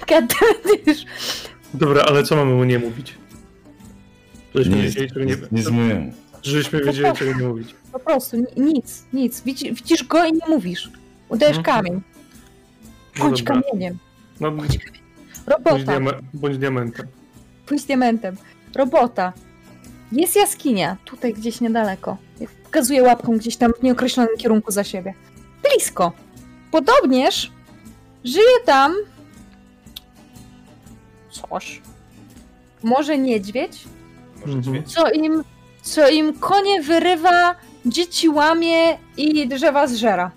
Gadanisz. 0.09 1.05
Dobra, 1.75 2.03
ale 2.03 2.23
co 2.23 2.37
mamy 2.37 2.55
mu 2.55 2.65
nie 2.65 2.79
mówić? 2.79 3.15
Żeśmy 4.55 4.77
Nic, 4.77 4.85
wiedzieli, 4.85 5.09
czego 5.09 5.25
nie... 5.25 5.37
nic, 5.53 5.69
mu 5.71 5.83
nie 5.83 5.95
mów. 5.95 6.15
Żeśmy 6.43 6.81
wiedzieli, 6.85 7.17
czego 7.17 7.41
nie 7.41 7.49
mówić. 7.49 7.75
Po 7.93 7.99
prostu 7.99 8.37
ni- 8.37 8.73
nic, 8.73 9.05
nic. 9.13 9.43
Widzi, 9.43 9.75
widzisz 9.75 10.05
go 10.05 10.25
i 10.25 10.33
nie 10.33 10.49
mówisz. 10.49 10.91
Udajesz 11.29 11.57
Mhm. 11.59 11.77
kamień. 11.77 12.01
No 13.19 13.25
Bądź 13.25 13.43
dobra. 13.43 13.63
kamieniem. 13.63 13.99
No, 14.41 14.51
Bądź 14.53 14.79
kamieniem. 14.79 15.08
Bądź, 15.49 15.87
Robota. 15.87 15.93
diame- 16.01 16.21
bądź 16.35 16.59
diamentem. 16.59 17.07
Pójdź 17.67 17.85
diamentem. 17.85 18.37
Robota. 18.75 19.33
Jest 20.13 20.37
jaskinia. 20.37 20.97
Tutaj 21.05 21.35
gdzieś 21.35 21.61
niedaleko. 21.61 22.17
Pokazuję 22.65 23.03
łapką 23.03 23.37
gdzieś 23.39 23.57
tam 23.57 23.73
w 23.81 23.83
nieokreślonym 23.83 24.37
kierunku 24.39 24.73
za 24.73 24.85
siebie. 24.85 25.15
Blisko. 25.63 26.13
Podobnież 26.71 27.53
żyje 28.25 28.61
tam 28.65 28.95
coś. 31.31 31.83
Może 32.83 33.19
niedźwiedź? 33.19 33.85
Może 34.41 34.53
Mhm. 34.59 34.63
dźwięk. 34.63 34.87
co 34.87 35.11
im, 35.11 35.45
co 35.83 36.09
im 36.09 36.39
konie 36.39 36.83
wyrywa, 36.83 37.55
dzieci 37.87 38.29
łamie 38.29 38.99
i 39.17 39.49
drzewa 39.49 39.87
zżera. 39.87 40.31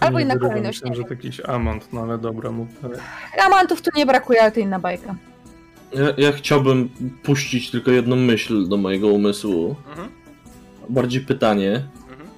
Albo 0.00 0.20
inna 0.20 0.36
kolejność, 0.36 0.78
Myślałem, 0.78 0.96
że 0.96 1.02
to 1.02 1.10
jakiś 1.14 1.40
amant, 1.40 1.92
no 1.92 2.00
ale 2.02 2.18
dobra, 2.18 2.50
mów 2.50 2.68
dalej. 2.82 2.98
Amantów 3.46 3.82
tu 3.82 3.90
nie 3.96 4.06
brakuje, 4.06 4.42
ale 4.42 4.52
to 4.52 4.60
inna 4.60 4.78
bajka. 4.78 5.14
Ja, 5.92 6.26
ja 6.26 6.32
chciałbym 6.32 6.88
puścić 7.22 7.70
tylko 7.70 7.90
jedną 7.90 8.16
myśl 8.16 8.68
do 8.68 8.76
mojego 8.76 9.08
umysłu. 9.08 9.76
Mhm. 9.88 10.08
Bardziej 10.88 11.20
pytanie. 11.20 11.84
Mhm. 12.10 12.28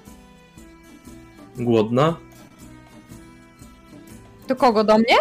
Głodna? 1.56 2.16
Do 4.48 4.56
kogo? 4.56 4.84
Do 4.84 4.98
mnie? 4.98 5.16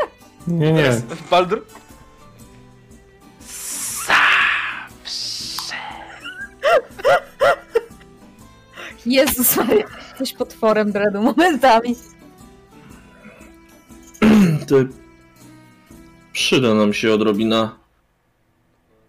Nie, 0.48 0.72
nie. 0.72 0.84
Teraz 0.84 1.04
Baldur? 1.32 1.66
Zawsze. 4.08 5.76
Jezus 9.06 9.56
jesteś 9.56 10.34
potworem 10.34 10.92
dreadu 10.92 11.22
momentami. 11.22 11.96
Ty 14.68 14.88
Przyda 16.34 16.74
nam 16.74 16.94
się 16.94 17.14
odrobina 17.14 17.76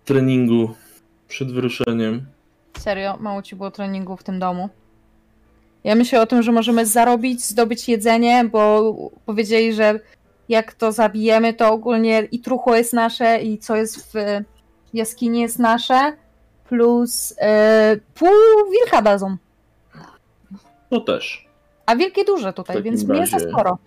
treningu 0.04 0.74
przed 1.28 1.52
wyruszeniem. 1.52 2.26
Serio, 2.78 3.16
mało 3.20 3.42
ci 3.42 3.56
było 3.56 3.70
treningu 3.70 4.16
w 4.16 4.22
tym 4.22 4.38
domu. 4.38 4.68
Ja 5.84 5.94
myślę 5.94 6.20
o 6.22 6.26
tym, 6.26 6.42
że 6.42 6.52
możemy 6.52 6.86
zarobić, 6.86 7.44
zdobyć 7.44 7.88
jedzenie, 7.88 8.44
bo 8.52 8.94
powiedzieli, 9.26 9.72
że 9.74 10.00
jak 10.48 10.74
to 10.74 10.92
zabijemy, 10.92 11.54
to 11.54 11.72
ogólnie 11.72 12.28
i 12.32 12.40
truchło 12.40 12.76
jest 12.76 12.92
nasze, 12.92 13.42
i 13.42 13.58
co 13.58 13.76
jest 13.76 14.12
w 14.12 14.14
jaskini 14.94 15.40
jest 15.40 15.58
nasze, 15.58 16.12
plus 16.68 17.34
e, 17.40 17.96
pół 18.14 18.28
wilka 18.72 19.02
dadzą. 19.02 19.36
To 20.90 21.00
też. 21.00 21.48
A 21.86 21.96
wilki 21.96 22.24
duże 22.24 22.52
tutaj, 22.52 22.82
więc 22.82 23.04
mięsa 23.04 23.36
razie- 23.38 23.50
sporo. 23.50 23.78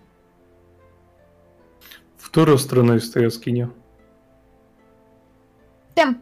W 2.32 2.34
którą 2.34 2.58
stronę 2.58 2.94
jest 2.94 3.14
ta 3.14 3.20
jaskinia? 3.20 3.68
Wiem. 5.96 6.20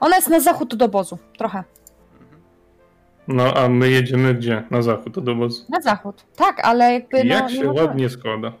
Ona 0.00 0.16
jest 0.16 0.28
na 0.28 0.40
zachód 0.40 0.74
do 0.74 0.84
obozu, 0.84 1.18
trochę. 1.38 1.64
No, 3.28 3.54
a 3.56 3.68
my 3.68 3.90
jedziemy 3.90 4.34
gdzie? 4.34 4.62
Na 4.70 4.82
zachód 4.82 5.18
od 5.18 5.28
obozu. 5.28 5.64
Na 5.68 5.80
zachód. 5.80 6.24
Tak, 6.36 6.60
ale 6.64 6.92
jakby. 6.92 7.24
No, 7.24 7.34
Jak 7.34 7.50
się 7.50 7.72
ładnie 7.72 8.08
składa. 8.10 8.52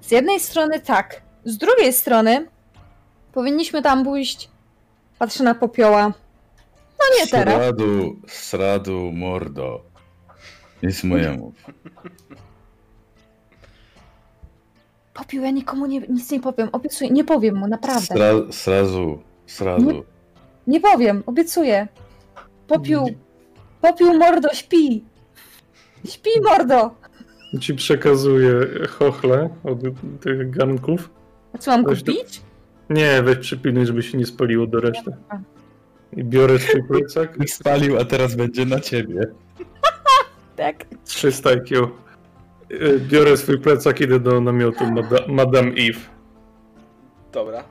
Z 0.00 0.10
jednej 0.10 0.40
strony 0.40 0.80
tak. 0.80 1.22
Z 1.44 1.58
drugiej 1.58 1.92
strony 1.92 2.46
powinniśmy 3.32 3.82
tam 3.82 4.04
pójść. 4.04 4.50
Patrzę 5.18 5.44
na 5.44 5.54
popioła. 5.54 6.06
No 6.98 7.04
nie 7.20 7.26
teraz. 7.26 7.54
Sradu, 7.54 8.16
sradu, 8.26 9.10
mordo. 9.12 9.80
Nic 10.82 11.04
mojemu. 11.04 11.52
Popiół, 15.18 15.42
ja 15.44 15.50
nikomu 15.50 15.86
nie, 15.86 16.00
nic 16.00 16.30
nie 16.30 16.40
powiem. 16.40 16.68
Obiecuję, 16.72 17.10
nie 17.10 17.24
powiem 17.24 17.56
mu, 17.56 17.68
naprawdę. 17.68 18.06
Sra, 18.06 18.32
srazu, 18.50 19.18
sradu. 19.46 20.04
Nie 20.66 20.80
powiem, 20.80 21.22
obiecuję. 21.26 21.88
Popiół, 22.66 23.10
popiół 23.80 24.18
mordo, 24.18 24.48
śpi. 24.54 25.04
Śpi 26.08 26.30
mordo. 26.44 26.94
Ci 27.60 27.74
przekazuję 27.74 28.50
chochle 28.88 29.50
od 29.64 29.78
tych 30.20 30.50
garnków. 30.50 31.10
A 31.52 31.58
co 31.58 31.70
mam 31.70 31.84
to- 31.84 31.90
bić? 31.90 32.42
Nie, 32.90 33.22
weź 33.22 33.38
przypilnuj, 33.38 33.86
żeby 33.86 34.02
się 34.02 34.18
nie 34.18 34.26
spaliło 34.26 34.66
do 34.66 34.80
reszty. 34.80 35.10
I 36.16 36.24
biorę 36.24 36.58
swój 36.58 36.82
plecak. 36.88 37.38
Nie 37.38 37.48
spalił, 37.58 37.98
a 37.98 38.04
teraz 38.04 38.34
będzie 38.34 38.66
na 38.66 38.80
ciebie. 38.80 39.20
Tak. 40.56 40.84
300 41.04 41.50
IQ. 41.50 41.88
Y, 42.70 43.00
Biorę 43.00 43.36
swój 43.36 43.58
plecak, 43.58 44.00
idę 44.00 44.20
do 44.20 44.40
namiotu 44.40 44.86
Mada 44.86 45.18
Madame 45.28 45.68
Eve. 45.70 46.00
Dobra. 47.32 47.64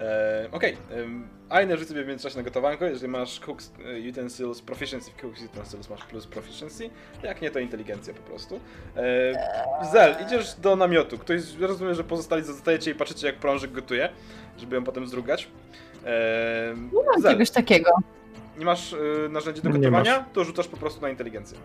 E, 0.00 0.48
Okej. 0.52 0.76
em, 0.90 1.28
Aina 1.48 1.76
rzuć 1.76 1.88
sobie 1.88 2.04
w 2.04 2.08
międzyczasie 2.08 2.36
na 2.36 2.42
gotowanko. 2.42 2.84
Jeżeli 2.84 3.08
masz 3.08 3.40
cooks 3.40 3.72
e, 4.06 4.10
utensils 4.10 4.62
proficiency 4.62 5.10
w 5.10 5.22
cooks 5.22 5.42
utensils, 5.44 5.90
masz 5.90 6.04
plus 6.04 6.26
proficiency. 6.26 6.90
Jak 7.22 7.42
nie, 7.42 7.50
to 7.50 7.58
inteligencja 7.58 8.14
po 8.14 8.22
prostu. 8.22 8.60
E, 8.96 9.86
Zel, 9.92 10.14
idziesz 10.26 10.54
do 10.54 10.76
namiotu. 10.76 11.18
Ktoś, 11.18 11.40
rozumiem, 11.60 11.94
że 11.94 12.04
pozostali 12.04 12.44
zostajecie 12.44 12.90
i 12.90 12.94
patrzycie, 12.94 13.26
jak 13.26 13.36
prążek 13.36 13.72
gotuje, 13.72 14.08
żeby 14.58 14.76
ją 14.76 14.84
potem 14.84 15.06
zdrugać. 15.06 15.48
E, 16.04 16.74
Mam 17.06 17.22
Zel, 17.22 17.32
czegoś 17.32 17.50
takiego. 17.50 17.90
nie 18.58 18.64
masz 18.64 18.92
e, 18.92 19.28
narzędzi 19.28 19.62
do 19.62 19.70
Nie 19.70 19.78
gotowania, 19.78 20.24
to 20.32 20.44
rzucasz 20.44 20.68
po 20.68 20.76
prostu 20.76 21.00
na 21.00 21.08
inteligencję. 21.08 21.58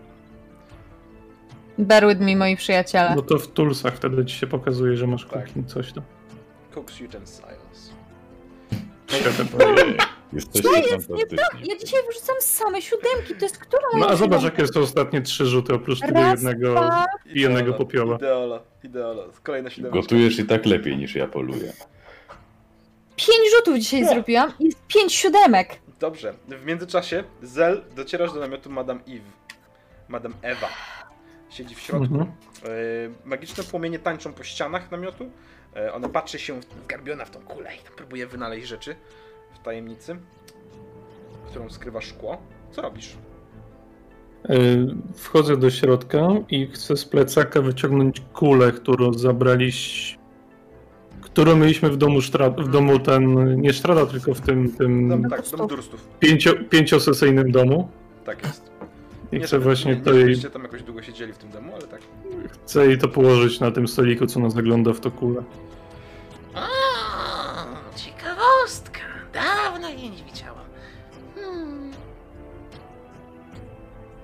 Bear 1.82 2.08
with 2.08 2.20
me, 2.22 2.36
moi 2.36 2.56
przyjaciele. 2.58 3.14
No 3.16 3.22
to 3.22 3.40
w 3.40 3.48
Tulsach 3.48 3.96
wtedy 3.96 4.26
ci 4.26 4.36
się 4.38 4.48
pokazuje, 4.48 4.98
że 4.98 5.08
masz 5.08 5.26
Tak. 5.26 5.46
kuchni 5.46 5.66
coś 5.66 5.94
tam. 5.94 6.04
Cooks 6.76 7.02
utensils. 7.02 7.92
Świetnie. 9.08 9.46
Jesteście 10.34 10.70
To 10.70 10.76
jest 10.76 11.10
nie 11.10 11.26
tak. 11.26 11.58
Ja 11.64 11.78
dzisiaj 11.78 12.00
wyrzucam 12.08 12.36
same 12.40 12.82
siódemki. 12.82 13.36
To 13.40 13.46
jest 13.46 13.58
która 13.58 13.82
moja 13.94 14.06
No 14.06 14.12
a 14.12 14.16
zobacz, 14.16 14.44
jakie 14.44 14.68
są 14.68 14.80
ostatnie 14.80 15.22
trzy 15.22 15.46
rzuty, 15.46 15.74
oprócz 15.74 16.00
tego 16.00 16.20
jednego 16.20 16.72
dwa, 16.72 17.06
i 17.34 17.42
jednego 17.42 17.74
popioła. 17.74 18.16
Ideola, 18.16 18.60
ideola. 18.84 19.24
Kolejna 19.44 19.70
siódemka. 19.70 20.00
Gotujesz 20.00 20.40
i 20.40 20.46
tak 20.46 20.66
lepiej 20.66 20.98
niż 20.98 21.16
ja 21.16 21.28
poluję. 21.28 21.74
pięć 23.16 23.52
rzutów 23.56 23.78
dzisiaj 23.80 24.06
zrobiłam 24.06 24.52
i 24.60 24.70
pięć 24.88 25.14
siódemek. 25.14 25.80
Dobrze. 26.00 26.34
W 26.48 26.66
międzyczasie, 26.66 27.24
Zel, 27.42 27.82
docierasz 27.96 28.34
do 28.34 28.40
namiotu 28.40 28.70
Madame 28.70 29.00
Eve. 29.08 29.32
Madame 30.10 30.36
Ewa. 30.42 30.68
Siedzi 31.52 31.76
w 31.76 31.80
środku. 31.80 32.04
Mhm. 32.16 32.32
E, 32.64 32.68
magiczne 33.30 33.64
płomienie 33.64 34.00
tańczą 34.00 34.34
po 34.34 34.44
ścianach 34.44 34.92
namiotu. 34.92 35.32
E, 35.76 35.94
ona 35.94 36.10
patrzy 36.10 36.40
się 36.40 36.60
zgarbiona 36.86 37.26
w 37.26 37.32
tą 37.32 37.40
kulę 37.40 37.70
i 37.76 37.80
tam 37.84 37.94
próbuje 37.96 38.28
wynaleźć 38.28 38.68
rzeczy 38.68 38.96
w 39.54 39.60
tajemnicy, 39.60 40.16
którą 41.48 41.70
skrywa 41.70 42.02
szkło. 42.02 42.38
Co 42.72 42.82
robisz? 42.82 43.18
Y, 44.50 44.88
Wchodzę 45.16 45.58
do 45.58 45.70
środka 45.70 46.28
i 46.50 46.68
chcę 46.68 46.98
z 46.98 47.06
plecaka 47.06 47.62
wyciągnąć 47.62 48.22
kulę, 48.34 48.72
którą 48.72 49.14
zabraliś. 49.14 50.18
którą 51.22 51.56
mieliśmy 51.56 51.90
w 51.90 51.98
domu, 51.98 52.20
sztra- 52.20 52.64
w 52.64 52.68
domu 52.70 53.00
ten, 53.00 53.56
nie 53.62 53.74
Sztrada, 53.74 54.06
tylko 54.06 54.34
w 54.34 54.42
tym, 54.42 54.72
tym 54.72 55.10
Dom, 55.10 55.22
No 55.22 55.30
tak, 55.30 55.42
to 55.42 55.50
dom 55.50 55.58
stop. 55.58 55.70
durstów. 55.70 56.08
pięcio, 56.20 56.52
pięciosesyjnym 56.70 57.52
domu. 57.52 57.90
Tak 58.26 58.44
jest. 58.44 58.71
I 59.32 59.38
Nie, 59.40 59.46
chcę 59.46 59.60
właśnie 59.60 59.96
nie, 59.96 60.02
to 60.02 60.14
nie, 60.14 60.20
jej, 60.20 60.42
tam 60.42 60.64
jakoś 60.64 60.84
długo 60.84 61.02
siedzieli 61.04 61.34
w 61.34 61.38
tym 61.38 61.50
domu, 61.50 61.72
ale 61.76 61.88
tak. 61.88 62.02
chcę 62.64 62.88
jej 62.88 62.98
to 62.98 63.08
położyć 63.08 63.60
na 63.60 63.72
tym 63.72 63.88
stoliku, 63.88 64.28
co 64.28 64.40
ona 64.40 64.50
zagląda 64.50 64.94
w 64.94 65.00
to 65.00 65.12
kulę. 65.12 65.44
O, 66.56 66.62
ciekawostka. 67.96 69.00
Dawno 69.34 69.90
jej 69.90 70.10
nie 70.10 70.24
widziałam. 70.24 70.66
Hmm, 71.36 71.92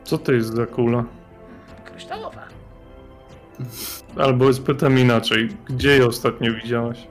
Co 0.03 0.17
to 0.17 0.31
jest 0.31 0.53
za 0.53 0.65
kula? 0.65 1.03
kryształowa. 1.85 2.47
Albo 4.17 4.53
spytam 4.53 4.99
inaczej, 4.99 5.49
gdzie 5.65 5.89
je 5.97 6.05
ostatnio 6.07 6.53
widziałaś? 6.53 7.07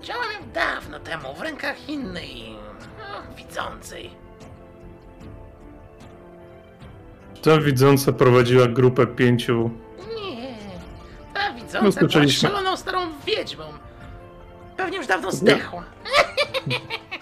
Widziałam 0.00 0.32
ją 0.32 0.38
dawno 0.54 1.00
temu 1.00 1.34
w 1.34 1.40
rękach 1.40 1.88
innej, 1.88 2.56
no, 2.98 3.36
widzącej. 3.36 4.07
Ta 7.42 7.58
widząca 7.60 8.12
prowadziła 8.12 8.66
grupę 8.66 9.06
pięciu. 9.06 9.70
Nie, 10.16 10.46
ta 11.34 11.48
No, 11.48 11.54
widząca 11.54 11.78
była 11.80 11.92
skoczyliśmy. 11.92 12.48
szaloną 12.48 12.76
starą 12.76 12.98
wiedźmą. 13.26 13.64
Pewnie 14.76 14.96
już 14.96 15.06
dawno 15.06 15.32
zdechła. 15.32 15.82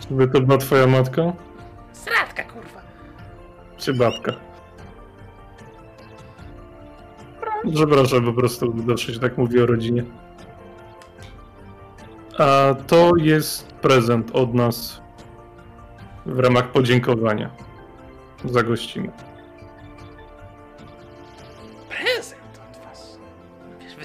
Czyby 0.08 0.28
to 0.28 0.40
była 0.40 0.58
twoja 0.58 0.86
matka? 0.86 1.32
Sradka, 1.92 2.42
kurwa. 2.44 2.80
Czy 3.78 3.94
babka? 3.94 4.32
Przepraszam, 7.74 8.24
po 8.24 8.32
prostu 8.32 8.74
zawsze 8.88 9.14
się 9.14 9.20
tak 9.20 9.38
mówi 9.38 9.60
o 9.62 9.66
rodzinie. 9.66 10.04
A 12.38 12.74
to 12.86 13.16
jest 13.16 13.66
prezent 13.72 14.30
od 14.32 14.54
nas 14.54 15.00
w 16.26 16.38
ramach 16.38 16.68
podziękowania 16.72 17.50
za 18.44 18.62
gościnę. 18.62 19.08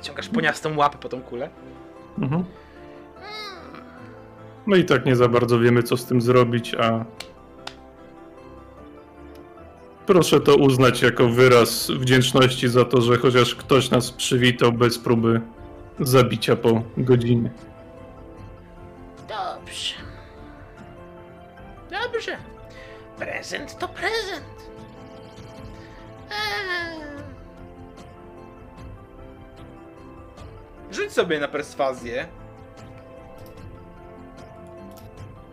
Wyciągasz 0.01 0.29
poniastą 0.29 0.77
łapę 0.77 0.97
po 0.97 1.09
tą 1.09 1.21
kulę. 1.21 1.49
Mhm. 2.19 2.45
No 4.67 4.75
i 4.75 4.85
tak 4.85 5.05
nie 5.05 5.15
za 5.15 5.27
bardzo 5.27 5.59
wiemy, 5.59 5.83
co 5.83 5.97
z 5.97 6.05
tym 6.05 6.21
zrobić, 6.21 6.75
a. 6.75 7.05
Proszę 10.05 10.39
to 10.39 10.55
uznać 10.55 11.01
jako 11.01 11.29
wyraz 11.29 11.91
wdzięczności 11.91 12.69
za 12.69 12.85
to, 12.85 13.01
że 13.01 13.17
chociaż 13.17 13.55
ktoś 13.55 13.89
nas 13.89 14.11
przywitał 14.11 14.71
bez 14.71 14.99
próby 14.99 15.41
zabicia 15.99 16.55
po 16.55 16.81
godzinie. 16.97 17.51
Dobrze. 19.27 19.95
Dobrze. 21.91 22.37
Prezent 23.17 23.77
to 23.77 23.87
prezent. 23.87 24.45
Eee, 26.31 27.00
Rzuć 30.91 31.11
sobie 31.11 31.39
na 31.39 31.47
perswazję. 31.47 32.27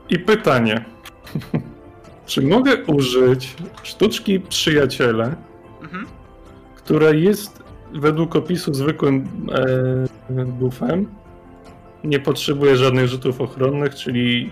I 0.08 0.18
pytanie. 0.18 0.84
Czy 2.26 2.42
mogę 2.42 2.84
użyć 2.84 3.54
sztuczki 3.82 4.40
przyjaciele, 4.40 5.34
Mhm. 5.82 6.06
która 6.76 7.10
jest 7.10 7.62
według 7.92 8.36
opisu 8.36 8.74
zwykłym 8.74 9.28
e, 10.30 10.44
buffem? 10.44 11.08
Nie 12.04 12.20
potrzebuje 12.20 12.76
żadnych 12.76 13.08
rzutów 13.08 13.40
ochronnych, 13.40 13.94
czyli 13.94 14.50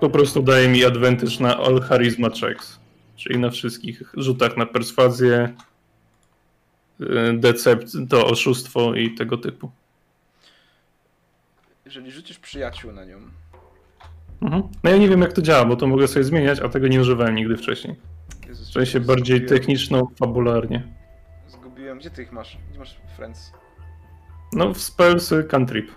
po 0.00 0.10
prostu 0.10 0.42
daje 0.42 0.68
mi 0.68 0.84
advantage 0.84 1.32
na 1.40 1.56
all 1.56 1.80
charisma 1.80 2.28
checks, 2.30 2.80
czyli 3.16 3.38
na 3.38 3.50
wszystkich 3.50 4.02
rzutach 4.16 4.56
na 4.56 4.66
perswazję 4.66 5.54
decept, 7.34 7.86
to 8.10 8.26
oszustwo 8.26 8.94
i 8.94 9.14
tego 9.14 9.38
typu. 9.38 9.70
Jeżeli 11.84 12.10
rzucisz 12.10 12.38
przyjaciół 12.38 12.92
na 12.92 13.04
nią, 13.04 13.18
Mhm. 14.42 14.62
No 14.84 14.90
ja 14.90 14.96
nie 14.96 15.08
wiem 15.08 15.20
jak 15.20 15.32
to 15.32 15.42
działa, 15.42 15.64
bo 15.64 15.76
to 15.76 15.86
mogę 15.86 16.08
sobie 16.08 16.24
zmieniać, 16.24 16.60
a 16.60 16.68
tego 16.68 16.88
nie 16.88 17.00
używałem 17.00 17.34
nigdy 17.34 17.56
wcześniej. 17.56 17.96
Jezus, 18.48 18.68
W 18.70 18.72
sensie 18.72 19.00
bardziej 19.00 19.36
zgubiłem- 19.40 19.48
techniczno-fabularnie. 19.48 20.82
Zgubiłem. 21.48 21.98
Gdzie 21.98 22.10
ty 22.10 22.22
ich 22.22 22.32
masz? 22.32 22.58
Gdzie 22.70 22.78
masz 22.78 22.96
friends? 23.16 23.52
No 24.52 24.74
w 24.74 24.78
spellsy 24.80 25.44
cantrip. 25.44 25.90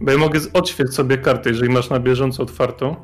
Bo 0.00 0.10
ja 0.12 0.18
mogę 0.18 0.40
odświeć 0.52 0.94
sobie 0.94 1.18
kartę, 1.18 1.50
jeżeli 1.50 1.72
masz 1.72 1.90
na 1.90 2.00
bieżąco 2.00 2.42
otwartą. 2.42 2.96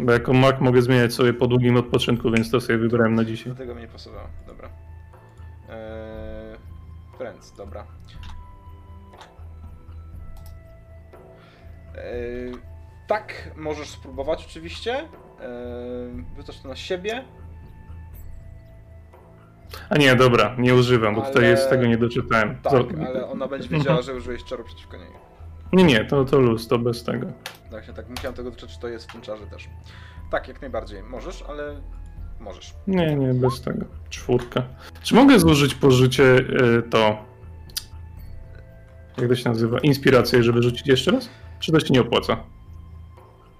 Bo 0.00 0.12
jako 0.12 0.32
mag 0.32 0.60
mogę 0.60 0.82
zmieniać 0.82 1.14
sobie 1.14 1.32
po 1.34 1.46
długim 1.46 1.76
odpoczynku, 1.76 2.30
więc 2.30 2.50
to 2.50 2.60
sobie 2.60 2.78
wybrałem 2.78 3.14
na 3.14 3.24
dzisiaj. 3.24 3.52
Do 3.52 3.58
tego 3.58 3.74
mi 3.74 3.80
nie 3.80 3.88
pasowało. 3.88 4.28
Dobra. 4.46 4.68
Eee, 5.70 6.56
friends, 7.18 7.52
dobra. 7.56 7.84
Eee, 11.96 12.52
tak, 13.06 13.50
możesz 13.56 13.88
spróbować 13.88 14.44
oczywiście. 14.46 14.94
Eee, 14.94 15.06
Wyrzucasz 16.36 16.60
to 16.60 16.68
na 16.68 16.76
siebie. 16.76 17.24
A 19.90 19.96
nie, 19.96 20.16
dobra, 20.16 20.54
nie 20.58 20.74
używam, 20.74 21.14
bo 21.14 21.20
tutaj 21.20 21.36
Ale- 21.42 21.48
jest, 21.50 21.70
tego 21.70 21.86
nie 21.86 21.98
doczytałem. 21.98 22.58
Tak, 22.62 22.74
ale 23.06 23.28
ona 23.28 23.48
będzie 23.48 23.68
wiedziała, 23.68 24.02
że 24.02 24.14
użyłeś 24.14 24.44
czaru 24.44 24.64
przeciwko 24.64 24.96
niej. 24.96 25.27
Nie, 25.72 25.84
nie, 25.84 26.04
to, 26.04 26.24
to 26.24 26.38
luz, 26.38 26.68
to 26.68 26.78
bez 26.78 27.04
tego. 27.04 27.26
Właśnie 27.70 27.94
tak, 27.94 28.08
musiałem 28.08 28.34
tego 28.34 28.50
doczytać, 28.50 28.74
czy 28.74 28.80
to 28.80 28.88
jest 28.88 29.08
w 29.08 29.12
tym 29.12 29.20
czarze 29.20 29.46
też. 29.46 29.68
Tak, 30.30 30.48
jak 30.48 30.60
najbardziej. 30.60 31.02
Możesz, 31.02 31.42
ale 31.48 31.80
możesz. 32.40 32.74
Nie, 32.86 33.16
nie, 33.16 33.34
bez 33.34 33.60
tego. 33.60 33.84
Czwórka. 34.10 34.62
Czy 35.02 35.14
mogę 35.14 35.38
zużyć 35.38 35.74
pożycie 35.74 36.24
y, 36.24 36.82
to... 36.90 37.24
Jak 39.18 39.28
to 39.28 39.36
się 39.36 39.48
nazywa? 39.48 39.78
Inspirację, 39.78 40.42
żeby 40.42 40.62
rzucić 40.62 40.86
jeszcze 40.86 41.10
raz? 41.10 41.28
Czy 41.60 41.72
to 41.72 41.80
się 41.80 41.94
nie 41.94 42.00
opłaca? 42.00 42.36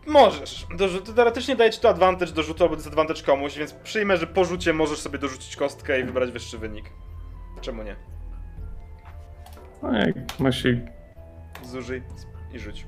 Możesz. 0.07 0.67
Dorzu- 0.77 1.03
to 1.03 1.13
teoretycznie 1.13 1.57
daje 1.57 1.71
ci 1.71 1.81
to 1.81 1.89
advantage 1.89 2.33
do 2.33 2.43
rzutu 2.43 2.65
albo 2.65 2.77
disadvantage 2.77 3.23
komuś, 3.23 3.59
więc 3.59 3.73
przyjmę, 3.73 4.17
że 4.17 4.27
po 4.27 4.45
rzucie 4.45 4.73
możesz 4.73 4.99
sobie 4.99 5.19
dorzucić 5.19 5.57
kostkę 5.57 6.01
i 6.01 6.05
wybrać 6.05 6.31
wyższy 6.31 6.59
wynik. 6.59 6.85
Czemu 7.61 7.83
nie? 7.83 7.97
No 9.83 9.93
jak 9.99 10.41
ma 10.41 10.53
się 10.53 10.81
Zużyj 11.65 12.03
i 12.53 12.59
rzuć. 12.59 12.87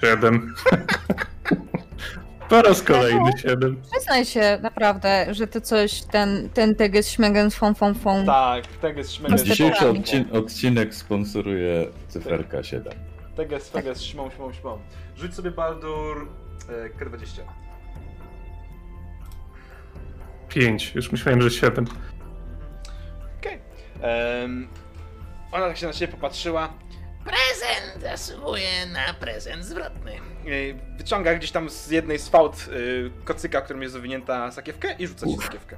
siedem. 0.00 0.54
Po 2.48 2.62
raz 2.62 2.82
kolejny 2.82 3.30
siedem. 3.42 3.82
Przyznaj 3.92 4.24
się 4.24 4.58
naprawdę, 4.62 5.26
że 5.34 5.46
ty 5.46 5.60
coś, 5.60 6.02
ten, 6.02 6.48
ten 6.54 6.74
teges 6.74 7.10
śmegen 7.10 7.50
fon 7.50 7.74
fon 7.74 7.94
fon. 7.94 8.26
Tak, 8.26 8.66
teges. 8.66 9.16
Proste 9.18 9.46
Dzisiejszy 9.48 9.84
Teges- 9.84 9.98
odcin 10.00 10.24
odcinek 10.32 10.94
sponsoruje 10.94 11.86
cyferka 12.08 12.62
7. 12.62 12.92
Teges, 13.36 13.68
feges, 13.68 14.02
śmą, 14.02 14.30
śmą, 14.30 14.52
śmą. 14.52 14.78
Rzuć 15.16 15.34
sobie 15.34 15.50
Baldur 15.50 16.28
e, 16.68 17.04
K20. 17.04 17.40
Pięć. 20.48 20.94
Już 20.94 21.12
myślałem, 21.12 21.42
że 21.42 21.50
siedem. 21.50 21.84
Okej. 23.40 23.58
Em, 24.02 24.68
Ona 25.52 25.68
tak 25.68 25.76
się 25.76 25.86
na 25.86 25.92
ciebie 25.92 26.12
popatrzyła. 26.12 26.72
Prezent 27.26 28.02
zasługuje 28.02 28.86
na 28.92 29.14
prezent 29.14 29.64
zwrotny. 29.64 30.12
Wyciąga 30.98 31.34
gdzieś 31.34 31.52
tam 31.52 31.70
z 31.70 31.90
jednej 31.90 32.18
z 32.18 32.28
fałd 32.28 32.68
e, 33.16 33.24
kocyka, 33.24 33.60
którym 33.60 33.82
jest 33.82 33.94
zawinięta 33.94 34.50
sakiewkę 34.52 34.94
i 34.98 35.06
rzuca 35.06 35.26
ci 35.26 35.36
sakiewkę. 35.36 35.76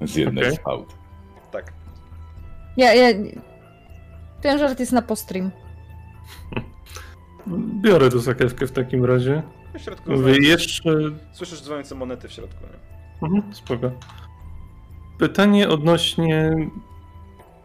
Z 0.00 0.16
jednej 0.16 0.44
Okej. 0.44 0.56
z 0.56 0.60
fałd. 0.60 0.94
Tak. 1.52 1.72
Ja, 2.76 2.94
ja... 2.94 3.08
Ten 4.40 4.58
żart 4.58 4.80
jest 4.80 4.92
na 4.92 5.02
postream. 5.02 5.50
Biorę 7.82 8.10
tę 8.10 8.20
sakiewkę 8.20 8.66
w 8.66 8.72
takim 8.72 9.04
razie. 9.04 9.42
W 9.74 9.80
środku 9.80 10.10
Mówię, 10.10 10.34
jeszcze... 10.40 10.90
słyszysz 11.32 11.62
dzwoniące 11.62 11.94
monety 11.94 12.28
w 12.28 12.32
środku. 12.32 12.64
Nie? 12.64 13.28
Mhm, 13.28 13.54
spoko. 13.54 13.90
Pytanie 15.18 15.68
odnośnie... 15.68 16.52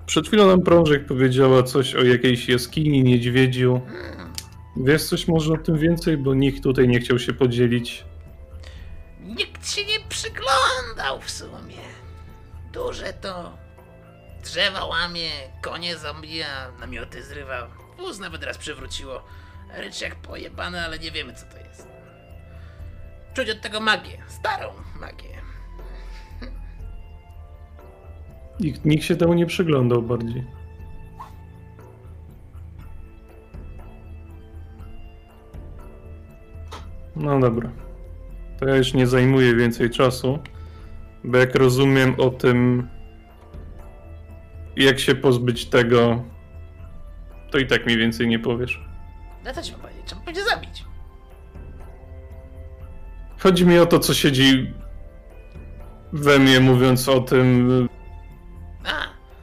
Przed 0.06 0.28
chwilą 0.28 0.48
nam 0.48 0.62
Prążek 0.62 1.06
powiedziała 1.06 1.64
coś 1.64 1.96
o 1.96 2.04
jakiejś 2.04 2.50
jaskini, 2.50 3.04
niedźwiedziu. 3.04 3.82
Wiesz 4.78 5.04
coś 5.04 5.28
może 5.28 5.54
o 5.54 5.58
tym 5.58 5.78
więcej, 5.78 6.18
bo 6.18 6.34
nikt 6.34 6.64
tutaj 6.64 6.88
nie 6.88 7.00
chciał 7.00 7.20
się 7.20 7.34
podzielić. 7.34 8.06
Nikt 9.20 9.70
się 9.70 9.86
nie 9.86 10.00
przyglądał 10.10 11.22
w 11.22 11.32
sumie. 11.32 11.82
Duże 12.74 13.14
to. 13.14 13.58
Drzewa 14.44 14.86
łamie, 14.86 15.30
konie 15.62 15.98
zabija, 15.98 16.72
namioty 16.80 17.24
zrywa. 17.24 17.68
Wóz 17.98 18.20
nawet 18.20 18.44
raz 18.44 18.58
przewróciło. 18.58 19.24
Rycz 19.78 20.04
pojebane, 20.24 20.86
ale 20.86 21.00
nie 21.00 21.12
wiemy 21.12 21.34
co 21.34 21.46
to 21.46 21.58
jest. 21.58 21.88
Czuć 23.34 23.50
od 23.50 23.62
tego 23.62 23.80
magię, 23.80 24.18
starą 24.28 24.74
magię. 25.00 25.42
Nikt, 28.62 28.86
nikt 28.86 29.04
się 29.04 29.16
temu 29.16 29.34
nie 29.34 29.46
przyglądał 29.46 30.02
bardziej. 30.02 30.44
No 37.16 37.40
dobra. 37.40 37.70
To 38.60 38.66
ja 38.68 38.76
już 38.76 38.94
nie 38.94 39.08
zajmuję 39.08 39.56
więcej 39.56 39.90
czasu, 39.90 40.40
bo 41.24 41.38
jak 41.38 41.56
rozumiem 41.56 42.16
o 42.18 42.30
tym, 42.30 42.88
jak 44.76 45.00
się 45.00 45.16
pozbyć 45.16 45.66
tego, 45.66 46.24
to 47.52 47.58
i 47.58 47.68
tak 47.68 47.86
mi 47.86 47.98
więcej 47.98 48.28
nie 48.28 48.40
powiesz. 48.40 48.86
No 49.46 49.54
co 49.54 49.62
ci 49.62 49.72
mam 49.72 49.82
powiedzieć? 49.82 50.06
Trzeba 50.06 50.22
będzie 50.22 50.44
zabić. 50.44 50.86
Chodzi 53.40 53.66
mi 53.66 53.80
o 53.80 53.86
to, 53.86 54.00
co 54.00 54.14
siedzi 54.14 54.74
we 56.14 56.40
mnie, 56.40 56.60
mówiąc 56.60 57.10
o 57.10 57.20
tym, 57.20 57.70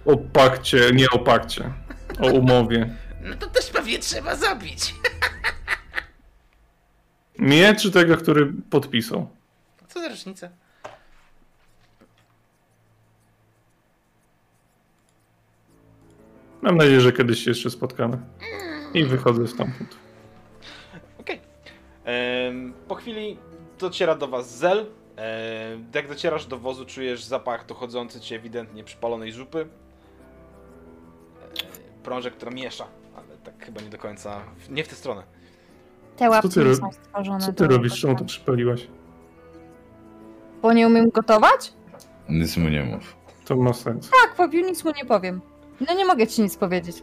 o 0.06 0.16
pakcie, 0.16 0.90
nie 0.94 1.10
o 1.10 1.18
pakcie, 1.18 1.72
o 2.20 2.26
umowie. 2.26 2.94
no 3.30 3.36
to 3.36 3.46
też 3.46 3.70
pewnie 3.70 3.98
trzeba 3.98 4.36
zabić. 4.36 4.94
Mnie 7.38 7.74
czy 7.74 7.90
tego, 7.90 8.16
który 8.16 8.52
podpisał? 8.70 9.28
Co 9.88 10.00
za 10.00 10.08
różnica? 10.08 10.48
Mam 16.62 16.76
nadzieję, 16.76 17.00
że 17.00 17.12
kiedyś 17.12 17.44
się 17.44 17.50
jeszcze 17.50 17.70
spotkamy. 17.70 18.18
I 18.94 19.04
wychodzę 19.04 19.48
stamtąd. 19.48 19.96
Okej. 21.20 21.40
Em, 22.04 22.72
Po 22.88 22.94
chwili 22.94 23.38
dociera 23.78 24.14
do 24.14 24.28
was 24.28 24.56
Zel. 24.58 24.86
Em, 25.18 25.86
Jak 25.94 26.08
docierasz 26.08 26.46
do 26.46 26.58
wozu, 26.58 26.84
czujesz 26.86 27.24
zapach 27.24 27.66
dochodzący 27.66 28.20
ci 28.20 28.34
ewidentnie 28.34 28.84
przypalonej 28.84 29.32
zupy. 29.32 29.60
Em, 29.60 29.68
Prążek, 32.02 32.34
która 32.34 32.50
miesza, 32.50 32.86
ale 33.16 33.36
tak 33.44 33.64
chyba 33.64 33.80
nie 33.80 33.88
do 33.90 33.98
końca. 33.98 34.40
Nie 34.70 34.84
w 34.84 34.88
tę 34.88 34.94
stronę. 34.96 35.22
Te 36.16 36.30
łapki 36.30 36.48
ty 36.48 36.60
nie 36.60 36.66
ro- 36.66 36.76
są 36.76 36.92
stworzone. 36.92 37.40
Co 37.40 37.52
ty 37.52 37.66
robisz? 37.66 38.00
Czemu 38.00 38.16
to 38.16 38.24
przypaliłaś? 38.24 38.86
Bo 40.62 40.72
nie 40.72 40.86
umiem 40.86 41.10
gotować? 41.10 41.72
Nic 42.28 42.56
mu 42.56 42.68
nie 42.68 42.84
mów. 42.84 43.16
To 43.44 43.56
ma 43.56 43.72
sens. 43.72 44.10
Tak, 44.10 44.34
popił, 44.36 44.64
nic 44.66 44.84
mu 44.84 44.90
nie 44.96 45.04
powiem. 45.04 45.40
No 45.88 45.94
nie 45.94 46.04
mogę 46.04 46.26
ci 46.26 46.42
nic 46.42 46.56
powiedzieć. 46.56 47.02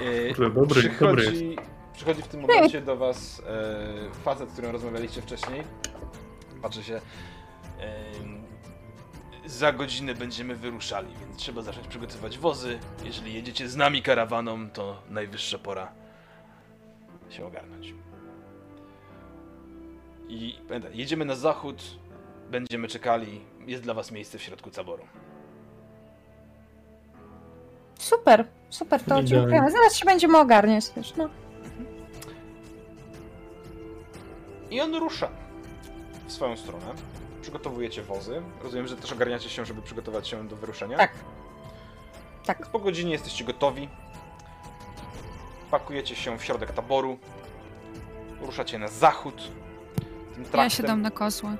E, 0.00 0.34
Kurde, 0.34 0.50
dobry- 0.60 0.60
dobry 0.60 0.80
przychodzi, 1.22 1.56
przychodzi 1.98 2.22
w 2.22 2.28
tym 2.28 2.40
momencie 2.40 2.80
do 2.80 2.96
was 2.96 3.42
e, 3.46 4.10
facet, 4.24 4.48
z 4.50 4.52
którym 4.52 4.70
rozmawialiście 4.70 5.22
wcześniej. 5.22 5.62
Patrzy 6.62 6.84
się. 6.84 7.00
em, 7.80 8.38
za 9.46 9.72
godzinę 9.72 10.14
będziemy 10.14 10.56
wyruszali, 10.56 11.14
więc 11.20 11.36
trzeba 11.36 11.62
zacząć 11.62 11.86
przygotowywać 11.88 12.38
wozy. 12.38 12.78
Jeżeli 13.04 13.34
jedziecie 13.34 13.68
z 13.68 13.76
nami 13.76 14.02
karawaną, 14.02 14.70
to 14.70 15.02
najwyższa 15.10 15.58
pora 15.58 15.92
się 17.30 17.46
ogarnąć. 17.46 17.94
I 20.28 20.58
pamiętaj, 20.68 20.96
jedziemy 20.98 21.24
na 21.24 21.34
zachód, 21.34 21.82
będziemy 22.50 22.88
czekali. 22.88 23.40
Jest 23.66 23.82
dla 23.82 23.94
was 23.94 24.10
miejsce 24.12 24.38
w 24.38 24.42
środku 24.42 24.70
taboru. 24.70 25.04
Super, 27.98 28.44
super, 28.70 29.00
to 29.00 29.04
Idealnie. 29.06 29.28
dziękujemy. 29.28 29.70
Zaraz 29.70 29.96
się 29.96 30.04
będziemy 30.06 30.38
ogarniać 30.38 30.88
też, 30.88 31.16
no. 31.16 31.28
I 34.70 34.80
on 34.80 34.94
rusza 34.94 35.28
w 36.26 36.32
swoją 36.32 36.56
stronę. 36.56 36.86
Przygotowujecie 37.42 38.02
wozy. 38.02 38.42
Rozumiem, 38.62 38.86
że 38.86 38.96
też 38.96 39.12
ogarniacie 39.12 39.48
się, 39.50 39.66
żeby 39.66 39.82
przygotować 39.82 40.28
się 40.28 40.48
do 40.48 40.56
wyruszenia. 40.56 40.96
Tak. 40.98 41.10
Tak. 42.46 42.58
Więc 42.58 42.70
po 42.70 42.78
godzinie 42.78 43.12
jesteście 43.12 43.44
gotowi. 43.44 43.88
Pakujecie 45.70 46.16
się 46.16 46.38
w 46.38 46.44
środek 46.44 46.72
taboru. 46.72 47.18
ruszacie 48.40 48.78
na 48.78 48.88
zachód. 48.88 49.50
Tym 50.34 50.44
Ja 50.54 50.70
się 50.70 50.82
dam 50.82 51.02
na 51.02 51.10
kozła. 51.10 51.56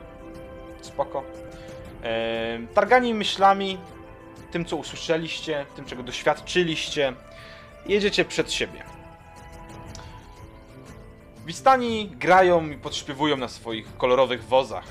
Spoko. 0.80 1.24
E, 2.02 2.58
targani 2.74 3.14
myślami, 3.14 3.78
tym 4.50 4.64
co 4.64 4.76
usłyszeliście, 4.76 5.66
tym 5.76 5.84
czego 5.84 6.02
doświadczyliście, 6.02 7.12
jedziecie 7.86 8.24
przed 8.24 8.52
siebie. 8.52 8.97
Wistani 11.48 12.08
grają 12.08 12.70
i 12.70 12.76
podśpiewują 12.76 13.36
na 13.36 13.48
swoich 13.48 13.96
kolorowych 13.96 14.44
wozach. 14.44 14.84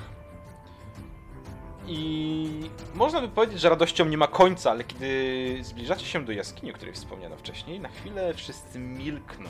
I 1.88 2.50
można 2.94 3.22
by 3.22 3.28
powiedzieć, 3.28 3.60
że 3.60 3.70
radością 3.70 4.06
nie 4.06 4.18
ma 4.18 4.28
końca, 4.28 4.72
ale 4.72 4.84
kiedy 4.84 5.60
zbliżacie 5.62 6.06
się 6.06 6.26
do 6.26 6.32
jaskini, 6.32 6.72
o 6.72 6.74
której 6.74 6.94
wspomniano 6.94 7.38
wcześniej, 7.38 7.80
na 7.80 7.90
chwilę 7.90 8.34
wszyscy 8.34 8.80
milkną. 8.80 9.50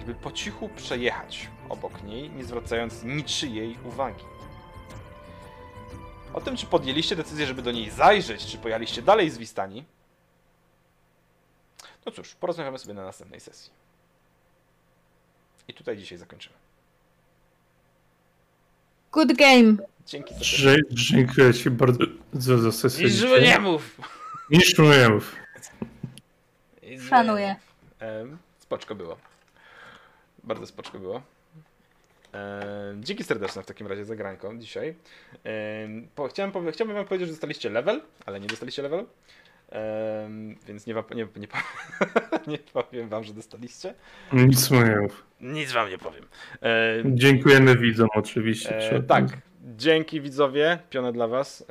Żeby 0.00 0.14
po 0.14 0.32
cichu 0.32 0.68
przejechać 0.68 1.48
obok 1.68 2.02
niej, 2.02 2.30
nie 2.30 2.44
zwracając 2.44 3.02
niczyjej 3.04 3.78
uwagi. 3.84 4.24
O 6.34 6.40
tym, 6.40 6.56
czy 6.56 6.66
podjęliście 6.66 7.16
decyzję, 7.16 7.46
żeby 7.46 7.62
do 7.62 7.72
niej 7.72 7.90
zajrzeć, 7.90 8.46
czy 8.46 8.58
pojechaliście 8.58 9.02
dalej 9.02 9.30
z 9.30 9.38
Wistani, 9.38 9.84
no 12.06 12.12
cóż, 12.12 12.34
porozmawiamy 12.34 12.78
sobie 12.78 12.94
na 12.94 13.04
następnej 13.04 13.40
sesji. 13.40 13.81
I 15.72 15.74
tutaj 15.74 15.96
dzisiaj 15.96 16.18
zakończymy. 16.18 16.54
Good 19.12 19.32
game. 19.32 19.76
Dzięki 20.06 20.34
za 20.34 20.40
Dzie- 20.40 20.80
Dziękuję 20.90 21.54
ci 21.54 21.70
bardzo 21.70 22.04
za 22.58 22.72
sesję. 22.72 23.06
I 23.06 23.10
żeby 23.10 23.42
nie 23.42 23.58
mów! 23.58 24.00
Niż 24.50 24.78
nie 24.78 25.08
mów. 25.08 25.36
Szanuję. 27.08 27.56
Spoczko 28.58 28.94
było. 28.94 29.16
Bardzo 30.44 30.66
spoczko 30.66 30.98
było. 30.98 31.22
Dzięki 33.00 33.24
serdeczne 33.24 33.62
w 33.62 33.66
takim 33.66 33.86
razie 33.86 34.04
za 34.04 34.16
granką 34.16 34.58
dzisiaj. 34.58 34.94
Po, 36.14 36.28
chciałem, 36.28 36.52
chciałbym 36.72 36.96
wam 36.96 37.04
powiedzieć, 37.06 37.28
że 37.28 37.32
dostaliście 37.34 37.70
level, 37.70 38.02
ale 38.26 38.40
nie 38.40 38.46
dostaliście 38.46 38.82
level. 38.82 39.04
Em, 39.72 40.56
więc 40.66 40.86
nie, 40.86 40.94
wam, 40.94 41.04
nie, 41.14 41.26
nie, 41.36 41.48
powiem, 41.48 41.66
nie 42.46 42.58
powiem 42.58 43.08
wam, 43.08 43.24
że 43.24 43.34
dostaliście. 43.34 43.94
Nic 44.32 44.70
mu 44.70 44.82
nie 44.82 44.96
mów. 44.96 45.24
Nic 45.40 45.72
wam 45.72 45.90
nie 45.90 45.98
powiem. 45.98 46.24
Em, 46.60 47.18
Dziękujemy 47.18 47.76
widzom 47.76 48.08
oczywiście. 48.14 48.90
e, 48.90 49.02
tak, 49.02 49.24
dzięki 49.76 50.20
widzowie, 50.20 50.78
piona 50.90 51.12
dla 51.12 51.28
was. 51.28 51.64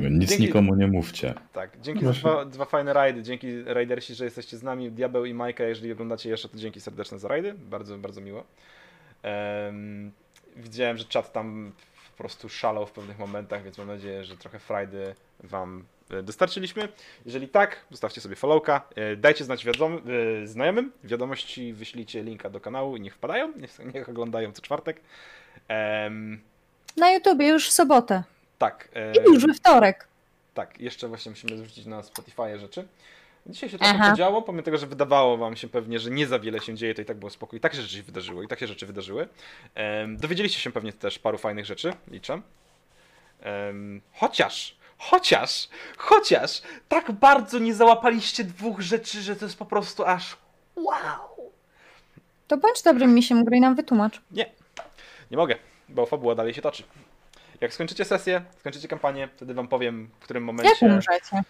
Em, 0.00 0.18
Nic 0.18 0.30
dzięki, 0.30 0.44
nikomu 0.44 0.74
nie 0.74 0.86
mówcie. 0.86 1.34
Tak, 1.52 1.80
dzięki 1.80 2.04
za 2.04 2.12
dwa, 2.12 2.44
dwa 2.44 2.64
fajne 2.64 2.92
rajdy, 2.92 3.22
dzięki 3.22 3.62
rajdersi, 3.62 4.14
że 4.14 4.24
jesteście 4.24 4.56
z 4.56 4.62
nami, 4.62 4.90
Diabeł 4.90 5.24
i 5.24 5.34
Majka, 5.34 5.64
jeżeli 5.64 5.92
oglądacie 5.92 6.30
jeszcze, 6.30 6.48
to 6.48 6.56
dzięki 6.58 6.80
serdeczne 6.80 7.18
za 7.18 7.28
rajdy, 7.28 7.54
bardzo, 7.54 7.98
bardzo 7.98 8.20
miło. 8.20 8.44
Em, 9.22 10.12
widziałem, 10.56 10.96
że 10.96 11.04
czat 11.04 11.32
tam 11.32 11.72
po 12.14 12.18
prostu 12.18 12.48
szalał 12.48 12.86
w 12.86 12.92
pewnych 12.92 13.18
momentach, 13.18 13.62
więc 13.62 13.78
mam 13.78 13.86
nadzieję, 13.86 14.24
że 14.24 14.36
trochę 14.36 14.58
frajdy 14.58 15.14
wam 15.40 15.84
e, 16.10 16.22
dostarczyliśmy. 16.22 16.88
Jeżeli 17.26 17.48
tak, 17.48 17.84
zostawcie 17.90 18.20
sobie 18.20 18.36
followka, 18.36 18.88
e, 18.94 19.16
dajcie 19.16 19.44
znać 19.44 19.64
wiadom, 19.64 20.00
e, 20.42 20.46
znajomym, 20.46 20.92
wiadomości 21.04 21.72
wyślijcie 21.72 22.22
linka 22.22 22.50
do 22.50 22.60
kanału 22.60 22.96
i 22.96 23.00
niech 23.00 23.14
wpadają, 23.14 23.52
niech, 23.60 23.78
niech 23.94 24.08
oglądają 24.08 24.52
co 24.52 24.62
czwartek. 24.62 25.00
Em, 25.68 26.42
Na 26.96 27.12
YouTubie 27.12 27.48
już 27.48 27.68
w 27.68 27.72
sobotę. 27.72 28.22
tak. 28.58 28.88
I 29.28 29.32
już 29.32 29.46
we 29.46 29.54
wtorek. 29.54 30.08
Tak, 30.54 30.80
jeszcze 30.80 31.08
właśnie 31.08 31.30
musimy 31.30 31.56
zwrócić 31.56 31.86
na 31.86 32.02
Spotify 32.02 32.58
rzeczy. 32.58 32.88
Dzisiaj 33.46 33.70
się 33.70 33.78
trochę 33.78 33.94
Aha. 33.94 34.10
podziało, 34.10 34.42
pomimo 34.42 34.62
tego, 34.62 34.78
że 34.78 34.86
wydawało 34.86 35.36
wam 35.36 35.56
się 35.56 35.68
pewnie, 35.68 35.98
że 35.98 36.10
nie 36.10 36.26
za 36.26 36.38
wiele 36.38 36.60
się 36.60 36.74
dzieje, 36.74 36.94
to 36.94 37.02
i 37.02 37.04
tak 37.04 37.16
było 37.16 37.30
spokój. 37.30 37.56
I 37.56 37.60
tak 37.60 37.74
się 37.74 37.82
rzeczy 37.82 38.02
wydarzyło, 38.02 38.42
i 38.42 38.48
tak 38.48 38.60
się 38.60 38.66
rzeczy 38.66 38.86
wydarzyły. 38.86 39.28
Em, 39.74 40.16
dowiedzieliście 40.16 40.60
się 40.60 40.72
pewnie 40.72 40.92
też 40.92 41.18
paru 41.18 41.38
fajnych 41.38 41.66
rzeczy, 41.66 41.92
liczę. 42.08 42.40
Em, 43.40 44.00
chociaż, 44.12 44.76
chociaż, 44.98 45.68
chociaż 45.96 46.62
tak 46.88 47.12
bardzo 47.12 47.58
nie 47.58 47.74
załapaliście 47.74 48.44
dwóch 48.44 48.80
rzeczy, 48.80 49.22
że 49.22 49.36
to 49.36 49.44
jest 49.44 49.58
po 49.58 49.66
prostu 49.66 50.04
aż 50.04 50.36
wow. 50.76 51.52
To 52.48 52.56
bądź 52.56 52.82
dobrym 52.82 53.14
misiem 53.14 53.44
gry 53.44 53.56
i 53.56 53.60
nam 53.60 53.74
wytłumacz. 53.74 54.20
Nie, 54.30 54.50
nie 55.30 55.36
mogę, 55.36 55.56
bo 55.88 56.06
fabuła 56.06 56.34
dalej 56.34 56.54
się 56.54 56.62
toczy. 56.62 56.82
Jak 57.60 57.74
skończycie 57.74 58.04
sesję, 58.04 58.44
skończycie 58.60 58.88
kampanię, 58.88 59.28
wtedy 59.36 59.54
wam 59.54 59.68
powiem, 59.68 60.10
w 60.20 60.24
którym 60.24 60.44
momencie... 60.44 60.72
Jak 60.72 60.82
umrzecie? 60.82 61.42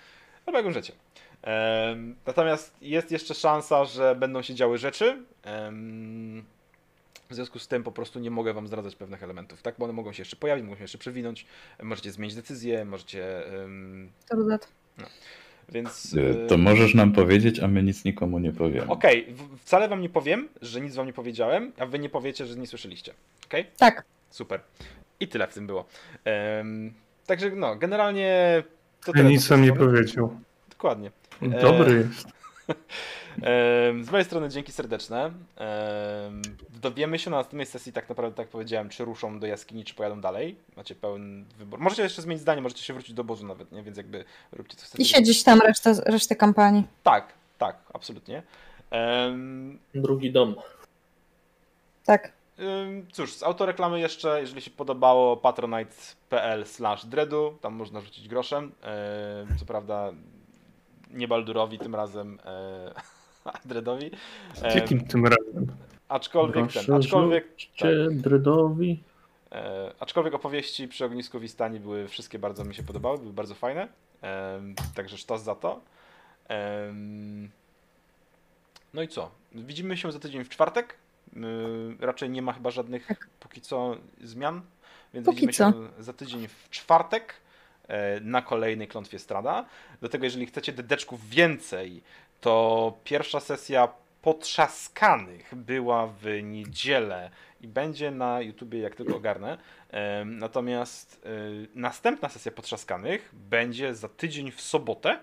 Albo 0.46 0.58
jak 0.58 0.66
umrzecie. 0.66 0.92
Natomiast 2.26 2.74
jest 2.82 3.10
jeszcze 3.12 3.34
szansa, 3.34 3.84
że 3.84 4.14
będą 4.14 4.42
się 4.42 4.54
działy 4.54 4.78
rzeczy. 4.78 5.22
w 7.30 7.34
związku 7.34 7.58
z 7.58 7.68
tym 7.68 7.82
po 7.82 7.92
prostu 7.92 8.20
nie 8.20 8.30
mogę 8.30 8.52
wam 8.52 8.66
zdradzać 8.66 8.96
pewnych 8.96 9.22
elementów, 9.22 9.62
tak? 9.62 9.74
Bo 9.78 9.84
one 9.84 9.92
mogą 9.94 10.12
się 10.12 10.20
jeszcze 10.20 10.36
pojawić, 10.36 10.64
mogą 10.64 10.76
się 10.76 10.82
jeszcze 10.84 10.98
przewinąć, 10.98 11.46
możecie 11.82 12.12
zmienić 12.12 12.34
decyzję, 12.36 12.84
możecie... 12.84 13.42
To 14.28 14.36
dodat. 14.36 14.68
więc... 15.68 16.14
E, 16.16 16.44
e, 16.44 16.46
To 16.46 16.58
możesz 16.58 16.94
nam 16.94 17.12
powiedzieć, 17.12 17.60
a 17.60 17.68
my 17.68 17.82
nic 17.82 18.04
nikomu 18.04 18.38
nie 18.38 18.52
powiemy. 18.52 18.86
Okej, 18.86 19.26
w- 19.34 19.58
wcale 19.58 19.88
wam 19.88 20.00
nie 20.00 20.08
powiem, 20.08 20.48
że 20.62 20.80
nic 20.80 20.94
wam 20.94 21.06
nie 21.06 21.12
powiedziałem, 21.12 21.72
a 21.78 21.86
wy 21.86 21.98
nie 21.98 22.08
powiecie, 22.08 22.46
że 22.46 22.56
nie 22.56 22.66
słyszeliście. 22.66 23.12
Okej? 23.46 23.66
Tak. 23.76 24.04
Super. 24.30 24.60
I 25.20 25.28
tyle 25.28 25.46
w 25.46 25.54
tym 25.54 25.66
było. 25.66 25.84
Także 27.26 27.50
no, 27.50 27.76
generalnie... 27.76 28.62
To 29.04 29.12
Ja 29.16 29.22
nic 29.22 29.50
mojej 29.50 29.64
nie 29.64 29.72
powiedział. 29.72 30.36
Dokładnie. 30.70 31.10
Dobry 31.42 31.94
jest. 32.08 32.28
Z 34.06 34.10
mojej 34.10 34.24
strony 34.24 34.48
dzięki 34.48 34.72
serdeczne. 34.72 35.24
Em, 35.56 36.42
Dowiemy 36.82 37.18
się 37.18 37.30
na 37.30 37.36
następnej 37.36 37.66
sesji, 37.66 37.92
tak 37.92 38.08
naprawdę, 38.08 38.36
tak 38.36 38.48
powiedziałem, 38.48 38.88
czy 38.88 39.04
ruszą 39.04 39.38
do 39.40 39.46
jaskini, 39.46 39.84
czy 39.84 39.94
pojadą 39.94 40.20
dalej. 40.20 40.56
Macie 40.76 40.94
pełen 40.94 41.44
wybór. 41.58 41.80
Możecie 41.80 42.02
jeszcze 42.02 42.22
zmienić 42.22 42.42
zdanie, 42.42 42.62
możecie 42.62 42.82
się 42.82 42.92
wrócić 42.92 43.14
do 43.14 43.22
obozu 43.22 43.46
nawet, 43.46 43.72
nie? 43.72 43.82
Więc 43.82 43.96
jakby 43.96 44.24
róbcie 44.52 44.76
co 44.76 44.86
chcecie. 44.86 45.02
I 45.02 45.06
siedzieć 45.06 45.44
tam 45.44 45.60
resztę, 45.60 45.94
resztę 46.06 46.36
kampanii. 46.36 46.84
Tak, 47.02 47.32
tak, 47.58 47.76
absolutnie. 47.92 48.42
Drugi 49.94 50.32
dom. 50.32 50.54
Tak. 52.04 52.32
Cóż, 53.12 53.32
z 53.32 53.42
autoreklamy 53.42 54.00
jeszcze, 54.00 54.40
jeżeli 54.40 54.62
się 54.62 54.70
podobało, 54.70 55.36
patronite.pl 55.36 56.66
slash 56.66 57.06
dreadu, 57.06 57.58
tam 57.60 57.74
można 57.74 58.00
rzucić 58.00 58.28
groszem. 58.28 58.72
Co 59.58 59.64
prawda 59.66 60.12
nie 61.14 61.28
Baldurowi 61.28 61.78
tym 61.78 61.94
razem, 61.94 62.38
e, 62.44 62.94
a 63.44 63.52
Dreadowi. 63.64 64.06
Ym, 64.06 64.70
Jakim 64.74 65.06
tym 65.06 65.26
razem? 65.26 65.66
Aczkolwiek, 66.08 66.54
ten, 66.72 66.84
Proszę 66.84 66.96
aczkolwiek, 66.96 67.48
rzućcie 67.50 68.06
Dredowi. 68.10 69.02
e, 69.52 69.92
aczkolwiek 70.00 70.34
opowieści 70.34 70.88
przy 70.88 71.04
ognisku 71.04 71.40
Wistani 71.40 71.80
były 71.80 72.08
wszystkie 72.08 72.38
bardzo 72.38 72.64
mi 72.64 72.74
się 72.74 72.82
podobały, 72.82 73.18
były 73.18 73.32
bardzo 73.32 73.54
fajne. 73.54 73.88
Em, 74.22 74.74
także 74.94 75.18
sztos 75.18 75.42
za 75.42 75.54
to. 75.54 75.80
Em, 76.48 77.50
no 78.94 79.02
i 79.02 79.08
co? 79.08 79.30
Widzimy 79.52 79.96
się 79.96 80.12
za 80.12 80.18
tydzień 80.18 80.44
w 80.44 80.48
czwartek. 80.48 80.94
Y, 81.36 81.40
raczej 82.06 82.30
nie 82.30 82.42
ma 82.42 82.52
chyba 82.52 82.70
żadnych 82.70 83.08
póki 83.40 83.60
co 83.60 83.96
zmian, 84.22 84.62
więc 85.14 85.26
Póki 85.26 85.46
widzimy 85.46 85.52
co. 85.52 85.72
się 85.72 86.02
za 86.02 86.12
tydzień 86.12 86.48
w 86.48 86.70
czwartek 86.70 87.32
e, 87.32 87.43
na 88.20 88.42
kolejnej 88.42 88.88
klątwie 88.88 89.18
Strada. 89.18 89.64
Do 90.00 90.08
tego, 90.08 90.24
jeżeli 90.24 90.46
chcecie 90.46 90.72
dedeczków 90.72 91.28
więcej, 91.28 92.02
to 92.40 92.92
pierwsza 93.04 93.40
sesja 93.40 93.88
potrzaskanych 94.22 95.54
była 95.54 96.06
w 96.06 96.42
niedzielę 96.42 97.30
i 97.60 97.68
będzie 97.68 98.10
na 98.10 98.40
YouTubie, 98.40 98.78
jak 98.78 98.94
tylko 98.94 99.16
ogarnę. 99.16 99.58
Em, 99.90 100.38
Natomiast 100.38 101.26
y, 101.26 101.68
następna 101.74 102.28
sesja 102.28 102.52
potrzaskanych 102.52 103.30
będzie 103.32 103.94
za 103.94 104.08
tydzień 104.08 104.52
w 104.52 104.60
sobotę 104.60 105.18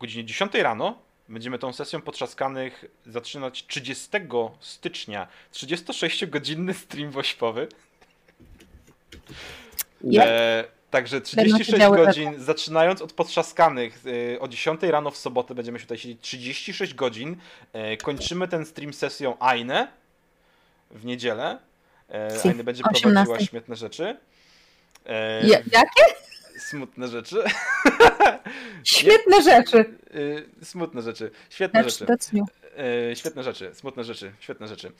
godzinie 0.00 0.24
10 0.24 0.54
rano. 0.54 0.98
Będziemy 1.28 1.58
tą 1.58 1.72
sesją 1.72 2.00
potrzaskanych 2.02 2.84
zaczynać 3.06 3.66
30 3.66 4.08
stycznia. 4.60 5.28
36-godzinny 5.52 6.74
stream 6.74 7.10
wośpowy. 7.10 7.68
E, 10.18 10.64
także 10.90 11.16
Będą 11.16 11.30
się 11.30 11.64
36 11.64 11.78
działy 11.80 11.96
godzin, 11.96 12.34
zaczynając 12.38 13.02
od 13.02 13.12
potrzaskanych, 13.12 14.02
e, 14.34 14.40
o 14.40 14.48
10 14.48 14.82
rano 14.82 15.10
w 15.10 15.16
sobotę 15.16 15.54
będziemy 15.54 15.78
się 15.78 15.82
tutaj 15.84 15.98
siedzieć 15.98 16.20
36 16.20 16.94
godzin. 16.94 17.36
E, 17.72 17.96
kończymy 17.96 18.48
ten 18.48 18.66
stream 18.66 18.92
sesją 18.92 19.36
Aine 19.40 19.88
w 20.90 21.04
niedzielę. 21.04 21.58
E, 22.10 22.28
Aine 22.44 22.64
będzie 22.64 22.82
18. 22.84 23.02
prowadziła 23.02 23.40
śmietne 23.40 23.76
rzeczy. 23.76 24.16
E, 25.06 25.46
Ja, 25.46 25.58
jakie? 25.58 26.02
Smutne 26.58 27.08
rzeczy. 27.08 27.42
Świetne 28.84 29.42
rzeczy. 29.42 29.84
Y, 30.14 30.64
Smutne 30.64 31.02
rzeczy. 31.02 31.30
Świetne 31.50 31.84
rzeczy. 31.84 32.06
E, 33.10 33.16
Świetne 33.16 33.42
rzeczy, 33.42 33.70
smutne 33.74 34.04
rzeczy, 34.04 34.32
świetne 34.40 34.68
rzeczy. 34.68 34.92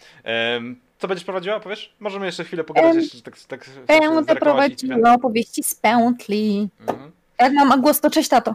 Co 0.99 1.09
będziesz 1.09 1.25
prowadziła, 1.25 1.61
powiesz? 1.61 1.95
Możemy 2.01 2.27
jeszcze 2.27 2.45
chwilę 2.45 2.65
pogadać, 2.65 2.95
Em, 2.95 3.01
jeszcze 3.01 3.23
tak, 3.23 3.39
tak 3.41 3.71
Będę 3.87 4.37
prowadziła 4.37 5.15
opowieści 5.15 5.63
z 5.63 5.75
pętli. 5.75 6.69
Mhm. 6.81 7.11
Jak 7.39 7.53
mam 7.53 7.81
głos, 7.81 8.01
to 8.01 8.11
cześć 8.11 8.29
tato. 8.29 8.55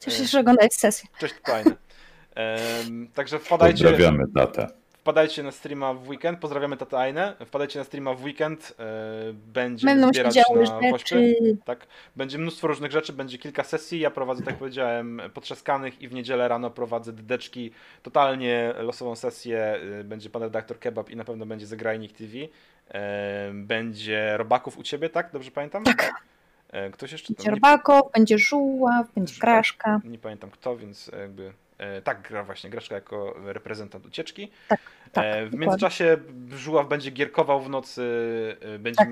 Cieszę 0.00 0.18
się, 0.18 0.24
że 0.26 0.40
oglądałeś 0.40 0.72
sesję. 0.72 1.08
Cześć, 1.18 1.34
fajne. 1.46 1.76
Także 3.14 3.38
wpadajcie, 3.38 3.84
Pozdrawiamy 3.84 4.24
tatę. 4.34 4.66
Wpadajcie 5.06 5.42
na 5.42 5.52
streama 5.52 5.94
w 5.94 6.08
weekend, 6.08 6.38
pozdrawiamy 6.38 6.76
Tata 6.76 6.98
Ainę, 6.98 7.34
wpadajcie 7.46 7.78
na 7.78 7.84
streama 7.84 8.14
w 8.14 8.24
weekend, 8.24 8.74
e, 8.78 8.84
będzie 9.32 9.86
Będą 9.86 10.06
się 10.06 10.12
zbierać 10.12 10.34
działy 10.34 10.64
na 10.64 10.98
rzeczy. 10.98 11.34
Tak, 11.64 11.86
będzie 12.16 12.38
mnóstwo 12.38 12.66
różnych 12.66 12.92
rzeczy, 12.92 13.12
będzie 13.12 13.38
kilka 13.38 13.64
sesji. 13.64 14.00
Ja 14.00 14.10
prowadzę, 14.10 14.42
tak 14.42 14.56
powiedziałem, 14.56 15.22
potrzaskanych 15.34 16.00
i 16.02 16.08
w 16.08 16.12
niedzielę 16.14 16.48
rano 16.48 16.70
prowadzę 16.70 17.12
dydeczki. 17.12 17.70
Totalnie 18.02 18.74
losową 18.78 19.16
sesję. 19.16 19.76
y, 20.00 20.04
Będzie 20.04 20.30
pan 20.30 20.42
redaktor 20.42 20.78
Kebab 20.78 21.10
i 21.10 21.16
na 21.16 21.24
pewno 21.24 21.46
będzie 21.46 21.66
Zagrajnik 21.66 22.12
TV. 22.12 22.32
E, 22.88 23.50
Będzie 23.54 24.36
Robaków 24.36 24.78
u 24.78 24.82
ciebie, 24.82 25.08
tak? 25.10 25.30
Dobrze 25.32 25.50
pamiętam? 25.50 25.84
Tak. 25.84 26.14
E, 26.72 26.90
Ktoś 26.90 27.12
jeszcze 27.12 27.34
Będzie 27.34 27.50
Robakow, 27.50 28.12
będzie 28.12 28.38
Żuław, 28.38 29.06
będzie 29.14 29.34
Żuław. 29.34 29.40
Kraszka. 29.40 30.00
nie 30.04 30.18
pamiętam 30.18 30.50
kto, 30.50 30.76
więc 30.76 31.10
jakby. 31.20 31.52
E, 31.78 32.02
Tak, 32.02 32.28
gra 32.28 32.44
właśnie, 32.44 32.70
Graszka 32.70 32.94
jako 32.94 33.34
reprezentant 33.44 34.06
ucieczki. 34.06 34.50
Tak, 34.68 34.80
tak, 35.12 35.24
E, 35.24 35.28
W 35.30 35.44
dokładnie. 35.44 35.58
międzyczasie 35.66 36.16
Żuław 36.56 36.88
będzie 36.88 37.10
gierkował 37.10 37.60
w 37.60 37.68
nocy, 37.70 38.02
e, 38.60 38.78
będzie, 38.78 38.96
Tak. 38.98 39.10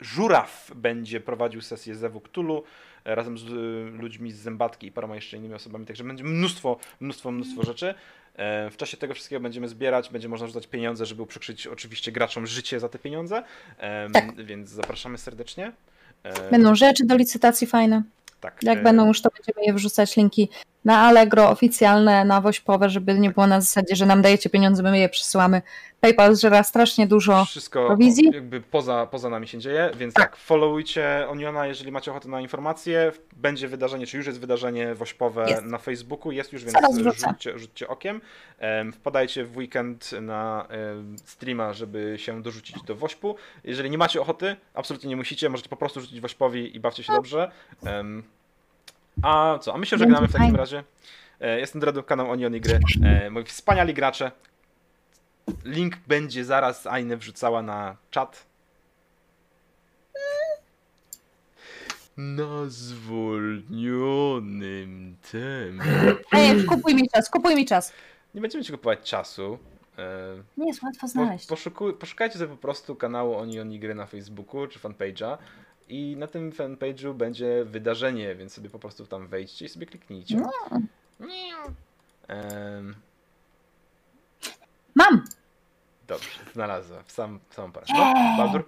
Żuraw 0.00 0.70
będzie 0.74 1.20
prowadził 1.20 1.60
sesję 1.60 1.94
Zewu 1.94 2.20
Cthulhu 2.20 2.62
razem 3.04 3.38
z 3.38 3.44
ludźmi 4.00 4.32
z 4.32 4.36
Zębatki 4.36 4.86
i 4.86 4.92
paroma 4.92 5.14
jeszcze 5.14 5.36
innymi 5.36 5.54
osobami, 5.54 5.86
także 5.86 6.04
będzie 6.04 6.24
mnóstwo, 6.24 6.78
mnóstwo, 7.00 7.30
mnóstwo 7.30 7.62
rzeczy. 7.62 7.94
W 8.70 8.74
czasie 8.76 8.96
tego 8.96 9.14
wszystkiego 9.14 9.40
będziemy 9.40 9.68
zbierać, 9.68 10.10
będzie 10.10 10.28
można 10.28 10.46
rzucać 10.46 10.66
pieniądze, 10.66 11.06
żeby 11.06 11.22
uprzykrzyć 11.22 11.66
oczywiście 11.66 12.12
graczom 12.12 12.46
życie 12.46 12.80
za 12.80 12.88
te 12.88 12.98
pieniądze, 12.98 13.42
Tak. 14.12 14.44
więc 14.44 14.68
zapraszamy 14.70 15.18
serdecznie. 15.18 15.72
Będą 16.50 16.74
rzeczy 16.74 17.06
do 17.06 17.16
licytacji 17.16 17.66
fajne. 17.66 18.02
tak, 18.40 18.62
Jak 18.62 18.82
będą 18.82 19.06
już, 19.06 19.20
to 19.22 19.30
będziemy 19.36 19.66
je 19.66 19.72
wrzucać 19.72 20.16
linki 20.16 20.48
na 20.84 20.98
Allegro 20.98 21.50
oficjalne, 21.50 22.24
na 22.24 22.40
Wośpowe, 22.40 22.90
żeby 22.90 23.18
nie 23.18 23.30
było 23.30 23.46
na 23.46 23.60
zasadzie, 23.60 23.96
że 23.96 24.06
nam 24.06 24.22
dajecie 24.22 24.50
pieniądze, 24.50 24.82
my 24.82 24.98
je 24.98 25.08
przesyłamy. 25.08 25.62
PayPal 26.00 26.36
zżera 26.36 26.62
strasznie 26.62 27.06
dużo. 27.06 27.44
Wszystko 27.44 27.86
prowizji? 27.86 28.30
jakby 28.32 28.60
poza, 28.60 29.06
poza 29.06 29.28
nami 29.28 29.48
się 29.48 29.58
dzieje, 29.58 29.90
więc 29.96 30.14
tak. 30.14 30.36
followujcie 30.36 31.26
Oniona, 31.28 31.66
jeżeli 31.66 31.92
macie 31.92 32.10
ochotę 32.10 32.28
na 32.28 32.40
informacje. 32.40 33.12
Będzie 33.36 33.68
wydarzenie, 33.68 34.06
czy 34.06 34.16
już 34.16 34.26
jest 34.26 34.40
wydarzenie 34.40 34.94
wośpowe 34.94 35.46
Jest. 35.48 35.64
na 35.64 35.78
Facebooku, 35.78 36.32
jest 36.32 36.52
już, 36.52 36.64
więc 36.64 36.76
rzućcie, 37.20 37.58
rzućcie 37.58 37.88
okiem. 37.88 38.20
Em, 38.58 38.92
Wpadajcie 38.92 39.44
w 39.44 39.56
weekend 39.56 40.12
na 40.12 40.66
streama, 41.24 41.72
żeby 41.72 42.14
się 42.18 42.42
dorzucić 42.42 42.82
do 42.82 42.94
Wośpu. 42.94 43.36
Jeżeli 43.64 43.90
nie 43.90 43.98
macie 43.98 44.20
ochoty, 44.20 44.56
absolutnie 44.74 45.08
nie 45.08 45.16
musicie, 45.16 45.48
możecie 45.48 45.68
po 45.68 45.76
prostu 45.76 46.00
rzucić 46.00 46.20
Wośpowi 46.20 46.76
i 46.76 46.80
bawcie 46.80 47.02
się 47.02 47.12
dobrze. 47.12 47.50
A 49.22 49.58
co, 49.62 49.74
a 49.74 49.78
my 49.78 49.86
się 49.86 49.98
żegnamy 49.98 50.28
w 50.28 50.32
takim 50.32 50.56
razie. 50.56 50.84
E, 51.40 51.60
Jestem 51.60 51.80
Dredu, 51.80 52.02
kanał 52.02 52.30
Onion 52.30 52.54
i 52.54 52.60
Gry. 52.60 52.80
E, 53.04 53.30
Moi 53.30 53.44
wspaniali 53.44 53.94
gracze. 53.94 54.30
Link 55.64 55.96
będzie 56.06 56.44
zaraz 56.44 56.86
Ainę 56.86 57.16
wrzucała 57.16 57.62
na 57.62 57.96
czat. 58.10 58.46
Na 62.16 62.64
zwolnionym 63.78 65.16
tym. 65.32 65.80
Ej, 66.32 66.64
kupuj 66.64 66.94
mi 66.94 67.08
czas, 67.08 67.30
kupuj 67.30 67.56
mi 67.56 67.66
czas. 67.66 67.92
Nie 68.34 68.40
będziemy 68.40 68.64
ci 68.64 68.72
kupować 68.72 69.10
czasu. 69.10 69.58
E, 69.98 70.42
Nie 70.56 70.66
jest 70.66 70.82
łatwo 70.82 71.00
Po, 71.00 71.08
znaleźć. 71.08 71.46
poszukuj, 71.46 71.92
poszukajcie 71.94 72.38
sobie 72.38 72.50
po 72.50 72.56
prostu 72.56 72.96
kanału 72.96 73.34
Oni 73.36 73.60
Oni 73.60 73.80
Gry 73.80 73.94
na 73.94 74.06
Facebooku 74.06 74.66
czy 74.66 74.78
fanpage'a 74.78 75.38
i 75.88 76.16
na 76.18 76.26
tym 76.26 76.50
fanpage'u 76.52 77.14
będzie 77.14 77.64
wydarzenie, 77.64 78.34
więc 78.34 78.52
sobie 78.52 78.70
po 78.70 78.78
prostu 78.78 79.06
tam 79.06 79.28
wejdźcie 79.28 79.64
i 79.64 79.68
sobie 79.68 79.86
kliknijcie. 79.86 80.36
No. 80.36 80.50
Em, 82.28 82.94
Mam! 84.94 85.24
dobrze, 86.06 86.28
znalazłem. 86.54 87.04
W 87.06 87.12
sam, 87.12 87.38
samą 87.50 87.72
parę. 87.72 87.86
No, 87.94 88.14
Baldur? 88.38 88.64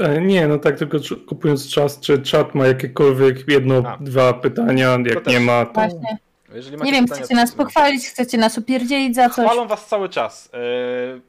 E, 0.00 0.20
Nie, 0.20 0.48
no 0.48 0.58
tak 0.58 0.78
tylko 0.78 0.98
kupując 1.28 1.68
czas, 1.68 2.00
czy 2.00 2.22
czat 2.22 2.54
ma 2.54 2.66
jakiekolwiek 2.66 3.48
jedno, 3.48 3.82
A. 3.86 3.96
dwa 3.96 4.32
pytania, 4.32 4.98
jak 5.04 5.26
nie 5.26 5.40
ma, 5.40 5.66
to 5.66 5.72
Właśnie. 5.72 6.18
Jeżeli 6.54 6.76
Nie 6.76 6.92
wiem, 6.92 7.04
pytania, 7.04 7.22
chcecie 7.22 7.34
nas 7.34 7.54
pochwalić, 7.54 8.06
chcecie 8.06 8.38
nas 8.38 8.58
upierdzielić 8.58 9.14
za 9.14 9.30
coś. 9.30 9.44
Chwalą 9.46 9.66
was 9.66 9.86
cały 9.86 10.08
czas. 10.08 10.50
E, 10.54 10.58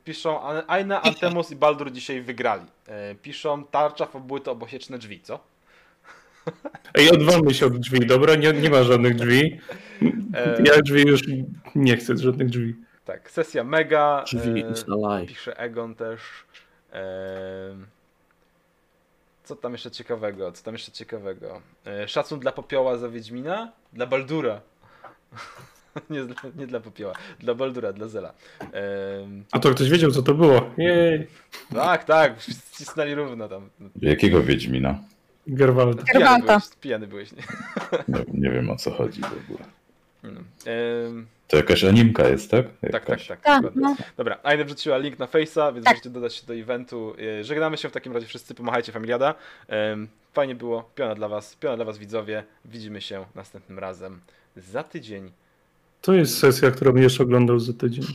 piszą 0.04 0.40
Aina, 0.68 1.02
Antemus 1.02 1.52
i 1.52 1.56
Baldur 1.56 1.92
dzisiaj 1.92 2.22
wygrali. 2.22 2.66
E, 2.88 3.16
piszą 3.16 3.64
tarcza, 3.66 4.06
fabuły 4.06 4.42
to 4.42 4.52
obosieczne 4.52 4.98
drzwi, 4.98 5.22
co? 5.22 5.40
Ej, 6.96 7.12
odwalmy 7.12 7.54
się 7.54 7.66
od 7.66 7.78
drzwi, 7.78 8.06
dobra? 8.06 8.36
Nie, 8.36 8.54
nie 8.54 8.70
ma 8.70 8.84
żadnych 8.84 9.16
drzwi. 9.16 9.60
E, 10.34 10.62
Ja 10.64 10.82
drzwi 10.82 11.02
już 11.02 11.22
nie 11.76 11.98
chcę 11.98 12.18
żadnych 12.18 12.50
drzwi. 12.50 12.76
Tak, 13.06 13.32
sesja 13.32 13.64
mega. 13.64 14.24
Drzwi 14.26 14.64
e, 14.64 14.72
is 14.72 14.86
alive. 14.90 15.30
Pisze 15.30 15.58
Egon 15.60 15.96
też. 15.96 16.20
Em, 16.92 17.86
Co 19.44 19.56
tam 19.56 19.72
jeszcze 19.72 19.92
ciekawego? 19.92 20.52
Co 20.52 20.64
tam 20.64 20.74
jeszcze 20.74 20.92
ciekawego? 20.92 21.62
E, 21.86 22.08
Szacun 22.08 22.40
dla 22.40 22.52
popioła 22.52 22.98
za 22.98 23.10
Wiedźmina? 23.10 23.72
Dla 23.94 24.06
Baldura. 24.06 24.62
nie, 26.10 26.24
dla- 26.24 26.36
nie 26.56 26.68
dla 26.68 26.80
popioła. 26.80 27.14
Dla 27.40 27.54
Baldura, 27.56 27.94
dla 27.94 28.08
Zela. 28.08 28.34
Em, 28.60 29.44
A 29.52 29.60
to 29.60 29.72
ktoś 29.72 29.90
wiedział, 29.90 30.12
co 30.12 30.24
to 30.24 30.34
było. 30.34 30.70
Jej, 30.78 31.28
Tak, 31.74 32.04
tak, 32.04 32.42
ścisnęli 32.42 33.14
równo 33.16 33.48
tam. 33.50 33.70
Jakiego 34.02 34.44
Wiedźmina? 34.44 35.00
Gerwalda. 35.48 36.04
Pijany 36.14 36.42
byłeś, 36.46 36.64
pijany 36.82 37.08
byłeś. 37.08 37.32
Nie? 37.32 37.44
Nie, 38.18 38.26
nie 38.34 38.50
wiem 38.50 38.70
o 38.70 38.76
co 38.76 38.92
chodzi 38.92 39.22
w 39.22 39.26
ogóle. 39.52 39.66
Em, 40.66 41.28
To 41.48 41.58
jakaś 41.58 41.84
animka 41.84 42.28
jest, 42.28 42.52
tak? 42.52 42.66
Tak, 42.66 42.92
tak, 42.92 42.94
Jakaś. 43.10 43.28
tak. 43.28 43.42
Tak, 43.42 43.62
dokładnie. 43.64 43.82
no. 44.00 44.06
Dobra, 44.18 44.38
Aina 44.44 44.64
wrzuciła 44.64 44.98
link 44.98 45.20
na 45.20 45.26
Face'a, 45.26 45.74
więc 45.74 45.86
Tak. 45.86 45.94
możecie 45.94 46.10
dodać 46.10 46.36
się 46.36 46.48
do 46.48 46.54
eventu. 46.56 47.16
E, 47.40 47.44
Żegnamy 47.44 47.78
się 47.78 47.90
w 47.90 47.92
takim 47.92 48.14
razie 48.14 48.28
wszyscy, 48.28 48.56
pomachajcie 48.56 48.92
familiada. 48.92 49.36
Fajnie 50.34 50.56
było, 50.56 50.90
piona 50.96 51.16
dla 51.16 51.28
was, 51.28 51.56
piona 51.56 51.76
dla 51.76 51.86
was 51.86 51.98
widzowie. 51.98 52.44
Widzimy 52.66 53.02
się 53.02 53.26
następnym 53.36 53.80
razem 53.80 54.20
za 54.58 54.84
tydzień. 54.84 55.32
To 56.02 56.14
jest 56.14 56.38
sesja, 56.38 56.72
którą 56.72 56.96
jeszcze 56.96 57.24
oglądał 57.24 57.60
za 57.60 57.74
tydzień. 57.74 58.06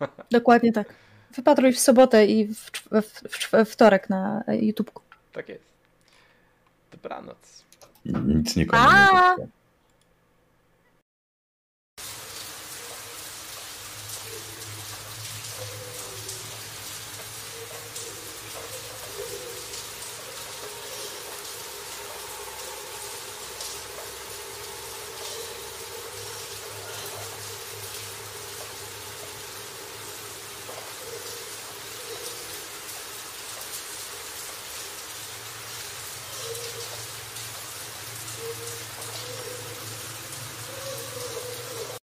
Dokładnie 0.30 0.72
tak. 0.72 0.94
Wypatruj 1.36 1.72
w 1.72 1.78
sobotę 1.78 2.26
i 2.26 2.46
w, 2.46 2.70
w, 2.70 3.02
w, 3.28 3.66
w 3.66 3.70
wtorek 3.70 4.10
na 4.10 4.44
YouTube. 4.60 4.90
Tak 5.32 5.48
jest. 5.48 5.64
Dobranoc. 6.92 7.64
Nic 8.04 8.56
nikomu 8.56 8.82
nie 8.82 8.98
wyszło. 8.98 9.57